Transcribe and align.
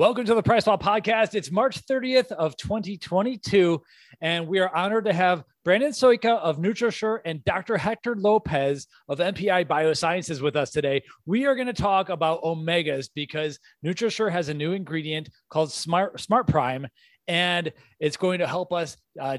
Welcome 0.00 0.24
to 0.24 0.34
the 0.34 0.42
PricePlow 0.42 0.80
Podcast. 0.80 1.34
It's 1.34 1.50
March 1.50 1.84
30th 1.84 2.32
of 2.32 2.56
2022, 2.56 3.82
and 4.22 4.48
we 4.48 4.58
are 4.58 4.74
honored 4.74 5.04
to 5.04 5.12
have 5.12 5.44
Brandon 5.62 5.90
Sojka 5.90 6.38
of 6.38 6.56
Nutrashure 6.56 7.18
and 7.26 7.44
Dr. 7.44 7.76
Hector 7.76 8.16
Lopez 8.16 8.86
of 9.10 9.18
MPI 9.18 9.66
Biosciences 9.66 10.40
with 10.40 10.56
us 10.56 10.70
today. 10.70 11.02
We 11.26 11.44
are 11.44 11.54
going 11.54 11.66
to 11.66 11.74
talk 11.74 12.08
about 12.08 12.42
omegas 12.42 13.10
because 13.14 13.58
Nutrashure 13.84 14.32
has 14.32 14.48
a 14.48 14.54
new 14.54 14.72
ingredient 14.72 15.28
called 15.50 15.70
Smart 15.70 16.18
Smart 16.18 16.46
Prime, 16.46 16.86
and 17.28 17.70
it's 18.00 18.16
going 18.16 18.38
to 18.38 18.46
help 18.46 18.72
us 18.72 18.96
uh, 19.20 19.36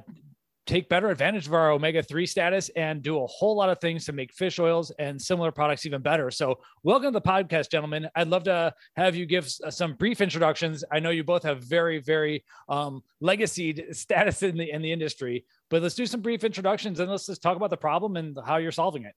take 0.65 0.89
better 0.89 1.09
advantage 1.09 1.47
of 1.47 1.53
our 1.53 1.71
omega 1.71 2.03
3 2.03 2.25
status 2.25 2.69
and 2.75 3.01
do 3.01 3.21
a 3.21 3.27
whole 3.27 3.55
lot 3.55 3.69
of 3.69 3.79
things 3.79 4.05
to 4.05 4.13
make 4.13 4.33
fish 4.33 4.59
oils 4.59 4.91
and 4.99 5.21
similar 5.21 5.51
products 5.51 5.85
even 5.85 6.01
better. 6.01 6.29
So, 6.29 6.59
welcome 6.83 7.13
to 7.13 7.19
the 7.19 7.21
podcast, 7.21 7.71
gentlemen. 7.71 8.07
I'd 8.15 8.27
love 8.27 8.43
to 8.43 8.73
have 8.95 9.15
you 9.15 9.25
give 9.25 9.49
uh, 9.65 9.71
some 9.71 9.93
brief 9.93 10.21
introductions. 10.21 10.83
I 10.91 10.99
know 10.99 11.09
you 11.09 11.23
both 11.23 11.43
have 11.43 11.63
very, 11.63 11.99
very 11.99 12.43
um, 12.69 13.03
legacy 13.19 13.85
status 13.91 14.43
in 14.43 14.57
the 14.57 14.69
in 14.69 14.81
the 14.81 14.91
industry, 14.91 15.45
but 15.69 15.81
let's 15.81 15.95
do 15.95 16.05
some 16.05 16.21
brief 16.21 16.43
introductions 16.43 16.99
and 16.99 17.09
let's 17.09 17.25
just 17.25 17.41
talk 17.41 17.57
about 17.57 17.69
the 17.69 17.77
problem 17.77 18.15
and 18.15 18.37
how 18.45 18.57
you're 18.57 18.71
solving 18.71 19.05
it. 19.05 19.13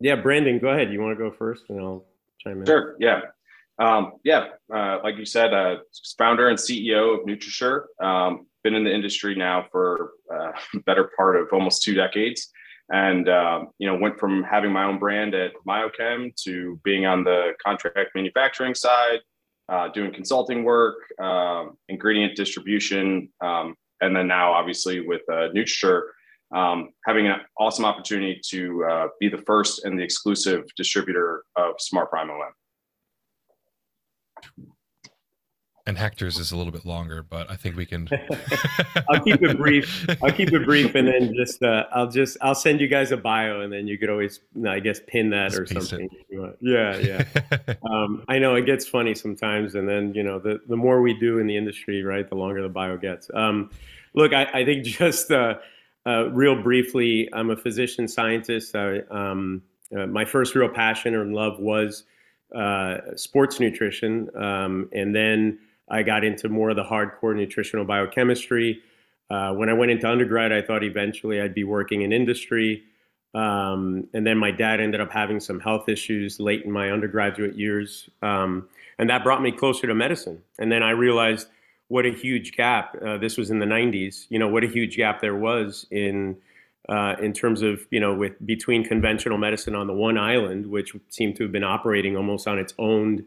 Yeah, 0.00 0.16
Brandon, 0.16 0.58
go 0.58 0.68
ahead. 0.68 0.92
You 0.92 1.00
want 1.00 1.18
to 1.18 1.22
go 1.22 1.30
first, 1.30 1.64
and 1.68 1.80
I'll 1.80 2.06
chime 2.38 2.60
in. 2.60 2.66
Sure. 2.66 2.96
Yeah. 2.98 3.20
Um, 3.78 4.12
yeah, 4.24 4.48
uh, 4.74 4.98
like 5.02 5.16
you 5.16 5.24
said, 5.24 5.54
uh, 5.54 5.76
founder 6.18 6.48
and 6.48 6.58
CEO 6.58 7.18
of 7.18 7.26
Nutrashure. 7.26 7.84
Um, 7.98 8.46
been 8.62 8.74
in 8.74 8.84
the 8.84 8.94
industry 8.94 9.34
now 9.34 9.66
for 9.70 10.12
uh, 10.32 10.52
better 10.86 11.10
part 11.16 11.36
of 11.36 11.48
almost 11.52 11.82
two 11.82 11.94
decades, 11.94 12.50
and 12.90 13.28
um, 13.28 13.68
you 13.78 13.86
know 13.86 13.96
went 13.96 14.18
from 14.18 14.42
having 14.42 14.72
my 14.72 14.84
own 14.84 14.98
brand 14.98 15.34
at 15.34 15.52
Myochem 15.66 16.34
to 16.44 16.80
being 16.84 17.06
on 17.06 17.24
the 17.24 17.52
contract 17.64 18.10
manufacturing 18.14 18.74
side, 18.74 19.20
uh, 19.68 19.88
doing 19.88 20.12
consulting 20.12 20.64
work, 20.64 20.96
um, 21.20 21.76
ingredient 21.88 22.36
distribution, 22.36 23.28
um, 23.40 23.74
and 24.00 24.14
then 24.14 24.26
now 24.26 24.52
obviously 24.52 25.00
with 25.00 25.22
uh, 25.32 25.48
um, 26.52 26.90
having 27.06 27.28
an 27.28 27.36
awesome 27.58 27.84
opportunity 27.84 28.40
to 28.48 28.84
uh, 28.84 29.06
be 29.20 29.28
the 29.28 29.42
first 29.46 29.84
and 29.84 29.98
the 29.98 30.02
exclusive 30.02 30.64
distributor 30.76 31.44
of 31.56 31.74
Smart 31.78 32.10
Prime 32.10 32.28
OM 32.30 32.52
and 35.90 35.98
Hector's 35.98 36.38
is 36.38 36.52
a 36.52 36.56
little 36.56 36.72
bit 36.72 36.86
longer, 36.86 37.20
but 37.20 37.50
I 37.50 37.56
think 37.56 37.76
we 37.76 37.84
can. 37.84 38.08
I'll 39.08 39.20
keep 39.20 39.42
it 39.42 39.56
brief. 39.56 40.06
I'll 40.22 40.30
keep 40.30 40.52
it 40.52 40.64
brief, 40.64 40.94
and 40.94 41.08
then 41.08 41.34
just 41.34 41.64
uh, 41.64 41.86
I'll 41.92 42.08
just 42.08 42.36
I'll 42.40 42.54
send 42.54 42.80
you 42.80 42.86
guys 42.86 43.10
a 43.10 43.16
bio, 43.16 43.60
and 43.60 43.72
then 43.72 43.88
you 43.88 43.98
could 43.98 44.08
always, 44.08 44.38
I 44.66 44.78
guess, 44.78 45.00
pin 45.04 45.30
that 45.30 45.50
just 45.50 45.60
or 45.60 45.66
something. 45.66 46.08
Yeah, 46.60 46.96
yeah. 46.96 47.24
um, 47.90 48.22
I 48.28 48.38
know 48.38 48.54
it 48.54 48.66
gets 48.66 48.86
funny 48.86 49.16
sometimes, 49.16 49.74
and 49.74 49.88
then 49.88 50.14
you 50.14 50.22
know 50.22 50.38
the 50.38 50.60
the 50.68 50.76
more 50.76 51.02
we 51.02 51.18
do 51.18 51.40
in 51.40 51.48
the 51.48 51.56
industry, 51.56 52.04
right, 52.04 52.26
the 52.28 52.36
longer 52.36 52.62
the 52.62 52.68
bio 52.68 52.96
gets. 52.96 53.28
Um, 53.34 53.70
look, 54.14 54.32
I, 54.32 54.44
I, 54.44 54.64
think 54.64 54.84
just 54.84 55.32
uh, 55.32 55.54
uh, 56.06 56.30
real 56.30 56.62
briefly, 56.62 57.28
I'm 57.32 57.50
a 57.50 57.56
physician 57.56 58.06
scientist. 58.06 58.76
I, 58.76 59.00
um, 59.10 59.62
uh, 59.92 60.06
my 60.06 60.24
first 60.24 60.54
real 60.54 60.68
passion 60.68 61.16
or 61.16 61.24
love 61.24 61.58
was 61.58 62.04
uh, 62.54 62.98
sports 63.16 63.58
nutrition, 63.58 64.30
um, 64.36 64.88
and 64.92 65.12
then 65.16 65.58
I 65.90 66.02
got 66.02 66.24
into 66.24 66.48
more 66.48 66.70
of 66.70 66.76
the 66.76 66.84
hardcore 66.84 67.34
nutritional 67.34 67.84
biochemistry. 67.84 68.80
Uh, 69.28 69.52
when 69.52 69.68
I 69.68 69.72
went 69.72 69.90
into 69.90 70.08
undergrad, 70.08 70.52
I 70.52 70.62
thought 70.62 70.82
eventually 70.84 71.40
I'd 71.40 71.54
be 71.54 71.64
working 71.64 72.02
in 72.02 72.12
industry. 72.12 72.84
Um, 73.34 74.08
and 74.12 74.26
then 74.26 74.38
my 74.38 74.50
dad 74.50 74.80
ended 74.80 75.00
up 75.00 75.10
having 75.12 75.38
some 75.38 75.60
health 75.60 75.88
issues 75.88 76.40
late 76.40 76.64
in 76.64 76.72
my 76.72 76.90
undergraduate 76.90 77.56
years. 77.56 78.08
Um, 78.22 78.68
and 78.98 79.08
that 79.08 79.22
brought 79.22 79.40
me 79.42 79.52
closer 79.52 79.86
to 79.86 79.94
medicine. 79.94 80.42
And 80.58 80.70
then 80.70 80.82
I 80.82 80.90
realized 80.90 81.48
what 81.88 82.06
a 82.06 82.10
huge 82.10 82.56
gap, 82.56 82.96
uh, 83.04 83.18
this 83.18 83.36
was 83.36 83.50
in 83.50 83.58
the 83.58 83.66
90s, 83.66 84.26
you 84.30 84.38
know, 84.38 84.48
what 84.48 84.64
a 84.64 84.68
huge 84.68 84.96
gap 84.96 85.20
there 85.20 85.36
was 85.36 85.86
in. 85.90 86.36
Uh, 86.88 87.14
in 87.20 87.32
terms 87.34 87.60
of 87.60 87.86
you 87.90 88.00
know 88.00 88.14
with 88.14 88.32
between 88.44 88.82
conventional 88.82 89.36
medicine 89.36 89.76
on 89.76 89.86
the 89.86 89.92
one 89.92 90.16
island 90.16 90.66
which 90.66 90.96
seemed 91.10 91.36
to 91.36 91.42
have 91.42 91.52
been 91.52 91.62
operating 91.62 92.16
almost 92.16 92.48
on 92.48 92.58
its 92.58 92.72
own 92.78 93.24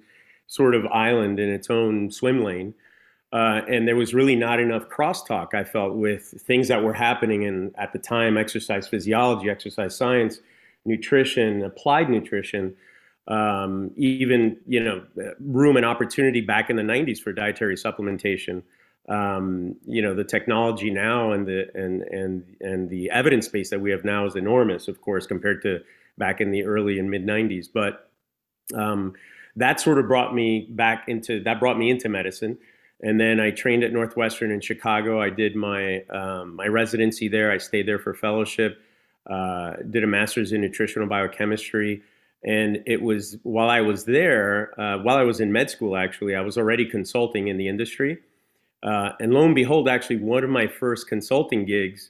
sort 0.47 0.75
of 0.75 0.85
island 0.87 1.39
in 1.39 1.49
its 1.49 1.69
own 1.69 2.11
swim 2.11 2.43
lane. 2.43 2.73
Uh, 3.31 3.61
and 3.67 3.87
there 3.87 3.95
was 3.95 4.13
really 4.13 4.35
not 4.35 4.59
enough 4.59 4.87
crosstalk, 4.89 5.55
I 5.55 5.63
felt, 5.63 5.95
with 5.95 6.35
things 6.45 6.67
that 6.67 6.83
were 6.83 6.93
happening 6.93 7.41
in, 7.41 7.71
at 7.79 7.91
the 7.91 7.97
time, 7.97 8.37
exercise 8.37 8.87
physiology, 8.87 9.49
exercise 9.49 9.97
science, 9.97 10.39
nutrition, 10.85 11.63
applied 11.63 12.11
nutrition, 12.11 12.75
um, 13.27 13.89
even, 13.95 14.57
you 14.67 14.83
know, 14.83 15.03
room 15.39 15.77
and 15.77 15.85
opportunity 15.85 16.41
back 16.41 16.69
in 16.69 16.75
the 16.75 16.83
90s 16.83 17.19
for 17.19 17.33
dietary 17.33 17.75
supplementation. 17.75 18.61
Um, 19.09 19.77
you 19.85 20.01
know, 20.01 20.13
the 20.13 20.23
technology 20.23 20.91
now 20.91 21.31
and 21.31 21.47
the, 21.47 21.65
and, 21.73 22.03
and, 22.03 22.43
and 22.61 22.89
the 22.89 23.09
evidence 23.09 23.47
base 23.47 23.71
that 23.71 23.81
we 23.81 23.89
have 23.89 24.05
now 24.05 24.27
is 24.27 24.35
enormous, 24.35 24.87
of 24.87 25.01
course, 25.01 25.25
compared 25.25 25.63
to 25.63 25.79
back 26.19 26.39
in 26.39 26.51
the 26.51 26.63
early 26.65 26.99
and 26.99 27.09
mid 27.09 27.25
90s. 27.25 27.65
But 27.73 28.11
um, 28.75 29.13
that 29.55 29.79
sort 29.79 29.99
of 29.99 30.07
brought 30.07 30.33
me 30.33 30.67
back 30.69 31.05
into 31.07 31.43
that 31.43 31.59
brought 31.59 31.77
me 31.77 31.89
into 31.89 32.09
medicine. 32.09 32.57
And 33.01 33.19
then 33.19 33.39
I 33.39 33.51
trained 33.51 33.83
at 33.83 33.91
Northwestern 33.91 34.49
in 34.49 34.61
Chicago. 34.61 35.21
I 35.21 35.29
did 35.29 35.55
my 35.55 36.03
um, 36.03 36.55
my 36.55 36.67
residency 36.67 37.27
there. 37.27 37.51
I 37.51 37.57
stayed 37.57 37.87
there 37.87 37.99
for 37.99 38.13
fellowship. 38.13 38.79
Uh, 39.29 39.73
did 39.89 40.03
a 40.03 40.07
master's 40.07 40.51
in 40.51 40.61
nutritional 40.61 41.07
biochemistry. 41.07 42.01
And 42.45 42.83
it 42.85 43.01
was 43.01 43.37
while 43.43 43.69
I 43.69 43.81
was 43.81 44.03
there, 44.05 44.77
uh, 44.79 44.97
while 44.97 45.15
I 45.15 45.23
was 45.23 45.39
in 45.39 45.51
med 45.51 45.69
school, 45.69 45.95
actually, 45.95 46.35
I 46.35 46.41
was 46.41 46.57
already 46.57 46.85
consulting 46.85 47.47
in 47.47 47.57
the 47.57 47.69
industry. 47.69 48.19
Uh, 48.81 49.11
and 49.21 49.33
lo 49.33 49.45
and 49.45 49.55
behold, 49.55 49.87
actually, 49.87 50.17
one 50.17 50.43
of 50.43 50.49
my 50.49 50.67
first 50.67 51.07
consulting 51.07 51.65
gigs, 51.65 52.09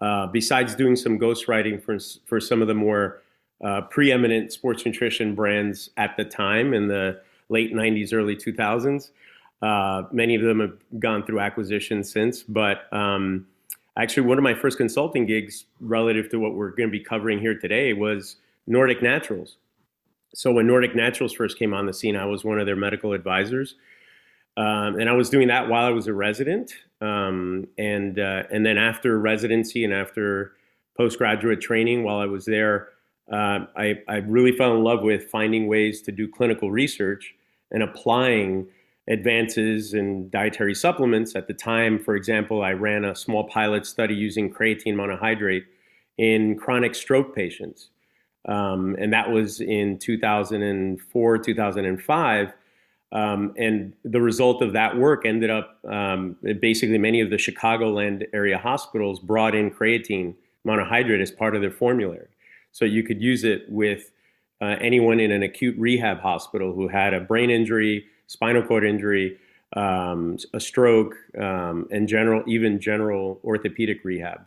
uh, 0.00 0.26
besides 0.28 0.76
doing 0.76 0.94
some 0.94 1.18
ghostwriting 1.18 1.82
for 1.82 1.98
for 2.26 2.40
some 2.40 2.62
of 2.62 2.68
the 2.68 2.74
more 2.74 3.22
uh, 3.62 3.82
preeminent 3.82 4.52
sports 4.52 4.84
nutrition 4.84 5.34
brands 5.34 5.90
at 5.96 6.16
the 6.16 6.24
time 6.24 6.74
in 6.74 6.88
the 6.88 7.20
late 7.48 7.72
90s, 7.72 8.12
early 8.12 8.36
2000s. 8.36 9.10
Uh, 9.62 10.02
many 10.10 10.34
of 10.34 10.42
them 10.42 10.60
have 10.60 10.74
gone 10.98 11.24
through 11.24 11.38
acquisition 11.38 12.02
since, 12.02 12.42
but 12.42 12.92
um, 12.92 13.46
actually, 13.96 14.26
one 14.26 14.36
of 14.36 14.42
my 14.42 14.54
first 14.54 14.76
consulting 14.76 15.24
gigs 15.24 15.66
relative 15.80 16.28
to 16.30 16.38
what 16.38 16.54
we're 16.54 16.70
going 16.70 16.88
to 16.88 16.92
be 16.98 17.02
covering 17.02 17.38
here 17.38 17.56
today 17.56 17.92
was 17.92 18.36
Nordic 18.66 19.02
Naturals. 19.02 19.56
So, 20.34 20.50
when 20.50 20.66
Nordic 20.66 20.96
Naturals 20.96 21.32
first 21.32 21.58
came 21.58 21.74
on 21.74 21.86
the 21.86 21.92
scene, 21.92 22.16
I 22.16 22.24
was 22.24 22.44
one 22.44 22.58
of 22.58 22.66
their 22.66 22.76
medical 22.76 23.12
advisors. 23.12 23.76
Um, 24.56 24.98
and 25.00 25.08
I 25.08 25.12
was 25.12 25.30
doing 25.30 25.48
that 25.48 25.68
while 25.68 25.86
I 25.86 25.90
was 25.90 26.08
a 26.08 26.12
resident. 26.12 26.72
Um, 27.00 27.68
and, 27.78 28.18
uh, 28.18 28.42
and 28.50 28.66
then 28.66 28.76
after 28.76 29.18
residency 29.18 29.84
and 29.84 29.94
after 29.94 30.52
postgraduate 30.96 31.60
training, 31.60 32.04
while 32.04 32.18
I 32.18 32.26
was 32.26 32.44
there, 32.44 32.90
uh, 33.30 33.66
I, 33.76 33.98
I 34.08 34.16
really 34.16 34.52
fell 34.52 34.74
in 34.74 34.82
love 34.82 35.02
with 35.02 35.30
finding 35.30 35.66
ways 35.66 36.02
to 36.02 36.12
do 36.12 36.28
clinical 36.28 36.70
research 36.70 37.34
and 37.70 37.82
applying 37.82 38.66
advances 39.08 39.94
in 39.94 40.28
dietary 40.30 40.74
supplements. 40.74 41.34
At 41.34 41.48
the 41.48 41.54
time, 41.54 41.98
for 41.98 42.14
example, 42.14 42.62
I 42.62 42.72
ran 42.72 43.04
a 43.04 43.14
small 43.14 43.44
pilot 43.48 43.86
study 43.86 44.14
using 44.14 44.52
creatine 44.52 44.94
monohydrate 44.94 45.64
in 46.18 46.56
chronic 46.56 46.94
stroke 46.94 47.34
patients. 47.34 47.90
Um, 48.46 48.96
and 48.98 49.12
that 49.12 49.30
was 49.30 49.60
in 49.60 49.98
2004, 49.98 51.38
2005. 51.38 52.52
Um, 53.12 53.54
and 53.58 53.92
the 54.04 54.20
result 54.20 54.62
of 54.62 54.72
that 54.72 54.96
work 54.96 55.26
ended 55.26 55.50
up 55.50 55.78
um, 55.88 56.36
basically 56.60 56.98
many 56.98 57.20
of 57.20 57.30
the 57.30 57.36
Chicagoland 57.36 58.26
area 58.32 58.58
hospitals 58.58 59.20
brought 59.20 59.54
in 59.54 59.70
creatine 59.70 60.34
monohydrate 60.66 61.20
as 61.20 61.30
part 61.30 61.54
of 61.54 61.60
their 61.60 61.70
formulary. 61.70 62.28
So 62.72 62.84
you 62.84 63.02
could 63.02 63.22
use 63.22 63.44
it 63.44 63.66
with 63.68 64.10
uh, 64.60 64.76
anyone 64.80 65.20
in 65.20 65.30
an 65.30 65.42
acute 65.42 65.76
rehab 65.78 66.20
hospital 66.20 66.72
who 66.72 66.88
had 66.88 67.14
a 67.14 67.20
brain 67.20 67.50
injury, 67.50 68.06
spinal 68.26 68.62
cord 68.62 68.84
injury, 68.84 69.38
um, 69.74 70.36
a 70.54 70.60
stroke, 70.60 71.14
um, 71.38 71.88
and 71.90 72.08
general, 72.08 72.42
even 72.46 72.80
general 72.80 73.40
orthopedic 73.44 74.04
rehab. 74.04 74.44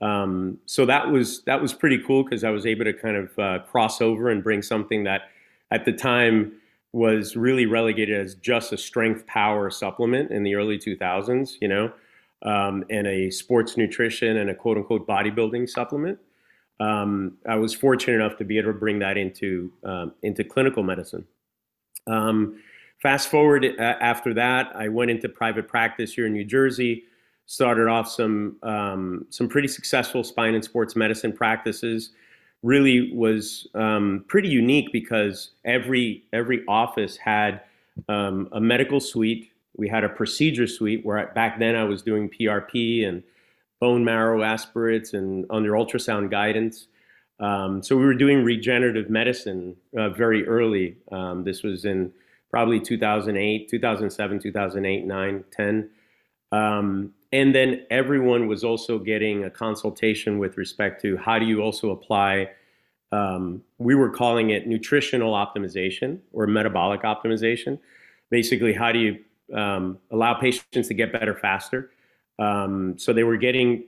Um, 0.00 0.58
so 0.66 0.84
that 0.86 1.10
was 1.10 1.42
that 1.44 1.62
was 1.62 1.72
pretty 1.72 1.98
cool 1.98 2.24
because 2.24 2.44
I 2.44 2.50
was 2.50 2.66
able 2.66 2.84
to 2.84 2.92
kind 2.92 3.16
of 3.16 3.38
uh, 3.38 3.58
cross 3.60 4.00
over 4.00 4.28
and 4.28 4.42
bring 4.42 4.60
something 4.60 5.04
that 5.04 5.22
at 5.70 5.84
the 5.84 5.92
time 5.92 6.52
was 6.92 7.36
really 7.36 7.66
relegated 7.66 8.20
as 8.20 8.34
just 8.36 8.72
a 8.72 8.76
strength 8.76 9.26
power 9.26 9.70
supplement 9.70 10.30
in 10.30 10.42
the 10.44 10.54
early 10.54 10.78
2000s, 10.78 11.54
you 11.60 11.66
know, 11.66 11.92
um, 12.42 12.84
and 12.90 13.06
a 13.06 13.30
sports 13.30 13.76
nutrition 13.76 14.36
and 14.36 14.50
a 14.50 14.54
quote 14.54 14.76
unquote 14.76 15.06
bodybuilding 15.06 15.68
supplement 15.68 16.18
um, 16.80 17.36
I 17.48 17.56
was 17.56 17.74
fortunate 17.74 18.16
enough 18.16 18.36
to 18.38 18.44
be 18.44 18.58
able 18.58 18.72
to 18.72 18.78
bring 18.78 18.98
that 18.98 19.16
into 19.16 19.72
um, 19.84 20.12
into 20.22 20.42
clinical 20.44 20.82
medicine. 20.82 21.24
Um, 22.06 22.60
fast 23.00 23.28
forward 23.28 23.64
uh, 23.64 23.82
after 23.82 24.34
that, 24.34 24.72
I 24.74 24.88
went 24.88 25.10
into 25.10 25.28
private 25.28 25.68
practice 25.68 26.12
here 26.12 26.26
in 26.26 26.32
New 26.32 26.44
Jersey. 26.44 27.04
Started 27.46 27.88
off 27.88 28.08
some 28.08 28.56
um, 28.62 29.26
some 29.30 29.48
pretty 29.48 29.68
successful 29.68 30.24
spine 30.24 30.54
and 30.54 30.64
sports 30.64 30.96
medicine 30.96 31.32
practices. 31.32 32.10
Really 32.62 33.12
was 33.12 33.68
um, 33.74 34.24
pretty 34.26 34.48
unique 34.48 34.90
because 34.92 35.50
every 35.64 36.24
every 36.32 36.64
office 36.66 37.16
had 37.16 37.60
um, 38.08 38.48
a 38.52 38.60
medical 38.60 39.00
suite. 39.00 39.50
We 39.76 39.88
had 39.88 40.04
a 40.04 40.08
procedure 40.08 40.66
suite 40.66 41.04
where 41.04 41.18
I, 41.18 41.32
back 41.32 41.58
then 41.58 41.76
I 41.76 41.84
was 41.84 42.02
doing 42.02 42.30
PRP 42.30 43.06
and 43.06 43.22
bone 43.80 44.04
marrow 44.04 44.42
aspirates 44.42 45.14
and 45.14 45.46
under 45.50 45.72
ultrasound 45.72 46.30
guidance. 46.30 46.86
Um, 47.40 47.82
so 47.82 47.96
we 47.96 48.04
were 48.04 48.14
doing 48.14 48.44
regenerative 48.44 49.10
medicine 49.10 49.76
uh, 49.98 50.10
very 50.10 50.46
early. 50.46 50.96
Um, 51.10 51.44
this 51.44 51.62
was 51.62 51.84
in 51.84 52.12
probably 52.50 52.78
2008, 52.78 53.68
2007, 53.68 54.38
2008, 54.38 55.06
9, 55.06 55.44
10. 55.50 55.90
Um, 56.52 57.12
and 57.32 57.52
then 57.52 57.84
everyone 57.90 58.46
was 58.46 58.62
also 58.62 58.96
getting 58.96 59.42
a 59.42 59.50
consultation 59.50 60.38
with 60.38 60.56
respect 60.56 61.02
to 61.02 61.16
how 61.16 61.40
do 61.40 61.46
you 61.46 61.60
also 61.60 61.90
apply, 61.90 62.50
um, 63.10 63.60
we 63.78 63.96
were 63.96 64.10
calling 64.10 64.50
it 64.50 64.68
nutritional 64.68 65.32
optimization 65.32 66.20
or 66.32 66.46
metabolic 66.46 67.02
optimization. 67.02 67.80
Basically, 68.30 68.72
how 68.72 68.92
do 68.92 69.00
you 69.00 69.56
um, 69.58 69.98
allow 70.12 70.34
patients 70.34 70.86
to 70.86 70.94
get 70.94 71.12
better 71.12 71.34
faster? 71.34 71.90
Um, 72.38 72.98
so 72.98 73.12
they 73.12 73.24
were 73.24 73.36
getting 73.36 73.84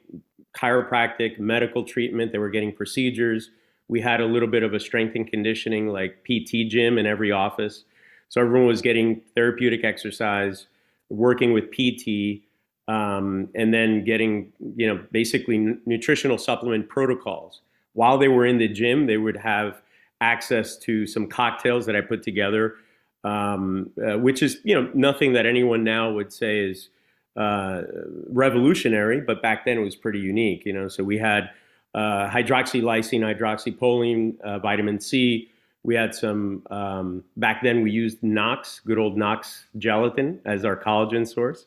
chiropractic, 0.56 1.38
medical 1.38 1.84
treatment, 1.84 2.32
they 2.32 2.38
were 2.38 2.50
getting 2.50 2.72
procedures. 2.72 3.50
We 3.88 4.00
had 4.00 4.20
a 4.20 4.26
little 4.26 4.48
bit 4.48 4.62
of 4.62 4.74
a 4.74 4.80
strength 4.80 5.14
and 5.14 5.28
conditioning, 5.28 5.88
like 5.88 6.24
PT 6.24 6.68
gym 6.68 6.98
in 6.98 7.06
every 7.06 7.30
office. 7.30 7.84
So 8.28 8.40
everyone 8.40 8.66
was 8.66 8.82
getting 8.82 9.20
therapeutic 9.34 9.84
exercise, 9.84 10.66
working 11.08 11.52
with 11.52 11.70
PT, 11.70 12.42
um, 12.88 13.48
and 13.54 13.72
then 13.72 14.04
getting, 14.04 14.52
you 14.76 14.86
know, 14.86 15.04
basically 15.12 15.56
n- 15.56 15.80
nutritional 15.86 16.38
supplement 16.38 16.88
protocols. 16.88 17.60
While 17.92 18.18
they 18.18 18.28
were 18.28 18.46
in 18.46 18.58
the 18.58 18.68
gym, 18.68 19.06
they 19.06 19.16
would 19.16 19.36
have 19.36 19.82
access 20.20 20.76
to 20.78 21.06
some 21.06 21.26
cocktails 21.26 21.86
that 21.86 21.96
I 21.96 22.00
put 22.00 22.22
together, 22.22 22.76
um, 23.24 23.90
uh, 24.04 24.18
which 24.18 24.42
is, 24.42 24.58
you 24.64 24.74
know, 24.74 24.90
nothing 24.94 25.32
that 25.34 25.46
anyone 25.46 25.84
now 25.84 26.10
would 26.10 26.32
say 26.32 26.58
is 26.58 26.88
uh, 27.36 27.82
revolutionary, 28.28 29.20
but 29.20 29.42
back 29.42 29.64
then 29.64 29.78
it 29.78 29.82
was 29.82 29.94
pretty 29.94 30.18
unique, 30.18 30.64
you 30.64 30.72
know. 30.72 30.88
So 30.88 31.04
we 31.04 31.18
had 31.18 31.50
uh, 31.94 32.28
hydroxylysine, 32.30 33.20
hydroxyproline, 33.20 34.40
uh, 34.40 34.58
vitamin 34.58 35.00
C. 35.00 35.50
We 35.82 35.94
had 35.94 36.14
some, 36.14 36.62
um, 36.70 37.24
back 37.36 37.62
then 37.62 37.82
we 37.82 37.90
used 37.90 38.22
Knox, 38.22 38.80
good 38.80 38.98
old 38.98 39.16
Knox 39.16 39.66
gelatin 39.78 40.40
as 40.44 40.64
our 40.64 40.76
collagen 40.76 41.26
source. 41.26 41.66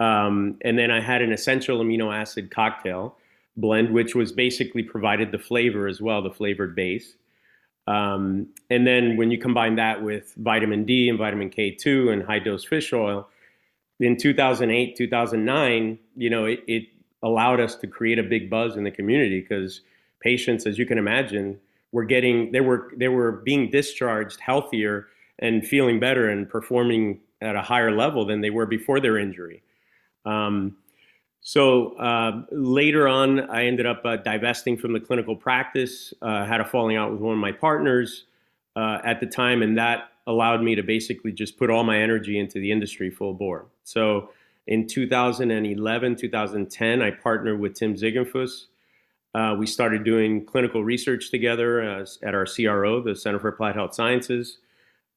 Um, 0.00 0.58
and 0.62 0.78
then 0.78 0.90
I 0.90 1.00
had 1.00 1.22
an 1.22 1.32
essential 1.32 1.80
amino 1.80 2.14
acid 2.14 2.50
cocktail 2.50 3.16
blend, 3.56 3.92
which 3.92 4.14
was 4.14 4.32
basically 4.32 4.82
provided 4.82 5.32
the 5.32 5.38
flavor 5.38 5.88
as 5.88 6.00
well, 6.00 6.22
the 6.22 6.30
flavored 6.30 6.76
base. 6.76 7.14
Um, 7.88 8.48
and 8.70 8.86
then 8.86 9.16
when 9.16 9.30
you 9.30 9.38
combine 9.38 9.76
that 9.76 10.02
with 10.02 10.34
vitamin 10.36 10.84
D 10.84 11.08
and 11.08 11.18
vitamin 11.18 11.50
K2 11.50 12.12
and 12.12 12.22
high 12.22 12.38
dose 12.38 12.64
fish 12.64 12.92
oil, 12.92 13.28
in 14.00 14.16
2008, 14.16 14.96
2009, 14.96 15.98
you 16.16 16.30
know, 16.30 16.44
it, 16.44 16.60
it 16.66 16.84
allowed 17.22 17.60
us 17.60 17.74
to 17.76 17.86
create 17.86 18.18
a 18.18 18.22
big 18.22 18.48
buzz 18.48 18.76
in 18.76 18.84
the 18.84 18.90
community 18.90 19.40
because 19.40 19.80
patients, 20.20 20.66
as 20.66 20.78
you 20.78 20.86
can 20.86 20.98
imagine, 20.98 21.58
were 21.92 22.04
getting 22.04 22.52
they 22.52 22.60
were 22.60 22.92
they 22.96 23.08
were 23.08 23.32
being 23.32 23.70
discharged 23.70 24.38
healthier 24.40 25.08
and 25.38 25.66
feeling 25.66 25.98
better 25.98 26.28
and 26.28 26.48
performing 26.48 27.20
at 27.40 27.56
a 27.56 27.62
higher 27.62 27.94
level 27.94 28.26
than 28.26 28.40
they 28.40 28.50
were 28.50 28.66
before 28.66 29.00
their 29.00 29.16
injury. 29.16 29.62
Um, 30.24 30.76
so 31.40 31.96
uh, 31.96 32.42
later 32.50 33.08
on, 33.08 33.40
I 33.48 33.66
ended 33.66 33.86
up 33.86 34.02
uh, 34.04 34.16
divesting 34.16 34.76
from 34.76 34.92
the 34.92 35.00
clinical 35.00 35.36
practice. 35.36 36.12
Uh, 36.20 36.44
had 36.44 36.60
a 36.60 36.64
falling 36.64 36.96
out 36.96 37.12
with 37.12 37.20
one 37.20 37.34
of 37.34 37.40
my 37.40 37.52
partners 37.52 38.24
uh, 38.76 38.98
at 39.04 39.20
the 39.20 39.26
time, 39.26 39.62
and 39.62 39.78
that 39.78 40.10
allowed 40.28 40.62
me 40.62 40.74
to 40.74 40.82
basically 40.82 41.32
just 41.32 41.58
put 41.58 41.70
all 41.70 41.82
my 41.82 41.98
energy 41.98 42.38
into 42.38 42.60
the 42.60 42.70
industry 42.70 43.10
full 43.10 43.32
bore. 43.32 43.66
So 43.82 44.30
in 44.66 44.86
2011, 44.86 46.16
2010, 46.16 47.02
I 47.02 47.10
partnered 47.10 47.58
with 47.58 47.74
Tim 47.74 47.94
Ziegenfuss. 47.94 48.66
Uh, 49.34 49.56
we 49.58 49.66
started 49.66 50.04
doing 50.04 50.44
clinical 50.44 50.84
research 50.84 51.30
together 51.30 51.80
as, 51.80 52.18
at 52.22 52.34
our 52.34 52.44
CRO, 52.44 53.00
the 53.00 53.16
Center 53.16 53.40
for 53.40 53.48
Applied 53.48 53.74
Health 53.74 53.94
Sciences. 53.94 54.58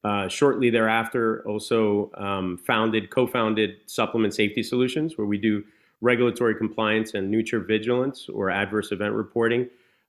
Uh, 0.02 0.28
shortly 0.28 0.70
thereafter, 0.70 1.46
also 1.46 2.10
um, 2.14 2.56
founded, 2.56 3.10
co-founded 3.10 3.76
Supplement 3.86 4.34
Safety 4.34 4.62
Solutions, 4.62 5.16
where 5.18 5.26
we 5.26 5.38
do 5.38 5.62
regulatory 6.00 6.54
compliance 6.56 7.14
and 7.14 7.30
vigilance 7.68 8.28
or 8.28 8.50
adverse 8.50 8.90
event 8.90 9.14
reporting. 9.14 9.68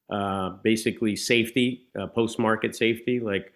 Uh, 0.09 0.51
basically, 0.63 1.15
safety, 1.15 1.83
uh, 1.99 2.07
post-market 2.07 2.75
safety, 2.75 3.19
like 3.19 3.53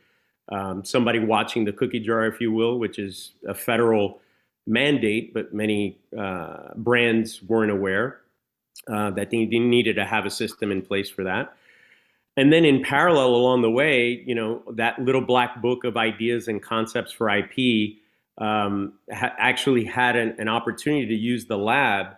um, 0.50 0.84
somebody 0.86 1.20
watching 1.20 1.66
the 1.66 1.74
cookie 1.74 2.00
jar, 2.00 2.26
if 2.26 2.40
you 2.40 2.52
will, 2.52 2.80
which 2.80 3.00
is 3.00 3.34
a 3.48 3.54
federal 3.54 4.20
mandate, 4.66 5.34
but 5.34 5.54
many 5.54 5.98
uh, 6.18 6.74
brands 6.76 7.42
weren't 7.44 7.72
aware 7.72 8.22
uh, 8.92 9.12
that 9.12 9.32
they 9.32 9.46
needed 9.46 9.96
to 9.96 10.06
have 10.06 10.26
a 10.26 10.30
system 10.30 10.72
in 10.72 10.82
place 10.82 11.10
for 11.10 11.24
that. 11.24 11.56
And 12.38 12.54
then 12.54 12.66
in 12.66 12.84
parallel 12.84 13.30
along 13.30 13.64
the 13.64 13.72
way, 13.72 14.24
you 14.26 14.36
know, 14.36 14.62
that 14.76 15.00
little 15.00 15.22
black 15.22 15.62
book 15.62 15.84
of 15.84 15.98
ideas 15.98 16.48
and 16.48 16.62
concepts 16.62 17.12
for 17.12 17.30
IP 17.30 17.98
um, 18.38 18.94
ha- 19.12 19.34
actually 19.40 19.84
had 19.84 20.16
an, 20.16 20.36
an, 20.38 20.48
opportunity 20.48 21.08
to 21.08 21.16
use 21.16 21.48
the 21.48 21.58
lab 21.58 22.16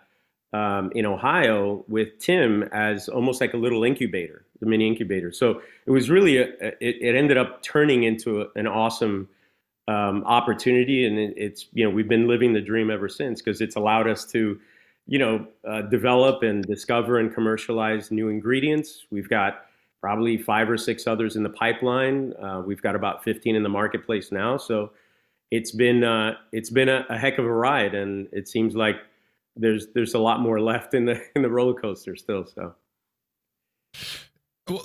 um, 0.51 0.91
in 0.93 1.05
Ohio 1.05 1.85
with 1.87 2.19
Tim 2.19 2.63
as 2.73 3.07
almost 3.07 3.39
like 3.39 3.53
a 3.53 3.57
little 3.57 3.85
incubator, 3.85 4.45
the 4.59 4.65
mini 4.65 4.87
incubator. 4.87 5.31
So 5.31 5.61
it 5.85 5.91
was 5.91 6.09
really, 6.09 6.37
a, 6.37 6.47
it, 6.81 6.97
it, 7.01 7.15
ended 7.15 7.37
up 7.37 7.61
turning 7.63 8.03
into 8.03 8.41
a, 8.41 8.47
an 8.55 8.67
awesome 8.67 9.29
um, 9.87 10.23
opportunity. 10.25 11.05
And 11.05 11.17
it, 11.17 11.33
it's, 11.37 11.67
you 11.73 11.83
know, 11.83 11.89
we've 11.89 12.09
been 12.09 12.27
living 12.27 12.53
the 12.53 12.61
dream 12.61 12.89
ever 12.89 13.09
since 13.09 13.41
because 13.41 13.61
it's 13.61 13.75
allowed 13.75 14.07
us 14.07 14.25
to, 14.27 14.59
you 15.07 15.19
know, 15.19 15.47
uh, 15.67 15.81
develop 15.83 16.43
and 16.43 16.63
discover 16.63 17.19
and 17.19 17.33
commercialize 17.33 18.11
new 18.11 18.29
ingredients. 18.29 19.05
We've 19.09 19.29
got 19.29 19.65
probably 20.01 20.37
five 20.37 20.69
or 20.69 20.77
six 20.77 21.07
others 21.07 21.35
in 21.35 21.43
the 21.43 21.49
pipeline. 21.49 22.33
Uh, 22.41 22.61
we've 22.65 22.81
got 22.81 22.95
about 22.95 23.23
15 23.23 23.55
in 23.55 23.63
the 23.63 23.69
marketplace 23.69 24.31
now. 24.31 24.57
So 24.57 24.91
it's 25.51 25.71
been 25.71 26.03
uh, 26.03 26.35
it's 26.51 26.69
been 26.69 26.89
a, 26.89 27.05
a, 27.09 27.17
heck 27.17 27.37
of 27.37 27.45
a 27.45 27.51
ride, 27.51 27.95
and 27.95 28.27
it 28.31 28.47
seems 28.47 28.75
like 28.75 28.97
there's 29.55 29.87
there's 29.93 30.13
a 30.13 30.19
lot 30.19 30.41
more 30.41 30.61
left 30.61 30.93
in 30.93 31.05
the 31.05 31.21
in 31.35 31.41
the 31.41 31.49
roller 31.49 31.79
coaster 31.79 32.15
still. 32.15 32.45
So. 32.45 32.75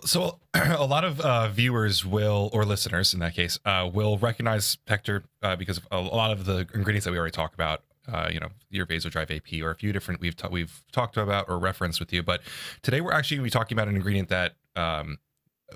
So 0.04 0.38
a 0.54 0.84
lot 0.84 1.04
of 1.04 1.20
uh, 1.20 1.48
viewers 1.48 2.04
will, 2.04 2.50
or 2.52 2.64
listeners 2.64 3.14
in 3.14 3.20
that 3.20 3.34
case, 3.34 3.58
uh, 3.64 3.88
will 3.92 4.18
recognize 4.18 4.78
Hector 4.86 5.24
uh, 5.42 5.56
because 5.56 5.78
of 5.78 5.86
a 5.90 6.00
lot 6.00 6.30
of 6.30 6.44
the 6.44 6.66
ingredients 6.74 7.04
that 7.04 7.12
we 7.12 7.18
already 7.18 7.32
talked 7.32 7.54
about 7.54 7.82
uh, 8.12 8.28
you 8.30 8.38
know 8.38 8.48
your 8.70 8.86
vasodrive 8.86 9.34
AP 9.34 9.62
or 9.62 9.70
a 9.70 9.74
few 9.74 9.92
different 9.92 10.20
we've 10.20 10.36
ta- 10.36 10.48
we've 10.50 10.82
talked 10.92 11.16
about 11.16 11.46
or 11.48 11.58
referenced 11.58 12.00
with 12.00 12.12
you. 12.12 12.22
But 12.22 12.42
today 12.82 13.00
we're 13.00 13.12
actually 13.12 13.38
going 13.38 13.50
to 13.50 13.56
be 13.56 13.58
talking 13.58 13.76
about 13.76 13.88
an 13.88 13.96
ingredient 13.96 14.28
that 14.28 14.56
um, 14.76 15.18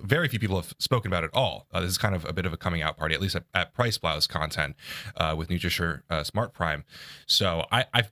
very 0.03 0.29
few 0.29 0.39
people 0.39 0.57
have 0.57 0.75
spoken 0.79 1.11
about 1.11 1.25
at 1.25 1.31
all. 1.33 1.67
Uh, 1.73 1.81
this 1.81 1.91
is 1.91 1.99
kind 1.99 2.15
of 2.15 2.25
a 2.27 2.33
bit 2.33 2.45
of 2.45 2.53
a 2.53 2.57
coming 2.57 2.83
out 2.83 2.97
party, 2.97 3.15
at 3.15 3.21
least 3.21 3.35
at, 3.35 3.45
at 3.55 3.75
PricePlow's 3.75 4.27
content 4.27 4.77
uh, 5.17 5.35
with 5.37 5.49
Nutrashure 5.49 6.03
Smart 6.27 6.53
Prime. 6.53 6.85
So 7.27 7.65
I, 7.73 7.87
I 7.95 8.03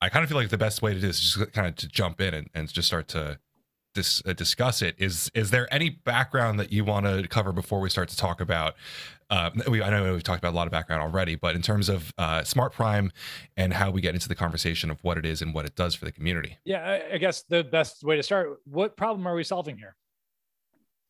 I 0.00 0.08
kind 0.08 0.22
of 0.22 0.28
feel 0.28 0.38
like 0.38 0.50
the 0.50 0.58
best 0.58 0.82
way 0.82 0.92
to 0.92 1.00
do 1.00 1.06
this 1.06 1.18
is 1.18 1.34
just 1.34 1.52
kind 1.52 1.66
of 1.66 1.76
to 1.76 1.88
jump 1.88 2.20
in 2.20 2.34
and, 2.34 2.50
and 2.54 2.72
just 2.72 2.86
start 2.86 3.08
to 3.08 3.38
dis, 3.96 4.22
uh, 4.24 4.32
discuss 4.32 4.82
it. 4.82 4.94
Is 4.98 5.30
is 5.34 5.50
there 5.50 5.72
any 5.74 5.90
background 5.90 6.60
that 6.60 6.72
you 6.72 6.84
want 6.84 7.06
to 7.06 7.26
cover 7.26 7.52
before 7.52 7.80
we 7.80 7.90
start 7.90 8.08
to 8.10 8.16
talk 8.16 8.40
about? 8.40 8.76
Uh, 9.28 9.50
we, 9.68 9.82
I 9.82 9.90
know 9.90 10.12
we've 10.12 10.22
talked 10.22 10.38
about 10.38 10.52
a 10.52 10.56
lot 10.56 10.68
of 10.68 10.70
background 10.70 11.02
already, 11.02 11.34
but 11.34 11.56
in 11.56 11.62
terms 11.62 11.88
of 11.88 12.12
uh, 12.16 12.44
Smart 12.44 12.72
Prime 12.72 13.10
and 13.56 13.72
how 13.72 13.90
we 13.90 14.00
get 14.00 14.14
into 14.14 14.28
the 14.28 14.36
conversation 14.36 14.88
of 14.88 15.02
what 15.02 15.18
it 15.18 15.26
is 15.26 15.42
and 15.42 15.52
what 15.52 15.66
it 15.66 15.74
does 15.74 15.96
for 15.96 16.04
the 16.04 16.12
community. 16.12 16.58
Yeah, 16.64 16.84
I, 16.84 17.14
I 17.14 17.18
guess 17.18 17.42
the 17.42 17.64
best 17.64 18.04
way 18.04 18.14
to 18.14 18.22
start. 18.22 18.60
What 18.64 18.96
problem 18.96 19.26
are 19.26 19.34
we 19.34 19.42
solving 19.42 19.76
here? 19.76 19.96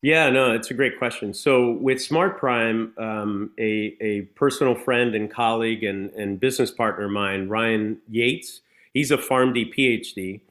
Yeah, 0.01 0.29
no, 0.29 0.51
it's 0.53 0.71
a 0.71 0.73
great 0.73 0.97
question. 0.97 1.33
So 1.33 1.71
with 1.71 2.01
Smart 2.01 2.39
Prime, 2.39 2.93
um, 2.97 3.51
a, 3.59 3.95
a 3.99 4.21
personal 4.35 4.73
friend 4.73 5.13
and 5.15 5.29
colleague 5.29 5.83
and, 5.83 6.11
and 6.11 6.39
business 6.39 6.71
partner 6.71 7.05
of 7.05 7.11
mine, 7.11 7.49
Ryan 7.49 7.97
Yates, 8.09 8.61
he's 8.93 9.11
a 9.11 9.17
PharmD 9.17 9.75
PhD. 9.75 10.41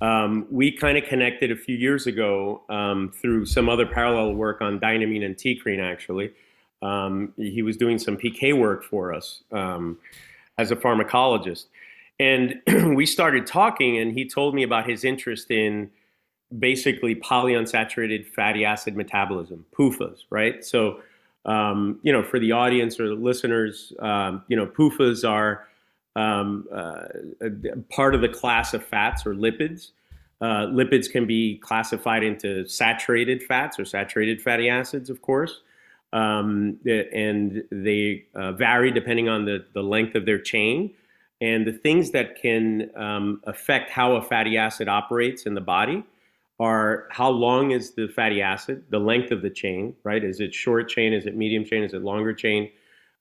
Um, 0.00 0.46
we 0.50 0.72
kind 0.72 0.98
of 0.98 1.04
connected 1.04 1.50
a 1.50 1.56
few 1.56 1.76
years 1.76 2.06
ago 2.06 2.62
um, 2.68 3.10
through 3.10 3.46
some 3.46 3.68
other 3.68 3.86
parallel 3.86 4.34
work 4.34 4.60
on 4.60 4.78
dynamine 4.78 5.24
and 5.24 5.36
TeaCrine, 5.36 5.82
actually. 5.82 6.32
Um, 6.82 7.32
he 7.36 7.62
was 7.62 7.76
doing 7.76 7.98
some 7.98 8.16
PK 8.16 8.56
work 8.56 8.84
for 8.84 9.14
us 9.14 9.42
um, 9.52 9.98
as 10.58 10.70
a 10.70 10.76
pharmacologist. 10.76 11.66
And 12.18 12.60
we 12.96 13.06
started 13.06 13.46
talking, 13.46 13.98
and 13.98 14.12
he 14.12 14.28
told 14.28 14.54
me 14.54 14.62
about 14.62 14.88
his 14.88 15.04
interest 15.04 15.50
in 15.50 15.90
basically 16.58 17.14
polyunsaturated 17.14 18.26
fatty 18.26 18.64
acid 18.64 18.96
metabolism, 18.96 19.64
PUFAs, 19.76 20.24
right? 20.30 20.64
So, 20.64 21.00
um, 21.44 21.98
you 22.02 22.12
know, 22.12 22.22
for 22.22 22.38
the 22.38 22.52
audience 22.52 23.00
or 23.00 23.08
the 23.08 23.14
listeners, 23.14 23.92
um, 24.00 24.44
you 24.48 24.56
know, 24.56 24.66
PUFAs 24.66 25.28
are 25.28 25.66
um, 26.16 26.66
uh, 26.72 27.02
part 27.90 28.14
of 28.16 28.20
the 28.20 28.28
class 28.28 28.74
of 28.74 28.84
fats 28.84 29.24
or 29.26 29.34
lipids. 29.34 29.90
Uh, 30.40 30.66
lipids 30.66 31.10
can 31.10 31.26
be 31.26 31.58
classified 31.58 32.22
into 32.22 32.66
saturated 32.66 33.42
fats 33.42 33.78
or 33.78 33.84
saturated 33.84 34.42
fatty 34.42 34.68
acids, 34.68 35.10
of 35.10 35.22
course. 35.22 35.60
um, 36.12 36.78
and 36.86 37.62
they 37.70 38.24
uh, 38.34 38.52
vary 38.52 38.90
depending 38.90 39.28
on 39.28 39.44
the, 39.44 39.64
the 39.74 39.82
length 39.82 40.14
of 40.14 40.24
their 40.24 40.38
chain. 40.38 40.92
And 41.40 41.66
the 41.66 41.72
things 41.72 42.12
that 42.12 42.40
can 42.40 42.90
um, 42.96 43.42
affect 43.44 43.90
how 43.90 44.16
a 44.16 44.22
fatty 44.22 44.56
acid 44.56 44.88
operates 44.88 45.44
in 45.44 45.54
the 45.54 45.60
body 45.60 46.02
are 46.58 47.06
how 47.10 47.28
long 47.28 47.72
is 47.72 47.92
the 47.92 48.08
fatty 48.08 48.40
acid, 48.40 48.84
the 48.88 48.98
length 48.98 49.30
of 49.30 49.42
the 49.42 49.50
chain, 49.50 49.94
right? 50.04 50.24
Is 50.24 50.40
it 50.40 50.54
short 50.54 50.88
chain? 50.88 51.12
Is 51.12 51.26
it 51.26 51.36
medium 51.36 51.64
chain? 51.66 51.82
Is 51.82 51.92
it 51.92 52.02
longer 52.02 52.32
chain? 52.32 52.70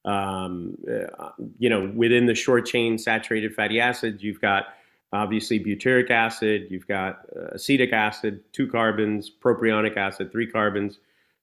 Um, 0.05 0.77
uh, 0.87 1.29
you 1.57 1.69
know, 1.69 1.91
within 1.95 2.27
the 2.27 2.35
short 2.35 2.65
chain 2.65 2.97
saturated 2.97 3.55
fatty 3.55 3.79
acids, 3.79 4.23
you've 4.23 4.39
got 4.39 4.67
obviously 5.11 5.59
butyric 5.59 6.11
acid, 6.11 6.67
you've 6.69 6.87
got 6.87 7.25
uh, 7.35 7.47
acetic 7.53 7.91
acid, 7.91 8.43
two 8.53 8.67
carbons, 8.67 9.31
propionic 9.43 9.97
acid, 9.97 10.31
three 10.31 10.47
carbons. 10.47 10.99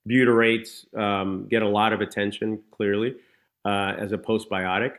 Butyrates 0.08 0.92
um, 0.96 1.46
get 1.48 1.62
a 1.62 1.68
lot 1.68 1.92
of 1.92 2.00
attention 2.00 2.60
clearly 2.70 3.16
uh, 3.64 3.94
as 3.98 4.12
a 4.12 4.18
postbiotic. 4.18 4.94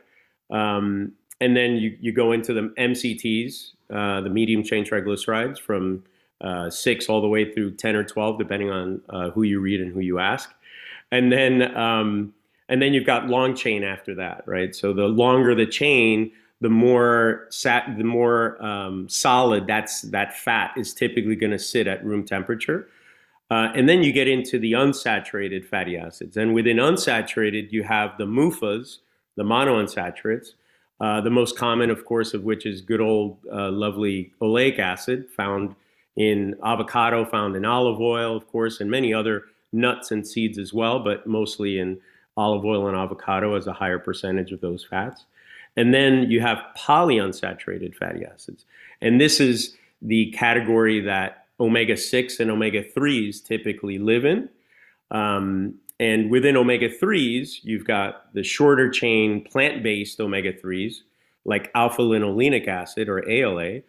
Um, 0.50 1.12
and 1.40 1.56
then 1.56 1.76
you, 1.76 1.96
you 2.00 2.12
go 2.12 2.32
into 2.32 2.52
the 2.52 2.72
MCTs, 2.78 3.72
uh, 3.90 4.20
the 4.22 4.30
medium 4.30 4.62
chain 4.62 4.84
triglycerides 4.84 5.58
from 5.58 6.04
uh, 6.40 6.70
six 6.70 7.08
all 7.08 7.20
the 7.20 7.28
way 7.28 7.52
through 7.52 7.72
10 7.72 7.96
or 7.96 8.04
12, 8.04 8.38
depending 8.38 8.70
on 8.70 9.00
uh, 9.08 9.30
who 9.30 9.42
you 9.42 9.60
read 9.60 9.80
and 9.80 9.92
who 9.92 10.00
you 10.00 10.18
ask. 10.18 10.52
And 11.10 11.30
then, 11.30 11.76
um, 11.76 12.34
and 12.68 12.80
then 12.80 12.94
you've 12.94 13.06
got 13.06 13.28
long 13.28 13.54
chain 13.54 13.82
after 13.82 14.14
that, 14.14 14.42
right? 14.46 14.74
So 14.74 14.92
the 14.92 15.06
longer 15.06 15.54
the 15.54 15.66
chain, 15.66 16.32
the 16.60 16.70
more 16.70 17.46
sat, 17.50 17.96
the 17.98 18.04
more 18.04 18.62
um, 18.64 19.08
solid 19.08 19.66
that's 19.66 20.02
that 20.02 20.36
fat 20.36 20.72
is 20.76 20.94
typically 20.94 21.36
going 21.36 21.52
to 21.52 21.58
sit 21.58 21.86
at 21.86 22.04
room 22.04 22.24
temperature. 22.24 22.88
Uh, 23.50 23.70
and 23.74 23.88
then 23.88 24.02
you 24.02 24.12
get 24.12 24.26
into 24.26 24.58
the 24.58 24.72
unsaturated 24.72 25.64
fatty 25.64 25.96
acids. 25.96 26.36
And 26.36 26.54
within 26.54 26.78
unsaturated, 26.78 27.70
you 27.70 27.82
have 27.82 28.16
the 28.16 28.24
MUFAs, 28.24 28.98
the 29.36 29.42
monounsaturates. 29.42 30.54
Uh, 31.00 31.20
the 31.20 31.30
most 31.30 31.58
common, 31.58 31.90
of 31.90 32.04
course, 32.04 32.32
of 32.34 32.44
which 32.44 32.64
is 32.64 32.80
good 32.80 33.00
old 33.00 33.36
uh, 33.52 33.70
lovely 33.70 34.32
oleic 34.40 34.78
acid 34.78 35.28
found 35.36 35.74
in 36.16 36.54
avocado, 36.64 37.24
found 37.24 37.56
in 37.56 37.64
olive 37.64 38.00
oil, 38.00 38.36
of 38.36 38.46
course, 38.48 38.80
and 38.80 38.90
many 38.90 39.12
other 39.12 39.44
nuts 39.72 40.12
and 40.12 40.26
seeds 40.26 40.56
as 40.56 40.72
well, 40.72 41.00
but 41.00 41.26
mostly 41.26 41.78
in 41.78 42.00
olive 42.36 42.64
oil 42.64 42.88
and 42.88 42.96
avocado 42.96 43.54
as 43.54 43.66
a 43.66 43.72
higher 43.72 43.98
percentage 43.98 44.52
of 44.52 44.60
those 44.60 44.84
fats. 44.84 45.24
And 45.76 45.92
then 45.92 46.30
you 46.30 46.40
have 46.40 46.58
polyunsaturated 46.76 47.94
fatty 47.94 48.24
acids. 48.24 48.64
And 49.00 49.20
this 49.20 49.40
is 49.40 49.76
the 50.02 50.30
category 50.32 51.00
that 51.00 51.46
omega 51.60 51.96
6 51.96 52.40
and 52.40 52.50
omega 52.50 52.82
3s 52.82 53.44
typically 53.44 53.98
live 53.98 54.24
in. 54.24 54.48
Um, 55.10 55.74
and 56.00 56.30
within 56.30 56.56
omega 56.56 56.88
3s, 56.88 57.60
you've 57.62 57.84
got 57.84 58.32
the 58.34 58.42
shorter 58.42 58.90
chain 58.90 59.44
plant 59.44 59.82
based 59.82 60.20
omega 60.20 60.52
3s, 60.52 60.96
like 61.44 61.70
alpha 61.74 62.02
linolenic 62.02 62.66
acid 62.66 63.08
or 63.08 63.28
ALA. 63.28 63.80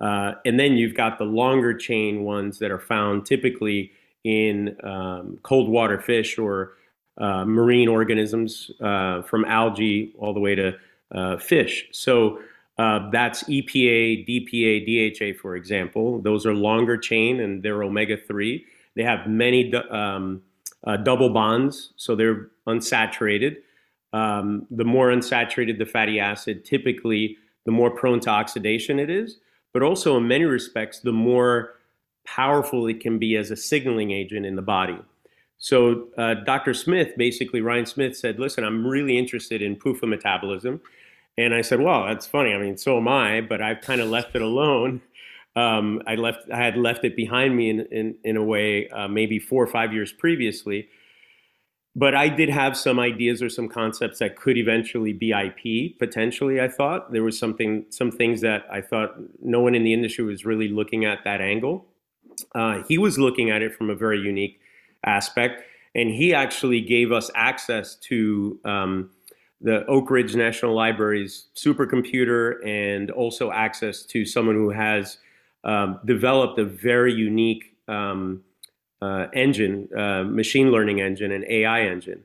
Uh, 0.00 0.32
and 0.44 0.58
then 0.58 0.76
you've 0.76 0.94
got 0.94 1.18
the 1.18 1.24
longer 1.24 1.72
chain 1.72 2.24
ones 2.24 2.58
that 2.58 2.70
are 2.70 2.80
found 2.80 3.24
typically 3.24 3.92
in 4.24 4.76
um, 4.82 5.38
cold 5.42 5.68
water 5.68 6.00
fish 6.00 6.38
or 6.38 6.72
uh, 7.18 7.44
marine 7.44 7.88
organisms 7.88 8.70
uh, 8.80 9.22
from 9.22 9.44
algae 9.44 10.12
all 10.18 10.34
the 10.34 10.40
way 10.40 10.54
to 10.54 10.72
uh, 11.14 11.36
fish. 11.36 11.86
So 11.92 12.40
uh, 12.78 13.10
that's 13.10 13.44
EPA, 13.44 14.26
DPA, 14.28 14.84
DHA, 15.16 15.38
for 15.40 15.56
example. 15.56 16.20
Those 16.20 16.44
are 16.44 16.54
longer 16.54 16.96
chain 16.96 17.40
and 17.40 17.62
they're 17.62 17.82
omega 17.82 18.16
3. 18.16 18.64
They 18.96 19.02
have 19.02 19.26
many 19.26 19.72
um, 19.74 20.42
uh, 20.84 20.96
double 20.96 21.30
bonds, 21.30 21.92
so 21.96 22.14
they're 22.16 22.48
unsaturated. 22.66 23.56
Um, 24.12 24.66
the 24.70 24.84
more 24.84 25.08
unsaturated 25.08 25.78
the 25.78 25.86
fatty 25.86 26.20
acid, 26.20 26.64
typically, 26.64 27.36
the 27.64 27.72
more 27.72 27.90
prone 27.90 28.20
to 28.20 28.30
oxidation 28.30 28.98
it 28.98 29.10
is. 29.10 29.38
But 29.72 29.82
also, 29.82 30.16
in 30.16 30.28
many 30.28 30.44
respects, 30.44 31.00
the 31.00 31.12
more 31.12 31.74
powerful 32.24 32.86
it 32.86 33.00
can 33.00 33.18
be 33.18 33.36
as 33.36 33.50
a 33.50 33.56
signaling 33.56 34.12
agent 34.12 34.46
in 34.46 34.54
the 34.54 34.62
body. 34.62 34.98
So 35.64 36.08
uh, 36.18 36.34
Dr. 36.44 36.74
Smith, 36.74 37.16
basically 37.16 37.62
Ryan 37.62 37.86
Smith 37.86 38.18
said, 38.18 38.38
listen, 38.38 38.64
I'm 38.64 38.86
really 38.86 39.16
interested 39.16 39.62
in 39.62 39.76
PUFA 39.76 40.06
metabolism. 40.06 40.82
And 41.38 41.54
I 41.54 41.62
said, 41.62 41.80
well, 41.80 42.04
that's 42.04 42.26
funny. 42.26 42.52
I 42.52 42.58
mean, 42.58 42.76
so 42.76 42.98
am 42.98 43.08
I, 43.08 43.40
but 43.40 43.62
I've 43.62 43.80
kind 43.80 44.02
of 44.02 44.10
left 44.10 44.36
it 44.36 44.42
alone. 44.42 45.00
Um, 45.56 46.02
I 46.06 46.16
left, 46.16 46.50
I 46.52 46.58
had 46.58 46.76
left 46.76 47.02
it 47.02 47.16
behind 47.16 47.56
me 47.56 47.70
in, 47.70 47.80
in, 47.90 48.14
in 48.24 48.36
a 48.36 48.44
way, 48.44 48.90
uh, 48.90 49.08
maybe 49.08 49.38
four 49.38 49.64
or 49.64 49.66
five 49.66 49.94
years 49.94 50.12
previously. 50.12 50.86
But 51.96 52.14
I 52.14 52.28
did 52.28 52.50
have 52.50 52.76
some 52.76 53.00
ideas 53.00 53.40
or 53.40 53.48
some 53.48 53.70
concepts 53.70 54.18
that 54.18 54.36
could 54.36 54.58
eventually 54.58 55.14
be 55.14 55.30
IP 55.30 55.98
potentially. 55.98 56.60
I 56.60 56.68
thought 56.68 57.10
there 57.10 57.24
was 57.24 57.38
something, 57.38 57.86
some 57.88 58.10
things 58.10 58.42
that 58.42 58.66
I 58.70 58.82
thought 58.82 59.14
no 59.42 59.62
one 59.62 59.74
in 59.74 59.82
the 59.82 59.94
industry 59.94 60.26
was 60.26 60.44
really 60.44 60.68
looking 60.68 61.06
at 61.06 61.24
that 61.24 61.40
angle. 61.40 61.86
Uh, 62.54 62.82
he 62.86 62.98
was 62.98 63.18
looking 63.18 63.48
at 63.48 63.62
it 63.62 63.74
from 63.74 63.88
a 63.88 63.94
very 63.94 64.18
unique 64.20 64.60
aspect. 65.04 65.62
And 65.94 66.10
he 66.10 66.34
actually 66.34 66.80
gave 66.80 67.12
us 67.12 67.30
access 67.34 67.94
to 67.96 68.58
um, 68.64 69.10
the 69.60 69.86
Oak 69.86 70.10
Ridge 70.10 70.34
National 70.34 70.74
Library's 70.74 71.46
supercomputer 71.56 72.64
and 72.66 73.10
also 73.10 73.50
access 73.50 74.02
to 74.02 74.26
someone 74.26 74.56
who 74.56 74.70
has 74.70 75.18
um, 75.64 76.00
developed 76.04 76.58
a 76.58 76.64
very 76.64 77.14
unique 77.14 77.76
um, 77.88 78.42
uh, 79.00 79.26
engine, 79.32 79.88
uh, 79.96 80.24
machine 80.24 80.70
learning 80.70 81.00
engine, 81.00 81.32
and 81.32 81.44
AI 81.48 81.82
engine. 81.82 82.22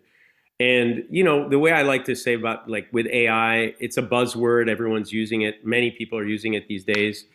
And 0.60 1.06
you 1.10 1.24
know 1.24 1.48
the 1.48 1.58
way 1.58 1.72
I 1.72 1.84
like 1.84 2.04
to 2.06 2.16
say 2.16 2.34
about 2.34 2.70
like 2.70 2.88
with 2.92 3.08
AI, 3.08 3.74
it's 3.80 3.98
a 3.98 4.02
buzzword. 4.02 4.70
Everyone's 4.70 5.14
using 5.14 5.42
it. 5.42 5.66
Many 5.66 5.92
people 5.92 6.20
are 6.20 6.26
using 6.26 6.54
it 6.54 6.68
these 6.68 6.84
days. 6.84 7.26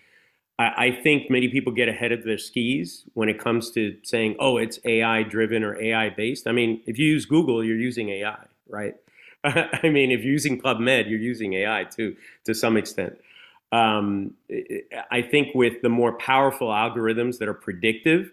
I, 0.59 0.93
think 1.03 1.31
many 1.31 1.49
people 1.49 1.73
get 1.73 1.89
ahead 1.89 2.13
of 2.13 2.23
their 2.25 2.39
skis 2.39 3.05
when 3.15 3.29
it 3.29 3.41
comes 3.41 3.73
to 3.73 3.97
saying, 4.05 4.37
oh, 4.39 4.57
it's 4.57 4.79
AI 4.85 5.25
driven 5.25 5.65
or 5.65 5.81
AI 5.81 6.11
based. 6.11 6.47
I 6.47 6.53
mean, 6.53 6.81
if 6.87 6.97
you 6.97 7.07
use 7.07 7.27
Google, 7.27 7.65
you're 7.65 7.77
using 7.77 8.11
AI, 8.11 8.47
right? 8.69 8.95
I 9.45 9.89
mean, 9.89 10.13
if 10.13 10.23
you're 10.23 10.33
using 10.33 10.61
PubMed, 10.61 11.11
you're 11.11 11.19
using 11.19 11.55
AI 11.55 11.85
too, 11.85 12.17
to 12.45 12.55
some 12.55 12.77
extent. 12.77 13.19
Um, 13.73 14.35
I 15.11 15.23
think 15.23 15.55
with 15.55 15.83
the 15.83 15.89
more 15.89 16.13
powerful 16.19 16.69
algorithms 16.69 17.39
that 17.39 17.49
are 17.49 17.55
predictive, 17.55 18.31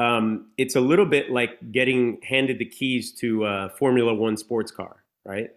um, 0.00 0.46
it's 0.58 0.74
a 0.74 0.80
little 0.80 1.06
bit 1.06 1.30
like 1.30 1.70
getting 1.70 2.20
handed 2.22 2.58
the 2.58 2.64
keys 2.64 3.12
to 3.12 3.44
a 3.44 3.70
Formula 3.78 4.12
One 4.12 4.36
sports 4.36 4.72
car, 4.72 5.04
right? 5.24 5.50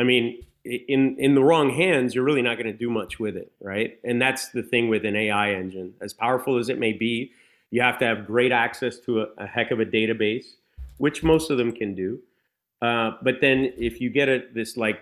I 0.00 0.02
mean, 0.02 0.42
in 0.66 1.16
in 1.18 1.34
the 1.34 1.42
wrong 1.42 1.70
hands, 1.70 2.14
you're 2.14 2.24
really 2.24 2.42
not 2.42 2.56
going 2.56 2.66
to 2.66 2.72
do 2.72 2.90
much 2.90 3.18
with 3.18 3.36
it, 3.36 3.52
right? 3.60 3.98
And 4.04 4.20
that's 4.20 4.48
the 4.48 4.62
thing 4.62 4.88
with 4.88 5.04
an 5.04 5.16
AI 5.16 5.52
engine. 5.52 5.94
As 6.00 6.12
powerful 6.12 6.58
as 6.58 6.68
it 6.68 6.78
may 6.78 6.92
be, 6.92 7.32
you 7.70 7.82
have 7.82 7.98
to 7.98 8.04
have 8.04 8.26
great 8.26 8.52
access 8.52 8.98
to 9.00 9.22
a, 9.22 9.26
a 9.38 9.46
heck 9.46 9.70
of 9.70 9.80
a 9.80 9.84
database, 9.84 10.54
which 10.98 11.22
most 11.22 11.50
of 11.50 11.58
them 11.58 11.72
can 11.72 11.94
do. 11.94 12.20
Uh, 12.82 13.12
but 13.22 13.40
then 13.40 13.72
if 13.76 14.00
you 14.00 14.10
get 14.10 14.28
a, 14.28 14.44
this 14.52 14.76
like 14.76 15.00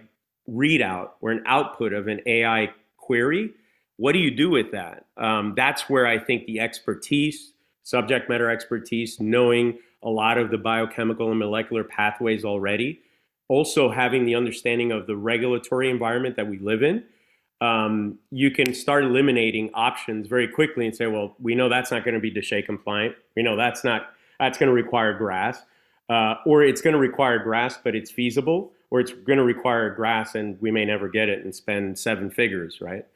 readout 0.48 1.10
or 1.20 1.30
an 1.30 1.42
output 1.46 1.92
of 1.92 2.08
an 2.08 2.20
AI 2.26 2.72
query, 2.96 3.50
what 3.96 4.12
do 4.12 4.18
you 4.18 4.30
do 4.30 4.50
with 4.50 4.72
that? 4.72 5.06
Um, 5.16 5.54
that's 5.56 5.88
where 5.88 6.06
I 6.06 6.18
think 6.18 6.46
the 6.46 6.60
expertise, 6.60 7.52
subject 7.82 8.28
matter 8.28 8.50
expertise, 8.50 9.20
knowing 9.20 9.78
a 10.02 10.10
lot 10.10 10.38
of 10.38 10.50
the 10.50 10.58
biochemical 10.58 11.30
and 11.30 11.38
molecular 11.38 11.84
pathways 11.84 12.44
already 12.44 13.00
also 13.48 13.90
having 13.90 14.24
the 14.24 14.34
understanding 14.34 14.92
of 14.92 15.06
the 15.06 15.16
regulatory 15.16 15.90
environment 15.90 16.36
that 16.36 16.48
we 16.48 16.58
live 16.58 16.82
in, 16.82 17.04
um, 17.60 18.18
you 18.30 18.50
can 18.50 18.74
start 18.74 19.04
eliminating 19.04 19.70
options 19.74 20.26
very 20.26 20.48
quickly 20.48 20.86
and 20.86 20.94
say, 20.94 21.06
well, 21.06 21.34
we 21.40 21.54
know 21.54 21.68
that's 21.68 21.90
not 21.90 22.04
going 22.04 22.14
to 22.14 22.20
be 22.20 22.30
DSHEA 22.30 22.66
compliant. 22.66 23.14
We 23.36 23.42
know 23.42 23.56
that's 23.56 23.84
not 23.84 24.08
that's 24.40 24.58
going 24.58 24.68
to 24.68 24.74
require 24.74 25.16
GRAS, 25.16 25.62
uh, 26.10 26.34
or 26.44 26.62
it's 26.62 26.80
going 26.80 26.92
to 26.92 26.98
require 26.98 27.38
GRAS, 27.38 27.78
but 27.82 27.94
it's 27.94 28.10
feasible, 28.10 28.72
or 28.90 29.00
it's 29.00 29.12
going 29.12 29.38
to 29.38 29.44
require 29.44 29.94
GRAS 29.94 30.34
and 30.34 30.60
we 30.60 30.70
may 30.70 30.84
never 30.84 31.08
get 31.08 31.28
it 31.28 31.44
and 31.44 31.54
spend 31.54 31.98
seven 31.98 32.30
figures, 32.30 32.80
right? 32.80 33.06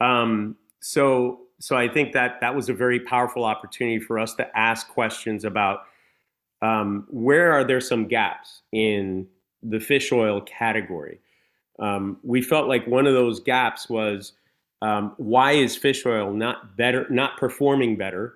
Um, 0.00 0.56
so, 0.80 1.40
so 1.58 1.76
I 1.76 1.88
think 1.88 2.12
that 2.12 2.40
that 2.40 2.54
was 2.54 2.68
a 2.68 2.74
very 2.74 3.00
powerful 3.00 3.44
opportunity 3.44 3.98
for 3.98 4.18
us 4.18 4.34
to 4.34 4.58
ask 4.58 4.88
questions 4.88 5.44
about 5.44 5.80
um, 6.62 7.06
where 7.10 7.52
are 7.52 7.64
there 7.64 7.80
some 7.80 8.06
gaps 8.06 8.62
in 8.72 9.26
the 9.64 9.80
fish 9.80 10.12
oil 10.12 10.40
category. 10.42 11.20
Um, 11.78 12.18
we 12.22 12.42
felt 12.42 12.68
like 12.68 12.86
one 12.86 13.06
of 13.06 13.14
those 13.14 13.40
gaps 13.40 13.88
was 13.88 14.32
um, 14.82 15.14
why 15.16 15.52
is 15.52 15.76
fish 15.76 16.04
oil 16.06 16.32
not 16.32 16.76
better, 16.76 17.06
not 17.10 17.36
performing 17.38 17.96
better? 17.96 18.34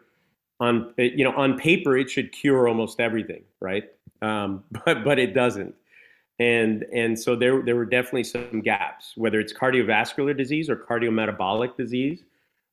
On 0.61 0.93
you 0.97 1.23
know, 1.23 1.33
on 1.37 1.57
paper 1.57 1.97
it 1.97 2.11
should 2.11 2.33
cure 2.33 2.67
almost 2.67 2.99
everything, 2.99 3.45
right? 3.61 3.85
Um, 4.23 4.65
but 4.85 5.05
but 5.05 5.19
it 5.19 5.35
doesn't, 5.35 5.75
and 6.41 6.85
and 6.93 7.19
so 7.19 7.37
there 7.37 7.63
there 7.63 7.77
were 7.77 7.85
definitely 7.85 8.25
some 8.25 8.61
gaps, 8.61 9.13
whether 9.17 9.39
it's 9.39 9.53
cardiovascular 9.53 10.37
disease 10.37 10.69
or 10.69 10.75
cardiometabolic 10.77 11.77
disease, 11.77 12.25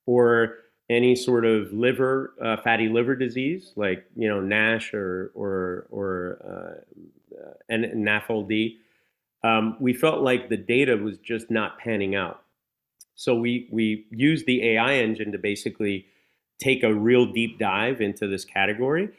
or 0.07 0.57
any 0.89 1.15
sort 1.15 1.45
of 1.45 1.71
liver 1.74 2.33
uh, 2.41 2.57
fatty 2.57 2.88
liver 2.88 3.15
disease 3.15 3.74
like 3.75 4.05
you 4.15 4.27
know 4.27 4.39
NASH 4.39 4.93
or 4.93 5.31
or 5.33 5.88
or 5.89 6.39
uh, 6.45 7.00
and 7.69 7.85
NAFLD, 7.85 8.75
um, 9.43 9.77
we 9.79 9.93
felt 9.93 10.21
like 10.21 10.49
the 10.49 10.57
data 10.57 10.97
was 10.97 11.17
just 11.17 11.51
not 11.51 11.77
panning 11.79 12.15
out. 12.15 12.41
So 13.15 13.35
we 13.35 13.67
we 13.71 14.05
used 14.11 14.45
the 14.45 14.71
AI 14.71 14.95
engine 14.95 15.31
to 15.31 15.37
basically 15.37 16.05
take 16.59 16.83
a 16.83 16.93
real 16.93 17.25
deep 17.31 17.59
dive 17.59 18.01
into 18.01 18.27
this 18.27 18.45
category. 18.45 19.09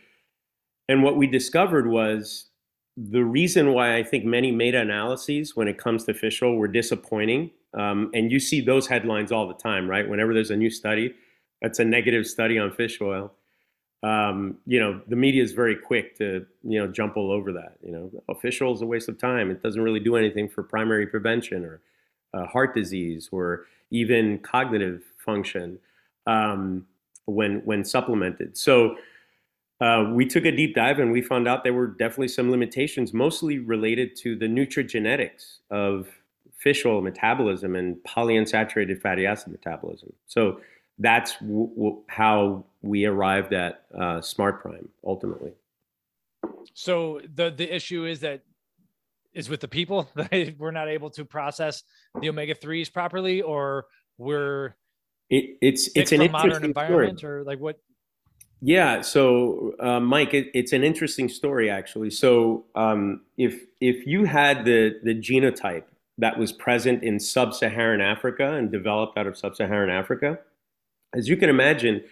And 0.88 1.02
what 1.02 1.16
we 1.16 1.26
discovered 1.26 1.86
was 1.88 2.46
the 2.96 3.24
reason 3.24 3.72
why 3.72 3.96
I 3.96 4.02
think 4.02 4.24
many 4.24 4.52
meta 4.52 4.80
analyses 4.80 5.54
when 5.54 5.68
it 5.68 5.78
comes 5.78 6.04
to 6.04 6.14
fish 6.14 6.42
oil 6.42 6.56
were 6.56 6.68
disappointing. 6.68 7.50
Um, 7.74 8.10
and 8.14 8.32
you 8.32 8.40
see 8.40 8.60
those 8.60 8.86
headlines 8.86 9.30
all 9.30 9.46
the 9.46 9.54
time, 9.54 9.88
right? 9.88 10.08
Whenever 10.08 10.32
there's 10.32 10.50
a 10.50 10.56
new 10.56 10.70
study, 10.70 11.14
that's 11.60 11.78
a 11.78 11.84
negative 11.84 12.26
study 12.26 12.58
on 12.58 12.72
fish 12.72 13.00
oil. 13.00 13.32
Um, 14.06 14.58
you 14.66 14.78
know, 14.78 15.00
the 15.08 15.16
media 15.16 15.42
is 15.42 15.52
very 15.52 15.74
quick 15.74 16.16
to, 16.18 16.46
you 16.62 16.78
know, 16.78 16.86
jump 16.86 17.16
all 17.16 17.32
over 17.32 17.52
that. 17.54 17.72
You 17.84 17.90
know, 17.90 18.10
oil 18.28 18.72
is 18.72 18.80
a 18.80 18.86
waste 18.86 19.08
of 19.08 19.18
time. 19.18 19.50
It 19.50 19.62
doesn't 19.64 19.82
really 19.82 19.98
do 19.98 20.14
anything 20.14 20.48
for 20.48 20.62
primary 20.62 21.06
prevention 21.08 21.64
or 21.64 21.80
uh, 22.32 22.46
heart 22.46 22.72
disease 22.72 23.28
or 23.32 23.66
even 23.90 24.38
cognitive 24.38 25.02
function 25.16 25.80
um, 26.26 26.86
when 27.24 27.62
when 27.64 27.84
supplemented. 27.84 28.56
So 28.56 28.96
uh, 29.80 30.10
we 30.12 30.24
took 30.24 30.44
a 30.44 30.52
deep 30.52 30.76
dive 30.76 31.00
and 31.00 31.10
we 31.10 31.20
found 31.20 31.48
out 31.48 31.64
there 31.64 31.74
were 31.74 31.88
definitely 31.88 32.28
some 32.28 32.48
limitations, 32.50 33.12
mostly 33.12 33.58
related 33.58 34.14
to 34.16 34.36
the 34.36 34.46
nutrigenetics 34.46 35.58
of 35.70 36.08
fish 36.56 36.86
oil 36.86 37.02
metabolism 37.02 37.74
and 37.74 37.96
polyunsaturated 38.06 39.00
fatty 39.00 39.26
acid 39.26 39.50
metabolism. 39.50 40.12
So 40.26 40.60
that's 40.98 41.36
w- 41.40 41.68
w- 41.74 42.02
how 42.08 42.64
we 42.82 43.04
arrived 43.04 43.52
at 43.52 43.84
uh, 43.98 44.20
Smart 44.20 44.62
Prime 44.62 44.88
ultimately. 45.04 45.52
So 46.74 47.20
the 47.34 47.50
the 47.50 47.74
issue 47.74 48.06
is 48.06 48.20
that 48.20 48.42
is 49.34 49.48
with 49.48 49.60
the 49.60 49.68
people 49.68 50.08
that 50.14 50.54
we're 50.58 50.70
not 50.70 50.88
able 50.88 51.10
to 51.10 51.24
process 51.24 51.82
the 52.20 52.28
omega 52.28 52.54
threes 52.54 52.88
properly, 52.88 53.42
or 53.42 53.86
we're 54.18 54.74
it, 55.30 55.58
it's 55.60 55.88
it's 55.94 56.12
an 56.12 56.30
modern 56.30 56.64
environment, 56.64 57.18
story. 57.18 57.40
or 57.40 57.44
like 57.44 57.60
what? 57.60 57.78
Yeah, 58.62 59.02
so 59.02 59.74
uh, 59.78 60.00
Mike, 60.00 60.32
it, 60.32 60.48
it's 60.54 60.72
an 60.72 60.82
interesting 60.82 61.28
story 61.28 61.68
actually. 61.68 62.10
So 62.10 62.64
um, 62.74 63.20
if 63.36 63.64
if 63.80 64.06
you 64.06 64.24
had 64.24 64.64
the 64.64 64.98
the 65.02 65.14
genotype 65.14 65.84
that 66.18 66.38
was 66.38 66.50
present 66.50 67.02
in 67.02 67.20
sub-Saharan 67.20 68.00
Africa 68.00 68.54
and 68.54 68.72
developed 68.72 69.18
out 69.18 69.26
of 69.26 69.36
sub-Saharan 69.36 69.90
Africa, 69.90 70.38
as 71.14 71.28
you 71.28 71.36
can 71.36 71.48
imagine, 71.48 72.02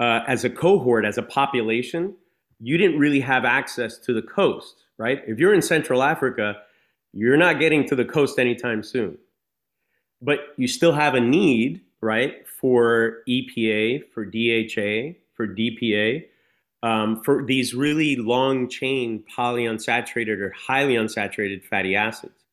uh, 0.00 0.20
as 0.26 0.44
a 0.44 0.50
cohort, 0.50 1.04
as 1.04 1.18
a 1.18 1.22
population, 1.22 2.14
you 2.60 2.76
didn't 2.78 2.98
really 2.98 3.20
have 3.20 3.44
access 3.44 3.98
to 3.98 4.12
the 4.12 4.22
coast, 4.22 4.84
right? 4.96 5.22
If 5.26 5.38
you're 5.38 5.54
in 5.54 5.62
Central 5.62 6.02
Africa, 6.02 6.56
you're 7.12 7.36
not 7.36 7.58
getting 7.58 7.86
to 7.88 7.96
the 7.96 8.04
coast 8.04 8.38
anytime 8.38 8.82
soon. 8.82 9.18
But 10.20 10.40
you 10.56 10.66
still 10.66 10.92
have 10.92 11.14
a 11.14 11.20
need, 11.20 11.80
right, 12.00 12.46
for 12.48 13.18
EPA, 13.28 14.02
for 14.12 14.24
DHA, 14.24 15.18
for 15.34 15.46
DPA, 15.46 16.24
um, 16.82 17.22
for 17.22 17.44
these 17.44 17.74
really 17.74 18.16
long 18.16 18.68
chain 18.68 19.24
polyunsaturated 19.36 20.40
or 20.40 20.50
highly 20.50 20.94
unsaturated 20.94 21.64
fatty 21.64 21.94
acids. 21.94 22.44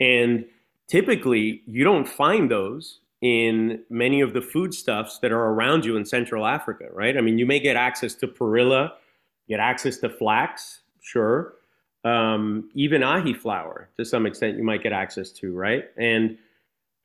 And 0.00 0.46
typically, 0.88 1.62
you 1.66 1.84
don't 1.84 2.08
find 2.08 2.50
those 2.50 3.00
in 3.24 3.82
many 3.88 4.20
of 4.20 4.34
the 4.34 4.42
foodstuffs 4.42 5.18
that 5.20 5.32
are 5.32 5.46
around 5.46 5.82
you 5.82 5.96
in 5.96 6.04
Central 6.04 6.44
Africa, 6.44 6.88
right? 6.92 7.16
I 7.16 7.22
mean, 7.22 7.38
you 7.38 7.46
may 7.46 7.58
get 7.58 7.74
access 7.74 8.14
to 8.16 8.28
perilla, 8.28 8.92
get 9.48 9.60
access 9.60 9.96
to 10.00 10.10
flax, 10.10 10.82
sure. 11.00 11.54
Um, 12.04 12.68
even 12.74 13.00
ahiflower, 13.00 13.86
to 13.96 14.04
some 14.04 14.26
extent, 14.26 14.58
you 14.58 14.62
might 14.62 14.82
get 14.82 14.92
access 14.92 15.30
to, 15.30 15.54
right? 15.54 15.86
And 15.96 16.36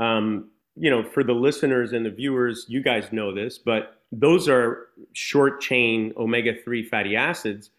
um, 0.02 0.50
you 0.76 0.90
know, 0.90 1.06
for 1.06 1.24
the 1.24 1.32
listeners 1.32 1.94
and 1.94 2.06
the 2.06 2.10
viewers, 2.10 2.66
you 2.68 2.84
guys 2.84 3.14
know 3.14 3.34
this, 3.34 3.58
but 3.58 4.02
those 4.12 4.50
are 4.50 4.88
short 5.14 5.62
chain 5.62 6.12
omega 6.18 6.52
3 6.54 6.84
fatty 6.84 7.16
acids 7.16 7.70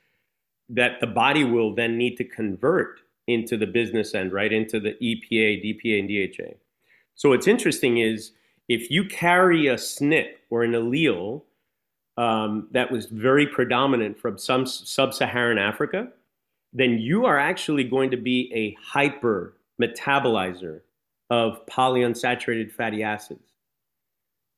that 0.70 0.98
the 1.02 1.06
body 1.06 1.44
will 1.44 1.74
then 1.74 1.98
need 1.98 2.16
to 2.16 2.24
convert 2.24 3.00
into 3.26 3.58
the 3.58 3.66
business 3.66 4.14
end, 4.14 4.32
right? 4.32 4.50
Into 4.50 4.80
the 4.80 4.92
EPA, 5.02 5.62
DPA, 5.62 5.98
and 6.00 6.08
DHA. 6.08 6.69
So 7.20 7.28
what's 7.28 7.46
interesting 7.46 7.98
is 7.98 8.32
if 8.70 8.90
you 8.90 9.04
carry 9.04 9.66
a 9.66 9.74
SNP 9.74 10.36
or 10.48 10.62
an 10.62 10.72
allele 10.72 11.42
um, 12.16 12.68
that 12.70 12.90
was 12.90 13.08
very 13.08 13.46
predominant 13.46 14.18
from 14.18 14.38
some 14.38 14.64
sub-Saharan 14.64 15.58
Africa, 15.58 16.08
then 16.72 16.92
you 16.92 17.26
are 17.26 17.38
actually 17.38 17.84
going 17.84 18.10
to 18.12 18.16
be 18.16 18.50
a 18.54 18.74
hyper 18.82 19.54
metabolizer 19.78 20.80
of 21.28 21.66
polyunsaturated 21.66 22.72
fatty 22.72 23.02
acids. 23.02 23.52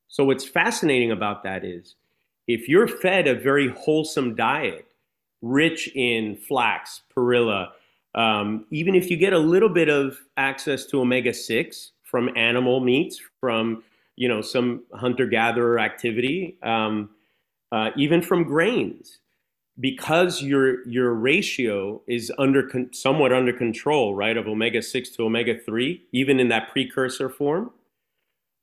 So, 0.06 0.24
what's 0.24 0.46
fascinating 0.46 1.10
about 1.10 1.42
that 1.42 1.64
is 1.64 1.96
if 2.46 2.68
you're 2.68 2.86
fed 2.86 3.26
a 3.26 3.34
very 3.34 3.70
wholesome 3.70 4.36
diet, 4.36 4.86
rich 5.40 5.90
in 5.96 6.36
flax, 6.36 7.00
perilla, 7.12 7.70
um, 8.14 8.66
even 8.70 8.94
if 8.94 9.10
you 9.10 9.16
get 9.16 9.32
a 9.32 9.38
little 9.38 9.68
bit 9.68 9.88
of 9.88 10.16
access 10.36 10.86
to 10.86 11.00
omega 11.00 11.34
6 11.34 11.90
from 12.12 12.30
animal 12.36 12.78
meats, 12.78 13.20
from 13.40 13.82
you 14.14 14.28
know 14.28 14.40
some 14.40 14.84
hunter 14.94 15.26
gatherer 15.26 15.80
activity, 15.80 16.56
um, 16.62 17.10
uh, 17.72 17.90
even 17.96 18.22
from 18.22 18.44
grains, 18.44 19.18
because 19.80 20.42
your 20.42 20.86
your 20.86 21.12
ratio 21.14 22.00
is 22.06 22.30
under 22.38 22.68
con- 22.68 22.90
somewhat 22.92 23.32
under 23.32 23.52
control, 23.52 24.14
right, 24.14 24.36
of 24.36 24.46
omega 24.46 24.82
six 24.82 25.10
to 25.10 25.24
omega 25.24 25.58
three, 25.58 26.04
even 26.12 26.38
in 26.38 26.48
that 26.48 26.70
precursor 26.70 27.28
form, 27.28 27.72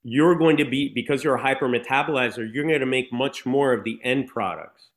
you're 0.04 0.36
going 0.36 0.56
to 0.58 0.66
be 0.66 0.90
because 0.90 1.24
you're 1.24 1.36
a 1.36 1.42
hypermetabolizer, 1.44 2.48
you're 2.54 2.64
going 2.64 2.80
to 2.80 2.86
make 2.86 3.12
much 3.12 3.46
more 3.46 3.74
of 3.74 3.84
the 3.84 4.00
end 4.04 4.28
products, 4.28 4.90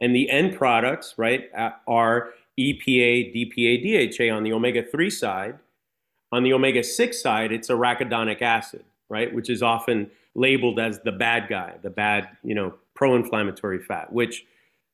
and 0.00 0.16
the 0.16 0.30
end 0.30 0.56
products, 0.56 1.14
right, 1.18 1.50
are 1.86 2.30
EPA, 2.58 3.34
DPA, 3.36 4.16
DHA 4.18 4.34
on 4.34 4.42
the 4.42 4.52
omega 4.52 4.82
three 4.82 5.10
side. 5.10 5.58
On 6.32 6.42
the 6.42 6.52
omega 6.52 6.82
six 6.82 7.22
side, 7.22 7.52
it's 7.52 7.68
arachidonic 7.68 8.42
acid, 8.42 8.84
right, 9.08 9.32
which 9.32 9.48
is 9.48 9.62
often 9.62 10.10
labeled 10.34 10.78
as 10.78 11.00
the 11.00 11.12
bad 11.12 11.48
guy, 11.48 11.74
the 11.82 11.90
bad, 11.90 12.28
you 12.44 12.54
know, 12.54 12.74
pro-inflammatory 12.94 13.78
fat, 13.78 14.12
which 14.12 14.44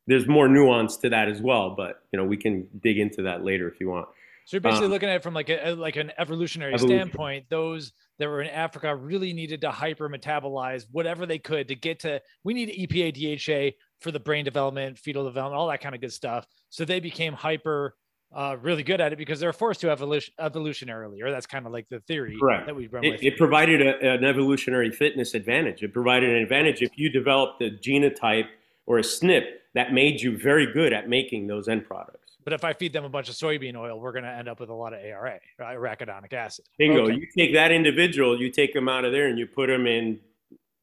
there's 0.06 0.26
more 0.26 0.48
nuance 0.48 0.96
to 0.98 1.08
that 1.08 1.28
as 1.28 1.40
well, 1.40 1.70
but 1.70 2.02
you 2.12 2.18
know 2.18 2.24
we 2.24 2.36
can 2.36 2.68
dig 2.82 2.98
into 2.98 3.22
that 3.22 3.44
later 3.44 3.68
if 3.68 3.80
you 3.80 3.88
want. 3.88 4.06
So 4.46 4.56
you're 4.56 4.60
basically 4.60 4.86
um, 4.86 4.92
looking 4.92 5.08
at 5.08 5.16
it 5.16 5.22
from 5.22 5.32
like 5.32 5.48
a 5.48 5.72
like 5.72 5.96
an 5.96 6.12
evolutionary 6.18 6.74
evolution. 6.74 6.98
standpoint. 6.98 7.46
Those 7.48 7.92
that 8.18 8.28
were 8.28 8.42
in 8.42 8.50
Africa 8.50 8.94
really 8.94 9.32
needed 9.32 9.62
to 9.62 9.70
hyper 9.70 10.08
metabolize 10.08 10.84
whatever 10.92 11.24
they 11.24 11.38
could 11.38 11.68
to 11.68 11.74
get 11.74 12.00
to. 12.00 12.20
We 12.44 12.52
need 12.52 12.68
EPA, 12.68 13.14
DHA 13.14 13.76
for 14.00 14.10
the 14.10 14.20
brain 14.20 14.44
development, 14.44 14.98
fetal 14.98 15.24
development, 15.24 15.58
all 15.58 15.68
that 15.68 15.80
kind 15.80 15.94
of 15.94 16.00
good 16.00 16.12
stuff. 16.12 16.46
So 16.68 16.84
they 16.84 17.00
became 17.00 17.32
hyper, 17.32 17.96
uh, 18.34 18.56
really 18.60 18.82
good 18.82 19.00
at 19.00 19.12
it 19.12 19.16
because 19.16 19.38
they're 19.38 19.52
forced 19.52 19.80
to 19.82 19.90
evolution 19.90 20.34
evolutionarily, 20.40 21.22
or 21.22 21.30
that's 21.30 21.46
kind 21.46 21.66
of 21.66 21.72
like 21.72 21.88
the 21.88 22.00
theory 22.00 22.36
Correct. 22.38 22.66
that 22.66 22.74
we 22.74 22.88
run 22.88 23.04
it, 23.04 23.12
with. 23.12 23.22
It 23.22 23.36
provided 23.36 23.80
a, 23.80 24.14
an 24.14 24.24
evolutionary 24.24 24.90
fitness 24.90 25.34
advantage. 25.34 25.82
It 25.82 25.92
provided 25.92 26.30
an 26.30 26.42
advantage 26.42 26.82
if 26.82 26.90
you 26.96 27.08
developed 27.08 27.62
a 27.62 27.70
genotype 27.70 28.48
or 28.86 28.98
a 28.98 29.02
SNP 29.02 29.44
that 29.74 29.92
made 29.92 30.20
you 30.20 30.36
very 30.36 30.72
good 30.72 30.92
at 30.92 31.08
making 31.08 31.46
those 31.46 31.68
end 31.68 31.86
products. 31.86 32.36
But 32.44 32.52
if 32.52 32.64
I 32.64 32.74
feed 32.74 32.92
them 32.92 33.04
a 33.04 33.08
bunch 33.08 33.28
of 33.28 33.34
soybean 33.34 33.74
oil, 33.74 33.98
we're 33.98 34.12
going 34.12 34.24
to 34.24 34.30
end 34.30 34.48
up 34.48 34.60
with 34.60 34.68
a 34.68 34.74
lot 34.74 34.92
of 34.92 35.00
ARA, 35.00 35.40
right? 35.58 35.78
arachidonic 35.78 36.32
acid. 36.32 36.66
Bingo. 36.76 37.04
Okay. 37.04 37.14
You 37.14 37.26
take 37.36 37.54
that 37.54 37.72
individual, 37.72 38.38
you 38.38 38.50
take 38.50 38.74
them 38.74 38.88
out 38.88 39.04
of 39.04 39.12
there, 39.12 39.28
and 39.28 39.38
you 39.38 39.46
put 39.46 39.68
them 39.68 39.86
in 39.86 40.20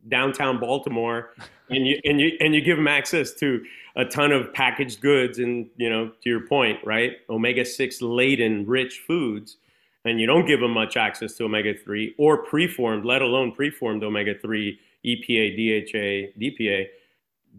downtown 0.08 0.60
Baltimore, 0.60 1.34
and 1.70 1.86
you 1.86 2.00
and 2.04 2.20
you 2.20 2.32
and 2.40 2.56
you 2.56 2.62
give 2.62 2.78
them 2.78 2.88
access 2.88 3.34
to 3.36 3.64
a 3.96 4.06
ton 4.06 4.32
of 4.32 4.54
packaged 4.54 5.02
goods, 5.02 5.40
and 5.40 5.70
you 5.78 5.90
know, 5.90 6.12
to 6.24 6.30
your 6.30 6.48
point, 6.48 6.80
right? 6.86 7.18
Omega 7.30 7.66
six 7.66 8.02
laden, 8.02 8.66
rich 8.66 9.04
foods, 9.06 9.58
and 10.06 10.20
you 10.20 10.28
don't 10.28 10.46
give 10.46 10.60
them 10.60 10.72
much 10.72 10.98
access 10.98 11.34
to 11.34 11.46
omega 11.46 11.74
three 11.74 12.16
or 12.18 12.44
preformed, 12.46 13.06
let 13.06 13.22
alone 13.22 13.52
preformed 13.52 14.04
omega 14.04 14.34
three, 14.40 14.80
EPA, 15.06 15.56
DHA, 15.56 16.40
DPA 16.40 16.88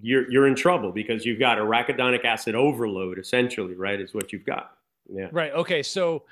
you're 0.01 0.31
you're 0.31 0.47
in 0.47 0.55
trouble 0.55 0.92
because 0.92 1.27
you've 1.27 1.38
got 1.38 1.59
arachidonic 1.59 2.25
acid 2.25 2.55
overload 2.55 3.18
essentially 3.18 3.75
right 3.75 4.01
is 4.01 4.14
what 4.14 4.33
you've 4.33 4.47
got. 4.47 4.73
Yeah. 5.12 5.29
Right. 5.33 5.53
Okay. 5.53 5.83
So 5.83 6.25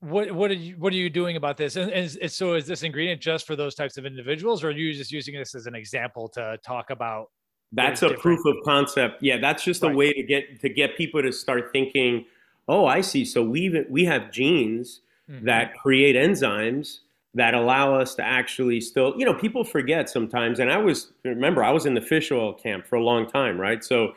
what 0.00 0.30
what 0.30 0.50
are 0.50 0.54
you 0.54 0.76
what 0.76 0.92
are 0.92 0.96
you 0.96 1.10
doing 1.10 1.36
about 1.36 1.56
this? 1.56 1.76
And, 1.76 1.90
and, 1.90 2.30
so 2.30 2.54
is 2.54 2.66
this 2.66 2.82
ingredient 2.82 3.20
just 3.20 3.46
for 3.46 3.56
those 3.56 3.74
types 3.74 3.96
of 3.96 4.06
individuals 4.06 4.62
or 4.62 4.68
are 4.68 4.72
you 4.72 4.92
just 4.92 5.10
using 5.10 5.34
this 5.34 5.54
as 5.54 5.66
an 5.66 5.74
example 5.74 6.28
to 6.30 6.58
talk 6.64 6.90
about 6.90 7.30
that's 7.72 8.02
a 8.02 8.08
different? 8.08 8.22
proof 8.22 8.46
of 8.46 8.56
concept 8.64 9.22
yeah 9.22 9.36
that's 9.38 9.62
just 9.62 9.82
right. 9.82 9.92
a 9.92 9.96
way 9.96 10.12
to 10.12 10.22
get 10.22 10.60
to 10.60 10.68
get 10.68 10.96
people 10.96 11.20
to 11.22 11.32
start 11.32 11.70
thinking 11.72 12.24
oh 12.68 12.86
i 12.86 13.00
see 13.00 13.24
so 13.24 13.42
we 13.42 13.84
we 13.88 14.04
have 14.04 14.30
genes 14.30 15.00
mm-hmm. 15.30 15.44
that 15.44 15.74
create 15.74 16.16
enzymes 16.16 17.00
that 17.34 17.54
allow 17.54 17.94
us 17.94 18.14
to 18.14 18.22
actually 18.22 18.80
still, 18.80 19.14
you 19.16 19.24
know, 19.24 19.34
people 19.34 19.62
forget 19.62 20.08
sometimes. 20.08 20.58
And 20.58 20.72
I 20.72 20.78
was, 20.78 21.12
remember, 21.24 21.62
I 21.62 21.70
was 21.70 21.84
in 21.84 21.92
the 21.92 22.00
fish 22.00 22.32
oil 22.32 22.54
camp 22.54 22.86
for 22.86 22.96
a 22.96 23.02
long 23.02 23.28
time, 23.28 23.60
right? 23.60 23.84
So 23.84 24.14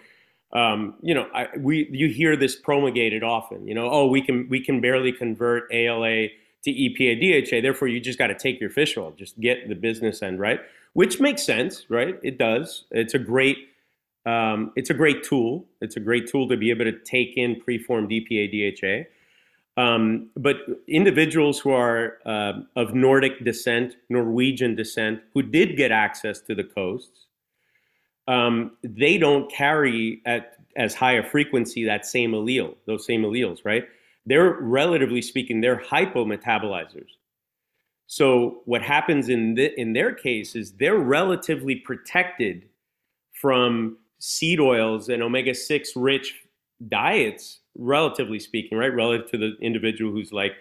um, 0.53 0.95
you 1.01 1.13
know, 1.13 1.27
I, 1.33 1.47
we 1.57 1.87
you 1.91 2.09
hear 2.09 2.35
this 2.35 2.55
promulgated 2.55 3.23
often. 3.23 3.67
You 3.67 3.75
know, 3.75 3.89
oh, 3.89 4.07
we 4.07 4.21
can 4.21 4.49
we 4.49 4.59
can 4.59 4.81
barely 4.81 5.11
convert 5.11 5.71
ALA 5.71 6.27
to 6.63 6.71
EPA 6.71 7.49
DHA, 7.49 7.61
therefore 7.61 7.87
you 7.87 7.99
just 7.99 8.19
got 8.19 8.27
to 8.27 8.35
take 8.35 8.59
your 8.59 8.69
fish 8.69 8.95
oil, 8.95 9.11
just 9.17 9.39
get 9.39 9.67
the 9.67 9.73
business 9.73 10.21
end 10.21 10.39
right, 10.39 10.59
which 10.93 11.19
makes 11.19 11.43
sense, 11.43 11.85
right? 11.89 12.19
It 12.23 12.37
does. 12.37 12.85
It's 12.91 13.13
a 13.13 13.19
great 13.19 13.57
um, 14.25 14.71
it's 14.75 14.91
a 14.91 14.93
great 14.93 15.23
tool. 15.23 15.65
It's 15.81 15.95
a 15.95 15.99
great 15.99 16.27
tool 16.27 16.47
to 16.49 16.57
be 16.57 16.69
able 16.69 16.85
to 16.85 16.97
take 16.99 17.37
in 17.37 17.59
preformed 17.59 18.09
EPA 18.11 18.51
DHA. 18.51 19.81
Um, 19.81 20.29
but 20.35 20.57
individuals 20.87 21.59
who 21.59 21.71
are 21.71 22.17
uh, 22.25 22.53
of 22.75 22.93
Nordic 22.93 23.43
descent, 23.43 23.95
Norwegian 24.09 24.75
descent, 24.75 25.21
who 25.33 25.41
did 25.41 25.75
get 25.75 25.91
access 25.91 26.39
to 26.41 26.53
the 26.53 26.63
coasts, 26.63 27.25
um, 28.27 28.77
they 28.83 29.17
don't 29.17 29.51
carry 29.51 30.21
at 30.25 30.57
as 30.75 30.93
high 30.93 31.13
a 31.13 31.23
frequency 31.23 31.83
that 31.85 32.05
same 32.05 32.31
allele, 32.31 32.75
those 32.85 33.05
same 33.05 33.23
alleles, 33.23 33.59
right? 33.65 33.85
They're 34.25 34.57
relatively 34.59 35.21
speaking, 35.21 35.61
they're 35.61 35.81
hypometabolizers. 35.81 37.09
So 38.11 38.59
what 38.65 38.81
happens 38.81 39.29
in 39.29 39.55
the, 39.55 39.73
in 39.79 39.93
their 39.93 40.13
case 40.13 40.53
is 40.53 40.73
they're 40.73 40.97
relatively 40.97 41.75
protected 41.75 42.67
from 43.31 43.99
seed 44.19 44.59
oils 44.59 45.07
and 45.07 45.23
omega 45.23 45.55
six 45.55 45.95
rich 45.95 46.33
diets, 46.89 47.61
relatively 47.77 48.37
speaking, 48.37 48.77
right? 48.77 48.93
Relative 48.93 49.31
to 49.31 49.37
the 49.37 49.55
individual 49.61 50.11
who's 50.11 50.33
like 50.33 50.51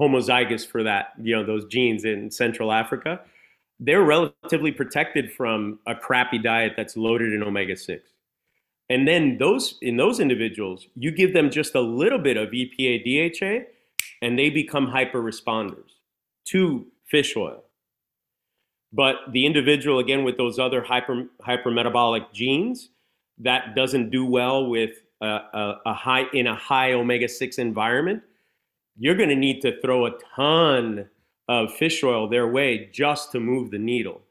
homozygous 0.00 0.66
for 0.66 0.82
that, 0.82 1.12
you 1.22 1.36
know, 1.36 1.44
those 1.44 1.66
genes 1.66 2.04
in 2.04 2.32
Central 2.32 2.72
Africa, 2.72 3.20
they're 3.78 4.02
relatively 4.02 4.72
protected 4.72 5.32
from 5.32 5.78
a 5.86 5.94
crappy 5.94 6.38
diet 6.38 6.72
that's 6.76 6.96
loaded 6.96 7.32
in 7.32 7.44
omega 7.44 7.76
6. 7.76 8.10
And 8.90 9.06
then 9.06 9.38
those 9.38 9.78
in 9.82 9.98
those 9.98 10.18
individuals, 10.18 10.88
you 10.96 11.12
give 11.12 11.32
them 11.32 11.48
just 11.48 11.76
a 11.76 11.80
little 11.80 12.18
bit 12.18 12.36
of 12.36 12.48
EPA 12.48 13.04
DHA 13.04 13.70
and 14.20 14.36
they 14.36 14.50
become 14.50 14.88
hyper 14.88 15.22
responders 15.22 15.97
to 16.50 16.86
fish 17.06 17.36
oil. 17.36 17.64
But 18.92 19.16
the 19.32 19.44
individual 19.44 19.98
again 19.98 20.24
with 20.24 20.36
those 20.36 20.58
other 20.58 20.82
hyper 20.82 21.26
hypermetabolic 21.46 22.32
genes 22.32 22.90
that 23.38 23.74
doesn't 23.76 24.10
do 24.10 24.24
well 24.24 24.66
with 24.66 24.92
a, 25.20 25.26
a, 25.26 25.80
a 25.86 25.94
high 25.94 26.24
in 26.32 26.46
a 26.46 26.54
high 26.54 26.92
omega 26.92 27.28
6 27.28 27.58
environment, 27.58 28.22
you're 28.96 29.14
going 29.14 29.28
to 29.28 29.36
need 29.36 29.60
to 29.62 29.80
throw 29.80 30.06
a 30.06 30.12
ton 30.34 31.08
of 31.48 31.72
fish 31.74 32.02
oil 32.02 32.28
their 32.28 32.48
way 32.48 32.88
just 32.92 33.32
to 33.32 33.40
move 33.40 33.70
the 33.70 33.78
needle. 33.78 34.22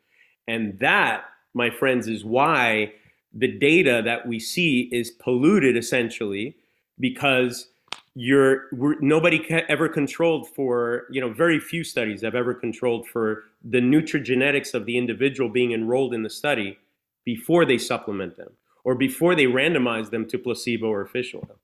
And 0.47 0.77
that, 0.79 1.25
my 1.53 1.69
friends, 1.69 2.07
is 2.07 2.23
why 2.23 2.93
the 3.33 3.47
data 3.47 4.01
that 4.05 4.27
we 4.27 4.39
see 4.39 4.89
is 4.91 5.11
polluted 5.11 5.75
essentially 5.75 6.55
because 6.99 7.69
you're 8.19 8.63
nobody 8.99 9.45
ever 9.69 9.87
controlled 9.87 10.47
for 10.55 11.05
you 11.11 11.21
know 11.21 11.31
very 11.31 11.59
few 11.59 11.83
studies 11.83 12.23
have 12.23 12.33
ever 12.33 12.51
controlled 12.51 13.07
for 13.07 13.43
the 13.63 13.79
nutrigenetics 13.79 14.73
of 14.73 14.87
the 14.87 14.97
individual 14.97 15.47
being 15.47 15.71
enrolled 15.71 16.15
in 16.15 16.23
the 16.23 16.29
study 16.29 16.79
before 17.25 17.63
they 17.63 17.77
supplement 17.77 18.35
them 18.35 18.49
or 18.83 18.95
before 18.95 19.35
they 19.35 19.45
randomize 19.45 20.09
them 20.09 20.27
to 20.27 20.39
placebo 20.39 20.87
or 20.87 21.05
fish 21.05 21.35
oil 21.35 21.59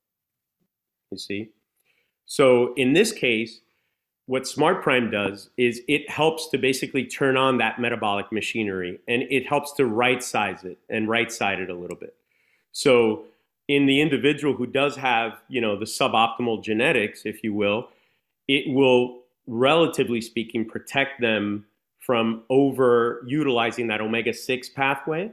you 1.09 1.17
see 1.17 1.49
so 2.25 2.75
in 2.75 2.93
this 2.93 3.11
case 3.11 3.61
what 4.25 4.47
Smart 4.47 4.83
Prime 4.83 5.09
does 5.09 5.49
is 5.57 5.81
it 5.87 6.09
helps 6.09 6.49
to 6.49 6.57
basically 6.57 7.03
turn 7.05 7.35
on 7.35 7.57
that 7.57 7.79
metabolic 7.79 8.31
machinery 8.31 8.99
and 9.07 9.23
it 9.23 9.45
helps 9.45 9.73
to 9.73 9.85
right 9.85 10.23
size 10.23 10.63
it 10.63 10.77
and 10.89 11.09
right 11.09 11.31
side 11.31 11.59
it 11.59 11.69
a 11.69 11.75
little 11.75 11.97
bit. 11.97 12.15
So 12.71 13.25
in 13.67 13.85
the 13.85 14.01
individual 14.01 14.53
who 14.53 14.67
does 14.67 14.95
have, 14.95 15.41
you 15.47 15.61
know, 15.61 15.77
the 15.77 15.85
suboptimal 15.85 16.63
genetics, 16.63 17.21
if 17.25 17.43
you 17.43 17.53
will, 17.53 17.89
it 18.47 18.73
will 18.73 19.21
relatively 19.47 20.21
speaking 20.21 20.67
protect 20.67 21.21
them 21.21 21.65
from 21.99 22.43
over 22.49 23.23
utilizing 23.25 23.87
that 23.87 24.01
omega 24.01 24.33
6 24.33 24.69
pathway 24.69 25.31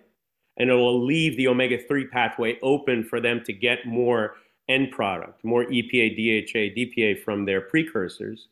and 0.56 0.70
it 0.70 0.74
will 0.74 1.04
leave 1.04 1.36
the 1.36 1.48
omega 1.48 1.78
3 1.78 2.06
pathway 2.08 2.58
open 2.62 3.02
for 3.02 3.20
them 3.20 3.42
to 3.44 3.52
get 3.52 3.86
more 3.86 4.34
end 4.68 4.90
product, 4.92 5.42
more 5.42 5.64
EPA, 5.64 6.14
DHA, 6.14 6.74
DPA 6.76 7.18
from 7.22 7.44
their 7.44 7.60
precursors. 7.60 8.48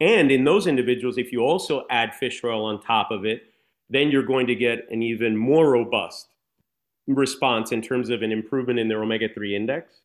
And 0.00 0.30
in 0.30 0.44
those 0.44 0.66
individuals, 0.66 1.18
if 1.18 1.32
you 1.32 1.40
also 1.40 1.84
add 1.90 2.14
fish 2.14 2.44
oil 2.44 2.64
on 2.64 2.80
top 2.80 3.10
of 3.10 3.24
it, 3.24 3.42
then 3.90 4.10
you're 4.10 4.22
going 4.22 4.46
to 4.46 4.54
get 4.54 4.86
an 4.90 5.02
even 5.02 5.36
more 5.36 5.70
robust 5.70 6.28
response 7.14 7.72
in 7.72 7.82
terms 7.82 8.10
of 8.10 8.22
an 8.22 8.32
improvement 8.32 8.78
in 8.78 8.88
their 8.88 9.02
omega 9.02 9.28
3 9.32 9.56
index. 9.56 10.00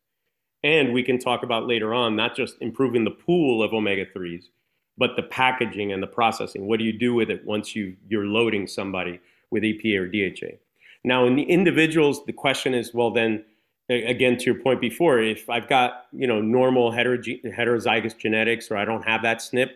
And 0.62 0.92
we 0.92 1.02
can 1.02 1.18
talk 1.18 1.42
about 1.42 1.66
later 1.66 1.92
on 1.92 2.16
not 2.16 2.34
just 2.34 2.56
improving 2.60 3.04
the 3.04 3.10
pool 3.10 3.62
of 3.62 3.72
omega 3.72 4.06
3s, 4.06 4.44
but 4.96 5.14
the 5.16 5.22
packaging 5.22 5.92
and 5.92 6.02
the 6.02 6.06
processing. 6.06 6.66
What 6.66 6.78
do 6.78 6.84
you 6.84 6.92
do 6.92 7.14
with 7.14 7.30
it 7.30 7.44
once 7.44 7.76
you, 7.76 7.96
you're 8.08 8.26
loading 8.26 8.66
somebody 8.66 9.20
with 9.50 9.62
EPA 9.62 9.98
or 9.98 10.08
DHA? 10.08 10.56
Now, 11.04 11.26
in 11.26 11.36
the 11.36 11.42
individuals, 11.42 12.24
the 12.24 12.32
question 12.32 12.72
is 12.72 12.94
well, 12.94 13.10
then, 13.10 13.44
again, 13.90 14.38
to 14.38 14.44
your 14.46 14.54
point 14.54 14.80
before, 14.80 15.20
if 15.20 15.50
I've 15.50 15.68
got 15.68 16.06
you 16.12 16.26
know 16.26 16.40
normal 16.40 16.90
heterozygous 16.90 18.16
genetics 18.16 18.70
or 18.70 18.78
I 18.78 18.86
don't 18.86 19.06
have 19.06 19.22
that 19.22 19.38
SNP, 19.38 19.70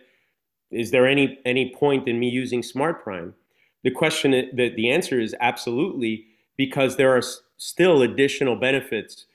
is 0.71 0.89
there 0.89 1.07
any 1.07 1.39
any 1.45 1.73
point 1.75 2.07
in 2.07 2.19
me 2.19 2.29
using 2.29 2.63
Smart 2.63 3.03
Prime? 3.03 3.35
The 3.83 3.91
question, 3.91 4.31
the, 4.31 4.69
the 4.75 4.89
answer 4.91 5.19
is 5.19 5.35
absolutely, 5.39 6.25
because 6.59 6.97
there 6.97 7.15
are 7.15 7.21
still 7.55 8.01
additional 8.01 8.53
benefits 8.53 9.27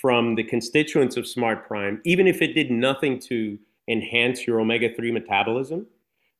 from 0.00 0.36
the 0.36 0.44
constituents 0.44 1.16
of 1.16 1.26
Smart 1.26 1.66
Prime, 1.66 2.00
even 2.04 2.28
if 2.28 2.40
it 2.40 2.54
did 2.54 2.70
nothing 2.70 3.18
to 3.18 3.58
enhance 3.88 4.46
your 4.46 4.60
omega 4.60 4.94
3 4.94 5.10
metabolism. 5.10 5.84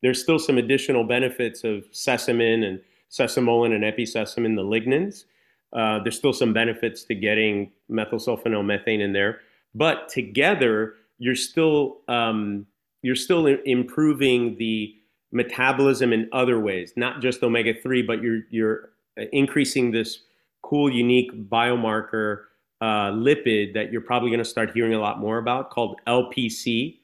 There's 0.03 0.23
still 0.23 0.39
some 0.39 0.57
additional 0.57 1.03
benefits 1.03 1.65
of 1.65 1.83
sesamin 1.91 2.65
and 2.65 2.81
sesamolin 3.11 3.75
and 3.75 3.83
episesamin, 3.83 4.55
the 4.55 4.63
lignans. 4.63 5.25
Uh, 5.73 6.01
there's 6.05 6.17
still 6.17 6.33
some 6.33 6.53
benefits 6.53 7.03
to 7.05 7.17
getting 7.17 7.73
methylsulfonylmethane 7.91 9.01
in 9.01 9.13
there. 9.13 9.41
But 9.75 10.09
together, 10.09 10.95
you're 11.19 11.35
still 11.35 12.03
um, 12.07 12.67
you're 13.03 13.17
still 13.17 13.47
improving 13.47 14.57
the 14.59 14.95
metabolism 15.33 16.13
in 16.13 16.29
other 16.33 16.61
ways, 16.61 16.93
not 16.95 17.21
just 17.21 17.43
omega 17.43 17.75
3, 17.75 18.03
but 18.03 18.23
you're, 18.23 18.43
you're 18.51 18.91
increasing 19.33 19.91
this 19.91 20.21
cool, 20.63 20.91
unique 20.91 21.33
biomarker 21.49 22.45
uh, 22.81 23.11
lipid 23.11 23.75
that 23.75 23.93
you're 23.93 24.01
probably 24.01 24.31
going 24.31 24.39
to 24.39 24.45
start 24.45 24.71
hearing 24.73 24.95
a 24.95 24.99
lot 24.99 25.19
more 25.19 25.39
about 25.39 25.71
called 25.71 26.01
LPC 26.07 26.97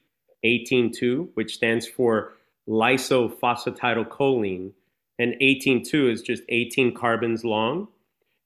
18.2, 0.45 1.29
which 1.35 1.55
stands 1.55 1.87
for 1.87 2.33
lysophosphatidylcholine. 2.69 4.73
And 5.19 5.35
18.2 5.41 6.13
is 6.13 6.23
just 6.23 6.43
18 6.49 6.95
carbons 6.95 7.45
long, 7.45 7.89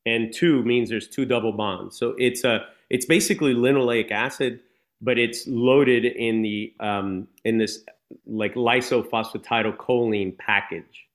and 0.07 0.33
2 0.33 0.63
means 0.63 0.89
there's 0.89 1.09
two 1.09 1.25
double 1.25 1.53
bonds. 1.53 1.99
So 1.99 2.15
it's 2.19 2.45
a 2.45 2.67
it's 2.89 3.07
basically 3.07 3.55
linoleic 3.55 4.11
acid 4.11 4.61
but 5.01 5.19
it's 5.19 5.47
loaded 5.47 6.05
in 6.05 6.43
the 6.43 6.73
um, 6.81 7.29
in 7.45 7.59
this 7.59 7.85
like 8.27 8.55
lysophosphatidylcholine 8.55 10.37
package. 10.39 11.07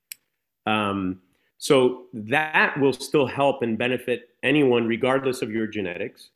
Um, 0.65 1.21
so 1.57 2.03
that 2.13 2.79
will 2.79 2.93
still 2.93 3.25
help 3.25 3.61
and 3.61 3.77
benefit 3.77 4.29
anyone, 4.43 4.87
regardless 4.87 5.41
of 5.41 5.51
your 5.51 5.67
genetics. 5.67 6.29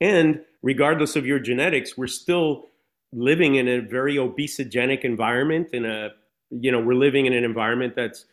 And 0.00 0.40
regardless 0.62 1.16
of 1.16 1.26
your 1.26 1.38
genetics, 1.38 1.96
we're 1.96 2.06
still 2.06 2.66
living 3.12 3.56
in 3.56 3.68
a 3.68 3.78
very 3.78 4.16
obesogenic 4.16 5.02
environment. 5.02 5.68
In 5.72 5.84
a, 5.84 6.10
you 6.50 6.72
know, 6.72 6.80
we're 6.80 6.94
living 6.94 7.26
in 7.26 7.32
an 7.32 7.44
environment 7.44 7.94
that's 7.94 8.24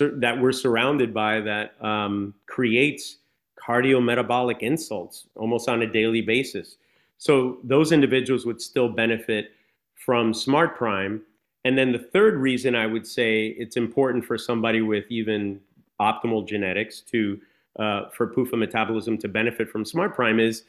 that 0.00 0.38
we're 0.38 0.52
surrounded 0.52 1.14
by 1.14 1.40
that 1.40 1.82
um, 1.82 2.34
creates 2.46 3.16
cardiometabolic 3.60 4.60
insults 4.60 5.26
almost 5.36 5.68
on 5.68 5.82
a 5.82 5.86
daily 5.90 6.20
basis. 6.20 6.76
So 7.18 7.58
those 7.64 7.92
individuals 7.92 8.46
would 8.46 8.60
still 8.60 8.88
benefit 8.88 9.52
from 9.94 10.32
Smart 10.32 10.76
Prime. 10.76 11.22
And 11.64 11.76
then 11.76 11.92
the 11.92 11.98
third 11.98 12.36
reason 12.36 12.74
I 12.74 12.86
would 12.86 13.06
say 13.06 13.48
it's 13.58 13.76
important 13.76 14.24
for 14.24 14.38
somebody 14.38 14.80
with 14.80 15.04
even 15.10 15.60
optimal 16.00 16.46
genetics 16.46 17.00
to 17.02 17.38
uh, 17.78 18.08
for 18.10 18.26
PUFA 18.26 18.58
metabolism 18.58 19.16
to 19.18 19.28
benefit 19.28 19.68
from 19.68 19.84
Smart 19.84 20.14
Prime 20.14 20.40
is 20.40 20.64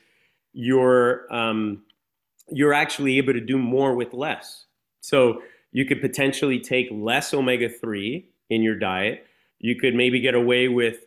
you're 0.54 1.32
um, 1.34 1.82
you're 2.50 2.74
actually 2.74 3.18
able 3.18 3.34
to 3.34 3.42
do 3.42 3.58
more 3.58 3.96
with 3.96 4.14
less. 4.14 4.66
So 5.00 5.42
you 5.72 5.86
could 5.86 6.02
potentially 6.02 6.60
take 6.60 6.88
less 6.92 7.34
omega 7.34 7.70
three 7.70 8.28
in 8.50 8.62
your 8.62 8.76
diet. 8.76 9.26
You 9.60 9.76
could 9.76 9.96
maybe 9.96 10.20
get 10.20 10.36
away 10.36 10.68
with 10.68 11.06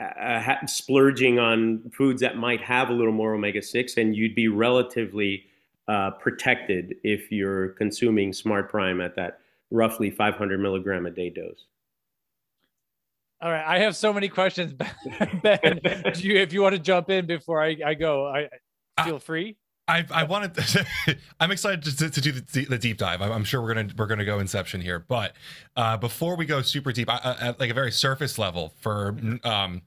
uh, 0.00 0.66
splurging 0.66 1.38
on 1.38 1.90
foods 1.92 2.20
that 2.20 2.36
might 2.36 2.60
have 2.60 2.90
a 2.90 2.92
little 2.92 3.12
more 3.12 3.34
omega 3.34 3.62
6, 3.62 3.96
and 3.96 4.14
you'd 4.14 4.34
be 4.34 4.48
relatively 4.48 5.44
uh, 5.88 6.10
protected 6.10 6.96
if 7.02 7.32
you're 7.32 7.68
consuming 7.70 8.32
Smart 8.32 8.70
Prime 8.70 9.00
at 9.00 9.16
that 9.16 9.40
roughly 9.70 10.10
500 10.10 10.60
milligram 10.60 11.06
a 11.06 11.10
day 11.10 11.30
dose. 11.30 11.64
All 13.40 13.50
right, 13.50 13.64
I 13.66 13.80
have 13.80 13.94
so 13.94 14.12
many 14.12 14.28
questions, 14.28 14.72
Ben. 15.42 15.80
you, 16.16 16.36
if 16.36 16.52
you 16.52 16.62
want 16.62 16.74
to 16.74 16.78
jump 16.78 17.10
in 17.10 17.26
before 17.26 17.62
I, 17.62 17.76
I 17.84 17.94
go, 17.94 18.26
I 18.26 18.48
feel 19.04 19.18
free. 19.18 19.56
I 19.88 20.04
I 20.10 20.24
wanted 20.24 20.54
to, 20.54 20.86
I'm 21.40 21.50
excited 21.50 21.84
to, 21.84 22.10
to 22.10 22.20
do 22.20 22.32
the, 22.32 22.64
the, 22.64 22.78
deep 22.78 22.96
dive. 22.96 23.22
I'm, 23.22 23.30
I'm, 23.30 23.44
sure 23.44 23.62
we're 23.62 23.74
gonna 23.74 23.88
we're 23.96 24.06
gonna 24.06 24.24
go 24.24 24.40
Inception 24.40 24.80
here, 24.80 24.98
but 24.98 25.34
uh, 25.76 25.96
before 25.96 26.36
we 26.36 26.44
go 26.44 26.62
super 26.62 26.92
deep, 26.92 27.08
I, 27.08 27.36
at 27.40 27.60
like 27.60 27.70
a 27.70 27.74
very 27.74 27.92
surface 27.92 28.38
level 28.38 28.72
for 28.80 29.16
um 29.44 29.82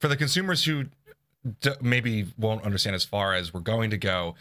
for 0.00 0.08
the 0.08 0.16
consumers 0.16 0.64
who 0.64 0.84
d- 1.60 1.70
maybe 1.80 2.26
won't 2.36 2.64
understand 2.64 2.94
as 2.94 3.04
far 3.04 3.34
as 3.34 3.54
we're 3.54 3.60
going 3.60 3.90
to 3.90 3.96
go 3.96 4.34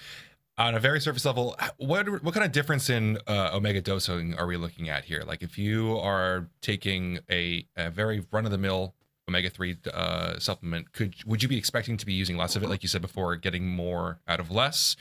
on 0.58 0.76
a 0.76 0.80
very 0.80 1.02
surface 1.02 1.26
level, 1.26 1.56
what 1.78 2.08
what 2.24 2.34
kind 2.34 2.46
of 2.46 2.52
difference 2.52 2.89
in 2.89 3.18
uh, 3.28 3.52
omega 3.54 3.82
dosing 3.82 4.34
are 4.36 4.48
we 4.48 4.58
looking 4.58 4.89
at 4.89 5.06
here? 5.06 5.24
Like, 5.26 5.41
if 5.41 5.58
you 5.58 5.98
are 6.00 6.48
taking 6.62 7.20
a, 7.30 7.68
a 7.76 7.89
very 7.89 8.26
run 8.32 8.46
of 8.46 8.52
the 8.52 8.58
mill 8.58 8.94
omega 9.28 9.50
three 9.50 9.78
uh, 9.94 10.39
supplement, 10.39 10.94
could 10.94 11.15
would 11.26 11.44
you 11.44 11.50
be 11.50 11.58
expecting 11.58 11.98
to 11.98 12.06
be 12.06 12.13
using 12.13 12.38
less 12.38 12.56
of 12.56 12.63
it, 12.63 12.70
like 12.70 12.84
you 12.84 12.89
said 12.89 13.02
before, 13.02 13.36
getting 13.36 13.68
more 13.68 14.20
out 14.28 14.39
of 14.39 14.50
less? 14.50 14.96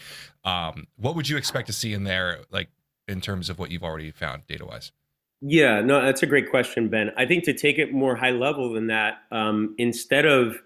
Um, 0.45 0.89
what 0.97 1.15
would 1.15 1.29
you 1.29 1.37
expect 1.37 1.69
to 1.69 1.73
see 1.73 1.93
in 1.93 2.05
there, 2.05 2.41
like 2.51 2.69
in 3.07 3.21
terms 3.21 3.49
of 3.49 3.59
what 3.59 3.71
you've 3.71 3.85
already 3.85 4.11
found 4.11 4.47
data 4.47 4.65
wise? 4.65 4.93
Yeah, 5.41 5.83
no, 5.83 6.01
that's 6.01 6.23
a 6.23 6.27
great 6.27 6.49
question, 6.49 6.89
Ben. 6.89 7.11
I 7.17 7.27
think 7.27 7.45
to 7.45 7.53
take 7.53 7.79
it 7.79 7.93
more 7.93 8.17
high 8.17 8.31
level 8.31 8.73
than 8.73 8.87
that, 8.87 9.19
um, 9.31 9.75
instead 9.77 10.25
of 10.25 10.57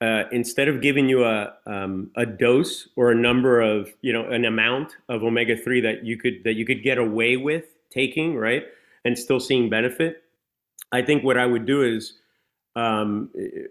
uh, 0.00 0.24
instead 0.30 0.68
of 0.68 0.80
giving 0.80 1.08
you 1.08 1.24
a 1.24 1.52
um, 1.66 2.10
a 2.16 2.24
dose 2.24 2.88
or 2.96 3.10
a 3.10 3.14
number 3.14 3.60
of 3.60 3.90
you 4.00 4.12
know 4.12 4.28
an 4.28 4.44
amount 4.44 4.96
of 5.08 5.24
omega 5.24 5.56
three 5.56 5.80
that 5.80 6.04
you 6.04 6.16
could 6.16 6.44
that 6.44 6.54
you 6.54 6.64
could 6.64 6.82
get 6.82 6.98
away 6.98 7.36
with 7.36 7.64
taking 7.90 8.36
right 8.36 8.64
and 9.04 9.18
still 9.18 9.40
seeing 9.40 9.70
benefit, 9.70 10.22
I 10.92 11.02
think 11.02 11.24
what 11.24 11.36
I 11.36 11.46
would 11.46 11.66
do 11.66 11.82
is 11.82 12.14
um, 12.76 13.30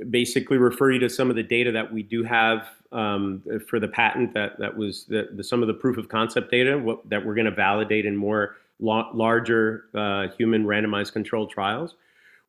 basically 0.10 0.58
refer 0.58 0.92
you 0.92 1.00
to 1.00 1.10
some 1.10 1.30
of 1.30 1.36
the 1.36 1.44
data 1.44 1.72
that 1.72 1.94
we 1.94 2.04
do 2.04 2.24
have 2.24 2.68
um, 2.92 3.42
for 3.70 3.80
the 3.80 3.88
patent 3.88 4.34
that 4.34 4.60
that 4.60 4.76
was 4.76 5.06
the, 5.06 5.30
the, 5.34 5.44
some 5.44 5.62
of 5.62 5.68
the 5.68 5.74
proof 5.74 5.98
of 5.98 6.10
concept 6.10 6.52
data 6.52 6.78
what, 6.78 7.10
that 7.10 7.26
we're 7.26 7.36
going 7.36 7.46
to 7.46 7.52
validate 7.52 8.06
in 8.06 8.16
more 8.16 8.58
la- 8.80 9.10
larger 9.14 9.86
uh, 9.96 10.28
human 10.38 10.66
randomized 10.66 11.14
controlled 11.14 11.52
trials, 11.52 11.96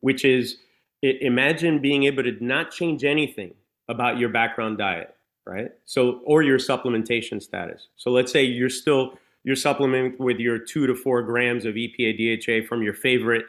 which 0.01 0.25
is 0.25 0.57
imagine 1.01 1.79
being 1.79 2.03
able 2.03 2.23
to 2.23 2.35
not 2.43 2.71
change 2.71 3.05
anything 3.05 3.53
about 3.89 4.17
your 4.17 4.29
background 4.29 4.77
diet, 4.77 5.13
right? 5.45 5.71
So, 5.85 6.21
or 6.25 6.41
your 6.43 6.59
supplementation 6.59 7.41
status. 7.41 7.87
So, 7.97 8.11
let's 8.11 8.31
say 8.31 8.43
you're 8.43 8.69
still 8.69 9.19
you're 9.43 9.55
supplementing 9.55 10.15
with 10.19 10.37
your 10.37 10.59
two 10.59 10.87
to 10.87 10.95
four 10.95 11.21
grams 11.23 11.65
of 11.65 11.75
EPA 11.75 12.17
DHA 12.17 12.67
from 12.67 12.81
your 12.81 12.93
favorite 12.93 13.45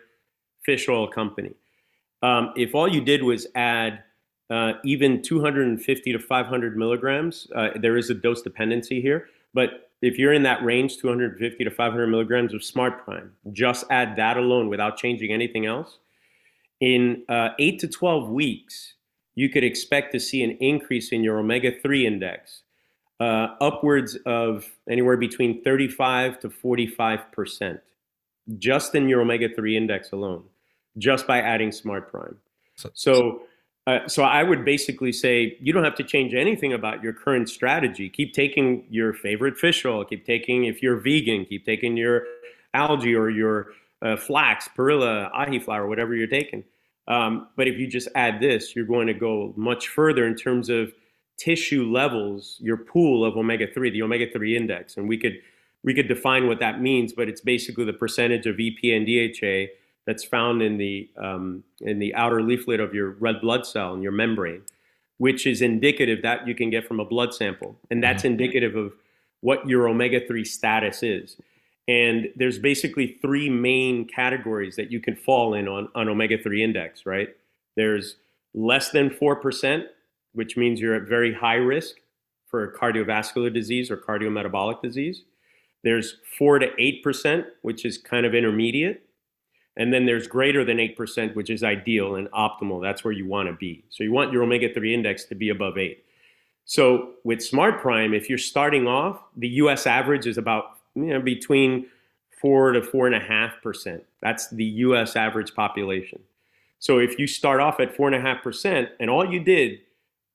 fish 0.64 0.88
oil 0.88 1.06
company. 1.08 1.52
Um, 2.22 2.52
if 2.56 2.74
all 2.74 2.88
you 2.88 3.00
did 3.00 3.22
was 3.22 3.46
add 3.54 4.02
uh, 4.50 4.74
even 4.84 5.22
250 5.22 6.12
to 6.12 6.18
500 6.18 6.76
milligrams, 6.76 7.46
uh, 7.54 7.70
there 7.76 7.96
is 7.96 8.10
a 8.10 8.14
dose 8.14 8.42
dependency 8.42 9.00
here. 9.00 9.28
But 9.54 9.90
if 10.02 10.18
you're 10.18 10.32
in 10.32 10.42
that 10.44 10.62
range, 10.64 10.98
250 10.98 11.64
to 11.64 11.70
500 11.70 12.06
milligrams 12.06 12.54
of 12.54 12.64
Smart 12.64 13.04
Prime, 13.04 13.32
just 13.52 13.84
add 13.90 14.16
that 14.16 14.36
alone 14.36 14.68
without 14.68 14.96
changing 14.96 15.32
anything 15.32 15.66
else. 15.66 15.98
In 16.80 17.24
uh, 17.28 17.50
eight 17.58 17.78
to 17.80 17.88
12 17.88 18.30
weeks, 18.30 18.94
you 19.34 19.48
could 19.48 19.64
expect 19.64 20.12
to 20.12 20.20
see 20.20 20.42
an 20.42 20.52
increase 20.60 21.12
in 21.12 21.22
your 21.22 21.38
omega 21.38 21.72
3 21.80 22.06
index, 22.06 22.62
uh, 23.20 23.48
upwards 23.60 24.16
of 24.26 24.68
anywhere 24.88 25.16
between 25.16 25.62
35 25.62 26.40
to 26.40 26.50
45 26.50 27.32
percent, 27.32 27.80
just 28.58 28.94
in 28.94 29.08
your 29.08 29.20
omega 29.20 29.48
3 29.54 29.76
index 29.76 30.12
alone, 30.12 30.44
just 30.98 31.26
by 31.26 31.40
adding 31.40 31.72
Smart 31.72 32.10
Prime. 32.10 32.36
So, 32.76 32.90
so, 32.94 33.42
uh, 33.86 34.08
so 34.08 34.22
I 34.22 34.42
would 34.42 34.64
basically 34.64 35.12
say 35.12 35.56
you 35.60 35.72
don't 35.72 35.84
have 35.84 35.96
to 35.96 36.04
change 36.04 36.34
anything 36.34 36.72
about 36.72 37.02
your 37.02 37.12
current 37.12 37.48
strategy. 37.48 38.08
Keep 38.08 38.32
taking 38.32 38.86
your 38.88 39.12
favorite 39.12 39.58
fish 39.58 39.84
oil. 39.84 40.04
Keep 40.04 40.24
taking, 40.24 40.64
if 40.64 40.82
you're 40.82 40.96
vegan, 40.96 41.44
keep 41.44 41.64
taking 41.64 41.96
your 41.96 42.24
algae 42.74 43.14
or 43.14 43.30
your 43.30 43.68
uh, 44.02 44.16
flax, 44.16 44.68
perilla, 44.76 45.30
ahiflower, 45.32 45.88
whatever 45.88 46.14
you're 46.14 46.26
taking. 46.26 46.64
Um, 47.10 47.48
but 47.56 47.66
if 47.66 47.76
you 47.76 47.88
just 47.88 48.08
add 48.14 48.40
this, 48.40 48.76
you're 48.76 48.86
going 48.86 49.08
to 49.08 49.14
go 49.14 49.52
much 49.56 49.88
further 49.88 50.26
in 50.26 50.36
terms 50.36 50.68
of 50.68 50.92
tissue 51.36 51.90
levels, 51.90 52.56
your 52.60 52.76
pool 52.76 53.24
of 53.24 53.36
omega 53.36 53.66
three, 53.66 53.90
the 53.90 54.02
omega 54.02 54.30
three 54.30 54.56
index, 54.56 54.96
and 54.96 55.08
we 55.08 55.18
could 55.18 55.38
we 55.82 55.92
could 55.92 56.08
define 56.08 56.46
what 56.46 56.60
that 56.60 56.80
means, 56.80 57.12
but 57.12 57.28
it's 57.28 57.40
basically 57.40 57.84
the 57.84 57.92
percentage 57.92 58.46
of 58.46 58.56
EPA 58.56 58.96
and 58.96 59.06
DHA 59.06 59.72
that's 60.06 60.22
found 60.22 60.62
in 60.62 60.78
the 60.78 61.10
um, 61.16 61.64
in 61.80 61.98
the 61.98 62.14
outer 62.14 62.42
leaflet 62.42 62.78
of 62.78 62.94
your 62.94 63.10
red 63.12 63.40
blood 63.40 63.66
cell 63.66 63.92
and 63.92 64.04
your 64.04 64.12
membrane, 64.12 64.62
which 65.18 65.48
is 65.48 65.62
indicative 65.62 66.22
that 66.22 66.46
you 66.46 66.54
can 66.54 66.70
get 66.70 66.86
from 66.86 67.00
a 67.00 67.04
blood 67.04 67.34
sample, 67.34 67.76
and 67.90 68.04
that's 68.04 68.22
mm-hmm. 68.22 68.32
indicative 68.32 68.76
of 68.76 68.92
what 69.40 69.66
your 69.68 69.88
omega 69.88 70.24
three 70.24 70.44
status 70.44 71.02
is. 71.02 71.36
And 71.90 72.28
there's 72.36 72.60
basically 72.60 73.18
three 73.20 73.50
main 73.50 74.06
categories 74.06 74.76
that 74.76 74.92
you 74.92 75.00
can 75.00 75.16
fall 75.16 75.54
in 75.54 75.66
on, 75.66 75.88
on 75.96 76.08
omega 76.08 76.38
3 76.40 76.62
index, 76.62 77.04
right? 77.04 77.30
There's 77.74 78.14
less 78.54 78.90
than 78.90 79.10
4%, 79.10 79.86
which 80.32 80.56
means 80.56 80.80
you're 80.80 80.94
at 80.94 81.08
very 81.08 81.34
high 81.34 81.56
risk 81.56 81.96
for 82.46 82.76
cardiovascular 82.80 83.52
disease 83.52 83.90
or 83.90 83.96
cardiometabolic 83.96 84.80
disease. 84.80 85.24
There's 85.82 86.18
4 86.38 86.60
to 86.60 86.68
8%, 86.68 87.46
which 87.62 87.84
is 87.84 87.98
kind 87.98 88.24
of 88.24 88.36
intermediate. 88.36 89.02
And 89.76 89.92
then 89.92 90.06
there's 90.06 90.28
greater 90.28 90.64
than 90.64 90.76
8%, 90.76 91.34
which 91.34 91.50
is 91.50 91.64
ideal 91.64 92.14
and 92.14 92.30
optimal. 92.30 92.80
That's 92.80 93.02
where 93.02 93.12
you 93.12 93.26
want 93.26 93.48
to 93.48 93.56
be. 93.56 93.82
So 93.90 94.04
you 94.04 94.12
want 94.12 94.32
your 94.32 94.44
omega 94.44 94.72
3 94.72 94.94
index 94.94 95.24
to 95.24 95.34
be 95.34 95.48
above 95.48 95.76
8. 95.76 96.04
So 96.66 97.14
with 97.24 97.42
Smart 97.42 97.80
Prime, 97.80 98.14
if 98.14 98.28
you're 98.28 98.38
starting 98.38 98.86
off, 98.86 99.20
the 99.36 99.48
US 99.48 99.88
average 99.88 100.28
is 100.28 100.38
about 100.38 100.76
you 100.94 101.06
know, 101.06 101.20
between 101.20 101.86
four 102.40 102.72
to 102.72 102.82
four 102.82 103.06
and 103.06 103.14
a 103.14 103.20
half 103.20 103.60
percent. 103.62 104.04
That's 104.22 104.48
the 104.48 104.64
U.S. 104.64 105.16
average 105.16 105.54
population. 105.54 106.20
So 106.78 106.98
if 106.98 107.18
you 107.18 107.26
start 107.26 107.60
off 107.60 107.78
at 107.80 107.94
four 107.94 108.08
and 108.08 108.16
a 108.16 108.20
half 108.20 108.42
percent, 108.42 108.88
and 108.98 109.10
all 109.10 109.30
you 109.30 109.40
did, 109.40 109.80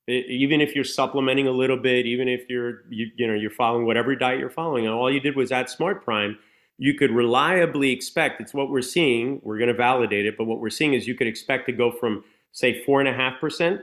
even 0.07 0.61
if 0.61 0.75
you're 0.75 0.83
supplementing 0.83 1.47
a 1.47 1.51
little 1.51 1.77
bit, 1.77 2.05
even 2.05 2.27
if 2.27 2.47
you're 2.47 2.83
you, 2.89 3.07
you 3.15 3.27
know 3.27 3.33
you're 3.33 3.49
following 3.49 3.85
whatever 3.85 4.15
diet 4.15 4.39
you're 4.39 4.49
following, 4.51 4.85
and 4.85 4.93
all 4.93 5.11
you 5.11 5.19
did 5.19 5.35
was 5.35 5.51
add 5.51 5.69
Smart 5.69 6.03
Prime, 6.03 6.37
you 6.77 6.93
could 6.93 7.11
reliably 7.11 7.91
expect. 7.91 8.39
It's 8.39 8.53
what 8.53 8.69
we're 8.69 8.83
seeing. 8.83 9.41
We're 9.43 9.57
going 9.57 9.69
to 9.69 9.73
validate 9.73 10.27
it, 10.27 10.37
but 10.37 10.45
what 10.45 10.59
we're 10.59 10.69
seeing 10.69 10.93
is 10.93 11.07
you 11.07 11.15
could 11.15 11.27
expect 11.27 11.65
to 11.67 11.71
go 11.71 11.91
from 11.91 12.23
say 12.51 12.83
four 12.83 12.99
and 12.99 13.09
a 13.09 13.13
half 13.13 13.39
percent 13.39 13.81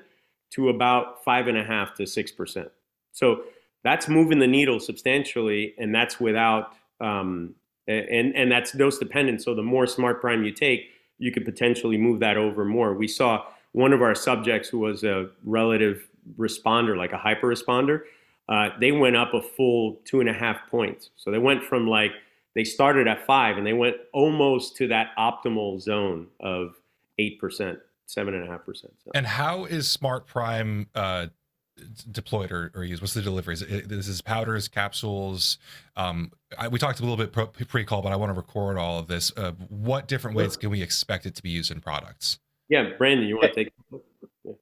to 0.50 0.68
about 0.68 1.24
five 1.24 1.48
and 1.48 1.58
a 1.58 1.64
half 1.64 1.94
to 1.94 2.06
six 2.06 2.30
percent. 2.30 2.68
So 3.10 3.42
that's 3.84 4.08
moving 4.08 4.38
the 4.38 4.46
needle 4.46 4.80
substantially, 4.80 5.74
and 5.78 5.94
that's 5.94 6.20
without 6.20 6.74
um, 7.00 7.54
and 7.88 8.34
and 8.34 8.50
that's 8.50 8.72
dose 8.72 8.98
dependent. 8.98 9.42
So 9.42 9.54
the 9.54 9.62
more 9.62 9.86
smart 9.86 10.20
prime 10.20 10.44
you 10.44 10.52
take, 10.52 10.90
you 11.18 11.32
could 11.32 11.44
potentially 11.44 11.96
move 11.96 12.20
that 12.20 12.36
over 12.36 12.64
more. 12.64 12.94
We 12.94 13.08
saw 13.08 13.44
one 13.72 13.92
of 13.92 14.02
our 14.02 14.14
subjects 14.14 14.68
who 14.68 14.78
was 14.78 15.02
a 15.02 15.28
relative 15.44 16.08
responder, 16.38 16.96
like 16.96 17.12
a 17.12 17.18
hyper 17.18 17.48
responder. 17.48 18.02
Uh, 18.48 18.70
they 18.80 18.92
went 18.92 19.16
up 19.16 19.34
a 19.34 19.42
full 19.42 20.00
two 20.04 20.20
and 20.20 20.28
a 20.28 20.32
half 20.32 20.58
points. 20.70 21.10
So 21.16 21.30
they 21.30 21.38
went 21.38 21.62
from 21.62 21.88
like 21.88 22.12
they 22.54 22.64
started 22.64 23.08
at 23.08 23.24
five 23.26 23.56
and 23.56 23.66
they 23.66 23.72
went 23.72 23.96
almost 24.12 24.76
to 24.76 24.88
that 24.88 25.08
optimal 25.18 25.80
zone 25.80 26.26
of 26.40 26.74
eight 27.18 27.40
percent, 27.40 27.78
seven 28.06 28.34
and 28.34 28.44
a 28.44 28.50
half 28.50 28.64
percent. 28.64 28.92
And 29.14 29.26
how 29.26 29.64
is 29.64 29.90
Smart 29.90 30.26
Prime 30.26 30.88
uh, 30.94 31.28
deployed 32.10 32.52
or, 32.52 32.70
or 32.74 32.84
used? 32.84 33.02
What's 33.02 33.14
the 33.14 33.22
deliveries? 33.22 33.60
This 33.60 34.08
is 34.08 34.20
powders, 34.20 34.68
capsules. 34.68 35.58
Um, 35.96 36.32
I, 36.58 36.68
we 36.68 36.78
talked 36.78 37.00
a 37.00 37.02
little 37.04 37.16
bit 37.16 37.32
pre-call, 37.68 38.02
but 38.02 38.12
I 38.12 38.16
want 38.16 38.30
to 38.30 38.34
record 38.34 38.78
all 38.78 38.98
of 38.98 39.06
this. 39.06 39.32
Uh, 39.36 39.52
what 39.68 40.08
different 40.08 40.36
ways 40.36 40.56
can 40.56 40.70
we 40.70 40.82
expect 40.82 41.26
it 41.26 41.34
to 41.36 41.42
be 41.42 41.50
used 41.50 41.70
in 41.70 41.80
products? 41.80 42.38
Yeah, 42.68 42.90
Brandon, 42.96 43.26
you 43.26 43.36
want 43.36 43.52
to 43.52 43.64
take? 43.64 43.72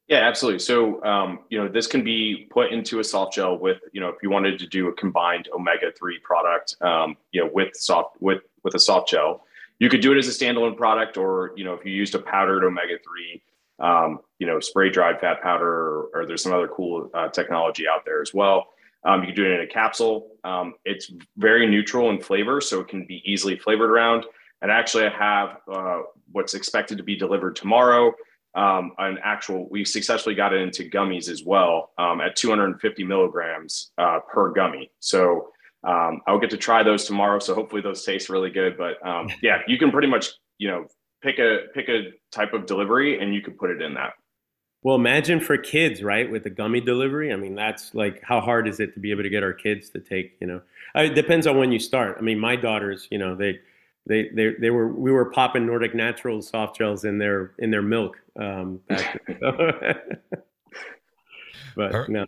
Yeah, 0.09 0.18
absolutely. 0.18 0.59
So, 0.59 1.03
um, 1.05 1.40
you 1.49 1.59
know, 1.59 1.68
this 1.68 1.87
can 1.87 2.05
be 2.05 2.49
put 2.51 2.73
into 2.73 3.01
a 3.01 3.05
soft 3.05 3.35
gel 3.35 3.57
with, 3.57 3.79
you 3.92 4.01
know, 4.01 4.09
if 4.09 4.16
you 4.23 4.31
wanted 4.31 4.59
to 4.59 4.66
do 4.66 4.88
a 4.88 4.92
combined 4.92 5.49
omega 5.55 5.92
three 5.99 6.18
product, 6.18 6.77
um, 6.81 7.16
you 7.33 7.40
know, 7.42 7.51
with 7.53 7.75
soft 7.75 8.16
with 8.20 8.42
with 8.62 8.75
a 8.75 8.79
soft 8.79 9.09
gel, 9.09 9.44
you 9.79 9.88
could 9.88 10.01
do 10.01 10.12
it 10.12 10.18
as 10.18 10.29
a 10.29 10.31
standalone 10.44 10.77
product, 10.77 11.16
or 11.16 11.53
you 11.57 11.64
know, 11.64 11.73
if 11.73 11.85
you 11.85 11.92
used 11.92 12.14
a 12.14 12.18
powdered 12.18 12.64
omega 12.64 12.96
three 13.05 13.42
um, 13.81 14.21
you 14.38 14.47
know, 14.47 14.61
spray 14.61 14.90
dried 14.90 15.21
fat 15.21 15.43
powder, 15.43 15.66
or, 15.66 16.11
or 16.14 16.27
there's 16.27 16.43
some 16.43 16.53
other 16.53 16.69
cool 16.69 17.11
uh, 17.14 17.29
technology 17.29 17.87
out 17.88 18.05
there 18.05 18.21
as 18.21 18.33
well. 18.35 18.69
Um, 19.05 19.21
you 19.21 19.29
can 19.29 19.37
do 19.37 19.45
it 19.45 19.55
in 19.55 19.61
a 19.61 19.66
capsule. 19.66 20.29
Um, 20.45 20.75
it's 20.85 21.11
very 21.37 21.66
neutral 21.66 22.11
in 22.11 22.21
flavor, 22.21 22.61
so 22.61 22.81
it 22.81 22.88
can 22.88 23.07
be 23.07 23.23
easily 23.25 23.57
flavored 23.57 23.90
around. 23.90 24.27
And 24.62 24.71
actually, 24.71 25.07
I 25.07 25.11
have 25.11 25.57
uh, 25.73 26.03
what's 26.33 26.55
expected 26.55 26.99
to 26.99 27.05
be 27.05 27.16
delivered 27.16 27.57
tomorrow. 27.57 28.12
Um, 28.55 28.93
an 28.99 29.19
actual, 29.23 29.69
we 29.71 29.85
successfully 29.85 30.35
got 30.35 30.53
it 30.53 30.61
into 30.61 30.90
gummies 30.90 31.29
as 31.29 31.45
well 31.45 31.93
um, 31.99 32.21
at 32.21 32.37
250 32.37 33.05
milligrams 33.05 33.93
uh, 33.97 34.19
per 34.31 34.51
gummy. 34.53 34.90
So 34.99 35.49
um, 35.85 36.21
I'll 36.27 36.40
get 36.40 36.51
to 36.51 36.57
try 36.57 36.83
those 36.83 37.05
tomorrow. 37.05 37.38
So 37.38 37.55
hopefully 37.55 37.81
those 37.81 38.05
taste 38.05 38.29
really 38.29 38.51
good. 38.51 38.77
But 38.77 39.05
um, 39.07 39.31
yeah, 39.43 39.59
you 39.66 39.79
can 39.79 39.90
pretty 39.90 40.09
much, 40.09 40.31
you 40.59 40.69
know, 40.69 40.87
pick 41.23 41.39
a 41.39 41.67
pick 41.75 41.89
a 41.89 42.11
type 42.31 42.53
of 42.53 42.67
delivery, 42.67 43.21
and 43.21 43.35
you 43.35 43.43
can 43.43 43.55
put 43.55 43.71
it 43.71 43.83
in 43.83 43.95
that. 43.95 44.15
Well, 44.83 44.97
imagine 44.97 45.41
for 45.41 45.59
kids, 45.59 46.03
right, 46.03 46.31
with 46.31 46.45
the 46.45 46.51
gummy 46.51 46.81
delivery. 46.81 47.33
I 47.33 47.37
mean, 47.37 47.55
that's 47.55 47.95
like 47.95 48.23
how 48.23 48.41
hard 48.41 48.67
is 48.67 48.81
it 48.81 48.95
to 48.95 49.01
be 49.01 49.11
able 49.11 49.23
to 49.23 49.29
get 49.29 49.43
our 49.43 49.53
kids 49.53 49.91
to 49.91 50.01
take? 50.01 50.37
You 50.41 50.47
know, 50.47 50.63
it 50.95 51.15
depends 51.15 51.47
on 51.47 51.59
when 51.59 51.71
you 51.71 51.79
start. 51.79 52.17
I 52.19 52.23
mean, 52.23 52.39
my 52.39 52.57
daughters, 52.57 53.07
you 53.11 53.19
know, 53.19 53.35
they 53.35 53.61
they 54.07 54.31
they 54.31 54.55
they 54.59 54.71
were 54.71 54.89
we 54.89 55.13
were 55.13 55.27
popping 55.27 55.67
Nordic 55.67 55.95
Naturals 55.95 56.49
soft 56.49 56.79
gels 56.79 57.05
in 57.05 57.19
their 57.19 57.53
in 57.59 57.71
their 57.71 57.83
milk. 57.83 58.17
Um, 58.39 58.81
back 58.89 59.23
but 61.77 62.09
no. 62.09 62.25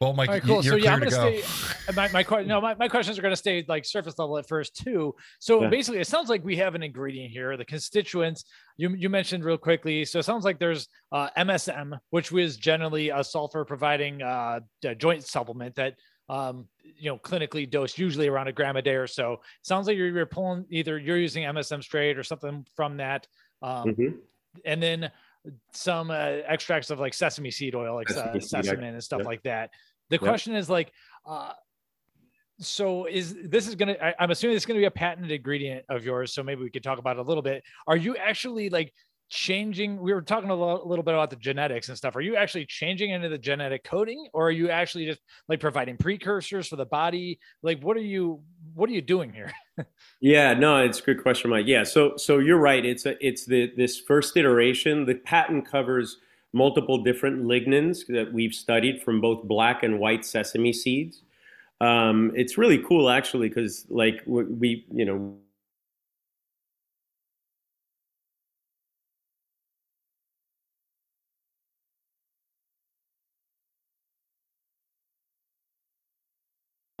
Well, 0.00 0.12
Mike, 0.12 0.28
right, 0.28 0.42
cool. 0.42 0.62
so 0.62 0.76
yeah, 0.76 0.92
I'm 0.92 1.00
going 1.00 1.10
to 1.10 1.42
stay. 1.42 1.92
My, 1.96 2.08
my 2.08 2.42
no, 2.42 2.60
my, 2.60 2.76
my 2.76 2.86
questions 2.86 3.18
are 3.18 3.22
going 3.22 3.32
to 3.32 3.36
stay 3.36 3.64
like 3.66 3.84
surface 3.84 4.16
level 4.16 4.38
at 4.38 4.46
first 4.46 4.76
too. 4.76 5.16
So 5.40 5.62
yeah. 5.62 5.68
basically, 5.68 5.98
it 5.98 6.06
sounds 6.06 6.28
like 6.28 6.44
we 6.44 6.54
have 6.56 6.76
an 6.76 6.84
ingredient 6.84 7.32
here. 7.32 7.56
The 7.56 7.64
constituents 7.64 8.44
you 8.76 8.90
you 8.90 9.08
mentioned 9.08 9.44
real 9.44 9.58
quickly. 9.58 10.04
So 10.04 10.20
it 10.20 10.22
sounds 10.22 10.44
like 10.44 10.60
there's 10.60 10.86
uh, 11.10 11.30
MSM, 11.36 11.98
which 12.10 12.30
was 12.30 12.56
generally 12.56 13.08
a 13.08 13.24
sulfur 13.24 13.64
providing 13.64 14.22
uh, 14.22 14.60
joint 14.98 15.24
supplement 15.24 15.74
that 15.74 15.94
um, 16.28 16.68
you 16.96 17.10
know 17.10 17.18
clinically 17.18 17.68
dosed 17.68 17.98
usually 17.98 18.28
around 18.28 18.46
a 18.46 18.52
gram 18.52 18.76
a 18.76 18.82
day 18.82 18.94
or 18.94 19.08
so. 19.08 19.40
sounds 19.62 19.88
like 19.88 19.96
you're, 19.96 20.10
you're 20.10 20.26
pulling 20.26 20.64
either 20.70 20.96
you're 20.96 21.18
using 21.18 21.42
MSM 21.42 21.82
straight 21.82 22.16
or 22.16 22.22
something 22.22 22.64
from 22.76 22.98
that, 22.98 23.26
um, 23.62 23.88
mm-hmm. 23.88 24.16
and 24.64 24.80
then 24.80 25.10
some 25.72 26.10
uh, 26.10 26.38
extracts 26.46 26.90
of 26.90 27.00
like 27.00 27.14
sesame 27.14 27.50
seed 27.50 27.74
oil, 27.74 27.94
like 27.94 28.08
sesame, 28.08 28.38
uh, 28.38 28.40
sesame 28.40 28.86
and 28.86 29.02
stuff 29.02 29.24
like 29.24 29.42
that. 29.42 29.70
The 30.10 30.18
question 30.18 30.54
is 30.54 30.70
like, 30.70 30.92
uh, 31.26 31.52
so 32.60 33.06
is 33.06 33.36
this 33.44 33.68
is 33.68 33.74
gonna? 33.74 33.96
I, 34.02 34.14
I'm 34.18 34.30
assuming 34.30 34.56
it's 34.56 34.66
gonna 34.66 34.80
be 34.80 34.86
a 34.86 34.90
patented 34.90 35.30
ingredient 35.30 35.84
of 35.88 36.04
yours. 36.04 36.32
So 36.32 36.42
maybe 36.42 36.62
we 36.62 36.70
could 36.70 36.82
talk 36.82 36.98
about 36.98 37.16
it 37.16 37.20
a 37.20 37.22
little 37.22 37.42
bit. 37.42 37.62
Are 37.86 37.96
you 37.96 38.16
actually 38.16 38.68
like 38.68 38.92
changing 39.30 40.00
we 40.00 40.14
were 40.14 40.22
talking 40.22 40.48
a 40.48 40.54
little, 40.54 40.82
a 40.82 40.88
little, 40.88 41.02
bit 41.02 41.12
about 41.12 41.28
the 41.28 41.36
genetics 41.36 41.88
and 41.88 41.98
stuff 41.98 42.16
are 42.16 42.22
you 42.22 42.34
actually 42.34 42.64
changing 42.64 43.10
into 43.10 43.28
the 43.28 43.36
genetic 43.36 43.84
coding 43.84 44.26
or 44.32 44.48
are 44.48 44.50
you 44.50 44.70
actually 44.70 45.04
just 45.04 45.20
like 45.48 45.60
providing 45.60 45.98
precursors 45.98 46.66
for 46.66 46.76
the 46.76 46.86
body 46.86 47.38
like 47.62 47.78
what 47.82 47.96
are 47.96 48.00
you 48.00 48.40
what 48.74 48.88
are 48.88 48.92
you 48.92 49.02
doing 49.02 49.30
here 49.30 49.52
yeah 50.20 50.54
no 50.54 50.78
it's 50.78 51.00
a 51.00 51.02
good 51.02 51.22
question 51.22 51.50
mike 51.50 51.66
yeah 51.66 51.84
so 51.84 52.16
so 52.16 52.38
you're 52.38 52.58
right 52.58 52.86
it's 52.86 53.04
a 53.04 53.26
it's 53.26 53.44
the 53.44 53.70
this 53.76 54.00
first 54.00 54.34
iteration 54.36 55.04
the 55.04 55.14
patent 55.16 55.70
covers 55.70 56.16
multiple 56.52 57.02
different 57.02 57.44
lignans 57.44 58.06
that 58.08 58.32
we've 58.32 58.54
studied 58.54 59.02
from 59.02 59.20
both 59.20 59.44
black 59.44 59.82
and 59.82 59.98
white 59.98 60.24
sesame 60.24 60.72
seeds. 60.72 61.22
Um, 61.80 62.32
it's 62.34 62.58
really 62.58 62.78
cool 62.78 63.08
actually 63.08 63.48
because 63.48 63.86
like 63.88 64.22
we 64.26 64.84
you 64.92 65.04
know 65.04 65.36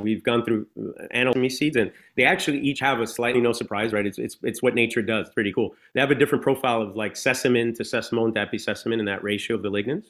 We've 0.00 0.22
gone 0.22 0.44
through 0.44 0.66
uh, 0.78 1.06
animal 1.10 1.50
seeds, 1.50 1.76
and 1.76 1.90
they 2.16 2.24
actually 2.24 2.60
each 2.60 2.78
have 2.80 3.00
a 3.00 3.06
slightly 3.06 3.40
no 3.40 3.52
surprise, 3.52 3.92
right? 3.92 4.06
It's 4.06 4.18
it's 4.18 4.36
it's 4.44 4.62
what 4.62 4.74
nature 4.74 5.02
does. 5.02 5.26
It's 5.26 5.34
pretty 5.34 5.52
cool. 5.52 5.74
They 5.92 6.00
have 6.00 6.12
a 6.12 6.14
different 6.14 6.44
profile 6.44 6.82
of 6.82 6.94
like 6.94 7.14
sesamin 7.14 7.74
to 7.76 7.82
sesamolin 7.82 8.34
to 8.34 8.46
episesamin 8.46 9.00
in 9.00 9.06
that 9.06 9.24
ratio 9.24 9.56
of 9.56 9.62
the 9.62 9.70
lignans. 9.70 10.06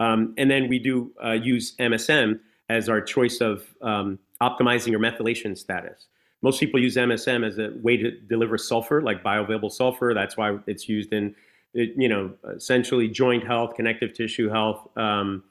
Um, 0.00 0.34
and 0.36 0.50
then 0.50 0.68
we 0.68 0.78
do 0.80 1.12
uh, 1.24 1.32
use 1.32 1.76
MSM 1.76 2.40
as 2.68 2.88
our 2.88 3.00
choice 3.00 3.40
of 3.40 3.64
um, 3.80 4.18
optimizing 4.40 4.88
your 4.88 5.00
methylation 5.00 5.56
status. 5.56 6.06
Most 6.42 6.60
people 6.60 6.80
use 6.80 6.96
MSM 6.96 7.46
as 7.46 7.58
a 7.58 7.72
way 7.82 7.96
to 7.96 8.10
deliver 8.10 8.58
sulfur, 8.58 9.02
like 9.02 9.22
bioavailable 9.22 9.72
sulfur. 9.72 10.14
That's 10.14 10.36
why 10.36 10.58
it's 10.66 10.88
used 10.88 11.12
in, 11.12 11.34
you 11.74 12.08
know, 12.08 12.32
essentially 12.54 13.08
joint 13.08 13.44
health, 13.44 13.74
connective 13.74 14.12
tissue 14.12 14.48
health, 14.48 14.88
um, 14.96 15.42